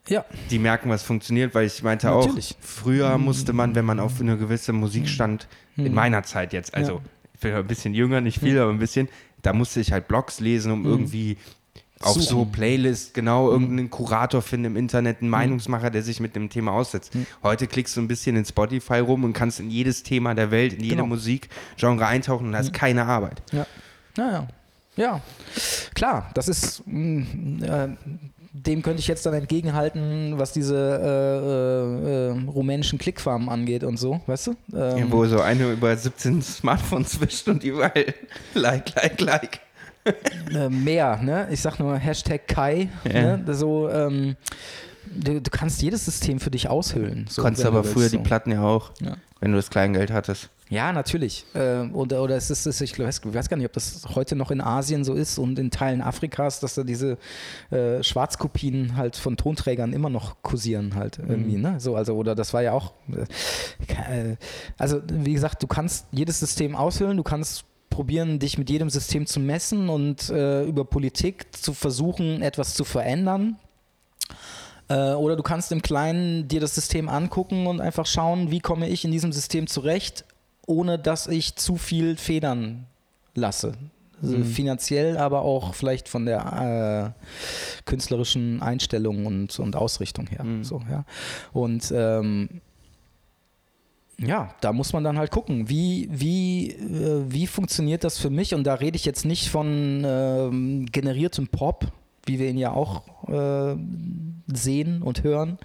ja, 0.07 0.23
die 0.51 0.59
merken, 0.59 0.89
was 0.89 1.01
funktioniert, 1.03 1.55
weil 1.55 1.65
ich 1.65 1.81
meinte 1.81 2.07
Natürlich. 2.07 2.51
auch, 2.51 2.63
früher 2.63 3.17
musste 3.17 3.53
man, 3.53 3.73
wenn 3.75 3.85
man 3.85 3.99
auf 3.99 4.21
eine 4.21 4.37
gewisse 4.37 4.71
Musik 4.71 5.09
stand, 5.09 5.47
in 5.77 5.93
meiner 5.93 6.23
Zeit 6.23 6.53
jetzt, 6.53 6.73
also 6.75 6.93
Ja. 6.93 7.01
ich 7.33 7.39
bin 7.39 7.53
ein 7.53 7.67
bisschen 7.67 7.93
jünger, 7.95 8.21
nicht 8.21 8.39
viel, 8.39 8.57
aber 8.59 8.71
ein 8.71 8.77
bisschen, 8.79 9.09
da 9.45 9.53
musste 9.53 9.79
ich 9.79 9.91
halt 9.91 10.07
Blogs 10.07 10.39
lesen, 10.39 10.71
um 10.71 10.85
irgendwie 10.85 11.37
auf 12.01 12.15
so 12.15 12.21
Suchen. 12.21 12.51
Playlists 12.51 13.13
genau 13.13 13.49
irgendeinen 13.51 13.89
Kurator 13.89 14.41
finden 14.41 14.65
im 14.65 14.75
Internet, 14.75 15.21
einen 15.21 15.29
Meinungsmacher, 15.29 15.89
der 15.89 16.03
sich 16.03 16.19
mit 16.19 16.35
dem 16.35 16.49
Thema 16.49 16.71
aussetzt. 16.73 17.13
Heute 17.41 17.67
klickst 17.67 17.95
du 17.95 18.01
ein 18.01 18.07
bisschen 18.07 18.35
in 18.35 18.45
Spotify 18.45 18.99
rum 18.99 19.23
und 19.23 19.33
kannst 19.33 19.59
in 19.59 19.69
jedes 19.69 20.03
Thema 20.03 20.33
der 20.35 20.51
Welt, 20.51 20.73
in 20.73 20.81
jede 20.83 20.95
Genau. 20.97 21.07
Musikgenre 21.07 22.05
eintauchen 22.05 22.47
und 22.47 22.55
hast 22.55 22.73
keine 22.73 23.05
Arbeit. 23.05 23.41
Ja. 23.51 23.65
Ja, 24.17 24.47
ja. 24.95 25.21
Klar, 25.93 26.31
das 26.33 26.47
ist, 26.47 26.83
mh, 26.85 27.65
äh, 27.65 27.89
dem 28.57 28.81
könnte 28.81 28.99
ich 29.01 29.07
jetzt 29.07 29.25
dann 29.25 29.33
entgegenhalten, 29.33 30.39
was 30.39 30.53
diese 30.53 30.75
äh, 30.77 32.29
äh, 32.29 32.29
äh, 32.29 32.49
rumänischen 32.49 32.97
Klickfarmen 32.97 33.49
angeht 33.49 33.83
und 33.83 33.97
so, 33.97 34.21
weißt 34.27 34.47
du? 34.47 34.51
Ähm, 34.73 34.97
Ja, 34.97 35.11
wo 35.11 35.25
so 35.25 35.41
eine 35.41 35.71
über 35.73 35.95
17 35.95 36.41
Smartphones 36.41 37.19
wischt 37.19 37.47
und 37.49 37.63
überall 37.65 38.13
like, 38.53 38.95
like, 38.95 39.19
like. 39.21 39.59
äh, 40.53 40.69
mehr, 40.69 41.17
ne? 41.21 41.47
Ich 41.51 41.61
sag 41.61 41.79
nur 41.79 41.97
Hashtag 41.97 42.47
Kai, 42.47 42.87
Ja. 43.11 43.37
ne? 43.37 43.53
So, 43.55 43.89
ähm, 43.89 44.37
du, 45.13 45.41
du 45.41 45.51
kannst 45.51 45.81
jedes 45.81 46.05
System 46.05 46.39
für 46.39 46.51
dich 46.51 46.69
aushöhlen. 46.69 47.25
So, 47.29 47.41
Konntest 47.41 47.65
du 47.65 47.67
aber 47.67 47.83
früher 47.83 48.03
willst, 48.03 48.13
die 48.13 48.17
so. 48.19 48.23
Platten 48.23 48.51
ja 48.51 48.61
auch, 48.61 48.91
Ja. 49.01 49.17
wenn 49.41 49.51
du 49.51 49.57
das 49.57 49.69
Kleingeld 49.69 50.11
hattest. 50.11 50.49
Ja, 50.69 50.91
natürlich. 50.91 51.45
Ähm, 51.53 51.93
oder, 51.93 52.23
oder 52.23 52.35
es 52.37 52.49
ist, 52.49 52.65
es- 52.65 52.81
ich 52.81 52.97
weiß, 52.97 53.21
ich 53.23 53.33
weiß 53.33 53.49
gar 53.49 53.57
nicht, 53.57 53.67
ob 53.67 53.73
das 53.73 54.01
heute 54.15 54.35
noch 54.35 54.49
in 54.49 54.61
Asien 54.61 55.03
so 55.03 55.13
ist 55.13 55.37
und 55.37 55.59
in 55.59 55.69
Teilen 55.69 56.01
Afrikas, 56.01 56.59
dass 56.59 56.73
da 56.73 56.83
diese 56.83 57.17
äh, 57.69 58.01
Schwarzkopien 58.01 58.97
halt 58.97 59.15
von 59.15 59.37
Tonträgern 59.37 59.93
immer 59.93 60.09
noch 60.09 60.41
kursieren 60.41 60.95
halt 60.95 61.19
irgendwie, 61.19 61.57
ne? 61.57 61.79
So, 61.79 61.95
also, 61.95 62.15
oder 62.15 62.33
das 62.33 62.51
war 62.53 62.63
ja 62.63 62.71
auch, 62.71 62.93
äh, 63.87 64.35
also 64.77 65.01
wie 65.07 65.33
gesagt, 65.33 65.61
du 65.61 65.67
kannst 65.67 66.07
jedes 66.11 66.39
System 66.39 66.75
aushöhlen, 66.75 67.17
du 67.17 67.23
kannst 67.23 67.65
probieren, 67.91 68.39
dich 68.39 68.57
mit 68.57 68.69
jedem 68.69 68.89
System 68.89 69.27
zu 69.27 69.39
messen 69.39 69.87
und 69.89 70.29
äh, 70.31 70.63
über 70.63 70.83
Politik 70.83 71.55
zu 71.55 71.73
versuchen, 71.73 72.41
etwas 72.41 72.73
zu 72.73 72.83
verändern. 72.83 73.57
Äh, 74.89 75.13
oder 75.13 75.35
du 75.35 75.43
kannst 75.43 75.71
im 75.71 75.81
Kleinen 75.81 76.47
dir 76.47 76.59
das 76.59 76.75
System 76.75 77.07
angucken 77.07 77.67
und 77.67 77.81
einfach 77.81 78.05
schauen, 78.05 78.51
wie 78.51 78.59
komme 78.59 78.89
ich 78.89 79.05
in 79.05 79.11
diesem 79.11 79.31
System 79.31 79.67
zurecht, 79.67 80.25
ohne 80.65 80.99
dass 80.99 81.27
ich 81.27 81.55
zu 81.55 81.77
viel 81.77 82.17
federn 82.17 82.85
lasse. 83.33 83.73
Also 84.21 84.37
Mhm. 84.37 84.45
finanziell, 84.45 85.17
aber 85.17 85.41
auch 85.41 85.73
vielleicht 85.73 86.07
von 86.07 86.25
der 86.25 87.13
äh, 87.17 87.83
künstlerischen 87.83 88.61
Einstellung 88.61 89.25
und, 89.25 89.59
und 89.59 89.75
Ausrichtung 89.75 90.27
her. 90.27 90.43
Mhm. 90.43 90.63
So, 90.63 90.81
ja. 90.89 91.03
Und 91.51 91.91
ähm, 91.93 92.61
ja, 94.17 94.55
da 94.61 94.71
muss 94.71 94.93
man 94.93 95.03
dann 95.03 95.17
halt 95.17 95.31
gucken, 95.31 95.67
wie, 95.67 96.07
wie, 96.11 96.71
äh, 96.71 97.25
wie 97.27 97.45
funktioniert 97.47 98.05
das 98.05 98.17
für 98.17 98.29
mich? 98.29 98.53
Und 98.53 98.63
da 98.63 98.75
rede 98.75 98.95
ich 98.95 99.03
jetzt 99.03 99.25
nicht 99.25 99.49
von 99.49 100.03
ähm, 100.05 100.85
generiertem 100.91 101.47
Pop, 101.49 101.91
wie 102.25 102.39
wir 102.39 102.49
ihn 102.49 102.57
ja 102.57 102.71
auch 102.71 103.03
äh, 103.27 103.75
sehen 104.53 105.01
und 105.01 105.23
hören, 105.23 105.57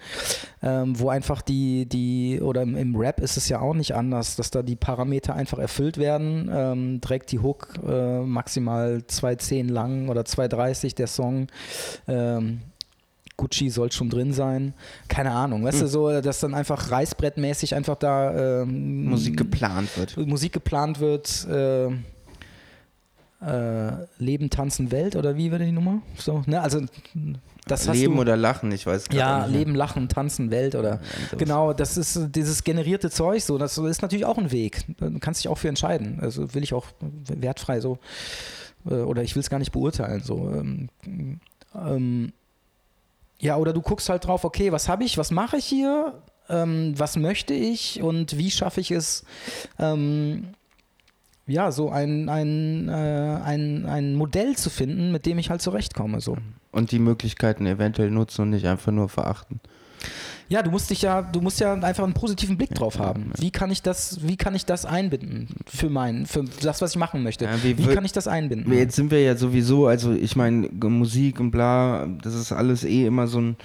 ähm, 0.61 0.99
wo 0.99 1.09
einfach 1.09 1.41
die, 1.41 1.87
die, 1.87 2.39
oder 2.41 2.61
im, 2.63 2.75
im 2.75 2.95
Rap 2.95 3.19
ist 3.19 3.37
es 3.37 3.49
ja 3.49 3.59
auch 3.59 3.73
nicht 3.73 3.95
anders, 3.95 4.35
dass 4.35 4.51
da 4.51 4.61
die 4.63 4.75
Parameter 4.75 5.35
einfach 5.35 5.59
erfüllt 5.59 5.97
werden. 5.97 6.49
Ähm, 6.53 7.01
trägt 7.01 7.31
die 7.31 7.39
Hook 7.39 7.79
äh, 7.87 8.21
maximal 8.21 9.03
2,10 9.07 9.69
lang 9.71 10.09
oder 10.09 10.21
2,30 10.21 10.95
der 10.95 11.07
Song. 11.07 11.47
Ähm, 12.07 12.61
Gucci 13.37 13.69
soll 13.69 13.91
schon 13.91 14.09
drin 14.09 14.33
sein. 14.33 14.73
Keine 15.07 15.31
Ahnung, 15.31 15.63
weißt 15.63 15.81
du, 15.81 15.87
so, 15.87 16.21
dass 16.21 16.39
dann 16.39 16.53
einfach 16.53 16.91
reißbrettmäßig 16.91 17.73
einfach 17.73 17.95
da 17.95 18.61
ähm, 18.61 19.05
Musik 19.05 19.37
geplant 19.37 19.89
wird. 19.97 20.15
Musik 20.17 20.53
geplant 20.53 20.99
wird. 20.99 21.47
Äh, 21.49 21.89
äh, 23.41 23.91
Leben, 24.19 24.49
Tanzen, 24.49 24.91
Welt 24.91 25.15
oder 25.15 25.35
wie 25.35 25.51
wäre 25.51 25.65
die 25.65 25.71
Nummer? 25.71 26.01
So, 26.17 26.43
ne? 26.45 26.61
Also 26.61 26.81
das 27.65 27.87
hast 27.87 27.97
Leben 27.97 28.15
du, 28.15 28.21
oder 28.21 28.37
Lachen, 28.37 28.71
ich 28.71 28.85
weiß 28.85 29.05
ja, 29.11 29.39
nicht 29.39 29.51
mehr. 29.51 29.59
Leben, 29.59 29.75
Lachen, 29.75 30.09
Tanzen, 30.09 30.51
Welt 30.51 30.75
oder 30.75 30.99
sowas. 31.29 31.37
genau, 31.37 31.73
das 31.73 31.97
ist 31.97 32.35
dieses 32.35 32.63
generierte 32.63 33.09
Zeug 33.09 33.43
so, 33.43 33.57
das 33.57 33.77
ist 33.77 34.01
natürlich 34.01 34.25
auch 34.25 34.37
ein 34.37 34.51
Weg. 34.51 34.85
Du 34.99 35.19
kannst 35.19 35.43
dich 35.43 35.49
auch 35.49 35.57
für 35.57 35.69
entscheiden. 35.69 36.19
Also 36.21 36.53
will 36.53 36.63
ich 36.63 36.73
auch 36.73 36.87
wertfrei 37.01 37.79
so 37.79 37.99
äh, 38.85 38.95
oder 38.95 39.23
ich 39.23 39.35
will 39.35 39.41
es 39.41 39.49
gar 39.49 39.59
nicht 39.59 39.71
beurteilen 39.71 40.21
so. 40.21 40.51
Ähm, 40.53 40.89
ähm, 41.75 42.33
ja, 43.39 43.57
oder 43.57 43.73
du 43.73 43.81
guckst 43.81 44.09
halt 44.09 44.25
drauf, 44.25 44.43
okay, 44.43 44.71
was 44.71 44.87
habe 44.87 45.03
ich, 45.03 45.17
was 45.17 45.31
mache 45.31 45.57
ich 45.57 45.65
hier, 45.65 46.21
ähm, 46.47 46.93
was 46.97 47.15
möchte 47.15 47.53
ich 47.53 48.01
und 48.01 48.37
wie 48.37 48.51
schaffe 48.51 48.81
ich 48.81 48.91
es, 48.91 49.23
ähm, 49.79 50.49
ja, 51.47 51.71
so 51.71 51.89
ein, 51.89 52.29
ein, 52.29 52.87
äh, 52.89 52.91
ein, 52.91 53.85
ein 53.85 54.15
Modell 54.15 54.55
zu 54.55 54.69
finden, 54.69 55.11
mit 55.11 55.25
dem 55.25 55.37
ich 55.39 55.49
halt 55.49 55.61
zurechtkomme. 55.61 56.21
So. 56.21 56.37
Und 56.71 56.91
die 56.91 56.99
Möglichkeiten 56.99 57.65
eventuell 57.65 58.11
nutzen 58.11 58.43
und 58.43 58.49
nicht 58.51 58.65
einfach 58.67 58.91
nur 58.91 59.09
verachten. 59.09 59.59
Ja, 60.49 60.61
du 60.61 60.69
musst 60.71 60.89
dich 60.89 61.01
ja, 61.03 61.21
du 61.21 61.39
musst 61.39 61.59
ja 61.61 61.73
einfach 61.75 62.03
einen 62.03 62.13
positiven 62.13 62.57
Blick 62.57 62.71
drauf 62.75 62.99
haben. 62.99 63.31
Wie 63.37 63.51
kann 63.51 63.71
ich 63.71 63.81
das, 63.83 64.19
wie 64.27 64.35
kann 64.35 64.53
ich 64.53 64.65
das 64.65 64.85
einbinden 64.85 65.47
für 65.65 65.89
mein, 65.89 66.25
für 66.25 66.43
das, 66.61 66.81
was 66.81 66.91
ich 66.91 66.97
machen 66.97 67.23
möchte? 67.23 67.45
Ja, 67.45 67.51
wie 67.63 67.77
wie 67.77 67.85
wird- 67.85 67.95
kann 67.95 68.03
ich 68.03 68.11
das 68.11 68.27
einbinden? 68.27 68.73
Jetzt 68.73 68.95
sind 68.97 69.11
wir 69.11 69.21
ja 69.21 69.37
sowieso, 69.37 69.87
also 69.87 70.11
ich 70.11 70.35
meine, 70.35 70.67
Musik 70.69 71.39
und 71.39 71.51
bla, 71.51 72.05
das 72.21 72.33
ist 72.35 72.51
alles 72.51 72.83
eh 72.83 73.05
immer 73.05 73.27
so 73.27 73.39
ein 73.39 73.55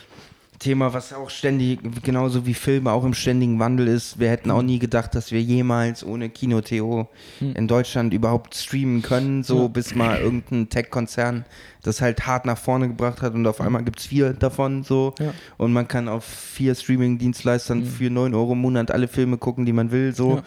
Thema, 0.59 0.95
was 0.95 1.13
auch 1.13 1.29
ständig, 1.31 1.81
genauso 2.03 2.47
wie 2.47 2.55
Filme, 2.55 2.91
auch 2.93 3.05
im 3.05 3.15
ständigen 3.15 3.59
Wandel 3.59 3.89
ist. 3.89 4.19
Wir 4.19 4.31
hätten 4.31 4.51
auch 4.51 4.63
nie 4.63 4.79
gedacht, 4.79 5.15
dass 5.15 5.31
wir 5.31 5.41
jemals 5.43 6.05
ohne 6.05 6.31
Kino-Theo 6.31 7.09
in 7.41 7.69
Deutschland 7.69 8.15
überhaupt 8.15 8.55
streamen 8.55 9.03
können, 9.03 9.43
so 9.43 9.63
Ja. 9.63 9.69
bis 9.69 9.95
mal 9.95 10.19
irgendein 10.19 10.69
Tech-Konzern 10.69 11.45
das 11.83 12.01
halt 12.01 12.27
hart 12.27 12.47
nach 12.47 12.59
vorne 12.59 12.89
gebracht 12.89 13.23
hat 13.23 13.35
und 13.35 13.47
auf 13.47 13.61
einmal 13.61 13.85
gibt 13.85 14.01
es 14.01 14.07
vier 14.07 14.33
davon 14.33 14.83
so 14.83 15.15
Ja. 15.21 15.33
und 15.57 15.73
man 15.73 15.87
kann 15.87 16.09
auf 16.09 16.25
vier 16.25 16.75
Streaming-Dienstleistern 16.75 17.85
für 17.85 18.11
9 18.11 18.35
Euro 18.35 18.55
im 18.55 18.61
Monat 18.61 18.91
alle 18.91 19.07
Filme 19.09 19.39
gucken, 19.39 19.67
die 19.67 19.73
man 19.73 19.91
will, 19.93 20.15
so. 20.15 20.37
Ja. 20.37 20.43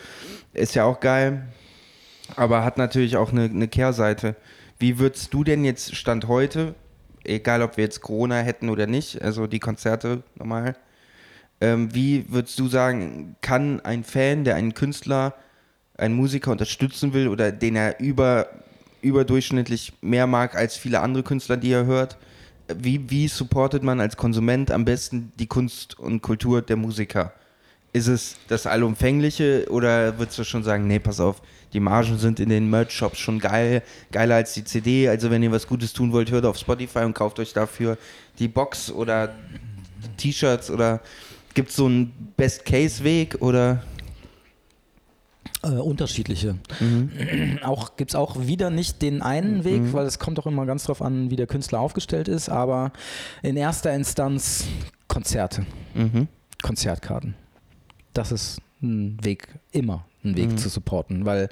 Ist 0.54 0.76
ja 0.76 0.84
auch 0.86 1.00
geil, 1.00 1.44
aber 2.36 2.64
hat 2.66 2.78
natürlich 2.78 3.16
auch 3.16 3.32
eine, 3.32 3.44
eine 3.44 3.68
Kehrseite. 3.68 4.36
Wie 4.80 4.98
würdest 5.00 5.34
du 5.34 5.44
denn 5.44 5.64
jetzt 5.64 5.96
Stand 5.96 6.28
heute, 6.28 6.74
egal 7.30 7.62
ob 7.62 7.78
wir 7.78 7.84
jetzt 7.84 8.02
Corona 8.02 8.40
hätten 8.40 8.70
oder 8.70 8.88
nicht, 8.88 9.22
also 9.22 9.48
die 9.48 9.60
Konzerte 9.60 10.24
normal, 10.36 10.76
ähm, 11.62 11.94
wie 11.94 12.26
würdest 12.30 12.58
du 12.60 12.68
sagen, 12.68 13.36
kann 13.42 13.82
ein 13.82 14.04
Fan, 14.04 14.44
der 14.44 14.56
einen 14.56 14.74
Künstler, 14.74 15.36
einen 15.98 16.16
Musiker 16.16 16.52
unterstützen 16.52 17.14
will 17.14 17.28
oder 17.28 17.52
den 17.52 17.76
er 17.76 18.00
über, 18.00 18.48
überdurchschnittlich 19.02 19.94
mehr 20.02 20.28
mag 20.28 20.56
als 20.56 20.78
viele 20.78 21.02
andere 21.02 21.24
Künstler, 21.24 21.58
die 21.58 21.72
er 21.72 21.86
hört, 21.86 22.18
wie, 22.74 23.10
wie 23.10 23.28
supportet 23.28 23.84
man 23.84 24.00
als 24.00 24.16
Konsument 24.16 24.72
am 24.72 24.86
besten 24.86 25.32
die 25.38 25.48
Kunst 25.48 26.00
und 26.00 26.22
Kultur 26.22 26.62
der 26.62 26.78
Musiker? 26.78 27.34
Ist 27.92 28.08
es 28.08 28.38
das 28.48 28.68
Allumfängliche 28.68 29.66
oder 29.70 30.20
würdest 30.20 30.38
du 30.38 30.44
schon 30.44 30.64
sagen, 30.64 30.88
nee, 30.88 31.00
pass 31.00 31.20
auf, 31.20 31.42
die 31.74 31.80
Margen 31.80 32.18
sind 32.18 32.40
in 32.40 32.50
den 32.50 32.70
Merch-Shops 32.70 33.20
schon 33.20 33.40
geil, 33.40 33.84
geiler 34.12 34.36
als 34.36 34.54
die 34.54 34.64
CD, 34.64 35.08
also 35.10 35.30
wenn 35.30 35.44
ihr 35.44 35.52
was 35.52 35.68
Gutes 35.68 35.94
tun 35.94 36.12
wollt, 36.12 36.32
hört 36.32 36.46
auf 36.46 36.58
Spotify 36.58 37.00
und 37.00 37.14
kauft 37.14 37.40
euch 37.40 37.54
dafür 37.54 37.98
die 38.40 38.48
Box 38.48 38.92
oder 38.92 39.34
T-Shirts 40.18 40.72
oder 40.72 41.02
gibt 41.54 41.70
es 41.70 41.76
so 41.76 41.86
einen 41.86 42.34
Best-Case-Weg 42.38 43.42
oder? 43.42 43.84
Äh, 45.62 45.68
unterschiedliche. 45.72 46.56
Auch 47.64 47.98
gibt 47.98 48.12
es 48.12 48.16
auch 48.16 48.48
wieder 48.48 48.70
nicht 48.70 49.02
den 49.02 49.22
einen 49.22 49.66
Weg, 49.66 49.92
weil 49.92 50.06
es 50.06 50.18
kommt 50.18 50.40
auch 50.40 50.46
immer 50.48 50.66
ganz 50.66 50.86
drauf 50.86 51.02
an, 51.02 51.30
wie 51.32 51.36
der 51.36 51.48
Künstler 51.48 51.82
aufgestellt 51.82 52.30
ist, 52.30 52.48
aber 52.48 52.94
in 53.44 53.58
erster 53.58 53.94
Instanz 53.94 54.66
Konzerte, 55.10 55.66
Mhm. 55.96 56.30
Konzertkarten. 56.62 57.36
Das 58.14 58.32
ist 58.32 58.62
ein 58.82 59.18
Weg, 59.24 59.48
immer 59.72 60.06
ein 60.24 60.36
Weg 60.36 60.60
zu 60.60 60.70
supporten, 60.70 61.26
weil 61.26 61.50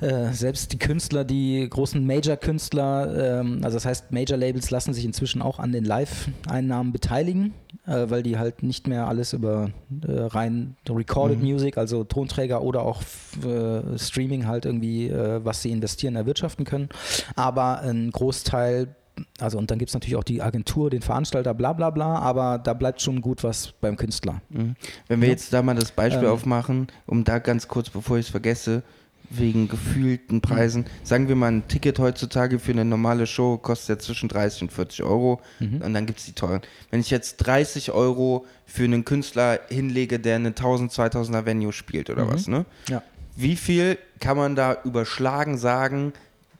äh, 0.00 0.32
selbst 0.32 0.72
die 0.72 0.78
Künstler, 0.78 1.24
die 1.24 1.66
großen 1.68 2.06
Major-Künstler, 2.06 3.40
ähm, 3.40 3.60
also 3.62 3.76
das 3.76 3.86
heißt, 3.86 4.12
Major-Labels 4.12 4.70
lassen 4.70 4.92
sich 4.92 5.06
inzwischen 5.06 5.40
auch 5.40 5.58
an 5.58 5.72
den 5.72 5.84
Live-Einnahmen 5.84 6.92
beteiligen, 6.92 7.54
äh, 7.86 8.04
weil 8.08 8.22
die 8.22 8.38
halt 8.38 8.62
nicht 8.62 8.88
mehr 8.88 9.08
alles 9.08 9.32
über 9.32 9.70
äh, 10.06 10.12
rein 10.12 10.76
Recorded 10.86 11.42
Music, 11.42 11.78
also 11.78 12.04
Tonträger 12.04 12.62
oder 12.62 12.82
auch 12.82 13.02
äh, 13.42 13.98
Streaming 13.98 14.46
halt 14.46 14.66
irgendwie, 14.66 15.08
äh, 15.08 15.42
was 15.42 15.62
sie 15.62 15.70
investieren, 15.70 16.14
erwirtschaften 16.14 16.66
können. 16.66 16.90
Aber 17.34 17.80
ein 17.80 18.10
Großteil 18.10 18.94
also 19.40 19.58
und 19.58 19.70
dann 19.70 19.78
gibt 19.78 19.88
es 19.90 19.94
natürlich 19.94 20.16
auch 20.16 20.24
die 20.24 20.42
Agentur, 20.42 20.90
den 20.90 21.02
Veranstalter, 21.02 21.54
bla 21.54 21.72
bla 21.72 21.90
bla, 21.90 22.18
aber 22.18 22.58
da 22.58 22.74
bleibt 22.74 23.00
schon 23.02 23.20
gut 23.20 23.42
was 23.44 23.72
beim 23.80 23.96
Künstler. 23.96 24.40
Mhm. 24.50 24.76
Wenn 25.08 25.20
wir 25.20 25.28
Ja. 25.28 25.32
jetzt 25.34 25.52
da 25.52 25.62
mal 25.62 25.74
das 25.74 25.92
Beispiel 25.92 26.26
Ähm. 26.26 26.32
aufmachen, 26.32 26.86
um 27.06 27.24
da 27.24 27.38
ganz 27.38 27.68
kurz, 27.68 27.90
bevor 27.90 28.18
ich 28.18 28.26
es 28.26 28.30
vergesse, 28.30 28.82
wegen 29.28 29.66
gefühlten 29.66 30.40
Preisen, 30.40 30.84
sagen 31.02 31.26
wir 31.26 31.34
mal, 31.34 31.50
ein 31.50 31.66
Ticket 31.66 31.98
heutzutage 31.98 32.60
für 32.60 32.70
eine 32.70 32.84
normale 32.84 33.26
Show 33.26 33.58
kostet 33.58 33.88
ja 33.88 33.98
zwischen 33.98 34.28
30 34.28 34.62
und 34.62 34.72
40 34.72 35.02
Euro 35.02 35.40
Mhm. 35.58 35.82
und 35.82 35.94
dann 35.94 36.06
gibt 36.06 36.20
es 36.20 36.26
die 36.26 36.32
teuren. 36.32 36.60
Wenn 36.92 37.00
ich 37.00 37.10
jetzt 37.10 37.38
30 37.38 37.90
Euro 37.90 38.46
für 38.66 38.84
einen 38.84 39.04
Künstler 39.04 39.58
hinlege, 39.68 40.20
der 40.20 40.36
eine 40.36 40.54
1000, 40.54 40.92
2000er 40.92 41.44
Venue 41.44 41.72
spielt 41.72 42.08
oder 42.08 42.24
Mhm. 42.24 42.30
was, 42.32 42.46
ne? 42.46 42.66
Ja. 42.88 43.02
Wie 43.34 43.56
viel 43.56 43.98
kann 44.20 44.36
man 44.36 44.54
da 44.54 44.76
überschlagen 44.84 45.58
sagen, 45.58 46.12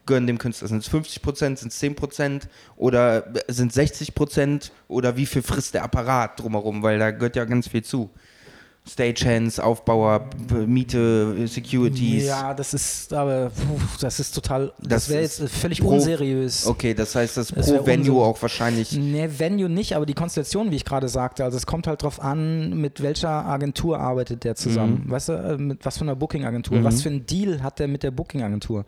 gönnen 0.07 0.27
dem 0.27 0.39
Künstler? 0.39 0.69
Sind 0.69 0.79
es 0.79 0.89
50 0.89 1.21
Prozent, 1.23 1.59
sind 1.59 1.73
es 1.73 1.79
10 1.79 1.95
Prozent 1.97 2.49
oder 2.77 3.25
sind 3.49 3.69
es 3.69 3.75
60 3.75 4.15
Prozent 4.15 4.73
oder 4.89 5.17
wie 5.17 5.27
viel 5.27 5.43
frisst 5.43 5.75
der 5.75 5.83
Apparat 5.85 6.41
drumherum? 6.41 6.83
Weil 6.83 6.99
da 6.99 7.11
gehört 7.11 7.37
ja 7.37 7.45
ganz 7.45 7.69
viel 7.69 7.83
zu. 7.85 8.11
Stagehands, 8.89 9.59
Aufbauer, 9.59 10.31
Miete, 10.65 11.49
Securities. 11.49 12.27
Ja, 12.27 12.55
das 12.55 12.73
ist 12.73 13.13
aber 13.13 13.51
puh, 13.51 13.81
das 14.01 14.21
ist 14.21 14.31
total, 14.33 14.73
das, 14.79 14.89
Das 14.89 15.09
wäre 15.09 15.23
jetzt 15.23 15.43
völlig 15.49 15.81
pro- 15.81 15.89
unseriös. 15.95 16.65
Okay, 16.69 16.95
das 16.95 17.17
heißt, 17.17 17.37
das 17.37 17.49
Das 17.49 17.67
pro 17.67 17.85
Venue 17.85 18.23
auch 18.25 18.41
wahrscheinlich. 18.41 18.93
Ne, 18.93 19.41
Venue 19.41 19.69
nicht, 19.69 19.97
aber 19.97 20.07
die 20.07 20.15
Konstellation, 20.15 20.71
wie 20.71 20.77
ich 20.77 20.85
gerade 20.85 21.09
sagte, 21.09 21.43
also 21.43 21.57
es 21.57 21.67
kommt 21.67 21.89
halt 21.89 22.05
drauf 22.05 22.21
an, 22.23 22.79
mit 22.81 23.03
welcher 23.03 23.29
Agentur 23.45 23.99
arbeitet 23.99 24.45
der 24.45 24.55
zusammen. 24.55 25.03
Mhm. 25.07 25.11
Weißt 25.11 25.31
du, 25.31 25.33
äh, 25.33 25.59
mit 25.59 25.85
was 25.85 25.99
für 25.99 26.05
einer 26.05 26.15
Booking-Agentur, 26.15 26.85
was 26.85 27.03
für 27.03 27.09
einen 27.09 27.27
Deal 27.27 27.65
hat 27.65 27.81
der 27.81 27.89
mit 27.89 28.05
der 28.05 28.13
Booking-Agentur? 28.13 28.85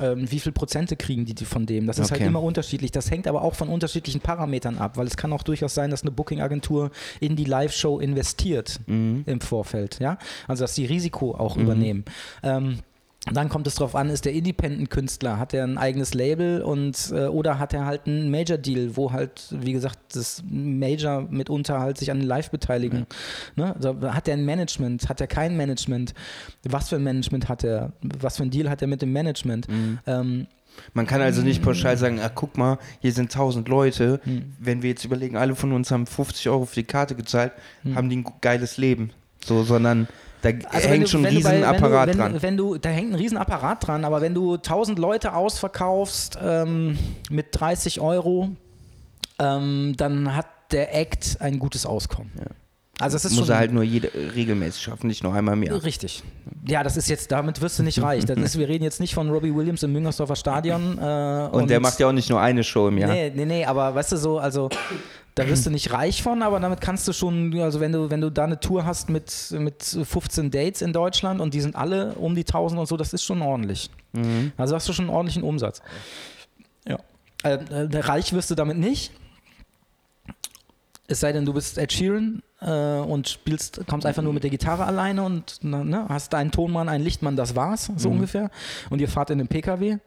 Ähm, 0.00 0.30
wie 0.30 0.38
viel 0.40 0.52
Prozente 0.52 0.96
kriegen 0.96 1.24
die 1.26 1.44
von 1.44 1.66
dem? 1.66 1.86
Das 1.86 1.98
ist 1.98 2.10
halt 2.10 2.20
Okay. 2.22 2.28
immer 2.28 2.42
unterschiedlich. 2.42 2.92
Das 2.92 3.10
hängt 3.10 3.26
aber 3.26 3.42
auch 3.42 3.54
von 3.54 3.68
unterschiedlichen 3.68 4.20
Parametern 4.20 4.78
ab, 4.78 4.96
weil 4.96 5.06
es 5.06 5.16
kann 5.18 5.32
auch 5.32 5.42
durchaus 5.42 5.74
sein, 5.74 5.90
dass 5.90 6.02
eine 6.02 6.10
Booking-Agentur 6.12 6.90
in 7.20 7.36
die 7.36 7.44
Live-Show 7.44 7.98
investiert 8.00 8.80
Mhm. 8.86 9.24
im 9.26 9.40
Vorfeld, 9.42 9.98
ja. 10.00 10.16
Also 10.48 10.64
dass 10.64 10.74
die 10.74 10.86
Risiko 10.86 11.34
auch 11.34 11.56
übernehmen. 11.56 12.04
Ähm, 12.42 12.78
dann 13.32 13.48
kommt 13.48 13.68
es 13.68 13.76
darauf 13.76 13.94
an, 13.94 14.08
ist 14.10 14.24
der 14.24 14.32
Independent-Künstler, 14.32 15.38
hat 15.38 15.54
er 15.54 15.62
ein 15.62 15.78
eigenes 15.78 16.12
Label 16.12 16.60
und 16.60 17.12
äh, 17.14 17.26
oder 17.26 17.60
hat 17.60 17.72
er 17.72 17.86
halt 17.86 18.06
einen 18.06 18.30
Major-Deal, 18.32 18.96
wo 18.96 19.12
halt, 19.12 19.46
wie 19.50 19.72
gesagt, 19.72 19.98
das 20.14 20.42
Major 20.50 21.22
mitunter 21.30 21.78
halt 21.78 21.98
sich 21.98 22.10
an 22.10 22.18
den 22.18 22.26
Live 22.26 22.50
beteiligen. 22.50 23.06
Ne? 23.54 23.76
Also, 23.76 23.96
hat 24.12 24.26
er 24.26 24.34
ein 24.34 24.44
Management, 24.44 25.08
hat 25.08 25.20
er 25.20 25.28
kein 25.28 25.56
Management? 25.56 26.14
Was 26.64 26.88
für 26.88 26.96
ein 26.96 27.04
Management 27.04 27.48
hat 27.48 27.62
er? 27.62 27.92
Was 28.18 28.38
für 28.38 28.42
ein 28.42 28.50
Deal 28.50 28.68
hat 28.68 28.82
er 28.82 28.88
mit 28.88 29.02
dem 29.02 29.12
Management? 29.12 29.68
Ähm, 30.06 30.48
Man 30.92 31.06
kann 31.06 31.20
also 31.20 31.42
nicht 31.42 31.62
pauschal 31.62 31.96
sagen, 31.96 32.18
ach 32.20 32.32
guck 32.34 32.58
mal, 32.58 32.78
hier 33.00 33.12
sind 33.12 33.26
1000 33.30 33.68
Leute. 33.68 34.20
Hm. 34.24 34.54
Wenn 34.58 34.82
wir 34.82 34.90
jetzt 34.90 35.04
überlegen, 35.04 35.36
alle 35.36 35.54
von 35.54 35.70
uns 35.72 35.92
haben 35.92 36.06
50 36.06 36.48
Euro 36.48 36.64
für 36.64 36.74
die 36.74 36.84
Karte 36.84 37.14
gezahlt, 37.14 37.52
Hm. 37.82 37.94
haben 37.94 38.08
die 38.10 38.16
ein 38.16 38.26
geiles 38.40 38.78
Leben. 38.78 39.10
So, 39.44 39.62
sondern 39.64 40.08
Da 40.42 40.50
Also 40.70 40.88
hängt 40.88 41.04
du- 41.04 41.08
schon 41.08 41.24
ein 41.24 41.34
Riesenapparat 41.34 42.08
wenn 42.08 42.16
du, 42.18 42.22
wenn, 42.24 42.32
dran. 42.32 42.42
Wenn 42.42 42.56
du, 42.56 42.76
da 42.78 42.88
hängt 42.90 43.12
ein 43.12 43.14
Riesenapparat 43.14 43.86
dran, 43.86 44.04
aber 44.04 44.20
wenn 44.20 44.34
du 44.34 44.54
1000 44.54 44.98
Leute 44.98 45.34
ausverkaufst 45.34 46.36
ähm, 46.42 46.98
mit 47.30 47.46
30 47.52 48.00
Euro, 48.00 48.50
ähm, 49.38 49.94
dann 49.96 50.34
hat 50.36 50.46
der 50.72 50.94
Act 50.94 51.38
ein 51.40 51.58
gutes 51.58 51.86
Auskommen. 51.86 52.30
Also 53.00 53.14
das 53.16 53.24
ist 53.24 53.32
Muss 53.32 53.46
schon 53.46 53.54
er 53.54 53.58
halt 53.58 53.72
nur 53.72 53.82
jede, 53.82 54.10
regelmäßig 54.34 54.82
schaffen, 54.82 55.06
nicht 55.08 55.22
nur 55.24 55.34
einmal 55.34 55.54
im 55.54 55.62
Jahr. 55.64 55.82
Richtig. 55.82 56.22
Ja, 56.68 56.82
das 56.84 56.96
ist 56.96 57.08
jetzt, 57.08 57.32
damit 57.32 57.60
wirst 57.60 57.78
du 57.78 57.82
nicht 57.82 58.00
reich. 58.02 58.24
Das 58.26 58.38
ist, 58.38 58.58
wir 58.58 58.68
reden 58.68 58.84
jetzt 58.84 59.00
nicht 59.00 59.14
von 59.14 59.28
Robbie 59.30 59.52
Williams 59.54 59.82
im 59.82 59.92
Müngersdorfer 59.92 60.36
Stadion. 60.36 60.98
Äh, 60.98 61.48
Und, 61.50 61.68
der 61.70 61.80
macht 61.80 61.98
ja 61.98 62.08
auch 62.08 62.12
nicht 62.12 62.30
nur 62.30 62.40
eine 62.40 62.62
Show 62.62 62.88
im 62.88 62.98
Jahr. 62.98 63.10
Nee, 63.10 63.32
nee, 63.34 63.44
nee, 63.44 63.64
aber 63.64 63.94
weißt 63.94 64.12
du 64.12 64.16
so, 64.16 64.38
also 64.38 64.68
da 65.34 65.48
wirst 65.48 65.64
du 65.64 65.70
nicht 65.70 65.92
reich 65.92 66.22
von, 66.22 66.42
aber 66.42 66.60
damit 66.60 66.80
kannst 66.82 67.08
du 67.08 67.12
schon, 67.12 67.58
also 67.60 67.80
wenn 67.80 67.92
du, 67.92 68.10
wenn 68.10 68.20
du 68.20 68.30
da 68.30 68.44
eine 68.44 68.60
Tour 68.60 68.84
hast 68.84 69.08
mit, 69.08 69.32
mit 69.58 69.82
15 69.82 70.50
Dates 70.50 70.82
in 70.82 70.92
Deutschland 70.92 71.40
und 71.40 71.54
die 71.54 71.60
sind 71.60 71.74
alle 71.74 72.14
um 72.16 72.34
die 72.34 72.42
1000 72.42 72.78
und 72.80 72.86
so, 72.86 72.96
das 72.98 73.12
ist 73.14 73.24
schon 73.24 73.40
ordentlich. 73.40 73.90
Mhm. 74.12 74.52
Also 74.58 74.74
hast 74.74 74.88
du 74.88 74.92
schon 74.92 75.06
einen 75.06 75.14
ordentlichen 75.14 75.42
Umsatz. 75.42 75.80
Ja. 76.86 76.98
Äh, 77.44 77.54
äh, 77.70 77.98
reich 78.00 78.32
wirst 78.34 78.50
du 78.50 78.54
damit 78.54 78.76
nicht. 78.76 79.10
Es 81.08 81.20
sei 81.20 81.32
denn, 81.32 81.44
du 81.44 81.52
bist 81.52 81.78
Ed 81.78 81.92
Sheeran 81.92 82.42
äh, 82.60 82.70
und 83.00 83.28
spielst, 83.28 83.80
kommst 83.88 84.06
einfach 84.06 84.22
nur 84.22 84.32
mit 84.32 84.42
der 84.44 84.50
Gitarre 84.50 84.84
alleine 84.84 85.22
und 85.24 85.62
ne, 85.62 86.06
hast 86.08 86.34
einen 86.34 86.50
Tonmann, 86.52 86.88
einen 86.88 87.04
Lichtmann, 87.04 87.36
das 87.36 87.56
war's, 87.56 87.90
so 87.96 88.08
Mhm. 88.08 88.16
ungefähr. 88.16 88.50
Und 88.90 89.00
ihr 89.00 89.08
fahrt 89.08 89.30
in 89.30 89.38
den 89.38 89.48
PKW. 89.48 89.98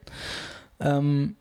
Ähm, 0.79 1.35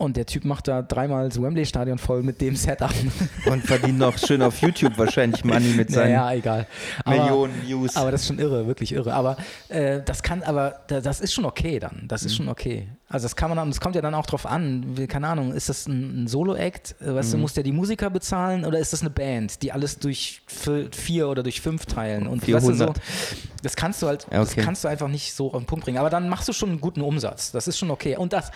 und 0.00 0.16
der 0.16 0.26
Typ 0.26 0.44
macht 0.44 0.66
da 0.66 0.82
dreimal 0.82 1.28
das 1.28 1.40
Wembley-Stadion 1.40 1.98
voll 1.98 2.22
mit 2.22 2.40
dem 2.40 2.56
Setup. 2.56 2.90
Und 3.46 3.62
verdient 3.64 3.98
noch 3.98 4.16
schön 4.18 4.40
auf 4.42 4.60
YouTube 4.60 4.96
wahrscheinlich 4.98 5.44
Money 5.44 5.74
mit 5.74 5.90
seinen 5.90 6.12
naja, 6.14 6.32
egal. 6.32 6.66
Aber, 7.04 7.16
Millionen 7.16 7.62
Views. 7.66 7.96
aber 7.96 8.10
das 8.10 8.22
ist 8.22 8.26
schon 8.28 8.38
irre, 8.38 8.66
wirklich 8.66 8.92
irre. 8.92 9.12
Aber 9.12 9.36
äh, 9.68 10.00
das 10.04 10.22
kann, 10.22 10.42
aber 10.42 10.80
da- 10.88 11.00
das 11.00 11.20
ist 11.20 11.32
schon 11.34 11.44
okay 11.44 11.78
dann. 11.78 12.04
Das 12.08 12.22
Mhm. 12.22 12.26
ist 12.26 12.36
schon 12.36 12.48
okay. 12.48 12.88
Also 13.12 13.24
das 13.24 13.34
kann 13.34 13.50
man, 13.50 13.56
dann- 13.58 13.68
das 13.70 13.80
kommt 13.80 13.96
ja 13.96 14.00
dann 14.02 14.14
auch 14.14 14.24
drauf 14.24 14.46
an. 14.46 14.96
Wie, 14.96 15.06
keine 15.08 15.26
Ahnung, 15.26 15.52
ist 15.52 15.68
das 15.68 15.88
ein, 15.88 16.22
ein 16.22 16.26
Solo-Act? 16.28 16.94
Weißt 17.00 17.32
du, 17.32 17.36
Mhm. 17.36 17.40
muss 17.42 17.54
der 17.54 17.64
die 17.64 17.72
Musiker 17.72 18.08
bezahlen 18.08 18.64
oder 18.64 18.78
ist 18.78 18.92
das 18.92 19.00
eine 19.00 19.10
Band, 19.10 19.62
die 19.62 19.72
alles 19.72 19.98
durch 19.98 20.42
vi- 20.48 20.94
vier 20.94 21.28
oder 21.28 21.42
durch 21.42 21.60
fünf 21.60 21.86
teilen? 21.86 22.28
Und 22.28 22.40
weißt 22.42 22.68
du, 22.68 22.72
so, 22.72 22.84
400. 22.86 23.00
das 23.64 23.74
kannst 23.74 24.00
du 24.00 24.06
halt, 24.06 24.26
okay. 24.28 24.36
das 24.36 24.54
kannst 24.56 24.84
du 24.84 24.88
einfach 24.88 25.08
nicht 25.08 25.34
so 25.34 25.48
auf 25.52 25.58
den 25.60 25.66
Punkt 25.66 25.84
bringen. 25.84 25.98
Aber 25.98 26.08
dann 26.08 26.28
machst 26.28 26.48
du 26.48 26.52
schon 26.52 26.68
einen 26.70 26.80
guten 26.80 27.00
Umsatz. 27.00 27.50
Das 27.50 27.66
ist 27.66 27.78
schon 27.78 27.90
okay. 27.90 28.16
Und 28.16 28.32
das, 28.32 28.52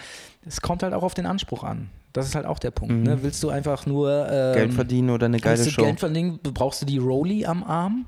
es 0.47 0.61
kommt 0.61 0.85
halt 0.85 0.95
auch 0.95 1.03
auf 1.03 1.15
den 1.15 1.27
Anspruch 1.27 1.65
an. 1.65 1.91
Das 2.13 2.27
ist 2.27 2.37
halt 2.37 2.47
auch 2.47 2.61
der 2.61 2.71
Punkt. 2.71 2.95
Mhm. 2.95 3.03
Ne? 3.03 3.23
Willst 3.25 3.43
du 3.43 3.49
einfach 3.51 3.87
nur 3.87 4.29
ähm, 4.31 4.55
Geld 4.55 4.75
verdienen 4.75 5.11
oder 5.11 5.27
eine 5.27 5.41
geile 5.41 5.57
Willst 5.59 5.67
du 5.67 5.75
Show. 5.75 5.83
Geld 5.85 5.99
verdienen, 5.99 6.39
brauchst 6.41 6.81
du 6.81 6.87
die 6.87 6.99
Rolli 6.99 7.45
am 7.45 7.65
Arm? 7.65 8.07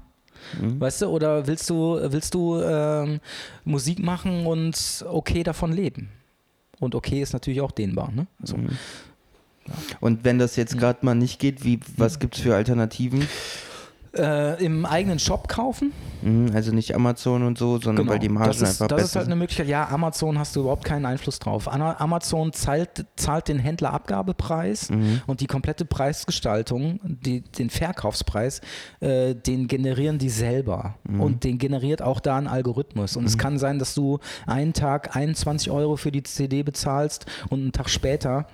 Mhm. 0.60 0.80
Weißt 0.80 1.02
du, 1.02 1.06
oder 1.08 1.48
willst 1.48 1.68
du, 1.70 1.98
willst 2.00 2.34
du 2.34 2.60
ähm, 2.60 3.18
Musik 3.64 3.98
machen 3.98 4.46
und 4.46 5.04
okay 5.08 5.42
davon 5.42 5.72
leben? 5.72 6.08
Und 6.80 6.94
okay 6.94 7.22
ist 7.22 7.32
natürlich 7.32 7.60
auch 7.60 7.72
dehnbar, 7.72 8.10
ne? 8.12 8.26
Also, 8.40 8.56
Mhm. 8.56 8.68
Und 10.00 10.24
wenn 10.24 10.38
das 10.38 10.54
jetzt 10.54 10.78
gerade 10.78 11.04
mal 11.04 11.14
nicht 11.14 11.40
geht, 11.40 11.64
wie, 11.64 11.80
was 11.96 12.20
gibt 12.20 12.36
es 12.36 12.42
für 12.42 12.54
Alternativen? 12.54 13.26
Äh, 14.18 14.64
Im 14.64 14.84
eigenen 14.86 15.18
Shop 15.18 15.48
kaufen. 15.48 15.92
Mhm, 16.22 16.50
Also 16.54 16.72
nicht 16.72 16.94
Amazon 16.94 17.42
und 17.42 17.58
so, 17.58 17.78
sondern 17.78 18.08
weil 18.08 18.18
die 18.18 18.28
Margen 18.28 18.50
Genau. 18.52 18.60
das 18.60 18.70
ist, 18.70 18.82
einfach 18.82 18.88
das 18.88 18.96
besser 18.96 19.06
ist 19.10 19.16
halt 19.16 19.26
eine 19.26 19.36
Möglichkeit. 19.36 19.68
Ja, 19.68 19.88
Amazon 19.88 20.38
hast 20.38 20.56
du 20.56 20.60
überhaupt 20.60 20.84
keinen 20.84 21.04
Einfluss 21.04 21.38
drauf. 21.38 21.70
Amazon 21.70 22.52
zahlt, 22.52 23.04
zahlt 23.16 23.48
den 23.48 23.58
Händlerabgabepreis 23.58 24.90
Mhm. 24.90 25.20
und 25.26 25.40
die 25.40 25.46
komplette 25.46 25.84
Preisgestaltung, 25.84 27.00
die, 27.04 27.42
den 27.42 27.70
Verkaufspreis, 27.70 28.60
äh, 29.00 29.34
den 29.34 29.68
generieren 29.68 30.18
die 30.18 30.30
selber. 30.30 30.94
Mhm. 31.04 31.20
Und 31.20 31.44
den 31.44 31.58
generiert 31.58 32.02
auch 32.02 32.20
da 32.20 32.36
ein 32.36 32.46
Algorithmus. 32.48 33.16
Und 33.16 33.24
es 33.26 33.36
kann 33.38 33.58
sein, 33.58 33.78
dass 33.78 33.94
du 33.94 34.18
einen 34.46 34.72
Tag 34.72 35.14
21 35.16 35.70
Euro 35.70 35.96
für 35.96 36.12
die 36.12 36.22
CD 36.22 36.62
bezahlst 36.62 37.26
und 37.50 37.60
einen 37.60 37.72
Tag 37.72 37.90
später 37.90 38.46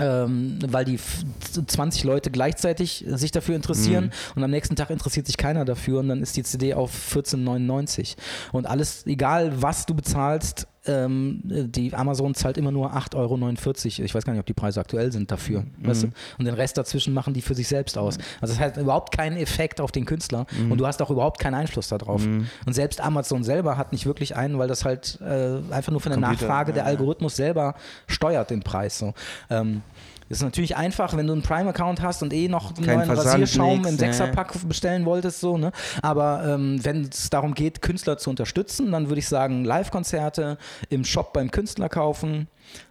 ähm, 0.00 0.58
weil 0.68 0.84
die 0.84 0.94
f- 0.94 1.24
20 1.66 2.04
Leute 2.04 2.30
gleichzeitig 2.30 3.04
sich 3.08 3.30
dafür 3.30 3.56
interessieren 3.56 4.10
und 4.34 4.42
am 4.42 4.50
nächsten 4.50 4.74
Tag 4.76 4.90
interessiert 4.90 5.26
sich 5.26 5.36
keiner 5.36 5.64
dafür 5.64 6.00
und 6.00 6.08
dann 6.08 6.22
ist 6.22 6.36
die 6.36 6.42
CD 6.42 6.74
auf 6.74 6.90
14,99 7.14 8.16
und 8.52 8.66
alles, 8.66 9.06
egal 9.06 9.60
was 9.60 9.84
du 9.86 9.94
bezahlst, 9.94 10.66
ähm, 10.86 11.40
die 11.44 11.94
Amazon 11.94 12.34
zahlt 12.34 12.58
immer 12.58 12.70
nur 12.72 12.94
8,49 12.94 13.16
Euro. 13.16 14.04
Ich 14.04 14.14
weiß 14.14 14.24
gar 14.24 14.32
nicht, 14.32 14.40
ob 14.40 14.46
die 14.46 14.54
Preise 14.54 14.80
aktuell 14.80 15.12
sind 15.12 15.30
dafür. 15.30 15.64
Weißt 15.78 16.04
du? 16.04 16.08
Und 16.38 16.44
den 16.44 16.54
Rest 16.54 16.78
dazwischen 16.78 17.14
machen 17.14 17.34
die 17.34 17.42
für 17.42 17.54
sich 17.54 17.68
selbst 17.68 17.96
aus. 17.96 18.18
Also 18.40 18.54
es 18.54 18.60
hat 18.60 18.76
überhaupt 18.76 19.12
keinen 19.12 19.36
Effekt 19.36 19.80
auf 19.80 19.92
den 19.92 20.04
Künstler 20.04 20.46
und 20.68 20.78
du 20.78 20.86
hast 20.86 21.00
auch 21.02 21.10
überhaupt 21.10 21.40
keinen 21.40 21.54
Einfluss 21.54 21.88
darauf. 21.88 22.24
Und 22.24 22.72
selbst 22.72 23.00
Amazon 23.00 23.44
selber 23.44 23.76
hat 23.76 23.92
nicht 23.92 24.06
wirklich 24.06 24.36
einen, 24.36 24.58
weil 24.58 24.68
das 24.68 24.84
halt 24.84 25.20
äh, 25.20 25.58
einfach 25.70 25.92
nur 25.92 26.00
von 26.00 26.10
der 26.10 26.20
Computer, 26.20 26.46
Nachfrage 26.46 26.72
der 26.72 26.84
ja, 26.84 26.90
ja. 26.90 26.96
Algorithmus 26.96 27.36
selber 27.36 27.74
steuert 28.06 28.50
den 28.50 28.60
Preis. 28.60 28.98
So. 28.98 29.14
Ähm, 29.50 29.82
das 29.82 30.01
ist 30.32 30.42
natürlich 30.42 30.76
einfach, 30.76 31.14
wenn 31.16 31.26
du 31.26 31.34
einen 31.34 31.42
Prime-Account 31.42 32.00
hast 32.00 32.22
und 32.22 32.32
eh 32.32 32.48
noch 32.48 32.74
einen 32.74 32.86
Kein 32.86 32.96
neuen 32.96 33.06
Versand, 33.06 33.42
Rasierschaum 33.42 33.76
nix, 33.78 33.88
im 33.88 33.94
ne. 33.94 33.98
Sechserpack 33.98 34.54
bestellen 34.66 35.04
wolltest, 35.04 35.40
so, 35.40 35.58
ne? 35.58 35.72
Aber 36.00 36.42
ähm, 36.46 36.82
wenn 36.82 37.02
es 37.02 37.28
darum 37.28 37.54
geht, 37.54 37.82
Künstler 37.82 38.16
zu 38.16 38.30
unterstützen, 38.30 38.92
dann 38.92 39.08
würde 39.08 39.18
ich 39.18 39.28
sagen, 39.28 39.64
Live-Konzerte 39.64 40.56
im 40.88 41.04
Shop 41.04 41.34
beim 41.34 41.50
Künstler 41.50 41.90
kaufen. 41.90 42.48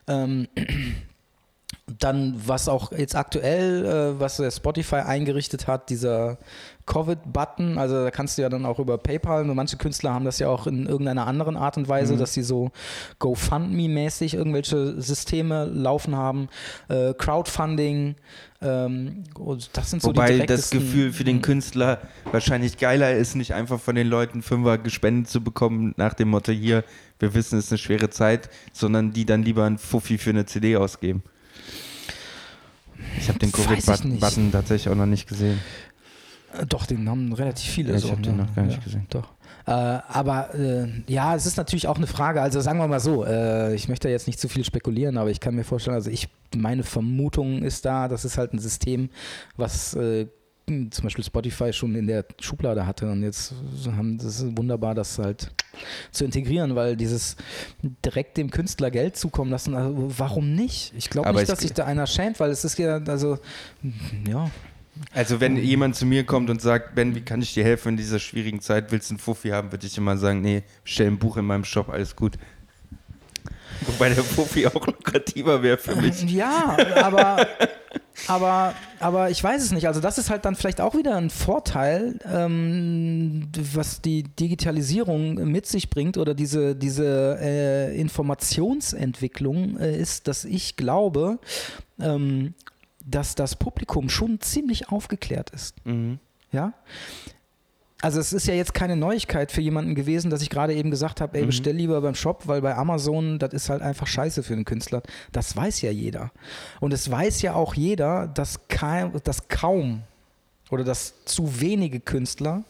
Ähm, 0.08 0.48
dann, 2.00 2.40
was 2.46 2.70
auch 2.70 2.92
jetzt 2.92 3.16
aktuell, 3.16 3.86
äh, 3.86 4.20
was 4.20 4.38
der 4.38 4.52
Spotify 4.52 4.98
eingerichtet 4.98 5.68
hat, 5.68 5.90
dieser 5.90 6.38
Covid-Button, 6.86 7.78
also 7.78 8.04
da 8.04 8.12
kannst 8.12 8.38
du 8.38 8.42
ja 8.42 8.50
dann 8.50 8.66
auch 8.66 8.80
über 8.80 8.98
PayPal, 8.98 9.46
nur 9.46 9.56
manche 9.56 9.78
Künstler 9.78 10.14
haben 10.14 10.26
das 10.26 10.40
ja 10.40 10.50
auch 10.50 10.68
in 10.68 10.86
irgendeiner 10.86 11.28
anderen 11.28 11.58
Art 11.58 11.78
und 11.78 11.88
Weise, 11.88 12.18
dass 12.18 12.34
sie 12.34 12.44
so 12.44 12.72
GoFundMe-mäßig 13.20 14.36
irgendwelche 14.36 15.00
Systeme 15.02 15.66
laufen 15.66 16.16
haben, 16.16 16.50
äh, 16.90 17.14
Crowdfunding, 17.14 18.16
ähm, 18.64 19.24
und 19.40 19.70
das 19.74 19.90
sind 19.90 20.02
so 20.02 20.12
die 20.12 20.18
Wobei 20.18 20.38
das 20.38 20.70
direktesten- 20.70 20.80
Gefühl 20.80 21.14
für 21.14 21.24
den 21.24 21.42
Künstler 21.42 22.00
wahrscheinlich 22.32 22.78
geiler 22.78 23.14
ist, 23.14 23.36
nicht 23.36 23.54
einfach 23.54 23.80
von 23.80 23.96
den 23.96 24.08
Leuten 24.08 24.44
Fünfer 24.44 24.78
gespendet 24.78 25.30
zu 25.30 25.42
bekommen, 25.42 25.94
nach 25.98 26.14
dem 26.14 26.30
Motto, 26.30 26.52
hier, 26.52 26.84
wir 27.20 27.34
wissen, 27.34 27.58
es 27.58 27.66
ist 27.66 27.72
eine 27.72 27.80
schwere 27.80 28.10
Zeit, 28.10 28.50
sondern 28.72 29.14
die 29.14 29.26
dann 29.26 29.44
lieber 29.44 29.66
einen 29.66 29.80
Fuffi 29.80 30.18
für 30.18 30.30
eine 30.30 30.46
CD 30.46 30.76
ausgeben. 30.76 31.24
Ich 33.20 33.30
habe 33.30 33.40
den 33.40 33.52
Covid-Button 33.52 34.52
tatsächlich 34.52 34.90
auch 34.90 34.96
noch 34.96 35.08
nicht 35.08 35.28
gesehen. 35.28 35.60
Äh, 36.60 36.66
Doch, 36.66 36.86
den 36.86 37.10
haben 37.10 37.34
relativ 37.34 37.72
viele. 37.72 37.92
Ja, 37.92 37.98
ich 37.98 38.04
so, 38.04 38.12
hab 38.12 38.24
den 38.24 38.38
ne? 38.38 38.44
noch 38.44 38.56
gar 38.56 38.64
nicht 38.66 38.78
ja, 38.78 38.84
gesehen. 38.84 39.06
Doch. 39.10 39.30
Äh, 39.68 39.72
aber 39.72 40.54
äh, 40.56 40.88
ja, 41.08 41.36
es 41.36 41.46
ist 41.46 41.58
natürlich 41.58 41.88
auch 41.88 41.98
eine 41.98 42.08
Frage. 42.08 42.42
Also 42.42 42.62
sagen 42.62 42.80
wir 42.80 42.88
mal 42.88 43.00
so, 43.00 43.26
äh, 43.26 43.76
ich 43.76 43.88
möchte 43.88 44.10
jetzt 44.10 44.28
nicht 44.28 44.40
zu 44.40 44.50
viel 44.50 44.64
spekulieren, 44.64 45.18
aber 45.18 45.30
ich 45.30 45.40
kann 45.40 45.56
mir 45.56 45.64
vorstellen, 45.64 45.96
also 45.96 46.10
ich, 46.10 46.30
meine 46.56 46.84
Vermutung 46.84 47.62
ist 47.64 47.86
da, 47.86 48.08
das 48.08 48.26
ist 48.26 48.38
halt 48.38 48.54
ein 48.54 48.60
System, 48.60 49.10
was 49.58 49.94
äh, 49.94 50.28
zum 50.68 51.04
Beispiel 51.04 51.24
Spotify 51.24 51.74
schon 51.74 51.96
in 51.96 52.08
der 52.08 52.24
Schublade 52.40 52.86
hatte 52.86 53.12
und 53.12 53.24
jetzt 53.24 53.54
haben 53.86 54.18
das 54.18 54.42
ist 54.42 54.58
wunderbar, 54.58 54.96
das 54.96 55.20
halt 55.20 55.52
zu 56.12 56.24
integrieren, 56.24 56.76
weil 56.76 56.96
dieses 56.96 57.36
direkt 58.06 58.38
dem 58.38 58.50
Künstler 58.52 58.90
Geld 58.90 59.18
zukommen 59.18 59.52
lassen, 59.52 59.76
also 59.76 59.94
warum 60.18 60.54
nicht? 60.56 60.94
Ich 60.96 61.10
glaube 61.10 61.30
nicht, 61.34 61.42
ich- 61.42 61.48
dass 61.50 61.60
sich 61.60 61.74
da 61.74 61.86
einer 61.86 62.08
schämt, 62.08 62.40
weil 62.40 62.52
es 62.52 62.64
ist 62.64 62.78
ja, 62.80 62.98
also 62.98 63.38
ja, 64.30 64.50
Also 65.14 65.40
wenn 65.40 65.58
jemand 65.58 65.96
zu 65.96 66.06
mir 66.06 66.26
kommt 66.26 66.50
und 66.50 66.62
sagt, 66.62 66.96
Ben, 66.96 67.16
wie 67.16 67.22
kann 67.22 67.42
ich 67.42 67.54
dir 67.54 67.64
helfen 67.64 67.90
in 67.90 67.98
dieser 67.98 68.20
schwierigen 68.20 68.62
Zeit, 68.62 68.92
willst 68.92 69.10
du 69.10 69.14
einen 69.14 69.20
Fuffi 69.20 69.50
haben, 69.50 69.72
würde 69.72 69.88
ich 69.88 69.98
immer 69.98 70.18
sagen, 70.18 70.42
nee, 70.42 70.64
stell 70.84 71.08
ein 71.08 71.20
Buch 71.20 71.38
in 71.38 71.46
meinem 71.46 71.66
Shop, 71.66 71.90
alles 71.90 72.16
gut. 72.16 72.38
Wobei 73.86 74.10
der 74.10 74.24
Fuffi 74.24 74.68
auch 74.68 74.86
lukrativer 74.86 75.64
wäre 75.64 75.78
für 75.78 75.96
mich. 75.96 76.22
Ja, 76.24 76.78
aber, 76.96 77.48
aber, 78.28 78.76
aber 79.00 79.30
ich 79.32 79.44
weiß 79.44 79.64
es 79.64 79.72
nicht. 79.72 79.88
Also 79.88 80.00
das 80.00 80.18
ist 80.18 80.30
halt 80.30 80.46
dann 80.46 80.56
vielleicht 80.56 80.82
auch 80.82 80.96
wieder 80.96 81.16
ein 81.18 81.30
Vorteil, 81.30 82.20
ähm, 82.32 83.48
was 83.56 84.02
die 84.02 84.24
Digitalisierung 84.24 85.36
mit 85.52 85.66
sich 85.66 85.90
bringt 85.90 86.18
oder 86.18 86.34
diese, 86.36 86.76
diese 86.76 87.40
äh, 87.42 88.00
Informationsentwicklung 88.00 89.80
äh, 89.80 89.98
ist, 89.98 90.28
dass 90.28 90.46
ich 90.46 90.76
glaube, 90.76 91.40
ähm, 92.00 92.54
dass 93.12 93.36
das 93.36 93.56
Publikum 93.56 94.10
schon 94.10 94.40
ziemlich 94.42 94.90
aufgeklärt 94.90 95.50
ist. 95.52 95.76
Mhm. 95.86 96.20
Ja. 96.52 96.74
Also 98.02 98.20
es 98.20 98.34
ist 98.34 98.48
ja 98.48 98.56
jetzt 98.56 98.74
keine 98.74 98.96
Neuigkeit 98.96 99.52
für 99.52 99.62
jemanden 99.62 99.94
gewesen, 99.94 100.32
dass 100.32 100.42
ich 100.42 100.50
gerade 100.50 100.74
eben 100.74 100.90
gesagt 100.90 101.22
habe, 101.22 101.38
ey, 101.38 101.44
Mhm. 101.44 101.48
bestell 101.48 101.76
lieber 101.76 102.02
beim 102.02 102.16
Shop, 102.16 102.48
weil 102.48 102.60
bei 102.62 102.76
Amazon, 102.76 103.38
das 103.38 103.54
ist 103.54 103.70
halt 103.70 103.84
einfach 103.84 104.08
scheiße 104.08 104.42
für 104.42 104.56
den 104.56 104.66
Künstler. 104.66 105.04
Das 105.32 105.56
weiß 105.56 105.82
ja 105.82 105.92
jeder. 105.92 106.32
Und 106.80 106.94
es 106.94 107.12
weiß 107.12 107.44
ja 107.44 107.54
auch 107.54 107.76
jeder, 107.76 108.28
dass, 108.28 108.68
kein, 108.70 109.14
dass 109.24 109.48
kaum 109.50 110.02
oder 110.72 110.84
dass 110.84 111.14
zu 111.26 111.62
wenige 111.62 112.00
Künstler 112.00 112.64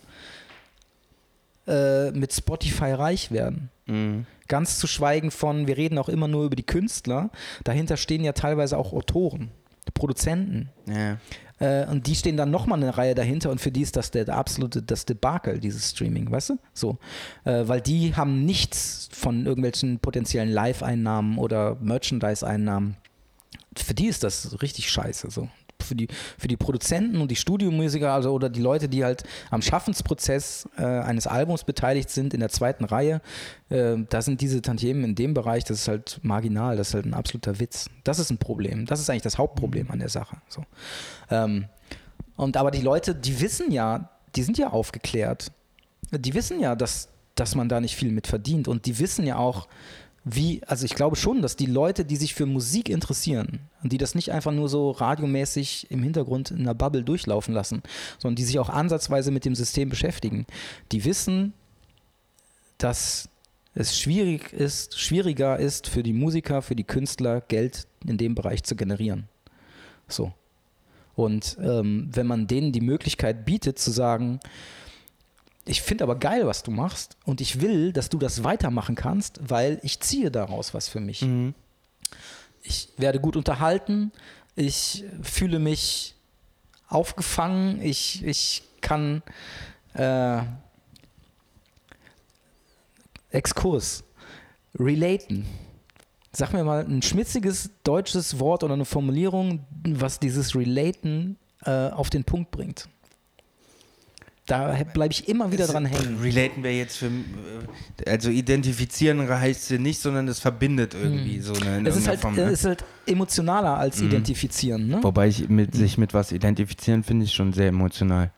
äh, 1.67 2.11
mit 2.11 2.33
Spotify 2.33 2.91
reich 2.91 3.31
werden. 3.31 3.69
Mhm. 3.85 4.25
Ganz 4.47 4.79
zu 4.79 4.87
schweigen 4.87 5.31
von, 5.31 5.65
wir 5.67 5.77
reden 5.77 5.97
auch 5.97 6.09
immer 6.09 6.27
nur 6.27 6.43
über 6.45 6.55
die 6.57 6.63
Künstler, 6.65 7.29
dahinter 7.63 7.95
stehen 7.95 8.23
ja 8.23 8.33
teilweise 8.33 8.77
auch 8.77 8.91
Autoren. 8.91 9.49
Produzenten. 9.93 10.69
Ja. 10.87 11.17
Äh, 11.59 11.87
und 11.87 12.07
die 12.07 12.15
stehen 12.15 12.37
dann 12.37 12.51
nochmal 12.51 12.81
eine 12.81 12.97
Reihe 12.97 13.15
dahinter 13.15 13.51
und 13.51 13.61
für 13.61 13.71
die 13.71 13.81
ist 13.81 13.95
das 13.95 14.11
der, 14.11 14.25
der 14.25 14.37
absolute, 14.37 14.81
das 14.81 15.05
Debakel, 15.05 15.59
dieses 15.59 15.91
Streaming, 15.91 16.31
weißt 16.31 16.49
du? 16.49 16.57
So. 16.73 16.97
Äh, 17.43 17.67
weil 17.67 17.81
die 17.81 18.15
haben 18.15 18.45
nichts 18.45 19.09
von 19.11 19.45
irgendwelchen 19.45 19.99
potenziellen 19.99 20.49
Live-Einnahmen 20.49 21.37
oder 21.37 21.77
Merchandise-Einnahmen. 21.81 22.97
Für 23.77 23.93
die 23.93 24.07
ist 24.07 24.23
das 24.23 24.61
richtig 24.61 24.89
scheiße. 24.89 25.29
So 25.29 25.49
für 25.81 25.95
die, 25.95 26.07
für 26.37 26.47
die 26.47 26.57
Produzenten 26.57 27.21
und 27.21 27.31
die 27.31 27.35
Studiomusiker 27.35 28.11
also, 28.11 28.31
oder 28.31 28.49
die 28.49 28.61
Leute, 28.61 28.89
die 28.89 29.03
halt 29.03 29.23
am 29.49 29.61
Schaffensprozess 29.61 30.67
äh, 30.77 30.83
eines 30.83 31.27
Albums 31.27 31.63
beteiligt 31.63 32.09
sind 32.09 32.33
in 32.33 32.39
der 32.39 32.49
zweiten 32.49 32.85
Reihe, 32.85 33.21
äh, 33.69 33.97
da 34.09 34.21
sind 34.21 34.41
diese 34.41 34.61
Tantiemen 34.61 35.03
in 35.03 35.15
dem 35.15 35.33
Bereich, 35.33 35.63
das 35.63 35.79
ist 35.79 35.87
halt 35.87 36.19
marginal, 36.23 36.77
das 36.77 36.89
ist 36.89 36.93
halt 36.93 37.05
ein 37.05 37.13
absoluter 37.13 37.59
Witz. 37.59 37.89
Das 38.03 38.19
ist 38.19 38.29
ein 38.29 38.37
Problem. 38.37 38.85
Das 38.85 38.99
ist 38.99 39.09
eigentlich 39.09 39.21
das 39.21 39.37
Hauptproblem 39.37 39.91
an 39.91 39.99
der 39.99 40.09
Sache. 40.09 40.37
So. 40.47 40.63
Ähm, 41.29 41.65
und 42.35 42.57
aber 42.57 42.71
die 42.71 42.81
Leute, 42.81 43.13
die 43.13 43.39
wissen 43.39 43.71
ja, 43.71 44.09
die 44.35 44.43
sind 44.43 44.57
ja 44.57 44.69
aufgeklärt. 44.69 45.51
Die 46.11 46.33
wissen 46.33 46.59
ja, 46.59 46.75
dass, 46.75 47.09
dass 47.35 47.55
man 47.55 47.69
da 47.69 47.79
nicht 47.79 47.95
viel 47.95 48.11
mit 48.11 48.27
verdient. 48.27 48.67
Und 48.67 48.85
die 48.85 48.99
wissen 48.99 49.25
ja 49.25 49.37
auch, 49.37 49.67
wie, 50.23 50.61
also 50.67 50.85
ich 50.85 50.93
glaube 50.93 51.15
schon, 51.15 51.41
dass 51.41 51.55
die 51.55 51.65
Leute, 51.65 52.05
die 52.05 52.15
sich 52.15 52.35
für 52.35 52.45
Musik 52.45 52.89
interessieren 52.89 53.59
und 53.81 53.91
die 53.91 53.97
das 53.97 54.13
nicht 54.13 54.31
einfach 54.31 54.51
nur 54.51 54.69
so 54.69 54.91
radiomäßig 54.91 55.87
im 55.89 56.03
Hintergrund 56.03 56.51
in 56.51 56.59
einer 56.59 56.75
Bubble 56.75 57.03
durchlaufen 57.03 57.53
lassen, 57.53 57.81
sondern 58.19 58.35
die 58.35 58.43
sich 58.43 58.59
auch 58.59 58.69
ansatzweise 58.69 59.31
mit 59.31 59.45
dem 59.45 59.55
System 59.55 59.89
beschäftigen, 59.89 60.45
die 60.91 61.05
wissen, 61.05 61.53
dass 62.77 63.29
es 63.73 63.97
schwierig 63.97 64.53
ist, 64.53 64.99
schwieriger 64.99 65.57
ist 65.57 65.87
für 65.87 66.03
die 66.03 66.13
Musiker, 66.13 66.61
für 66.61 66.75
die 66.75 66.83
Künstler, 66.83 67.41
Geld 67.41 67.87
in 68.05 68.17
dem 68.17 68.35
Bereich 68.35 68.63
zu 68.63 68.75
generieren. 68.75 69.27
So. 70.07 70.33
Und 71.15 71.57
ähm, 71.61 72.09
wenn 72.11 72.27
man 72.27 72.47
denen 72.47 72.71
die 72.71 72.81
Möglichkeit 72.81 73.45
bietet 73.45 73.79
zu 73.79 73.91
sagen, 73.91 74.39
ich 75.71 75.81
finde 75.81 76.03
aber 76.03 76.17
geil, 76.17 76.45
was 76.45 76.63
du 76.63 76.71
machst 76.71 77.15
und 77.23 77.39
ich 77.39 77.61
will, 77.61 77.93
dass 77.93 78.09
du 78.09 78.17
das 78.17 78.43
weitermachen 78.43 78.95
kannst, 78.95 79.39
weil 79.41 79.79
ich 79.83 80.01
ziehe 80.01 80.29
daraus 80.29 80.73
was 80.73 80.89
für 80.89 80.99
mich. 80.99 81.21
Mhm. 81.21 81.55
Ich 82.61 82.89
werde 82.97 83.21
gut 83.21 83.37
unterhalten, 83.37 84.11
ich 84.55 85.05
fühle 85.23 85.59
mich 85.59 86.15
aufgefangen, 86.89 87.81
ich, 87.81 88.21
ich 88.25 88.63
kann 88.81 89.23
äh, 89.93 90.41
Exkurs, 93.29 94.03
relaten. 94.77 95.45
Sag 96.33 96.51
mir 96.51 96.65
mal 96.65 96.85
ein 96.85 97.01
schmitziges 97.01 97.69
deutsches 97.83 98.39
Wort 98.39 98.65
oder 98.65 98.73
eine 98.73 98.85
Formulierung, 98.85 99.65
was 99.87 100.19
dieses 100.19 100.53
Relaten 100.53 101.37
äh, 101.63 101.89
auf 101.91 102.09
den 102.09 102.25
Punkt 102.25 102.51
bringt. 102.51 102.89
Da 104.51 104.75
bleibe 104.93 105.13
ich 105.13 105.29
immer 105.29 105.49
wieder 105.53 105.65
dran 105.65 105.85
hängen. 105.85 106.19
Relaten 106.21 106.61
wir 106.61 106.75
jetzt 106.75 106.97
für, 106.97 107.05
äh, 107.05 108.09
also 108.09 108.29
identifizieren 108.29 109.29
heißt 109.29 109.71
es 109.71 109.79
nicht, 109.79 110.01
sondern 110.01 110.27
es 110.27 110.41
verbindet 110.41 110.93
irgendwie 110.93 111.37
hm. 111.37 111.41
so 111.41 111.53
eine. 111.53 111.87
Es 111.87 111.95
ist 111.95 112.09
halt, 112.09 112.19
Form, 112.19 112.35
ne? 112.35 112.49
ist 112.49 112.65
halt 112.65 112.83
emotionaler 113.05 113.77
als 113.77 114.01
hm. 114.01 114.07
identifizieren. 114.07 114.87
Ne? 114.89 114.99
Wobei 115.03 115.29
ich 115.29 115.47
mit, 115.47 115.71
hm. 115.71 115.79
sich 115.79 115.97
mit 115.97 116.13
was 116.13 116.33
identifizieren 116.33 117.03
finde 117.03 117.23
ich 117.23 117.33
schon 117.33 117.53
sehr 117.53 117.69
emotional. 117.69 118.31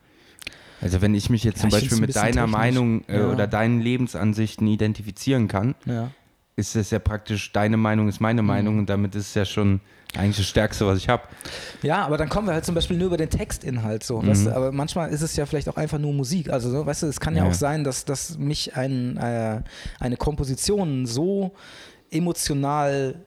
Also 0.80 1.02
wenn 1.02 1.16
ich 1.16 1.30
mich 1.30 1.42
jetzt 1.42 1.56
ja, 1.56 1.62
zum 1.62 1.70
Beispiel 1.70 1.98
mit 1.98 2.14
deiner 2.14 2.42
technisch. 2.42 2.50
Meinung 2.52 3.04
äh, 3.08 3.18
ja. 3.18 3.26
oder 3.26 3.48
deinen 3.48 3.80
Lebensansichten 3.80 4.68
identifizieren 4.68 5.48
kann, 5.48 5.74
ja. 5.84 6.12
Ist 6.56 6.76
es 6.76 6.90
ja 6.90 6.98
praktisch, 6.98 7.52
deine 7.52 7.76
Meinung 7.76 8.08
ist 8.08 8.20
meine 8.20 8.40
hm. 8.40 8.46
Meinung 8.46 8.78
und 8.78 8.88
damit 8.88 9.14
ist 9.14 9.28
es 9.28 9.34
ja 9.34 9.44
schon 9.44 9.80
eigentlich 10.16 10.36
das 10.36 10.46
Stärkste, 10.46 10.86
was 10.86 10.98
ich 10.98 11.08
habe. 11.08 11.24
Ja, 11.82 12.04
aber 12.04 12.16
dann 12.16 12.28
kommen 12.28 12.46
wir 12.46 12.54
halt 12.54 12.64
zum 12.64 12.74
Beispiel 12.74 12.96
nur 12.96 13.08
über 13.08 13.16
den 13.16 13.30
Textinhalt 13.30 14.04
so. 14.04 14.20
Mhm. 14.20 14.28
Weißt 14.28 14.46
du? 14.46 14.54
Aber 14.54 14.70
manchmal 14.72 15.10
ist 15.10 15.22
es 15.22 15.34
ja 15.36 15.46
vielleicht 15.46 15.68
auch 15.68 15.76
einfach 15.76 15.98
nur 15.98 16.12
Musik. 16.12 16.50
Also, 16.50 16.70
so, 16.70 16.86
weißt 16.86 17.02
du, 17.02 17.06
es 17.08 17.20
kann 17.20 17.34
ja, 17.36 17.44
ja, 17.44 17.50
auch 17.50 17.54
sein, 17.54 17.84
dass, 17.84 18.04
dass 18.04 18.38
mich 18.38 18.76
ein, 18.76 19.16
äh, 19.16 19.62
eine 19.98 20.16
Komposition 20.16 21.06
so 21.06 21.52
emotional 22.10 23.24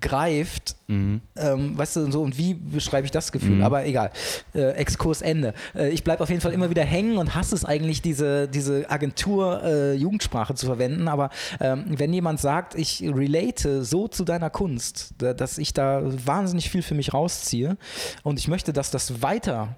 greift, 0.00 0.76
mhm. 0.86 1.20
ähm, 1.36 1.76
weißt 1.78 1.96
du, 1.96 2.10
so 2.12 2.22
und 2.22 2.36
wie 2.38 2.54
beschreibe 2.54 3.04
ich 3.04 3.10
das 3.10 3.32
Gefühl? 3.32 3.56
Mhm. 3.56 3.64
Aber 3.64 3.86
egal, 3.86 4.10
äh, 4.54 4.72
Exkurs 4.72 5.22
Ende. 5.22 5.54
Äh, 5.74 5.90
ich 5.90 6.04
bleibe 6.04 6.22
auf 6.22 6.28
jeden 6.28 6.40
Fall 6.40 6.52
immer 6.52 6.70
wieder 6.70 6.84
hängen 6.84 7.16
und 7.16 7.34
hasse 7.34 7.54
es 7.54 7.64
eigentlich, 7.64 8.02
diese, 8.02 8.48
diese 8.48 8.90
Agentur 8.90 9.62
äh, 9.62 9.94
Jugendsprache 9.94 10.54
zu 10.54 10.66
verwenden. 10.66 11.08
Aber 11.08 11.30
ähm, 11.60 11.84
wenn 11.88 12.12
jemand 12.12 12.40
sagt, 12.40 12.74
ich 12.74 13.02
relate 13.02 13.84
so 13.84 14.08
zu 14.08 14.24
deiner 14.24 14.50
Kunst, 14.50 15.14
dass 15.18 15.58
ich 15.58 15.72
da 15.72 16.02
wahnsinnig 16.04 16.70
viel 16.70 16.82
für 16.82 16.94
mich 16.94 17.14
rausziehe 17.14 17.76
und 18.22 18.38
ich 18.38 18.48
möchte, 18.48 18.72
dass 18.72 18.90
das 18.90 19.22
weiter 19.22 19.76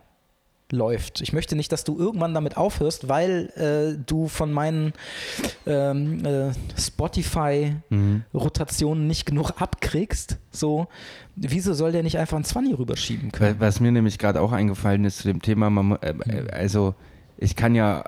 läuft. 0.72 1.20
Ich 1.20 1.32
möchte 1.32 1.54
nicht, 1.56 1.72
dass 1.72 1.82
du 1.84 1.98
irgendwann 1.98 2.34
damit 2.34 2.56
aufhörst, 2.56 3.08
weil 3.08 3.50
äh, 3.56 3.98
du 4.04 4.28
von 4.28 4.52
meinen 4.52 4.92
ähm, 5.66 6.24
äh, 6.24 6.52
Spotify-Rotationen 6.78 9.02
mhm. 9.02 9.08
nicht 9.08 9.26
genug 9.26 9.50
abkriegst. 9.60 10.38
So, 10.50 10.86
wieso 11.36 11.74
soll 11.74 11.92
der 11.92 12.02
nicht 12.02 12.18
einfach 12.18 12.36
ein 12.36 12.44
20 12.44 12.78
rüberschieben 12.78 13.32
können? 13.32 13.56
Was 13.58 13.80
mir 13.80 13.92
nämlich 13.92 14.18
gerade 14.18 14.40
auch 14.40 14.52
eingefallen 14.52 15.04
ist 15.04 15.18
zu 15.18 15.28
dem 15.28 15.42
Thema, 15.42 15.68
man, 15.70 15.98
äh, 16.02 16.14
mhm. 16.14 16.48
also 16.52 16.94
ich 17.36 17.56
kann 17.56 17.74
ja, 17.74 18.04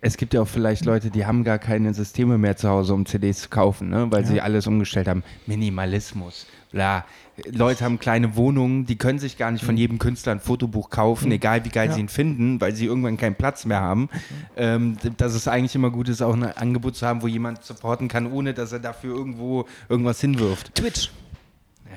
es 0.00 0.16
gibt 0.16 0.32
ja 0.34 0.42
auch 0.42 0.48
vielleicht 0.48 0.84
Leute, 0.84 1.10
die 1.10 1.26
haben 1.26 1.44
gar 1.44 1.58
keine 1.58 1.94
Systeme 1.94 2.38
mehr 2.38 2.56
zu 2.56 2.68
Hause, 2.68 2.94
um 2.94 3.06
CDs 3.06 3.42
zu 3.42 3.48
kaufen, 3.48 3.88
ne? 3.88 4.06
weil 4.10 4.22
ja. 4.22 4.28
sie 4.28 4.40
alles 4.40 4.66
umgestellt 4.66 5.06
haben. 5.08 5.22
Minimalismus 5.46 6.46
bla. 6.72 7.04
Leute 7.50 7.84
haben 7.84 7.98
kleine 7.98 8.36
Wohnungen, 8.36 8.84
die 8.84 8.96
können 8.96 9.18
sich 9.18 9.38
gar 9.38 9.50
nicht 9.50 9.64
von 9.64 9.74
mhm. 9.74 9.80
jedem 9.80 9.98
Künstler 9.98 10.32
ein 10.32 10.40
Fotobuch 10.40 10.90
kaufen, 10.90 11.26
mhm. 11.26 11.32
egal 11.32 11.64
wie 11.64 11.70
geil 11.70 11.88
ja. 11.88 11.94
sie 11.94 12.00
ihn 12.00 12.08
finden, 12.08 12.60
weil 12.60 12.74
sie 12.74 12.86
irgendwann 12.86 13.16
keinen 13.16 13.34
Platz 13.34 13.64
mehr 13.64 13.80
haben. 13.80 14.08
Ähm, 14.56 14.96
dass 15.16 15.34
es 15.34 15.48
eigentlich 15.48 15.74
immer 15.74 15.90
gut 15.90 16.08
ist, 16.08 16.20
auch 16.20 16.34
ein 16.34 16.44
Angebot 16.44 16.96
zu 16.96 17.06
haben, 17.06 17.22
wo 17.22 17.26
jemand 17.26 17.64
supporten 17.64 18.08
kann, 18.08 18.30
ohne 18.30 18.52
dass 18.52 18.72
er 18.72 18.80
dafür 18.80 19.16
irgendwo 19.16 19.66
irgendwas 19.88 20.20
hinwirft. 20.20 20.74
Twitch. 20.74 21.10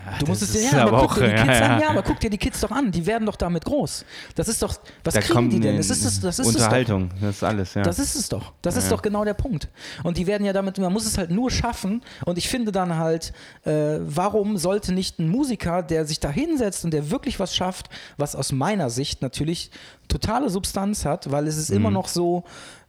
Ja, 0.06 0.18
du 0.20 0.26
musst 0.28 0.43
es 0.43 0.51
dir, 0.51 0.62
ja, 0.62 0.86
aber, 0.86 1.01
guck 1.01 1.16
dir 1.16 1.28
die 1.28 1.34
Kids 1.34 1.60
ja, 1.60 1.66
an, 1.66 1.82
ja, 1.82 1.89
aber 1.89 2.03
guck 2.03 2.20
dir 2.20 2.30
die 2.30 2.38
Kids 2.38 2.62
doch 2.62 2.72
an, 2.72 2.91
die 2.91 3.06
werden 3.06 3.26
doch 3.26 3.36
damit 3.36 3.66
groß. 3.66 4.06
Das 4.36 4.47
ist 4.47 4.62
doch, 4.62 4.76
was 5.03 5.14
da 5.14 5.22
kriegen 5.22 5.49
die 5.49 5.60
denn? 5.60 5.78
Das 5.78 5.89
ist, 5.89 6.06
das, 6.06 6.20
das 6.20 6.39
ist 6.39 6.47
Unterhaltung, 6.47 7.10
das 7.20 7.38
ist 7.38 7.43
alles, 7.43 7.74
ja. 7.74 7.82
Das 7.82 7.97
ist 7.97 8.16
es 8.16 8.30
doch. 8.30 8.53
Das 8.62 8.76
ist 8.76 8.91
doch 8.91 9.01
genau 9.01 9.26
der 9.26 9.34
Punkt. 9.34 9.70
Und 10.03 10.18
die 10.18 10.28
werden 10.28 10.45
ja 10.45 10.53
damit, 10.53 10.78
man 10.78 10.93
muss 10.93 11.06
es 11.06 11.18
halt 11.18 11.32
nur 11.32 11.49
schaffen. 11.49 12.03
Und 12.26 12.38
ich 12.38 12.49
finde 12.49 12.72
dann 12.72 12.97
halt, 12.97 13.34
äh, 13.64 13.97
warum 14.01 14.58
sollte 14.58 14.93
nicht 14.93 15.20
ein 15.20 15.30
Musiker, 15.30 15.82
der 15.82 16.06
sich 16.06 16.20
da 16.20 16.30
hinsetzt 16.30 16.86
und 16.86 16.91
der 16.91 17.10
wirklich 17.10 17.39
was 17.39 17.56
schafft, 17.56 17.89
was 18.18 18.36
aus 18.36 18.51
meiner 18.51 18.89
Sicht 18.89 19.22
natürlich 19.22 19.72
totale 20.08 20.49
Substanz 20.49 21.06
hat, 21.06 21.32
weil 21.32 21.47
es 21.47 21.58
ist 21.58 21.72
mhm. 21.72 21.78
immer 21.78 21.91
noch 21.91 22.08
so, 22.08 22.43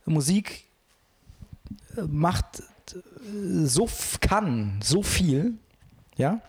Musik 0.05 0.65
äh, 1.97 2.03
macht 2.03 2.61
äh, 2.93 3.67
so 3.67 3.89
kann 4.21 4.79
so 4.83 5.03
viel, 5.03 5.55
ja, 6.17 6.41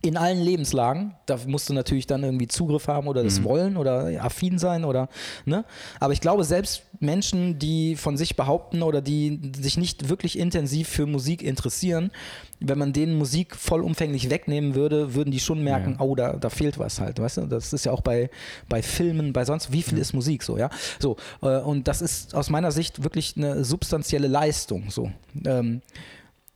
in 0.00 0.16
allen 0.16 0.40
Lebenslagen. 0.40 1.14
Da 1.26 1.38
musst 1.46 1.68
du 1.68 1.74
natürlich 1.74 2.06
dann 2.06 2.22
irgendwie 2.22 2.46
Zugriff 2.46 2.86
haben 2.86 3.08
oder 3.08 3.24
das 3.24 3.40
mhm. 3.40 3.44
wollen 3.44 3.76
oder 3.76 4.22
affin 4.22 4.58
sein 4.58 4.84
oder, 4.84 5.08
ne? 5.44 5.64
Aber 5.98 6.12
ich 6.12 6.20
glaube, 6.20 6.44
selbst 6.44 6.84
Menschen, 7.00 7.58
die 7.58 7.96
von 7.96 8.16
sich 8.16 8.36
behaupten 8.36 8.82
oder 8.82 9.00
die 9.02 9.52
sich 9.60 9.76
nicht 9.76 10.08
wirklich 10.08 10.38
intensiv 10.38 10.88
für 10.88 11.06
Musik 11.06 11.42
interessieren, 11.42 12.12
wenn 12.60 12.78
man 12.78 12.92
denen 12.92 13.18
Musik 13.18 13.56
vollumfänglich 13.56 14.30
wegnehmen 14.30 14.76
würde, 14.76 15.14
würden 15.14 15.30
die 15.30 15.40
schon 15.40 15.62
merken, 15.62 15.96
ja. 15.98 16.04
oh, 16.04 16.14
da, 16.14 16.34
da 16.34 16.48
fehlt 16.48 16.78
was 16.78 17.00
halt, 17.00 17.18
weißt 17.18 17.38
du? 17.38 17.46
Das 17.46 17.72
ist 17.72 17.84
ja 17.84 17.92
auch 17.92 18.00
bei, 18.00 18.30
bei 18.68 18.82
Filmen, 18.82 19.32
bei 19.32 19.44
sonst, 19.44 19.72
wie 19.72 19.82
viel 19.82 19.98
ja. 19.98 20.02
ist 20.02 20.12
Musik 20.12 20.44
so, 20.44 20.58
ja? 20.58 20.70
So, 21.00 21.16
äh, 21.42 21.58
und 21.58 21.88
das 21.88 22.02
ist 22.02 22.34
aus 22.34 22.50
meiner 22.50 22.70
Sicht 22.70 23.02
wirklich 23.02 23.34
eine 23.36 23.64
substanzielle 23.64 24.28
Leistung, 24.28 24.90
so. 24.90 25.10
Ähm, 25.44 25.82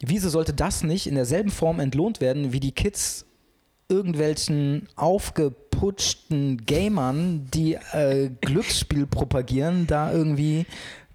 wieso 0.01 0.29
sollte 0.29 0.53
das 0.53 0.83
nicht 0.85 1.07
in 1.07 1.15
derselben 1.15 1.51
Form 1.51 1.81
entlohnt 1.81 2.21
werden, 2.21 2.53
wie 2.53 2.61
die 2.61 2.73
Kids 2.73 3.27
irgendwelchen 3.93 4.89
aufgeputschten 4.97 6.65
Gamern, 6.65 7.47
die 7.53 7.75
äh, 7.93 8.31
Glücksspiel 8.41 9.07
propagieren, 9.07 9.87
da 9.87 10.13
irgendwie 10.13 10.67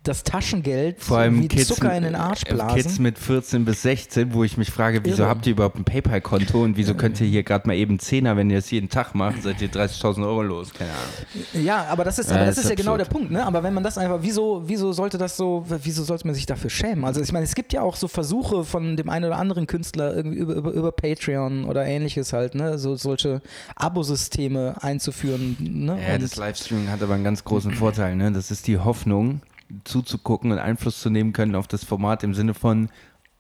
das 0.08 0.24
Taschengeld 0.24 1.02
Vor 1.02 1.20
allem 1.20 1.44
wie 1.44 1.48
Kids, 1.48 1.68
Zucker 1.68 1.96
in 1.96 2.04
den 2.04 2.16
Arsch 2.16 2.44
äh, 2.46 2.54
blasen. 2.54 2.76
Kids 2.76 3.00
mit 3.00 3.18
14 3.18 3.66
bis 3.66 3.82
16, 3.82 4.34
wo 4.34 4.44
ich 4.44 4.58
mich 4.58 4.72
frage, 4.72 5.02
wieso 5.04 5.24
Irre. 5.24 5.30
habt 5.30 5.46
ihr 5.48 5.52
überhaupt 5.52 5.78
ein 5.78 5.84
PayPal-Konto 5.84 6.64
und 6.64 6.78
wieso 6.78 6.94
könnt 6.96 7.20
ihr 7.22 7.28
hier 7.28 7.44
gerade 7.44 7.68
mal 7.68 7.76
eben 7.76 8.00
Zehner, 8.00 8.38
wenn 8.38 8.50
ihr 8.50 8.58
das 8.58 8.72
jeden 8.72 8.90
Tag 8.90 9.16
macht, 9.16 9.44
seid 9.44 9.62
ihr 9.62 9.70
30.000 9.70 10.26
Euro 10.26 10.42
los, 10.44 10.74
keine 10.74 10.92
Ahnung. 10.92 11.66
Ja, 11.66 11.86
aber 11.90 12.04
das 12.04 12.20
ist, 12.20 12.32
aber 12.32 12.46
das 12.46 12.58
ist, 12.58 12.66
ist 12.66 12.70
ja 12.70 12.76
genau 12.76 12.98
der 12.98 13.06
Punkt, 13.06 13.32
ne? 13.32 13.46
Aber 13.46 13.64
wenn 13.64 13.74
man 13.74 13.84
das 13.84 13.98
einfach, 13.98 14.20
wieso, 14.22 14.64
wieso 14.66 14.94
sollte 14.94 15.18
das 15.18 15.38
so, 15.38 15.66
wieso 15.68 16.04
sollte 16.04 16.26
man 16.28 16.36
sich 16.36 16.46
dafür 16.46 16.70
schämen? 16.70 17.04
Also 17.06 17.22
ich 17.22 17.32
meine, 17.32 17.46
es 17.46 17.56
gibt 17.56 17.74
ja 17.74 17.82
auch 17.82 17.96
so 17.96 18.08
Versuche 18.08 18.64
von 18.64 18.96
dem 18.96 19.10
einen 19.10 19.26
oder 19.26 19.38
anderen 19.38 19.68
Künstler 19.68 20.16
irgendwie 20.16 20.38
über, 20.38 20.54
über, 20.54 20.72
über 20.72 20.92
Patreon 20.92 21.66
oder 21.66 21.86
ähnliches 21.86 22.34
halt, 22.34 22.56
ne? 22.56 22.78
So 22.78 22.96
solche 22.96 23.42
Abosysteme 23.76 24.76
einzuführen. 24.82 25.58
Ne? 25.60 25.98
Ja, 26.08 26.16
und 26.16 26.24
das 26.24 26.36
Livestreaming 26.36 26.90
hat 26.90 27.02
aber 27.02 27.16
einen 27.16 27.24
ganz 27.24 27.44
großen 27.44 27.74
Vorteil, 27.74 28.16
ne? 28.16 28.32
Das 28.32 28.52
ist 28.52 28.68
die 28.68 28.78
Hoffnung, 28.78 29.42
zuzugucken 29.84 30.52
und 30.52 30.60
Einfluss 30.60 31.02
zu 31.02 31.10
nehmen 31.10 31.34
können 31.34 31.56
auf 31.56 31.68
das 31.68 31.84
Format 31.84 32.24
im 32.24 32.34
Sinne 32.34 32.54
von, 32.54 32.90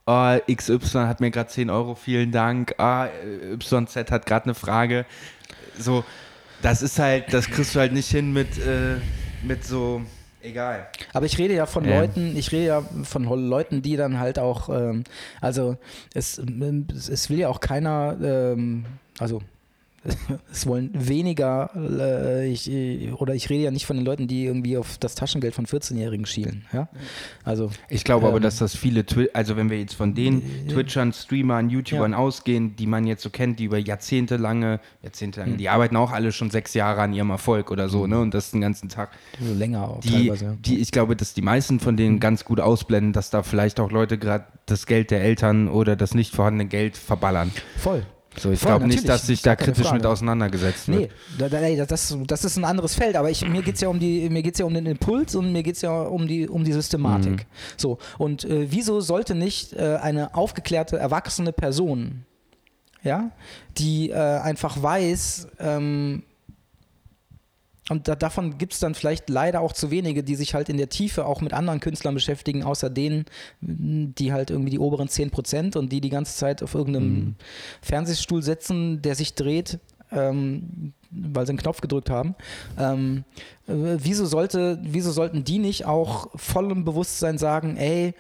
oh, 0.05 0.37
XY 0.51 0.99
hat 0.99 1.19
mir 1.19 1.31
gerade 1.31 1.49
10 1.49 1.69
Euro, 1.69 1.95
vielen 1.95 2.31
Dank, 2.31 2.75
ah, 2.79 3.07
YZ 3.59 4.11
hat 4.11 4.25
gerade 4.25 4.45
eine 4.45 4.55
Frage. 4.55 5.05
So, 5.77 6.03
das 6.61 6.81
ist 6.81 6.97
halt, 6.99 7.33
das 7.33 7.47
kriegst 7.47 7.75
du 7.75 7.79
halt 7.79 7.93
nicht 7.93 8.09
hin 8.09 8.33
mit, 8.33 8.57
äh, 8.57 8.95
mit 9.43 9.63
so, 9.63 10.01
egal. 10.41 10.87
Aber 11.13 11.25
ich 11.25 11.37
rede 11.37 11.53
ja 11.53 11.65
von 11.65 11.85
Ja. 11.85 11.99
Leuten, 11.99 12.35
ich 12.35 12.51
rede 12.51 12.65
ja 12.65 12.81
von 13.03 13.23
Leuten, 13.25 13.81
die 13.81 13.95
dann 13.95 14.19
halt 14.19 14.39
auch, 14.39 14.69
ähm, 14.69 15.03
also 15.41 15.77
es, 16.13 16.39
es 16.39 17.29
will 17.29 17.39
ja 17.39 17.49
auch 17.49 17.59
keiner, 17.59 18.17
ähm, 18.21 18.85
also 19.19 19.41
es 20.51 20.65
wollen 20.67 20.89
weniger, 20.93 21.69
äh, 21.75 22.47
ich, 22.49 22.69
oder 23.19 23.33
ich 23.35 23.49
rede 23.49 23.63
ja 23.65 23.71
nicht 23.71 23.85
von 23.85 23.97
den 23.97 24.05
Leuten, 24.05 24.27
die 24.27 24.45
irgendwie 24.45 24.77
auf 24.77 24.97
das 24.97 25.15
Taschengeld 25.15 25.53
von 25.55 25.65
14-Jährigen 25.65 26.25
schielen. 26.25 26.65
Ja? 26.71 26.87
Also 27.43 27.71
Ich 27.89 28.03
glaube 28.03 28.27
aber, 28.27 28.37
Ähm, 28.37 28.43
dass 28.43 28.57
das 28.57 28.75
viele, 28.75 29.05
Twi 29.05 29.29
also 29.33 29.57
wenn 29.57 29.69
wir 29.69 29.79
jetzt 29.79 29.95
von 29.95 30.13
den 30.13 30.67
Twitchern, 30.69 31.11
Streamern, 31.13 31.69
YouTubern 31.69 32.13
ausgehen, 32.13 32.75
die 32.75 32.87
man 32.87 33.05
jetzt 33.05 33.23
so 33.23 33.29
kennt, 33.29 33.59
die 33.59 33.65
über 33.65 33.77
jahrzehntelange, 33.77 34.79
jahrzehntelange, 35.03 35.51
Hm. 35.53 35.57
die 35.57 35.69
arbeiten 35.69 35.95
auch 35.97 36.11
alle 36.11 36.31
schon 36.31 36.51
sechs 36.51 36.73
Jahre 36.73 37.01
an 37.01 37.13
ihrem 37.13 37.29
Erfolg 37.31 37.69
oder 37.71 37.89
so, 37.89 38.07
ne? 38.07 38.19
Und 38.19 38.33
das 38.33 38.51
den 38.51 38.61
ganzen 38.61 38.89
Tag. 38.89 39.09
so 39.41 39.53
länger 39.53 39.89
auch 39.89 39.99
Die, 39.99 40.09
teilweise. 40.09 40.45
ja. 40.45 40.55
die, 40.59 40.77
ich 40.79 40.91
glaube, 40.91 41.15
dass 41.15 41.33
die 41.33 41.41
meisten 41.41 41.79
von 41.79 41.97
denen 41.97 42.19
ganz 42.19 42.45
gut 42.45 42.59
ausblenden, 42.59 43.13
dass 43.13 43.29
da 43.29 43.43
vielleicht 43.43 43.79
auch 43.79 43.91
Leute 43.91 44.17
gerade 44.17 44.45
das 44.67 44.85
Geld 44.85 45.11
der 45.11 45.21
Eltern 45.21 45.67
oder 45.67 45.95
das 45.95 46.13
nicht 46.13 46.33
vorhandene 46.33 46.69
Geld 46.69 46.95
verballern. 46.97 47.51
Voll. 47.77 48.05
So, 48.39 48.51
ich 48.51 48.61
glaube 48.61 48.87
nicht, 48.87 49.07
dass 49.07 49.25
sich 49.25 49.41
da 49.41 49.55
kritisch 49.55 49.91
mit 49.91 50.05
auseinandergesetzt 50.05 50.87
wird. 50.87 51.11
Nee, 51.39 51.49
da, 51.49 51.57
ey, 51.57 51.75
das, 51.75 52.15
das 52.27 52.45
ist 52.45 52.57
ein 52.57 52.65
anderes 52.65 52.95
Feld, 52.95 53.15
aber 53.15 53.29
ich, 53.29 53.47
mir 53.47 53.61
geht 53.61 53.75
es 53.75 53.81
ja 53.81 53.87
um 53.87 53.99
die, 53.99 54.29
mir 54.29 54.43
geht's 54.43 54.59
ja 54.59 54.65
um 54.65 54.73
den 54.73 54.85
Impuls 54.85 55.35
und 55.35 55.51
mir 55.51 55.63
geht 55.63 55.75
es 55.75 55.81
ja 55.81 56.01
um 56.01 56.27
die, 56.27 56.47
um 56.47 56.63
die 56.63 56.73
Systematik. 56.73 57.31
Mhm. 57.31 57.45
So, 57.77 57.97
und 58.17 58.43
äh, 58.43 58.71
wieso 58.71 59.01
sollte 59.01 59.35
nicht 59.35 59.73
äh, 59.73 59.97
eine 60.01 60.35
aufgeklärte, 60.35 60.97
erwachsene 60.97 61.51
Person, 61.51 62.25
ja, 63.03 63.31
die 63.77 64.09
äh, 64.09 64.15
einfach 64.15 64.81
weiß, 64.81 65.47
ähm, 65.59 66.23
und 67.89 68.07
da, 68.07 68.15
davon 68.15 68.57
gibt 68.57 68.73
es 68.73 68.79
dann 68.79 68.95
vielleicht 68.95 69.29
leider 69.29 69.61
auch 69.61 69.71
zu 69.71 69.91
wenige, 69.91 70.23
die 70.23 70.35
sich 70.35 70.53
halt 70.53 70.69
in 70.69 70.77
der 70.77 70.89
Tiefe 70.89 71.25
auch 71.25 71.41
mit 71.41 71.53
anderen 71.53 71.79
Künstlern 71.79 72.13
beschäftigen, 72.13 72.63
außer 72.63 72.89
denen, 72.89 73.25
die 73.61 74.33
halt 74.33 74.49
irgendwie 74.49 74.71
die 74.71 74.79
oberen 74.79 75.07
10% 75.07 75.77
und 75.77 75.91
die 75.91 76.01
die 76.01 76.09
ganze 76.09 76.35
Zeit 76.35 76.61
auf 76.63 76.75
irgendeinem 76.75 77.35
Fernsehstuhl 77.81 78.43
sitzen, 78.43 79.01
der 79.01 79.15
sich 79.15 79.35
dreht, 79.35 79.79
ähm, 80.11 80.93
weil 81.11 81.45
sie 81.45 81.51
einen 81.51 81.59
Knopf 81.59 81.81
gedrückt 81.81 82.09
haben. 82.09 82.35
Ähm, 82.77 83.23
äh, 83.67 83.73
wieso, 83.97 84.25
sollte, 84.25 84.79
wieso 84.83 85.11
sollten 85.11 85.43
die 85.43 85.59
nicht 85.59 85.85
auch 85.85 86.27
voll 86.35 86.71
im 86.71 86.83
Bewusstsein 86.83 87.37
sagen, 87.37 87.77
ey, 87.77 88.13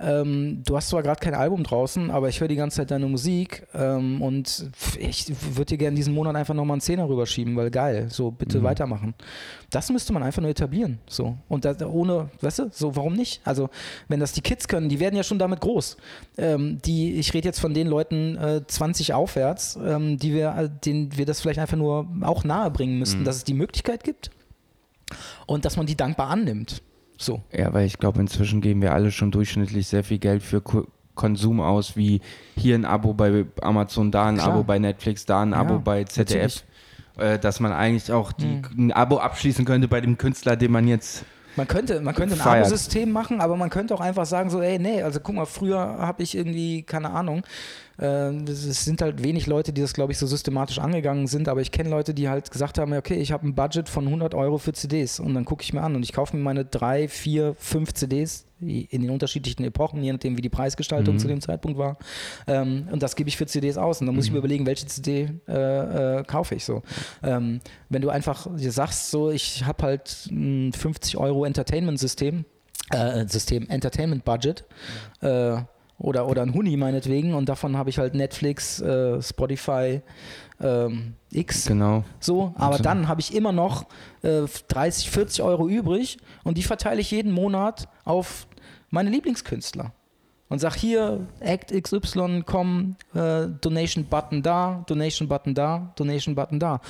ähm, 0.00 0.62
du 0.66 0.76
hast 0.76 0.88
zwar 0.88 1.02
gerade 1.02 1.20
kein 1.20 1.34
Album 1.34 1.62
draußen, 1.62 2.10
aber 2.10 2.28
ich 2.28 2.40
höre 2.40 2.48
die 2.48 2.56
ganze 2.56 2.78
Zeit 2.78 2.90
deine 2.90 3.06
Musik 3.06 3.66
ähm, 3.74 4.20
und 4.20 4.70
ich 4.98 5.32
würde 5.54 5.66
dir 5.66 5.78
gerne 5.78 5.96
diesen 5.96 6.14
Monat 6.14 6.34
einfach 6.34 6.54
nochmal 6.54 6.74
einen 6.74 6.80
Zehner 6.80 7.08
rüberschieben, 7.08 7.54
weil 7.56 7.70
geil, 7.70 8.08
so 8.10 8.32
bitte 8.32 8.62
weitermachen. 8.64 9.14
Das 9.70 9.90
müsste 9.90 10.12
man 10.12 10.24
einfach 10.24 10.42
nur 10.42 10.50
etablieren, 10.50 10.98
so. 11.06 11.36
Und 11.48 11.64
da, 11.64 11.74
ohne, 11.86 12.28
weißt 12.40 12.58
du, 12.60 12.70
so 12.72 12.96
warum 12.96 13.14
nicht? 13.14 13.40
Also, 13.44 13.70
wenn 14.08 14.18
das 14.18 14.32
die 14.32 14.40
Kids 14.40 14.66
können, 14.66 14.88
die 14.88 14.98
werden 14.98 15.16
ja 15.16 15.22
schon 15.22 15.38
damit 15.38 15.60
groß. 15.60 15.96
Ähm, 16.38 16.80
die, 16.84 17.14
ich 17.14 17.32
rede 17.32 17.48
jetzt 17.48 17.60
von 17.60 17.72
den 17.72 17.86
Leuten 17.86 18.36
äh, 18.36 18.66
20 18.66 19.14
aufwärts, 19.14 19.78
ähm, 19.84 20.18
die 20.18 20.34
wir, 20.34 20.56
äh, 20.56 20.70
denen 20.84 21.16
wir 21.16 21.24
das 21.24 21.40
vielleicht 21.40 21.60
einfach 21.60 21.76
nur 21.76 22.08
auch 22.22 22.42
nahe 22.42 22.70
bringen 22.70 22.98
müssten, 22.98 23.24
dass 23.24 23.36
es 23.36 23.44
die 23.44 23.54
Möglichkeit 23.54 24.02
gibt 24.02 24.30
und 25.46 25.64
dass 25.64 25.76
man 25.76 25.86
die 25.86 25.96
dankbar 25.96 26.30
annimmt. 26.30 26.82
So. 27.18 27.42
Ja, 27.52 27.72
weil 27.72 27.86
ich 27.86 27.98
glaube, 27.98 28.20
inzwischen 28.20 28.60
geben 28.60 28.82
wir 28.82 28.92
alle 28.92 29.10
schon 29.10 29.30
durchschnittlich 29.30 29.86
sehr 29.86 30.04
viel 30.04 30.18
Geld 30.18 30.42
für 30.42 30.60
Ko 30.60 30.86
Konsum 31.14 31.60
aus, 31.60 31.96
wie 31.96 32.20
hier 32.56 32.74
ein 32.74 32.84
Abo 32.84 33.14
bei 33.14 33.44
Amazon, 33.62 34.10
da 34.10 34.26
ein 34.26 34.34
Klar. 34.36 34.48
Abo 34.48 34.64
bei 34.64 34.80
Netflix, 34.80 35.24
da 35.24 35.42
ein 35.42 35.52
Ja, 35.52 35.58
Abo 35.58 35.78
bei 35.78 36.02
ZDF. 36.02 36.64
Äh, 37.16 37.38
dass 37.38 37.60
man 37.60 37.70
eigentlich 37.72 38.10
auch 38.10 38.32
die, 38.32 38.46
Mhm. 38.46 38.88
ein 38.88 38.92
Abo 38.92 39.18
abschließen 39.18 39.64
könnte 39.64 39.86
bei 39.86 40.00
dem 40.00 40.18
Künstler, 40.18 40.56
den 40.56 40.72
man 40.72 40.88
jetzt. 40.88 41.24
Man 41.54 41.68
könnte, 41.68 42.00
man 42.00 42.16
könnte 42.16 42.34
ein. 42.34 42.40
Abo-System 42.64 43.12
machen, 43.12 43.40
aber 43.40 43.54
man 43.56 43.70
könnte 43.70 43.94
auch 43.94 44.00
einfach 44.00 44.26
sagen, 44.26 44.50
so, 44.50 44.60
ey, 44.60 44.80
nee, 44.80 45.02
also 45.02 45.20
guck 45.20 45.36
mal, 45.36 45.46
früher 45.46 45.78
habe 45.78 46.24
ich 46.24 46.36
irgendwie, 46.36 46.82
keine 46.82 47.10
Ahnung, 47.10 47.44
es 47.96 48.84
sind 48.84 49.02
halt 49.02 49.22
wenig 49.22 49.46
Leute, 49.46 49.72
die 49.72 49.80
das, 49.80 49.94
glaube 49.94 50.12
ich, 50.12 50.18
so 50.18 50.26
systematisch 50.26 50.78
angegangen 50.78 51.26
sind, 51.26 51.48
aber 51.48 51.60
ich 51.60 51.70
kenne 51.70 51.90
Leute, 51.90 52.12
die 52.12 52.28
halt 52.28 52.50
gesagt 52.50 52.78
haben, 52.78 52.92
okay, 52.92 53.14
ich 53.14 53.30
habe 53.30 53.46
ein 53.46 53.54
Budget 53.54 53.88
von 53.88 54.06
100 54.06 54.34
Euro 54.34 54.58
für 54.58 54.72
CDs 54.72 55.20
und 55.20 55.34
dann 55.34 55.44
gucke 55.44 55.62
ich 55.62 55.72
mir 55.72 55.82
an 55.82 55.94
und 55.94 56.02
ich 56.02 56.12
kaufe 56.12 56.36
mir 56.36 56.42
meine 56.42 56.64
drei, 56.64 57.08
vier, 57.08 57.54
fünf 57.58 57.92
CDs 57.94 58.46
in 58.60 59.02
den 59.02 59.10
unterschiedlichen 59.10 59.64
Epochen, 59.64 60.02
je 60.02 60.12
nachdem, 60.12 60.36
wie 60.36 60.42
die 60.42 60.48
Preisgestaltung 60.48 61.18
zu 61.18 61.28
dem 61.28 61.40
Zeitpunkt 61.40 61.78
war. 61.78 61.98
Ähm, 62.46 62.88
und 62.90 63.02
das 63.02 63.16
gebe 63.16 63.28
ich 63.28 63.36
für 63.36 63.46
CDs 63.46 63.76
aus. 63.76 64.00
Und 64.00 64.06
dann 64.06 64.14
muss 64.14 64.26
ich 64.26 64.32
mir 64.32 64.38
überlegen, 64.38 64.66
welche 64.66 64.86
CD 64.86 65.28
äh, 65.46 66.20
äh, 66.20 66.24
kaufe 66.24 66.54
ich 66.54 66.64
so. 66.64 66.82
Ähm, 67.22 67.60
wenn 67.88 68.02
du 68.02 68.10
einfach 68.10 68.46
dir 68.56 68.72
sagst, 68.72 69.10
so, 69.10 69.30
ich 69.30 69.64
habe 69.64 69.82
halt 69.82 70.28
ein 70.30 70.72
50 70.72 71.16
Euro 71.18 71.44
Entertainment-System, 71.44 72.44
äh, 72.90 73.26
System, 73.26 73.68
Entertainment-Budget, 73.68 74.64
äh, 75.20 75.56
oder, 75.98 76.28
oder 76.28 76.42
ein 76.42 76.54
Huni 76.54 76.76
meinetwegen, 76.76 77.34
und 77.34 77.48
davon 77.48 77.76
habe 77.76 77.90
ich 77.90 77.98
halt 77.98 78.14
Netflix, 78.14 78.80
äh, 78.80 79.22
Spotify, 79.22 80.02
ähm, 80.60 81.14
X, 81.30 81.66
Genau. 81.66 82.04
so, 82.20 82.52
aber 82.56 82.78
so. 82.78 82.82
dann 82.82 83.08
habe 83.08 83.20
ich 83.20 83.34
immer 83.34 83.52
noch 83.52 83.86
äh, 84.22 84.42
30, 84.68 85.10
40 85.10 85.42
Euro 85.42 85.68
übrig 85.68 86.18
und 86.42 86.58
die 86.58 86.62
verteile 86.62 87.00
ich 87.00 87.10
jeden 87.10 87.32
Monat 87.32 87.88
auf 88.04 88.46
meine 88.90 89.10
Lieblingskünstler. 89.10 89.92
Und 90.48 90.58
sag 90.60 90.74
hier, 90.76 91.26
Act 91.40 91.72
XY, 91.72 92.42
komm, 92.44 92.96
äh, 93.14 93.46
Donation 93.60 94.04
Button 94.04 94.42
da, 94.42 94.84
Donation 94.86 95.26
Button 95.26 95.54
da, 95.54 95.92
Donation 95.96 96.34
Button 96.34 96.60
da. 96.60 96.80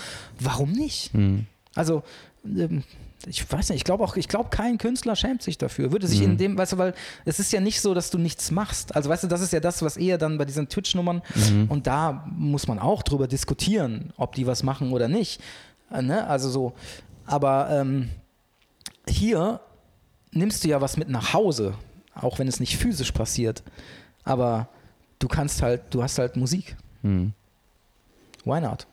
Warum 0.40 0.72
nicht? 0.72 1.12
Hm. 1.14 1.46
Also, 1.74 2.02
ähm, 2.44 2.82
ich 3.26 3.50
weiß 3.50 3.70
nicht, 3.70 3.78
ich 3.78 3.84
glaube 3.84 4.04
auch, 4.04 4.16
ich 4.16 4.28
glaube, 4.28 4.50
kein 4.50 4.78
Künstler 4.78 5.16
schämt 5.16 5.42
sich 5.42 5.58
dafür. 5.58 5.92
Würde 5.92 6.06
sich 6.06 6.22
in 6.22 6.36
dem, 6.36 6.58
weißt 6.58 6.74
du, 6.74 6.78
weil 6.78 6.94
es 7.24 7.38
ist 7.38 7.52
ja 7.52 7.60
nicht 7.60 7.80
so, 7.80 7.94
dass 7.94 8.10
du 8.10 8.18
nichts 8.18 8.50
machst. 8.50 8.94
Also, 8.94 9.08
weißt 9.08 9.24
du, 9.24 9.28
das 9.28 9.40
ist 9.40 9.52
ja 9.52 9.60
das, 9.60 9.82
was 9.82 9.96
eher 9.96 10.18
dann 10.18 10.38
bei 10.38 10.44
diesen 10.44 10.68
Twitch-Nummern 10.68 11.22
und 11.68 11.86
da 11.86 12.26
muss 12.36 12.66
man 12.66 12.78
auch 12.78 13.02
drüber 13.02 13.26
diskutieren, 13.28 14.12
ob 14.16 14.34
die 14.34 14.46
was 14.46 14.62
machen 14.62 14.92
oder 14.92 15.08
nicht. 15.08 15.40
Äh, 15.90 16.02
ne? 16.02 16.26
Also 16.26 16.50
so. 16.50 16.72
Aber 17.26 17.68
ähm, 17.70 18.10
hier 19.08 19.60
nimmst 20.32 20.64
du 20.64 20.68
ja 20.68 20.80
was 20.80 20.96
mit 20.96 21.08
nach 21.08 21.32
Hause, 21.32 21.74
auch 22.14 22.38
wenn 22.38 22.48
es 22.48 22.60
nicht 22.60 22.76
physisch 22.76 23.12
passiert. 23.12 23.62
Aber 24.24 24.68
du 25.18 25.28
kannst 25.28 25.62
halt, 25.62 25.82
du 25.90 26.02
hast 26.02 26.18
halt 26.18 26.36
Musik. 26.36 26.76
Hm. 27.02 27.32
Why 28.44 28.60
not? 28.60 28.86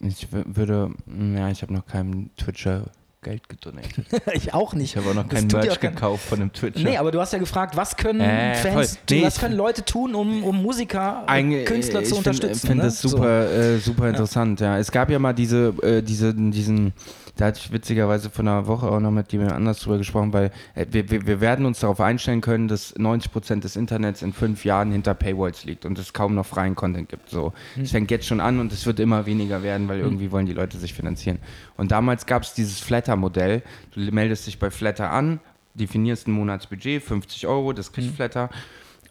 Ich 0.00 0.28
würde, 0.30 0.94
ja, 1.06 1.48
ich 1.50 1.62
habe 1.62 1.72
noch 1.72 1.86
keinem 1.86 2.30
Twitcher 2.36 2.90
Geld 3.22 3.48
gedonatet. 3.48 4.06
ich 4.32 4.54
auch 4.54 4.74
nicht. 4.74 4.94
Ich 4.94 4.96
habe 4.96 5.10
auch 5.10 5.14
noch 5.14 5.28
kein 5.28 5.48
Merch 5.48 5.80
gekauft 5.80 6.24
von 6.24 6.40
einem 6.40 6.52
Twitcher. 6.52 6.80
Nee, 6.80 6.96
aber 6.96 7.10
du 7.10 7.20
hast 7.20 7.32
ja 7.32 7.40
gefragt, 7.40 7.76
was 7.76 7.96
können 7.96 8.20
Äh, 8.20 8.54
Fans, 8.54 8.98
Nee, 9.10 9.24
was 9.24 9.40
können 9.40 9.56
Leute 9.56 9.84
tun, 9.84 10.14
um, 10.14 10.44
um 10.44 10.62
Musiker, 10.62 11.24
äh, 11.26 11.30
Eigentlich- 11.30 11.66
Künstler 11.66 12.04
zu 12.04 12.16
unterstützen? 12.16 12.54
Ich 12.54 12.60
finde 12.60 12.76
ne? 12.76 12.82
das 12.84 13.00
super, 13.00 13.50
äh, 13.50 13.78
super 13.78 14.08
interessant. 14.08 14.60
Ja. 14.60 14.78
Es 14.78 14.92
gab 14.92 15.10
ja 15.10 15.18
mal 15.18 15.32
diese, 15.32 15.74
äh, 15.82 16.00
diese, 16.00 16.32
diesen, 16.32 16.92
da 17.38 17.46
hatte 17.46 17.60
ich 17.64 17.72
witzigerweise 17.72 18.30
vor 18.30 18.42
einer 18.44 18.66
Woche 18.66 18.90
auch 18.90 18.98
noch 19.00 19.10
mit 19.12 19.32
jemand 19.32 19.52
anders 19.52 19.78
drüber 19.80 19.96
gesprochen, 19.96 20.32
weil 20.32 20.50
äh, 20.74 20.84
wir, 20.90 21.08
wir, 21.10 21.26
wir 21.26 21.40
werden 21.40 21.64
uns 21.66 21.78
darauf 21.80 22.00
einstellen 22.00 22.40
können, 22.40 22.66
dass 22.68 22.94
90 22.98 23.32
Prozent 23.32 23.64
des 23.64 23.76
Internets 23.76 24.22
in 24.22 24.32
fünf 24.32 24.64
Jahren 24.64 24.90
hinter 24.92 25.14
Paywalls 25.14 25.64
liegt 25.64 25.86
und 25.86 25.98
es 25.98 26.12
kaum 26.12 26.34
noch 26.34 26.44
freien 26.44 26.74
Content 26.74 27.08
gibt. 27.08 27.30
So, 27.30 27.52
Hm. 27.74 27.84
es 27.84 27.92
fängt 27.92 28.10
jetzt 28.10 28.26
schon 28.26 28.40
an 28.40 28.58
und 28.58 28.72
es 28.72 28.84
wird 28.86 28.98
immer 29.00 29.24
weniger 29.24 29.62
werden, 29.62 29.88
weil 29.88 30.00
irgendwie 30.00 30.30
wollen 30.32 30.46
die 30.46 30.52
Leute 30.52 30.76
sich 30.78 30.92
finanzieren. 30.94 31.38
Und 31.76 31.92
damals 31.92 32.26
gab 32.26 32.42
es 32.42 32.54
dieses 32.54 32.80
Flatter-Modell. 32.80 33.62
Du 33.94 34.00
meldest 34.00 34.46
dich 34.48 34.58
bei 34.58 34.70
Flatter 34.70 35.10
an, 35.12 35.38
definierst 35.74 36.26
ein 36.26 36.32
Monatsbudget, 36.32 37.02
50 37.04 37.46
Euro, 37.46 37.72
das 37.72 37.86
Hm. 37.86 37.92
kriegt 37.94 38.16
Flatter. 38.16 38.50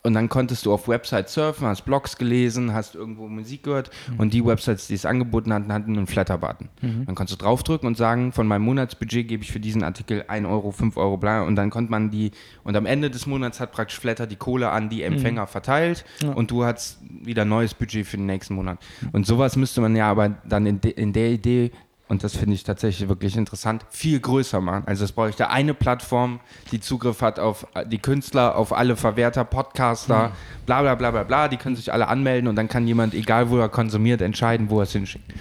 Und 0.08 0.14
dann 0.14 0.30
konntest 0.30 0.66
du 0.66 0.72
auf 0.72 0.88
Websites 0.88 1.34
surfen, 1.34 1.68
hast 1.68 1.84
Blogs 1.84 2.18
gelesen, 2.18 2.74
hast 2.74 2.96
irgendwo 2.96 3.28
Musik 3.28 3.64
gehört. 3.64 3.92
Und 4.18 4.34
die 4.34 4.46
Websites, 4.46 4.88
die 4.88 4.94
es 4.94 5.06
angeboten 5.06 5.54
hatten, 5.54 5.74
hatten 5.74 5.98
einen 5.98 6.08
Flatter-Button. 6.08 6.70
Dann 7.06 7.14
konntest 7.14 7.42
du 7.42 7.44
draufdrücken 7.44 7.88
und 7.88 7.98
sagen, 7.98 8.32
von 8.32 8.48
meinem 8.48 8.62
Monatsbudget 8.62 9.28
gebe 9.28 9.44
ich 9.44 9.52
für 9.52 9.60
diesen 9.60 9.84
Artikel 9.84 10.24
1 10.30 10.48
Euro, 10.48 10.72
5 10.72 10.96
Euro, 10.96 11.18
bla. 11.18 11.42
Und 11.44 11.58
dann 11.58 11.70
konnte 11.70 11.92
man 11.92 12.10
die, 12.10 12.32
und 12.64 12.78
am 12.78 12.86
Ende 12.86 13.10
des 13.10 13.26
Monats 13.28 13.60
hat 13.60 13.74
praktisch 13.74 14.00
Flatter 14.00 14.28
die 14.28 14.38
Kohle 14.38 14.70
an 14.70 14.88
die 14.88 15.04
Empfänger 15.04 15.46
verteilt. 15.46 16.06
Und 16.36 16.52
du 16.52 16.64
hast 16.64 17.00
wieder 17.10 17.44
neues 17.44 17.74
Budget 17.74 18.08
für 18.08 18.16
den 18.16 18.28
nächsten 18.28 18.54
Monat. 18.56 18.80
Und 19.12 19.26
sowas 19.28 19.58
müsste 19.58 19.82
man 19.82 19.94
ja 19.94 20.10
aber 20.10 20.30
dann 20.30 20.66
in, 20.66 20.80
de, 20.80 20.92
in 20.92 21.12
der 21.12 21.32
Idee 21.32 21.72
und 22.08 22.24
das 22.24 22.36
finde 22.36 22.56
ich 22.56 22.64
tatsächlich 22.64 23.10
wirklich 23.10 23.36
interessant, 23.36 23.86
viel 23.90 24.20
größer 24.20 24.62
machen. 24.62 24.84
Also 24.86 25.04
es 25.04 25.12
bräuchte 25.12 25.50
eine 25.50 25.74
Plattform, 25.74 26.40
die 26.72 26.80
Zugriff 26.80 27.22
hat 27.22 27.40
auf 27.40 27.68
äh, 27.74 27.86
die 27.86 28.00
Künstler, 28.00 28.56
auf 28.56 28.74
alle 28.74 28.96
Verwerter, 28.96 29.44
Podcaster, 29.44 30.32
bla 30.66 30.82
bla 30.82 30.96
bla 30.96 31.12
bla 31.12 31.24
bla, 31.24 31.48
die 31.48 31.58
können 31.58 31.76
sich 31.76 31.92
alle 31.92 32.08
anmelden 32.08 32.48
und 32.48 32.56
dann 32.56 32.70
kann 32.70 32.88
jemand, 32.88 33.14
egal 33.14 33.50
wo 33.50 33.58
er 33.58 33.70
konsumiert, 33.70 34.22
entscheiden, 34.22 34.70
wo 34.70 34.80
er 34.80 34.84
es 34.84 34.92
hinschickt. 34.94 35.34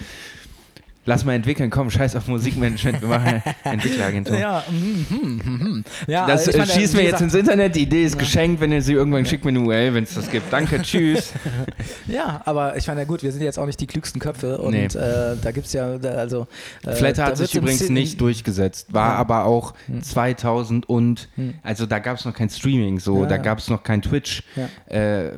Lass 1.09 1.23
mal 1.23 1.33
entwickeln, 1.35 1.69
komm, 1.69 1.89
scheiß 1.89 2.17
auf 2.17 2.27
Musikmanagement, 2.27 2.99
wir 3.01 3.07
machen 3.07 3.27
eine 3.27 3.43
Entwickleragentur. 3.63 4.37
Ja, 4.37 4.61
mm, 4.69 5.15
mm, 5.15 5.63
mm, 5.77 5.83
ja 6.05 6.27
das 6.27 6.47
also 6.47 6.51
äh, 6.51 6.53
ich 6.63 6.67
meine, 6.67 6.79
schießt 6.81 6.95
mir 6.95 7.03
jetzt 7.03 7.21
ins 7.21 7.33
Internet, 7.33 7.75
die 7.77 7.83
Idee 7.83 8.03
ist 8.03 8.19
geschenkt, 8.19 8.59
wenn 8.59 8.73
ihr 8.73 8.81
sie 8.81 8.91
irgendwann 8.91 9.25
schickt 9.25 9.45
mir 9.45 9.51
eine 9.51 9.61
URL, 9.61 9.93
wenn 9.93 10.03
es 10.03 10.13
das 10.15 10.29
gibt. 10.29 10.51
Danke, 10.51 10.81
tschüss. 10.83 11.31
Ja, 12.07 12.41
aber 12.43 12.75
ich 12.75 12.85
meine, 12.87 12.99
ja 12.99 13.05
gut, 13.05 13.23
wir 13.23 13.31
sind 13.31 13.41
jetzt 13.41 13.57
auch 13.57 13.65
nicht 13.65 13.79
die 13.79 13.87
klügsten 13.87 14.19
Köpfe 14.19 14.57
und 14.57 14.73
Nee. 14.73 14.85
äh, 14.87 15.37
da 15.41 15.51
gibt 15.53 15.67
es 15.67 15.73
ja, 15.73 15.93
also. 15.95 16.45
Äh, 16.85 16.91
Flatter 16.93 17.23
hat 17.23 17.37
sich 17.37 17.55
übrigens 17.55 17.79
Sin- 17.79 17.93
nicht 17.93 18.19
durchgesetzt, 18.19 18.93
war 18.93 19.13
Ja. 19.13 19.15
aber 19.15 19.45
auch 19.45 19.73
Hm. 19.87 20.03
2000 20.03 20.89
und, 20.89 21.29
also 21.63 21.85
da 21.85 21.99
gab 21.99 22.17
es 22.17 22.25
noch 22.25 22.33
kein 22.33 22.49
Streaming, 22.49 22.99
so, 22.99 23.21
Ja, 23.21 23.27
da 23.29 23.35
ja. 23.37 23.41
gab 23.41 23.59
es 23.59 23.69
noch 23.69 23.81
kein 23.81 24.01
Twitch. 24.01 24.43
Ja. 24.57 24.93
Äh, 24.93 25.31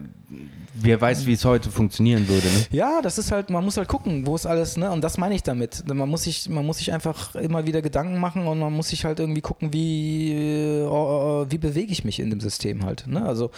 wer 0.81 0.99
weiß, 0.99 1.25
wie 1.25 1.33
es 1.33 1.45
heute 1.45 1.69
funktionieren 1.69 2.27
würde. 2.27 2.47
Ne? 2.47 2.65
Ja, 2.71 3.01
das 3.01 3.17
ist 3.17 3.31
halt, 3.31 3.49
man 3.49 3.63
muss 3.63 3.77
halt 3.77 3.87
gucken, 3.87 4.25
wo 4.25 4.35
ist 4.35 4.45
alles, 4.45 4.77
ne? 4.77 4.91
Und 4.91 5.03
das 5.03 5.17
meine 5.17 5.35
ich 5.35 5.43
damit. 5.43 5.83
Man 5.87 6.09
muss 6.09 6.23
sich, 6.23 6.49
man 6.49 6.65
muss 6.65 6.77
sich 6.77 6.91
einfach 6.91 7.35
immer 7.35 7.65
wieder 7.65 7.81
Gedanken 7.81 8.19
machen 8.19 8.47
und 8.47 8.59
man 8.59 8.73
muss 8.73 8.89
sich 8.89 9.05
halt 9.05 9.19
irgendwie 9.19 9.41
gucken, 9.41 9.73
wie, 9.73 10.33
äh, 10.33 10.83
äh, 10.83 11.51
wie 11.51 11.57
bewege 11.57 11.91
ich 11.91 12.03
mich 12.03 12.19
in 12.19 12.29
dem 12.29 12.39
System 12.39 12.85
halt. 12.85 13.07
Ne? 13.07 13.23
Also 13.25 13.51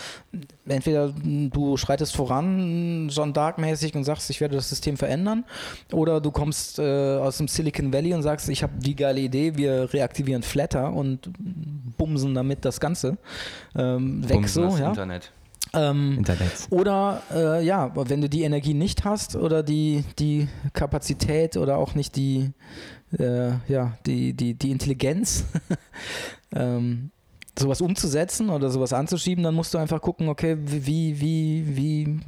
entweder 0.67 1.13
du 1.13 1.77
schreitest 1.77 2.15
voran, 2.15 3.09
John 3.09 3.33
Dark-mäßig 3.33 3.95
und 3.95 4.03
sagst, 4.03 4.29
ich 4.29 4.41
werde 4.41 4.55
das 4.55 4.69
System 4.69 4.97
verändern, 4.97 5.45
oder 5.91 6.21
du 6.21 6.31
kommst 6.31 6.79
äh, 6.79 7.17
aus 7.17 7.37
dem 7.37 7.47
Silicon 7.47 7.93
Valley 7.93 8.13
und 8.13 8.23
sagst, 8.23 8.49
ich 8.49 8.63
habe 8.63 8.73
die 8.77 8.95
geile 8.95 9.19
Idee, 9.19 9.57
wir 9.57 9.93
reaktivieren 9.93 10.43
Flatter 10.43 10.93
und 10.93 11.29
bumsen 11.97 12.33
damit 12.33 12.65
das 12.65 12.79
Ganze 12.79 13.17
ähm, 13.75 14.23
weg 14.23 14.37
Bumsen 14.37 14.63
so, 14.63 14.69
das 14.69 14.79
ja. 14.79 14.89
Internet. 14.89 15.31
Ähm, 15.73 16.17
Internet. 16.17 16.51
oder 16.69 17.21
äh, 17.33 17.63
ja, 17.63 17.91
wenn 17.95 18.21
du 18.21 18.29
die 18.29 18.43
Energie 18.43 18.73
nicht 18.73 19.05
hast 19.05 19.35
oder 19.35 19.63
die, 19.63 20.03
die 20.19 20.47
Kapazität 20.73 21.55
oder 21.55 21.77
auch 21.77 21.95
nicht 21.95 22.15
die, 22.15 22.51
äh, 23.17 23.51
ja, 23.67 23.97
die, 24.05 24.33
die, 24.33 24.53
die 24.53 24.71
Intelligenz, 24.71 25.45
ähm, 26.55 27.11
sowas 27.57 27.81
umzusetzen 27.81 28.49
oder 28.49 28.69
sowas 28.69 28.93
anzuschieben, 28.93 29.43
dann 29.43 29.55
musst 29.55 29.73
du 29.73 29.77
einfach 29.77 30.01
gucken, 30.01 30.29
okay, 30.29 30.57
wie, 30.59 31.19
wie, 31.21 31.65
wie 31.75 32.19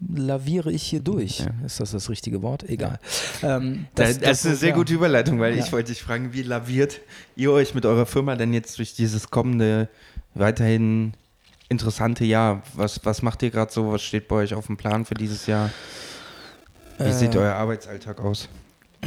laviere 0.00 0.70
ich 0.70 0.82
hier 0.82 1.00
durch? 1.00 1.40
Ja. 1.40 1.46
Ist 1.64 1.80
das 1.80 1.90
das 1.92 2.08
richtige 2.08 2.42
Wort? 2.42 2.68
Egal. 2.68 3.00
Ähm, 3.42 3.86
Das, 3.94 4.18
das, 4.18 4.40
ist 4.40 4.46
eine 4.46 4.56
sehr 4.56 4.68
ja. 4.70 4.74
gute 4.74 4.94
Überleitung, 4.94 5.40
weil 5.40 5.58
ich 5.58 5.72
wollte 5.72 5.92
dich 5.92 6.02
fragen, 6.02 6.32
wie 6.32 6.42
laviert 6.42 7.00
ihr 7.36 7.50
euch 7.50 7.74
mit 7.74 7.84
eurer 7.86 8.06
Firma 8.06 8.36
denn 8.36 8.52
jetzt 8.52 8.78
durch 8.78 8.94
dieses 8.94 9.30
kommende, 9.30 9.88
weiterhin 10.34 11.14
interessante 11.68 12.24
Jahr? 12.24 12.62
Was, 12.74 13.00
was 13.04 13.22
macht 13.22 13.42
ihr 13.42 13.50
gerade 13.50 13.72
so? 13.72 13.92
Was 13.92 14.02
steht 14.02 14.28
bei 14.28 14.36
euch 14.36 14.54
auf 14.54 14.66
dem 14.66 14.76
Plan 14.76 15.04
für 15.04 15.14
dieses 15.14 15.46
Jahr? 15.46 15.70
Wie 16.98 17.04
Äh, 17.04 17.12
sieht 17.12 17.36
euer 17.36 17.54
Arbeitsalltag 17.54 18.20
aus? 18.20 18.48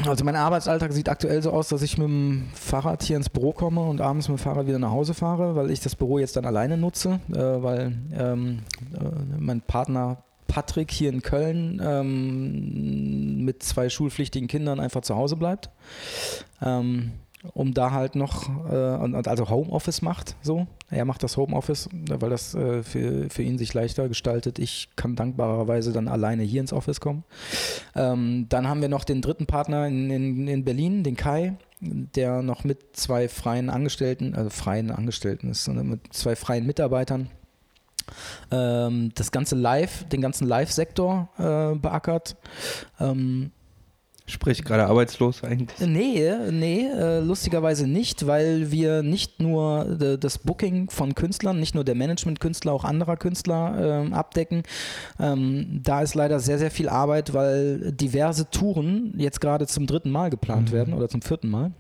Also 0.08 0.24
mein 0.24 0.38
Arbeitsalltag 0.38 0.94
sieht 0.94 1.10
aktuell 1.10 1.42
so 1.44 1.52
aus, 1.52 1.68
dass 1.68 1.82
ich 1.82 1.98
mit 1.98 2.08
dem 2.08 2.48
Fahrrad 2.54 3.04
hier 3.04 3.18
ins 3.18 3.30
Büro 3.30 3.52
komme 3.52 3.82
und 3.82 4.00
abends 4.00 4.30
mit 4.30 4.38
dem 4.38 4.42
Fahrrad 4.42 4.66
wieder 4.66 4.80
nach 4.80 4.92
Hause 4.92 5.14
fahre, 5.14 5.56
weil 5.56 5.70
ich 5.70 5.82
das 5.82 5.96
Büro 5.96 6.18
jetzt 6.18 6.38
dann 6.38 6.46
alleine 6.46 6.78
nutze, 6.78 7.20
äh, 7.30 7.38
weil 7.38 7.98
ähm, 8.18 8.60
äh, 8.94 9.38
mein 9.38 9.60
Partner 9.62 10.24
Patrick 10.48 10.92
hier 10.92 11.10
in 11.10 11.22
Köln 11.22 11.82
ähm, 11.84 13.44
mit 13.44 13.64
zwei 13.64 13.90
schulpflichtigen 13.90 14.48
Kindern 14.48 14.80
einfach 14.80 15.02
zu 15.02 15.16
Hause 15.16 15.36
bleibt. 15.36 15.70
Ähm, 16.62 17.12
um 17.54 17.74
da 17.74 17.92
halt 17.92 18.16
noch, 18.16 18.50
äh, 18.70 19.28
also 19.28 19.50
Homeoffice 19.50 20.02
macht, 20.02 20.36
so. 20.42 20.68
Er 20.90 21.06
macht 21.06 21.24
das 21.24 21.38
Homeoffice, 21.38 21.90
weil 21.92 22.30
das 22.30 22.54
äh, 22.54 22.84
für, 22.84 23.30
für 23.30 23.44
ihn 23.44 23.58
sich 23.58 23.74
leichter 23.74 24.08
gestaltet. 24.08 24.60
Ich 24.60 24.90
kann 24.96 25.16
dankbarerweise 25.16 25.94
dann 25.94 26.08
alleine 26.08 26.44
hier 26.44 26.62
ins 26.62 26.74
Office 26.74 27.00
kommen. 27.00 27.24
Ähm, 27.96 28.48
dann 28.50 28.68
haben 28.68 28.82
wir 28.82 28.90
noch 28.90 29.04
den 29.04 29.22
dritten 29.22 29.46
Partner 29.46 29.88
in, 29.88 30.10
in, 30.10 30.48
in 30.48 30.64
Berlin, 30.64 31.04
den 31.04 31.16
Kai, 31.16 31.56
der 31.80 32.42
noch 32.42 32.64
mit 32.64 32.96
zwei 32.96 33.28
freien 33.28 33.70
Angestellten, 33.70 34.36
also 34.36 34.50
freien 34.50 34.92
Angestellten 34.92 35.50
ist, 35.50 35.64
sondern 35.64 35.88
mit 35.88 36.14
zwei 36.14 36.36
freien 36.36 36.66
Mitarbeitern 36.66 37.30
ähm, 38.52 39.12
das 39.16 39.32
ganze 39.32 39.56
Live, 39.56 40.08
den 40.10 40.22
ganzen 40.22 40.48
Live-Sektor 40.48 41.30
äh, 41.38 41.78
beackert. 41.78 42.36
Ähm, 43.00 43.52
Sprich, 44.28 44.64
gerade 44.64 44.86
arbeitslos 44.86 45.44
eigentlich? 45.44 45.78
Nee, 45.80 46.32
nee, 46.52 46.88
äh, 46.88 47.20
lustigerweise 47.20 47.86
nicht, 47.88 48.28
weil 48.28 48.72
wir 48.72 49.04
nicht 49.04 49.42
nur 49.42 49.98
äh, 50.00 50.18
das 50.18 50.38
Booking 50.38 50.90
von 50.90 51.16
Künstlern, 51.16 51.60
nicht 51.60 51.76
nur 51.76 51.84
der 51.84 51.96
Management-Künstler, 51.96 52.72
auch 52.72 52.84
anderer 52.86 53.18
Künstler 53.18 54.04
ähm, 54.06 54.14
abdecken. 54.14 54.64
Ähm, 55.20 55.82
da 55.84 56.02
ist 56.02 56.16
leider 56.16 56.40
sehr, 56.40 56.60
sehr 56.60 56.72
viel 56.72 56.88
Arbeit, 56.88 57.34
weil 57.34 57.92
diverse 57.92 58.50
Touren 58.50 59.14
jetzt 59.18 59.42
gerade 59.42 59.68
zum 59.68 59.86
dritten 59.88 60.12
Mal 60.12 60.30
geplant 60.30 60.70
Mhm. 60.70 60.74
werden 60.76 60.94
oder 60.94 61.10
zum 61.10 61.22
vierten 61.22 61.50
Mal, 61.50 61.72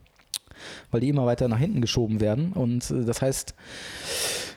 weil 0.91 1.01
die 1.01 1.09
immer 1.09 1.25
weiter 1.25 1.47
nach 1.47 1.59
hinten 1.59 1.81
geschoben 1.81 2.19
werden. 2.19 2.53
Und 2.53 2.89
äh, 2.91 3.05
das 3.05 3.21
heißt, 3.21 3.55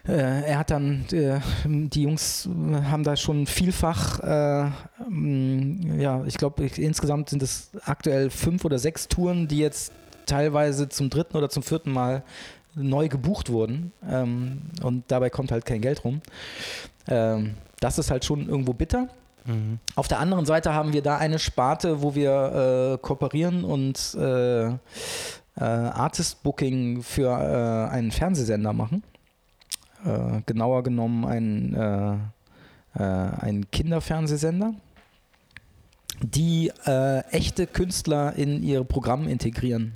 äh, 0.06 0.12
er 0.12 0.58
hat 0.58 0.70
dann, 0.70 1.04
äh, 1.12 1.40
die 1.64 2.02
Jungs 2.02 2.48
haben 2.90 3.04
da 3.04 3.16
schon 3.16 3.46
vielfach, 3.46 4.20
äh, 4.20 4.70
mh, 5.08 5.96
ja, 5.96 6.24
ich 6.26 6.36
glaube, 6.36 6.66
insgesamt 6.66 7.30
sind 7.30 7.42
es 7.42 7.70
aktuell 7.84 8.30
fünf 8.30 8.64
oder 8.64 8.78
sechs 8.78 9.08
Touren, 9.08 9.48
die 9.48 9.58
jetzt 9.58 9.92
teilweise 10.26 10.88
zum 10.88 11.10
dritten 11.10 11.36
oder 11.36 11.48
zum 11.48 11.62
vierten 11.62 11.92
Mal 11.92 12.22
neu 12.74 13.08
gebucht 13.08 13.50
wurden. 13.50 13.92
Ähm, 14.08 14.62
und 14.82 15.04
dabei 15.08 15.30
kommt 15.30 15.52
halt 15.52 15.64
kein 15.64 15.80
Geld 15.80 16.04
rum. 16.04 16.20
Ähm, 17.08 17.54
das 17.80 17.98
ist 17.98 18.10
halt 18.10 18.24
schon 18.24 18.48
irgendwo 18.48 18.72
bitter. 18.72 19.08
Mhm. 19.44 19.78
Auf 19.94 20.08
der 20.08 20.18
anderen 20.18 20.46
Seite 20.46 20.74
haben 20.74 20.92
wir 20.92 21.02
da 21.02 21.16
eine 21.18 21.38
Sparte, 21.38 22.02
wo 22.02 22.14
wir 22.14 22.94
äh, 22.94 22.98
kooperieren 22.98 23.64
und 23.64 24.14
äh, 24.14 24.72
äh, 25.56 25.64
Artist-Booking 25.64 27.02
für 27.02 27.28
äh, 27.28 27.92
einen 27.92 28.10
Fernsehsender 28.10 28.72
machen. 28.72 29.02
Äh, 30.04 30.42
genauer 30.46 30.82
genommen 30.82 31.24
ein, 31.24 31.74
äh, 31.74 33.02
äh, 33.02 33.02
ein 33.02 33.70
Kinderfernsehsender, 33.70 34.74
die 36.20 36.70
äh, 36.86 37.20
echte 37.30 37.66
Künstler 37.66 38.34
in 38.36 38.62
ihre 38.62 38.84
Programme 38.84 39.30
integrieren. 39.30 39.94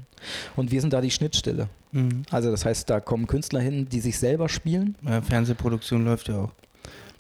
Und 0.56 0.70
wir 0.70 0.80
sind 0.80 0.93
da 0.93 1.01
die 1.01 1.10
Schnittstelle. 1.10 1.68
Mhm. 1.93 2.22
Also 2.30 2.51
das 2.51 2.64
heißt, 2.64 2.89
da 2.90 3.01
kommen 3.01 3.26
Künstler 3.26 3.60
hin, 3.60 3.89
die 3.89 4.01
sich 4.01 4.18
selber 4.18 4.48
spielen 4.48 4.97
Fernsehproduktion 5.22 6.05
läuft 6.05 6.28
ja 6.28 6.39
auch. 6.39 6.52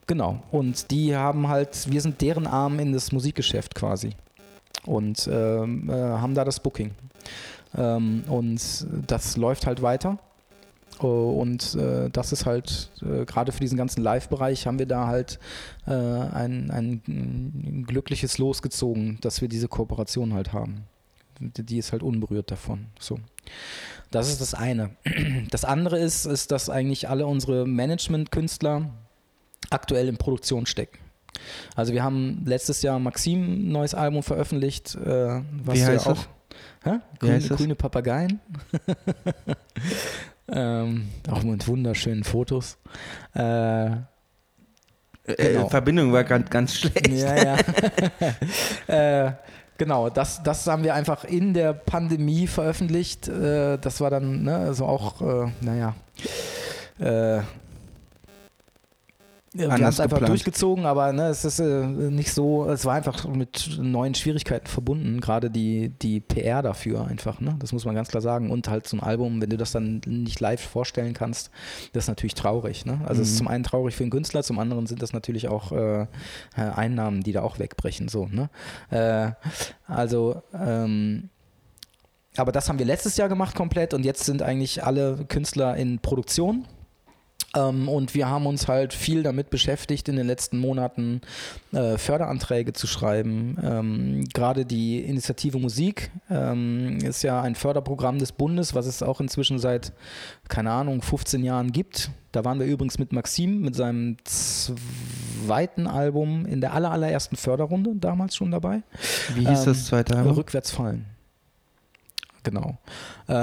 Genau. 0.08 0.42
Und 0.50 0.90
die 0.90 1.14
haben 1.14 1.48
halt, 1.48 1.90
wir 1.90 2.00
sind 2.00 2.20
deren 2.20 2.46
Arm 2.46 2.80
in 2.80 2.92
das 2.92 3.12
Musikgeschäft 3.12 3.74
quasi. 3.74 4.10
Und 4.86 5.28
ähm, 5.30 5.90
äh, 5.90 5.92
haben 5.92 6.34
da 6.34 6.44
das 6.44 6.60
Booking. 6.60 6.92
Ähm, 7.76 8.24
und 8.28 8.86
das 9.06 9.36
läuft 9.36 9.66
halt 9.66 9.82
weiter. 9.82 10.18
Oh, 11.00 11.38
Und 11.40 11.76
äh, 11.76 12.10
das 12.10 12.32
ist 12.32 12.44
halt, 12.44 12.90
äh, 13.02 13.24
gerade 13.24 13.52
für 13.52 13.60
diesen 13.60 13.78
ganzen 13.78 14.02
Live-Bereich 14.02 14.66
haben 14.66 14.78
wir 14.80 14.86
da 14.86 15.06
halt 15.06 15.38
äh, 15.86 15.92
ein, 15.92 16.70
ein, 16.70 17.84
glückliches 17.86 18.38
Los 18.38 18.62
gezogen, 18.62 19.18
dass 19.20 19.40
wir 19.40 19.48
diese 19.48 19.68
Kooperation 19.68 20.34
halt 20.34 20.52
haben. 20.52 20.84
Die 21.40 21.78
ist 21.78 21.92
halt 21.92 22.02
unberührt 22.02 22.50
davon. 22.50 22.86
So. 22.98 23.20
Das 24.10 24.28
ist 24.28 24.40
das 24.40 24.54
eine. 24.54 24.90
Das 25.50 25.64
andere 25.64 25.98
ist, 25.98 26.24
ist, 26.26 26.50
dass 26.50 26.68
eigentlich 26.68 27.08
alle 27.08 27.26
unsere 27.26 27.64
Management-Künstler 27.66 28.90
aktuell 29.70 30.08
in 30.08 30.16
Produktion 30.16 30.66
stecken. 30.66 30.98
Also 31.76 31.92
wir 31.92 32.02
haben 32.02 32.42
letztes 32.44 32.82
Jahr 32.82 32.98
Maxim 32.98 33.68
ein 33.68 33.72
neues 33.72 33.94
Album 33.94 34.24
veröffentlicht, 34.24 34.96
äh, 34.96 35.42
was 35.64 35.76
Wie 35.76 35.80
ja 35.80 35.86
heißt 35.86 36.08
auch 36.08 36.14
das? 36.14 36.28
Hä? 36.88 37.00
Grüne, 37.18 37.40
grüne 37.40 37.74
Papageien. 37.74 38.40
ähm, 40.52 41.08
auch 41.30 41.42
mit 41.42 41.66
wunderschönen 41.68 42.24
Fotos. 42.24 42.78
Äh, 43.34 43.90
Genau. 45.36 45.66
Äh, 45.66 45.68
Verbindung 45.68 46.12
war 46.12 46.24
gerade 46.24 46.44
ganz 46.44 46.74
schlecht. 46.74 47.08
ja, 47.08 47.36
ja. 48.88 49.26
äh, 49.26 49.32
genau, 49.76 50.08
das, 50.08 50.42
das 50.42 50.66
haben 50.66 50.84
wir 50.84 50.94
einfach 50.94 51.24
in 51.24 51.52
der 51.52 51.74
Pandemie 51.74 52.46
veröffentlicht. 52.46 53.28
Äh, 53.28 53.76
das 53.78 54.00
war 54.00 54.08
dann, 54.08 54.44
ne, 54.44 54.56
also 54.56 54.86
auch, 54.86 55.20
äh, 55.20 55.50
naja, 55.60 55.94
äh, 56.98 57.36
ja, 57.36 57.44
wir 59.54 59.70
haben 59.72 59.82
es 59.82 60.00
einfach 60.00 60.24
durchgezogen, 60.24 60.84
aber 60.84 61.12
ne, 61.12 61.28
es 61.28 61.44
ist 61.44 61.58
äh, 61.58 61.86
nicht 61.86 62.32
so, 62.32 62.68
es 62.68 62.84
war 62.84 62.94
einfach 62.94 63.26
mit 63.26 63.78
neuen 63.80 64.14
Schwierigkeiten 64.14 64.66
verbunden, 64.66 65.20
gerade 65.20 65.50
die, 65.50 65.88
die 65.88 66.20
PR 66.20 66.62
dafür 66.62 67.06
einfach, 67.06 67.40
ne? 67.40 67.56
das 67.58 67.72
muss 67.72 67.84
man 67.84 67.94
ganz 67.94 68.08
klar 68.08 68.20
sagen. 68.20 68.50
Und 68.50 68.68
halt 68.68 68.86
so 68.86 68.96
ein 68.96 69.02
Album, 69.02 69.40
wenn 69.40 69.50
du 69.50 69.56
das 69.56 69.72
dann 69.72 70.00
nicht 70.06 70.40
live 70.40 70.60
vorstellen 70.60 71.14
kannst, 71.14 71.50
das 71.92 72.04
ist 72.04 72.08
natürlich 72.08 72.34
traurig. 72.34 72.84
Ne? 72.84 73.00
Also 73.06 73.22
es 73.22 73.28
ist 73.28 73.34
Mhm. 73.34 73.38
zum 73.38 73.48
einen 73.48 73.64
traurig 73.64 73.94
für 73.94 74.04
den 74.04 74.10
Künstler, 74.10 74.42
zum 74.42 74.58
anderen 74.58 74.86
sind 74.86 75.02
das 75.02 75.12
natürlich 75.12 75.48
auch 75.48 75.72
äh, 75.72 76.02
äh, 76.02 76.06
Einnahmen, 76.56 77.22
die 77.22 77.32
da 77.32 77.42
auch 77.42 77.58
wegbrechen. 77.58 78.08
So, 78.08 78.26
ne? 78.26 78.50
äh, 78.90 79.32
also 79.86 80.42
ähm, 80.52 81.30
aber 82.36 82.52
das 82.52 82.68
haben 82.68 82.78
wir 82.78 82.86
letztes 82.86 83.16
Jahr 83.16 83.28
gemacht 83.28 83.56
komplett 83.56 83.94
und 83.94 84.04
jetzt 84.04 84.24
sind 84.24 84.42
eigentlich 84.42 84.84
alle 84.84 85.24
Künstler 85.28 85.76
in 85.76 85.98
Produktion. 85.98 86.66
Ähm, 87.56 87.88
und 87.88 88.14
wir 88.14 88.28
haben 88.28 88.46
uns 88.46 88.68
halt 88.68 88.92
viel 88.92 89.22
damit 89.22 89.50
beschäftigt, 89.50 90.08
in 90.08 90.16
den 90.16 90.26
letzten 90.26 90.58
Monaten 90.58 91.22
äh, 91.72 91.96
Förderanträge 91.96 92.72
zu 92.72 92.86
schreiben. 92.86 93.56
Ähm, 93.62 94.24
Gerade 94.34 94.66
die 94.66 95.00
Initiative 95.00 95.58
Musik 95.58 96.10
ähm, 96.30 96.98
ist 96.98 97.22
ja 97.22 97.40
ein 97.40 97.54
Förderprogramm 97.54 98.18
des 98.18 98.32
Bundes, 98.32 98.74
was 98.74 98.86
es 98.86 99.02
auch 99.02 99.20
inzwischen 99.20 99.58
seit, 99.58 99.92
keine 100.48 100.70
Ahnung, 100.72 101.00
15 101.00 101.42
Jahren 101.42 101.72
gibt. 101.72 102.10
Da 102.32 102.44
waren 102.44 102.58
wir 102.58 102.66
übrigens 102.66 102.98
mit 102.98 103.12
Maxim 103.12 103.62
mit 103.62 103.74
seinem 103.74 104.18
zweiten 104.24 105.86
Album 105.86 106.44
in 106.44 106.60
der 106.60 106.74
aller, 106.74 106.90
allerersten 106.90 107.36
Förderrunde 107.36 107.92
damals 107.96 108.36
schon 108.36 108.50
dabei. 108.50 108.82
Wie 109.34 109.46
hieß 109.46 109.64
das 109.64 109.86
zweite 109.86 110.16
Album? 110.16 110.34
Rückwärts 110.34 110.70
fallen. 110.70 111.06
Genau. 112.42 112.78
Äh, 113.26 113.34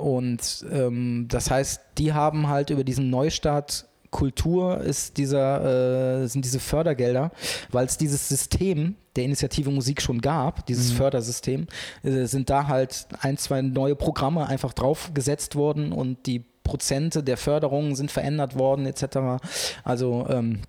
und 0.00 0.66
ähm, 0.70 1.26
das 1.28 1.50
heißt, 1.50 1.80
die 1.98 2.12
haben 2.12 2.48
halt 2.48 2.70
über 2.70 2.84
diesen 2.84 3.10
Neustart 3.10 3.86
Kultur 4.12 4.82
ist 4.82 5.16
dieser, 5.16 6.22
äh, 6.22 6.28
sind 6.28 6.44
diese 6.44 6.60
Fördergelder, 6.60 7.32
weil 7.70 7.86
es 7.86 7.96
dieses 7.96 8.28
System 8.28 8.94
der 9.16 9.24
Initiative 9.24 9.70
Musik 9.70 10.00
schon 10.02 10.20
gab, 10.20 10.66
dieses 10.66 10.92
mhm. 10.92 10.96
Fördersystem, 10.96 11.66
äh, 12.04 12.26
sind 12.26 12.50
da 12.50 12.68
halt 12.68 13.06
ein, 13.20 13.38
zwei 13.38 13.62
neue 13.62 13.96
Programme 13.96 14.46
einfach 14.46 14.74
draufgesetzt 14.74 15.56
worden 15.56 15.92
und 15.92 16.26
die 16.26 16.44
Prozente 16.62 17.24
der 17.24 17.38
Förderungen 17.38 17.96
sind 17.96 18.10
verändert 18.10 18.56
worden, 18.56 18.86
etc. 18.86 19.42
Also 19.82 20.26
ähm, 20.28 20.60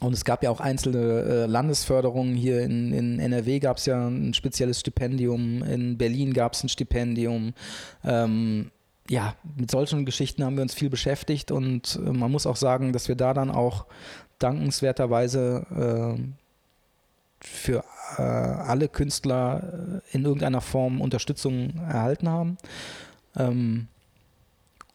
und 0.00 0.12
es 0.12 0.24
gab 0.24 0.42
ja 0.42 0.50
auch 0.50 0.60
einzelne 0.60 0.98
äh, 0.98 1.46
Landesförderungen. 1.46 2.34
Hier 2.34 2.62
in, 2.62 2.92
in 2.92 3.18
NRW 3.18 3.58
gab 3.58 3.78
es 3.78 3.86
ja 3.86 4.06
ein 4.06 4.34
spezielles 4.34 4.80
Stipendium, 4.80 5.62
in 5.62 5.98
Berlin 5.98 6.32
gab 6.32 6.52
es 6.52 6.62
ein 6.62 6.68
Stipendium. 6.68 7.54
Ähm, 8.04 8.70
ja, 9.10 9.34
mit 9.56 9.70
solchen 9.70 10.04
Geschichten 10.04 10.44
haben 10.44 10.56
wir 10.56 10.62
uns 10.62 10.74
viel 10.74 10.90
beschäftigt 10.90 11.50
und 11.50 11.98
äh, 12.04 12.10
man 12.10 12.30
muss 12.30 12.46
auch 12.46 12.56
sagen, 12.56 12.92
dass 12.92 13.08
wir 13.08 13.16
da 13.16 13.34
dann 13.34 13.50
auch 13.50 13.86
dankenswerterweise 14.38 16.16
äh, 16.18 16.22
für 17.40 17.84
äh, 18.18 18.22
alle 18.22 18.88
Künstler 18.88 20.00
äh, 20.12 20.16
in 20.16 20.24
irgendeiner 20.24 20.60
Form 20.60 21.00
Unterstützung 21.00 21.74
erhalten 21.76 22.28
haben. 22.28 22.58
Ähm, 23.36 23.88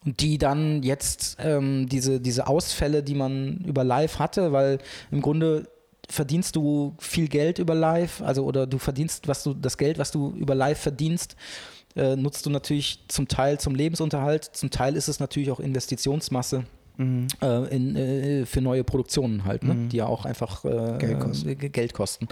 und 0.04 0.20
die 0.20 0.38
dann 0.38 0.82
jetzt 0.82 1.36
ähm, 1.40 1.88
diese, 1.88 2.20
diese 2.20 2.46
Ausfälle, 2.46 3.02
die 3.02 3.14
man 3.14 3.58
über 3.66 3.84
Live 3.84 4.18
hatte, 4.18 4.52
weil 4.52 4.78
im 5.10 5.22
Grunde 5.22 5.68
verdienst 6.08 6.56
du 6.56 6.94
viel 6.98 7.28
Geld 7.28 7.58
über 7.58 7.74
Live, 7.74 8.20
also 8.22 8.44
oder 8.44 8.66
du 8.66 8.78
verdienst, 8.78 9.28
was 9.28 9.42
du, 9.42 9.54
das 9.54 9.78
Geld, 9.78 9.98
was 9.98 10.10
du 10.10 10.34
über 10.36 10.54
Live 10.54 10.80
verdienst, 10.80 11.36
äh, 11.96 12.16
nutzt 12.16 12.44
du 12.44 12.50
natürlich 12.50 13.04
zum 13.08 13.28
Teil 13.28 13.58
zum 13.58 13.74
Lebensunterhalt, 13.74 14.44
zum 14.44 14.70
Teil 14.70 14.96
ist 14.96 15.08
es 15.08 15.20
natürlich 15.20 15.50
auch 15.50 15.60
Investitionsmasse. 15.60 16.64
Mhm. 16.96 17.26
Äh, 17.42 17.74
in, 17.74 17.96
äh, 17.96 18.46
für 18.46 18.60
neue 18.60 18.84
Produktionen 18.84 19.44
halt, 19.44 19.64
ne? 19.64 19.74
mhm. 19.74 19.88
die 19.88 19.98
ja 19.98 20.06
auch 20.06 20.24
einfach 20.24 20.64
äh, 20.64 20.98
Geld, 20.98 21.20
kosten. 21.20 21.58
Geld, 21.58 21.92
kosten. 21.92 22.28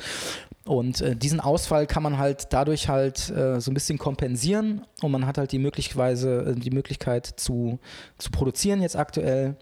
Und 0.64 1.00
äh, 1.00 1.16
diesen 1.16 1.40
Ausfall 1.40 1.86
kann 1.86 2.02
man 2.02 2.18
halt 2.18 2.52
dadurch 2.52 2.88
halt 2.88 3.30
äh, 3.30 3.60
so 3.60 3.70
ein 3.70 3.74
bisschen 3.74 3.98
kompensieren 3.98 4.82
und 5.00 5.10
man 5.10 5.26
hat 5.26 5.38
halt 5.38 5.50
die 5.50 5.58
Möglichkeit, 5.58 6.18
die 6.20 6.70
Möglichkeit 6.70 7.26
zu, 7.26 7.80
zu 8.18 8.30
produzieren 8.30 8.80
jetzt 8.82 8.96
aktuell. 8.96 9.56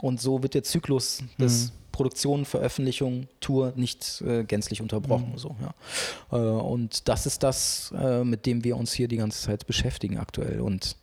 Und 0.00 0.20
so 0.20 0.42
wird 0.42 0.54
der 0.54 0.62
Zyklus 0.62 1.20
mhm. 1.20 1.42
des 1.42 1.72
Produktion, 1.92 2.46
Veröffentlichung, 2.46 3.28
Tour 3.40 3.74
nicht 3.76 4.22
äh, 4.22 4.44
gänzlich 4.44 4.80
unterbrochen. 4.80 5.32
Mhm. 5.32 5.38
So, 5.38 5.54
ja. 5.60 6.36
Äh, 6.36 6.40
und 6.40 7.06
das 7.08 7.26
ist 7.26 7.42
das, 7.42 7.92
äh, 7.96 8.24
mit 8.24 8.46
dem 8.46 8.64
wir 8.64 8.76
uns 8.76 8.92
hier 8.92 9.08
die 9.08 9.18
ganze 9.18 9.42
Zeit 9.42 9.66
beschäftigen 9.66 10.16
aktuell. 10.18 10.60
Und 10.60 10.96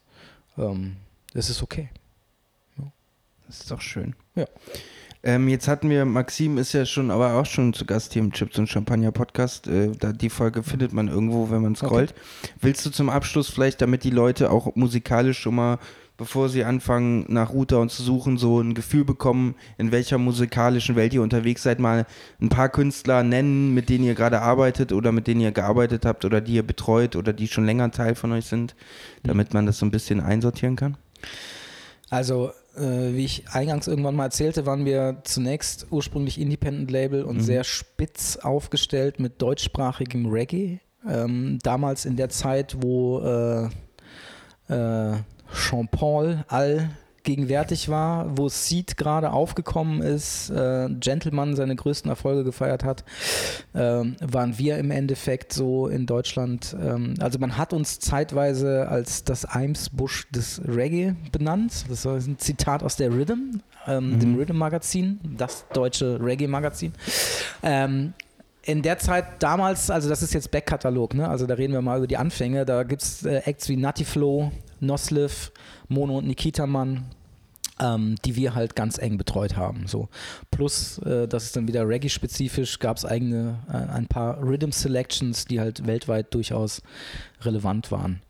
ähm, 0.58 0.98
es 1.34 1.50
ist 1.50 1.62
okay. 1.62 1.90
Das 3.50 3.62
ist 3.62 3.72
doch 3.72 3.82
schön. 3.82 4.14
Ja. 4.36 4.46
Ähm, 5.24 5.50
jetzt 5.50 5.68
hatten 5.68 5.90
wir, 5.90 6.06
Maxim 6.06 6.60
ist 6.60 6.72
ja 6.74 6.86
schon, 6.86 7.10
aber 7.10 7.34
auch 7.34 7.48
schon 7.48 7.74
zu 7.74 7.86
Gast 7.86 8.14
hier 8.14 8.22
im 8.22 8.32
Chips 8.32 8.60
und 8.60 8.70
Champagner 8.70 9.12
Podcast. 9.12 9.68
Äh, 9.68 9.92
da, 9.98 10.14
die 10.14 10.30
Folge 10.30 10.62
findet 10.62 10.94
man 10.94 11.08
irgendwo, 11.08 11.50
wenn 11.50 11.64
man 11.64 11.76
scrollt. 11.76 12.12
Okay. 12.12 12.54
Willst 12.62 12.86
du 12.86 12.92
zum 12.92 13.10
Abschluss 13.10 13.50
vielleicht, 13.50 13.82
damit 13.82 14.04
die 14.04 14.12
Leute 14.12 14.52
auch 14.52 14.76
musikalisch 14.76 15.40
schon 15.40 15.56
mal 15.56 15.80
bevor 16.16 16.50
sie 16.50 16.66
anfangen, 16.66 17.24
nach 17.30 17.54
Router 17.54 17.80
und 17.80 17.92
zu 17.92 18.04
suchen, 18.04 18.38
so 18.38 18.60
ein 18.60 18.74
Gefühl 18.74 19.06
bekommen, 19.06 19.56
in 19.78 19.94
welcher 19.94 20.18
musikalischen 20.18 20.98
Welt 20.98 21.14
ihr 21.14 21.22
unterwegs 21.22 21.64
seid, 21.64 21.80
mal 21.80 22.06
ein 22.42 22.50
paar 22.50 22.68
Künstler 22.68 23.24
nennen, 23.24 23.74
mit 23.74 23.88
denen 23.88 24.04
ihr 24.04 24.16
gerade 24.16 24.42
arbeitet 24.42 24.92
oder 24.92 25.14
mit 25.14 25.28
denen 25.28 25.40
ihr 25.40 25.54
gearbeitet 25.54 26.06
habt 26.06 26.26
oder 26.26 26.42
die 26.42 26.56
ihr 26.56 26.68
betreut 26.68 27.16
oder 27.16 27.32
die 27.32 27.48
schon 27.48 27.66
länger 27.66 27.90
Teil 27.92 28.16
von 28.16 28.34
euch 28.34 28.48
sind, 28.48 28.76
damit 29.24 29.54
man 29.54 29.66
das 29.66 29.80
so 29.80 29.86
ein 29.86 29.92
bisschen 29.92 30.20
einsortieren 30.20 30.76
kann? 30.76 30.98
Also, 32.10 32.52
wie 32.76 33.26
ich 33.26 33.50
eingangs 33.50 33.88
irgendwann 33.88 34.16
mal 34.16 34.26
erzählte, 34.26 34.66
waren 34.66 34.86
wir 34.86 35.22
zunächst 35.24 35.88
ursprünglich 35.92 36.40
Independent 36.40 36.92
Label 36.92 37.24
und 37.24 37.38
mhm. 37.38 37.42
sehr 37.42 37.64
spitz 37.64 38.38
aufgestellt 38.38 39.20
mit 39.20 39.42
deutschsprachigem 39.42 40.26
Reggae. 40.28 40.80
Ähm, 41.08 41.60
damals 41.64 42.06
in 42.06 42.16
der 42.16 42.30
Zeit, 42.30 42.78
wo 42.82 43.20
äh, 43.20 43.70
äh, 44.70 45.18
Jean-Paul 45.54 46.46
all 46.48 46.90
gegenwärtig 47.24 47.90
war, 47.90 48.38
wo 48.38 48.50
Seed 48.50 48.98
gerade 48.98 49.32
aufgekommen 49.32 50.02
ist, 50.02 50.50
äh, 50.50 50.90
Gentleman 51.00 51.56
seine 51.56 51.76
größten 51.76 52.10
Erfolge 52.10 52.44
gefeiert 52.44 52.84
hat, 52.84 53.04
äh, 53.74 53.80
waren 53.80 54.58
wir 54.58 54.78
im 54.78 54.92
Endeffekt 54.92 55.54
so 55.54 55.88
in 55.88 56.06
Deutschland. 56.06 56.76
Ähm, 56.82 57.16
also 57.20 57.40
man 57.40 57.58
hat 57.58 57.74
uns 57.74 58.00
zeitweise 58.00 58.88
als 58.90 59.24
das 59.24 59.46
Eimsbusch 59.46 60.30
des 60.32 60.62
Reggae 60.68 61.16
benannt. 61.32 61.86
Das 61.90 62.06
ist 62.06 62.28
ein 62.28 62.38
Zitat 62.40 62.84
aus 62.84 62.96
der 62.96 63.12
Rhythm, 63.12 63.62
ähm, 63.88 64.12
mhm. 64.12 64.20
dem 64.20 64.36
Rhythm-Magazin, 64.36 65.20
das 65.38 65.66
deutsche 65.74 66.20
Reggae-Magazin. 66.22 66.94
Ähm, 67.64 68.14
in 68.64 68.82
der 68.82 69.00
Zeit 69.00 69.26
damals, 69.40 69.90
also 69.90 70.10
das 70.10 70.22
ist 70.22 70.34
jetzt 70.34 70.52
Backkatalog, 70.52 71.14
ne? 71.14 71.28
also 71.28 71.48
da 71.48 71.56
reden 71.56 71.74
wir 71.74 71.82
mal 71.82 71.98
über 71.98 72.08
die 72.08 72.18
Anfänge, 72.18 72.66
da 72.66 72.84
gibt 72.84 73.02
es 73.02 73.26
äh, 73.26 73.42
Acts 73.46 73.70
wie 73.70 73.78
Nutty 73.78 74.06
Flow, 74.06 74.52
Nosliv, 74.82 75.52
Mono 75.88 76.18
und 76.18 76.28
Nikita 76.28 76.68
Mann, 76.68 77.06
ähm, 77.80 78.16
die 78.26 78.36
wir 78.36 78.56
halt 78.56 78.76
ganz 78.76 78.98
eng 78.98 79.18
betreut 79.18 79.56
haben. 79.56 79.88
So. 79.88 80.10
Plus, 80.52 81.00
äh, 81.00 81.28
das 81.28 81.46
ist 81.46 81.56
dann 81.56 81.68
wieder 81.68 81.88
Reggae-spezifisch, 81.88 82.80
gab 82.80 82.98
es 82.98 83.06
eigene, 83.06 83.60
äh, 83.70 83.92
ein 83.92 84.08
paar 84.08 84.42
Rhythm 84.42 84.72
Selections, 84.72 85.46
die 85.46 85.60
halt 85.60 85.88
weltweit 85.88 86.34
durchaus 86.34 86.82
relevant 87.42 87.92
waren. 87.92 88.22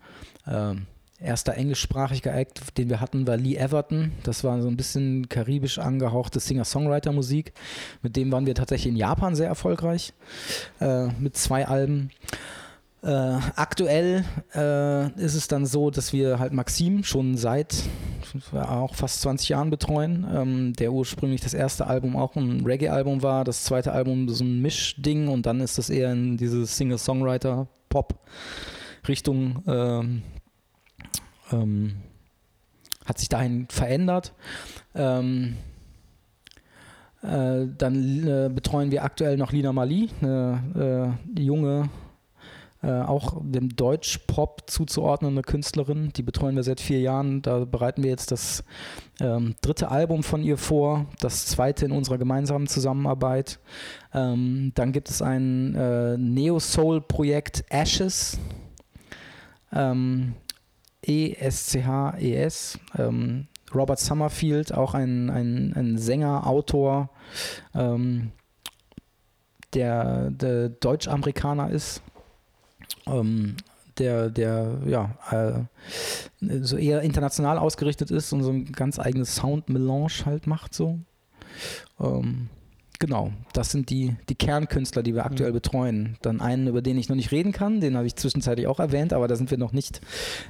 Ähm, 0.47 0.85
erster 1.19 1.55
englischsprachiger 1.55 2.34
Act, 2.34 2.77
den 2.77 2.89
wir 2.89 3.01
hatten, 3.01 3.27
war 3.27 3.38
Lee 3.38 3.55
Everton. 3.55 4.13
Das 4.23 4.43
war 4.43 4.61
so 4.61 4.67
ein 4.67 4.77
bisschen 4.77 5.27
karibisch 5.30 5.80
angehauchte 5.80 6.39
Singer-Songwriter-Musik. 6.39 7.53
Mit 8.01 8.15
dem 8.15 8.31
waren 8.31 8.45
wir 8.45 8.55
tatsächlich 8.55 8.93
in 8.93 8.97
Japan 8.97 9.35
sehr 9.35 9.47
erfolgreich, 9.47 10.13
äh, 10.80 11.07
mit 11.19 11.35
zwei 11.35 11.67
Alben. 11.67 12.11
Äh, 13.01 13.39
aktuell 13.55 14.26
äh, 14.53 15.09
ist 15.21 15.35
es 15.35 15.47
dann 15.47 15.65
so, 15.65 15.89
dass 15.89 16.11
wir 16.11 16.38
halt 16.38 16.51
Maxim 16.51 17.05
schon 17.05 17.38
seit 17.38 17.84
auch 18.53 18.93
fast 18.93 19.21
20 19.21 19.47
Jahren 19.49 19.69
betreuen, 19.69 20.27
ähm, 20.34 20.73
der 20.73 20.91
ursprünglich 20.91 21.39
das 21.39 21.53
erste 21.53 21.88
Album 21.88 22.17
auch 22.17 22.35
ein 22.35 22.65
Reggae-Album 22.65 23.23
war, 23.23 23.45
das 23.45 23.63
zweite 23.63 23.93
Album 23.93 24.27
so 24.27 24.43
ein 24.43 24.61
Mischding 24.61 25.30
und 25.30 25.45
dann 25.45 25.61
ist 25.61 25.77
das 25.77 25.89
eher 25.89 26.11
in 26.11 26.35
diese 26.35 26.65
Singer-Songwriter-Pop-Richtung 26.65 29.63
ähm, 29.65 30.23
ähm, 31.51 31.95
hat 33.05 33.17
sich 33.17 33.30
dahin 33.30 33.67
verändert. 33.69 34.34
Ähm, 34.93 35.55
äh, 37.23 37.65
dann 37.77 38.27
äh, 38.27 38.49
betreuen 38.53 38.91
wir 38.91 39.05
aktuell 39.05 39.38
noch 39.38 39.53
Lina 39.53 39.73
Mali, 39.73 40.09
eine 40.21 41.17
äh, 41.35 41.41
junge 41.41 41.89
äh, 42.81 43.01
auch 43.01 43.41
dem 43.43 43.76
Deutsch-Pop 43.76 44.64
zuzuordnende 44.68 45.41
Künstlerin. 45.41 46.11
Die 46.15 46.23
betreuen 46.23 46.56
wir 46.56 46.64
seit 46.64 46.80
vier 46.80 47.01
Jahren. 47.01 47.41
Da 47.41 47.65
bereiten 47.65 48.03
wir 48.03 48.10
jetzt 48.10 48.31
das 48.31 48.64
ähm, 49.19 49.56
dritte 49.61 49.91
Album 49.91 50.23
von 50.23 50.43
ihr 50.43 50.57
vor, 50.57 51.06
das 51.19 51.45
zweite 51.45 51.85
in 51.85 51.91
unserer 51.91 52.18
gemeinsamen 52.18 52.68
Zusammenarbeit. 52.68 53.60
Ähm, 54.14 54.72
dann 54.76 54.93
gibt 54.93 55.10
es 55.10 55.22
ein 55.22 55.76
äh, 55.76 56.18
Neo-Soul-Projekt 56.18 57.65
Ashes. 57.69 58.39
Ähm, 59.73 60.35
E-S-C-H-E-S. 61.06 62.80
E 62.97 63.01
ähm, 63.01 63.47
Robert 63.73 63.99
Summerfield, 63.99 64.73
auch 64.73 64.93
ein, 64.93 65.30
ein, 65.30 65.73
ein 65.76 65.97
Sänger, 65.97 66.47
Autor, 66.47 67.10
ähm, 67.76 68.31
der, 69.73 70.31
der 70.31 70.69
Deutsch-Amerikaner 70.69 71.69
ist 71.69 72.01
ähm, 73.11 73.56
der, 73.99 74.30
der 74.30 74.77
ja, 74.86 75.15
äh, 75.31 76.61
so 76.61 76.77
eher 76.77 77.02
international 77.02 77.57
ausgerichtet 77.57 78.11
ist 78.11 78.31
und 78.34 78.44
so 78.44 78.52
ein 78.52 78.72
ganz 78.72 78.99
eigenes 78.99 79.36
Sound-Melange 79.36 80.26
halt 80.26 80.48
macht 80.48 80.73
so. 80.73 80.99
Ähm, 81.99 82.48
genau, 82.99 83.31
das 83.53 83.72
sind 83.72 83.90
die, 83.90 84.15
die 84.30 84.36
Kernkünstler, 84.36 85.03
die 85.03 85.14
wir 85.14 85.26
aktuell 85.26 85.52
mhm. 85.52 85.56
betreuen. 85.56 86.18
Dann 86.22 86.41
einen, 86.41 86.68
über 86.68 86.81
den 86.81 86.98
ich 86.98 87.10
noch 87.10 87.15
nicht 87.15 87.31
reden 87.31 87.52
kann, 87.52 87.81
den 87.81 87.98
habe 87.98 88.07
ich 88.07 88.15
zwischenzeitlich 88.15 88.68
auch 88.68 88.80
erwähnt, 88.80 89.14
aber 89.14 89.27
da 89.27 89.36
sind 89.36 89.52
wir 89.52 89.57
noch 89.57 89.73
nicht, 89.73 90.02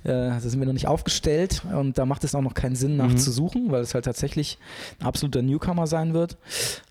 äh, 0.04 0.10
da 0.10 0.40
sind 0.40 0.60
wir 0.60 0.68
noch 0.68 0.74
nicht 0.74 0.88
aufgestellt 0.88 1.64
und 1.74 1.98
da 1.98 2.06
macht 2.06 2.24
es 2.24 2.36
auch 2.36 2.42
noch 2.42 2.54
keinen 2.54 2.76
Sinn 2.76 2.98
nachzusuchen, 2.98 3.68
mhm. 3.68 3.72
weil 3.72 3.82
es 3.82 3.94
halt 3.94 4.06
tatsächlich 4.06 4.58
ein 5.00 5.06
absoluter 5.06 5.42
Newcomer 5.42 5.88
sein 5.88 6.14
wird. 6.14 6.38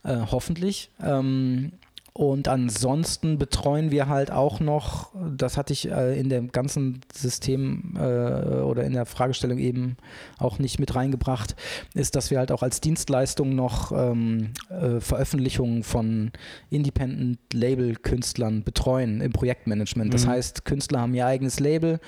Äh, 0.03 0.19
hoffentlich. 0.31 0.91
Ähm, 1.03 1.73
und 2.19 2.49
ansonsten 2.49 3.39
betreuen 3.39 3.93
wir 3.93 4.09
halt 4.09 4.33
auch 4.33 4.59
noch, 4.59 5.13
das 5.37 5.57
hatte 5.57 5.73
ich 5.73 5.89
äh, 5.89 6.19
in 6.19 6.29
dem 6.29 6.51
ganzen 6.51 7.01
System 7.15 7.95
äh, 7.97 8.01
oder 8.01 8.83
in 8.83 8.95
der 8.95 9.07
Fragestellung 9.07 9.59
eben 9.59 9.97
auch 10.37 10.59
nicht 10.59 10.81
mit 10.81 10.97
reingebracht, 10.97 11.55
ist, 11.95 12.17
dass 12.17 12.33
wir 12.33 12.41
halt 12.41 12.51
auch 12.51 12.65
als 12.65 12.81
Dienstleistung 12.81 13.55
noch 13.55 13.93
ähm, 13.93 14.49
äh, 14.69 14.99
Veröffentlichungen 14.99 15.85
von 15.85 16.33
Independent 16.71 17.39
Label-Künstlern 17.53 18.65
betreuen 18.65 19.21
im 19.21 19.33
Projektmanagement. 19.33 20.13
Das 20.13 20.27
mhm. 20.27 20.31
heißt, 20.31 20.65
Künstler 20.65 21.03
haben 21.03 21.15
ihr 21.15 21.25
eigenes 21.25 21.61
Label, 21.61 22.01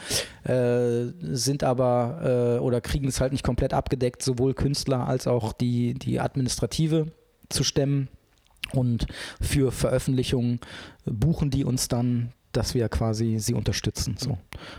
sind 0.43 1.62
aber 1.62 2.59
oder 2.62 2.81
kriegen 2.81 3.07
es 3.07 3.20
halt 3.20 3.31
nicht 3.31 3.45
komplett 3.45 3.74
abgedeckt, 3.74 4.23
sowohl 4.23 4.55
Künstler 4.55 5.07
als 5.07 5.27
auch 5.27 5.53
die, 5.53 5.95
die 5.95 6.19
Administrative 6.19 7.12
zu 7.49 7.62
stemmen. 7.62 8.09
Und 8.72 9.06
für 9.40 9.72
Veröffentlichungen 9.72 10.60
buchen 11.05 11.51
die 11.51 11.64
uns 11.64 11.88
dann 11.88 12.32
dass 12.52 12.74
wir 12.74 12.88
quasi 12.88 13.38
sie 13.38 13.55
unterstützen. 13.55 14.16
So. 14.18 14.36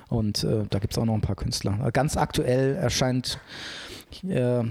Und 0.10 0.44
äh, 0.44 0.66
da 0.70 0.80
gibt 0.80 0.92
es 0.92 1.00
auch 1.00 1.06
noch 1.06 1.14
ein 1.14 1.22
paar 1.22 1.38
Künstler. 1.38 1.90
Ganz 1.94 2.18
aktuell 2.18 2.76
erscheint 2.76 3.40
äh, 4.28 4.64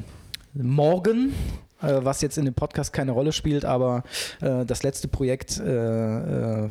morgen 0.53 1.33
was 1.81 2.21
jetzt 2.21 2.39
in 2.39 2.45
dem 2.45 2.55
Podcast 2.55 2.93
keine 2.93 3.13
Rolle 3.13 3.33
spielt, 3.33 3.65
aber 3.65 4.03
äh, 4.41 4.65
das 4.65 4.83
letzte 4.83 5.09
Projekt 5.09 5.59
äh, 5.59 6.65
äh, 6.65 6.69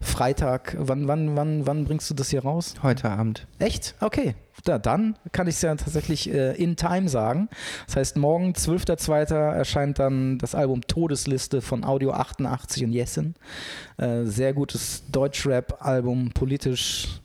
Freitag, 0.00 0.76
wann, 0.78 1.08
wann, 1.08 1.36
wann, 1.36 1.66
wann 1.66 1.84
bringst 1.84 2.10
du 2.10 2.14
das 2.14 2.30
hier 2.30 2.42
raus? 2.42 2.74
Heute 2.82 3.10
Abend. 3.10 3.46
Echt? 3.58 3.94
Okay. 4.00 4.34
Ja, 4.66 4.78
dann 4.78 5.16
kann 5.32 5.46
ich 5.46 5.56
es 5.56 5.62
ja 5.62 5.74
tatsächlich 5.74 6.32
äh, 6.32 6.52
in 6.54 6.76
Time 6.76 7.08
sagen. 7.08 7.48
Das 7.86 7.96
heißt, 7.96 8.16
morgen, 8.16 8.52
12.02. 8.52 9.34
erscheint 9.34 9.98
dann 9.98 10.38
das 10.38 10.54
Album 10.54 10.80
Todesliste 10.80 11.60
von 11.60 11.84
Audio 11.84 12.12
88 12.12 12.84
und 12.84 12.92
Jessen. 12.92 13.34
Äh, 13.98 14.24
sehr 14.24 14.54
gutes 14.54 15.04
Deutschrap-Album, 15.12 16.32
politisch 16.32 17.20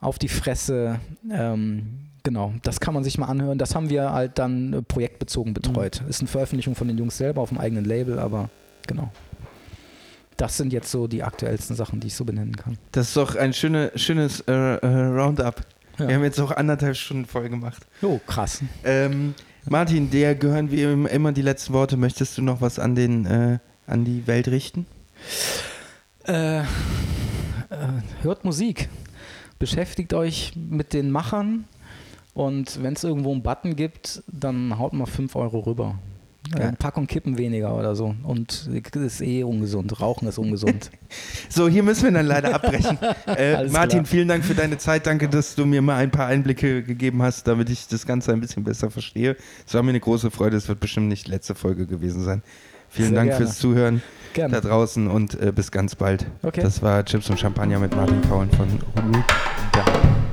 auf 0.00 0.18
die 0.18 0.28
Fresse. 0.28 1.00
Ähm, 1.30 2.10
Genau, 2.24 2.54
das 2.62 2.80
kann 2.80 2.94
man 2.94 3.04
sich 3.04 3.18
mal 3.18 3.26
anhören. 3.26 3.58
Das 3.58 3.74
haben 3.74 3.90
wir 3.90 4.12
halt 4.12 4.38
dann 4.38 4.72
äh, 4.72 4.82
projektbezogen 4.82 5.52
betreut. 5.52 6.00
Mhm. 6.02 6.08
Ist 6.08 6.20
eine 6.20 6.28
Veröffentlichung 6.28 6.74
von 6.74 6.88
den 6.88 6.96
Jungs 6.96 7.18
selber 7.18 7.42
auf 7.42 7.50
dem 7.50 7.58
eigenen 7.58 7.84
Label, 7.84 8.18
aber 8.18 8.48
genau. 8.86 9.12
Das 10.38 10.56
sind 10.56 10.72
jetzt 10.72 10.90
so 10.90 11.06
die 11.06 11.22
aktuellsten 11.22 11.76
Sachen, 11.76 12.00
die 12.00 12.06
ich 12.06 12.14
so 12.14 12.24
benennen 12.24 12.56
kann. 12.56 12.78
Das 12.92 13.08
ist 13.08 13.16
doch 13.18 13.36
ein 13.36 13.52
schöne, 13.52 13.92
schönes 13.94 14.40
äh, 14.48 14.52
äh, 14.52 14.86
Roundup. 14.86 15.60
Ja. 15.98 16.08
Wir 16.08 16.14
haben 16.16 16.24
jetzt 16.24 16.40
auch 16.40 16.50
anderthalb 16.50 16.96
Stunden 16.96 17.26
voll 17.26 17.50
gemacht. 17.50 17.86
Oh, 18.00 18.18
krass. 18.26 18.62
Ähm, 18.84 19.34
Martin, 19.66 20.10
dir 20.10 20.34
gehören 20.34 20.70
wie 20.70 20.82
immer 20.82 21.32
die 21.32 21.42
letzten 21.42 21.74
Worte. 21.74 21.98
Möchtest 21.98 22.38
du 22.38 22.42
noch 22.42 22.62
was 22.62 22.78
an, 22.78 22.94
den, 22.94 23.26
äh, 23.26 23.58
an 23.86 24.04
die 24.06 24.26
Welt 24.26 24.48
richten? 24.48 24.86
Äh, 26.26 26.60
äh, 26.60 26.64
hört 28.22 28.44
Musik. 28.44 28.88
Beschäftigt 29.58 30.14
euch 30.14 30.54
mit 30.56 30.94
den 30.94 31.10
Machern 31.10 31.66
und 32.34 32.82
wenn 32.82 32.94
es 32.94 33.04
irgendwo 33.04 33.32
einen 33.32 33.42
Button 33.42 33.76
gibt, 33.76 34.22
dann 34.26 34.78
haut 34.78 34.92
mal 34.92 35.06
5 35.06 35.34
Euro 35.36 35.60
rüber. 35.60 35.94
Ja. 36.52 36.60
Eine 36.60 36.76
Packung 36.76 37.06
Kippen 37.06 37.38
weniger 37.38 37.74
oder 37.74 37.96
so. 37.96 38.14
Und 38.22 38.68
das 38.92 39.02
ist 39.02 39.22
eh 39.22 39.44
ungesund. 39.44 39.98
Rauchen 40.00 40.28
ist 40.28 40.36
ungesund. 40.36 40.90
so, 41.48 41.68
hier 41.68 41.82
müssen 41.82 42.04
wir 42.04 42.10
dann 42.12 42.26
leider 42.26 42.54
abbrechen. 42.54 42.98
Äh, 43.26 43.68
Martin, 43.68 44.00
klar. 44.00 44.04
vielen 44.04 44.28
Dank 44.28 44.44
für 44.44 44.54
deine 44.54 44.76
Zeit. 44.76 45.06
Danke, 45.06 45.28
dass 45.28 45.54
du 45.54 45.64
mir 45.64 45.80
mal 45.82 45.96
ein 45.96 46.10
paar 46.10 46.26
Einblicke 46.26 46.82
gegeben 46.82 47.22
hast, 47.22 47.48
damit 47.48 47.70
ich 47.70 47.88
das 47.88 48.06
Ganze 48.06 48.32
ein 48.32 48.40
bisschen 48.40 48.62
besser 48.62 48.90
verstehe. 48.90 49.36
Es 49.66 49.74
war 49.74 49.82
mir 49.82 49.90
eine 49.90 50.00
große 50.00 50.30
Freude. 50.30 50.56
Es 50.56 50.68
wird 50.68 50.78
bestimmt 50.78 51.08
nicht 51.08 51.26
die 51.26 51.30
letzte 51.30 51.54
Folge 51.54 51.86
gewesen 51.86 52.22
sein. 52.22 52.42
Vielen 52.90 53.08
Sehr 53.08 53.16
Dank 53.16 53.30
gerne. 53.30 53.44
fürs 53.46 53.58
Zuhören 53.58 54.02
gerne. 54.34 54.54
da 54.54 54.60
draußen 54.60 55.08
und 55.08 55.40
äh, 55.40 55.52
bis 55.52 55.72
ganz 55.72 55.96
bald. 55.96 56.26
Okay. 56.42 56.60
Das 56.62 56.82
war 56.82 57.04
Chips 57.04 57.28
und 57.30 57.40
Champagner 57.40 57.78
mit 57.78 57.96
Martin 57.96 58.20
Kauen 58.28 58.50
von 58.50 58.68
Root 58.68 59.24
Down. 59.72 60.23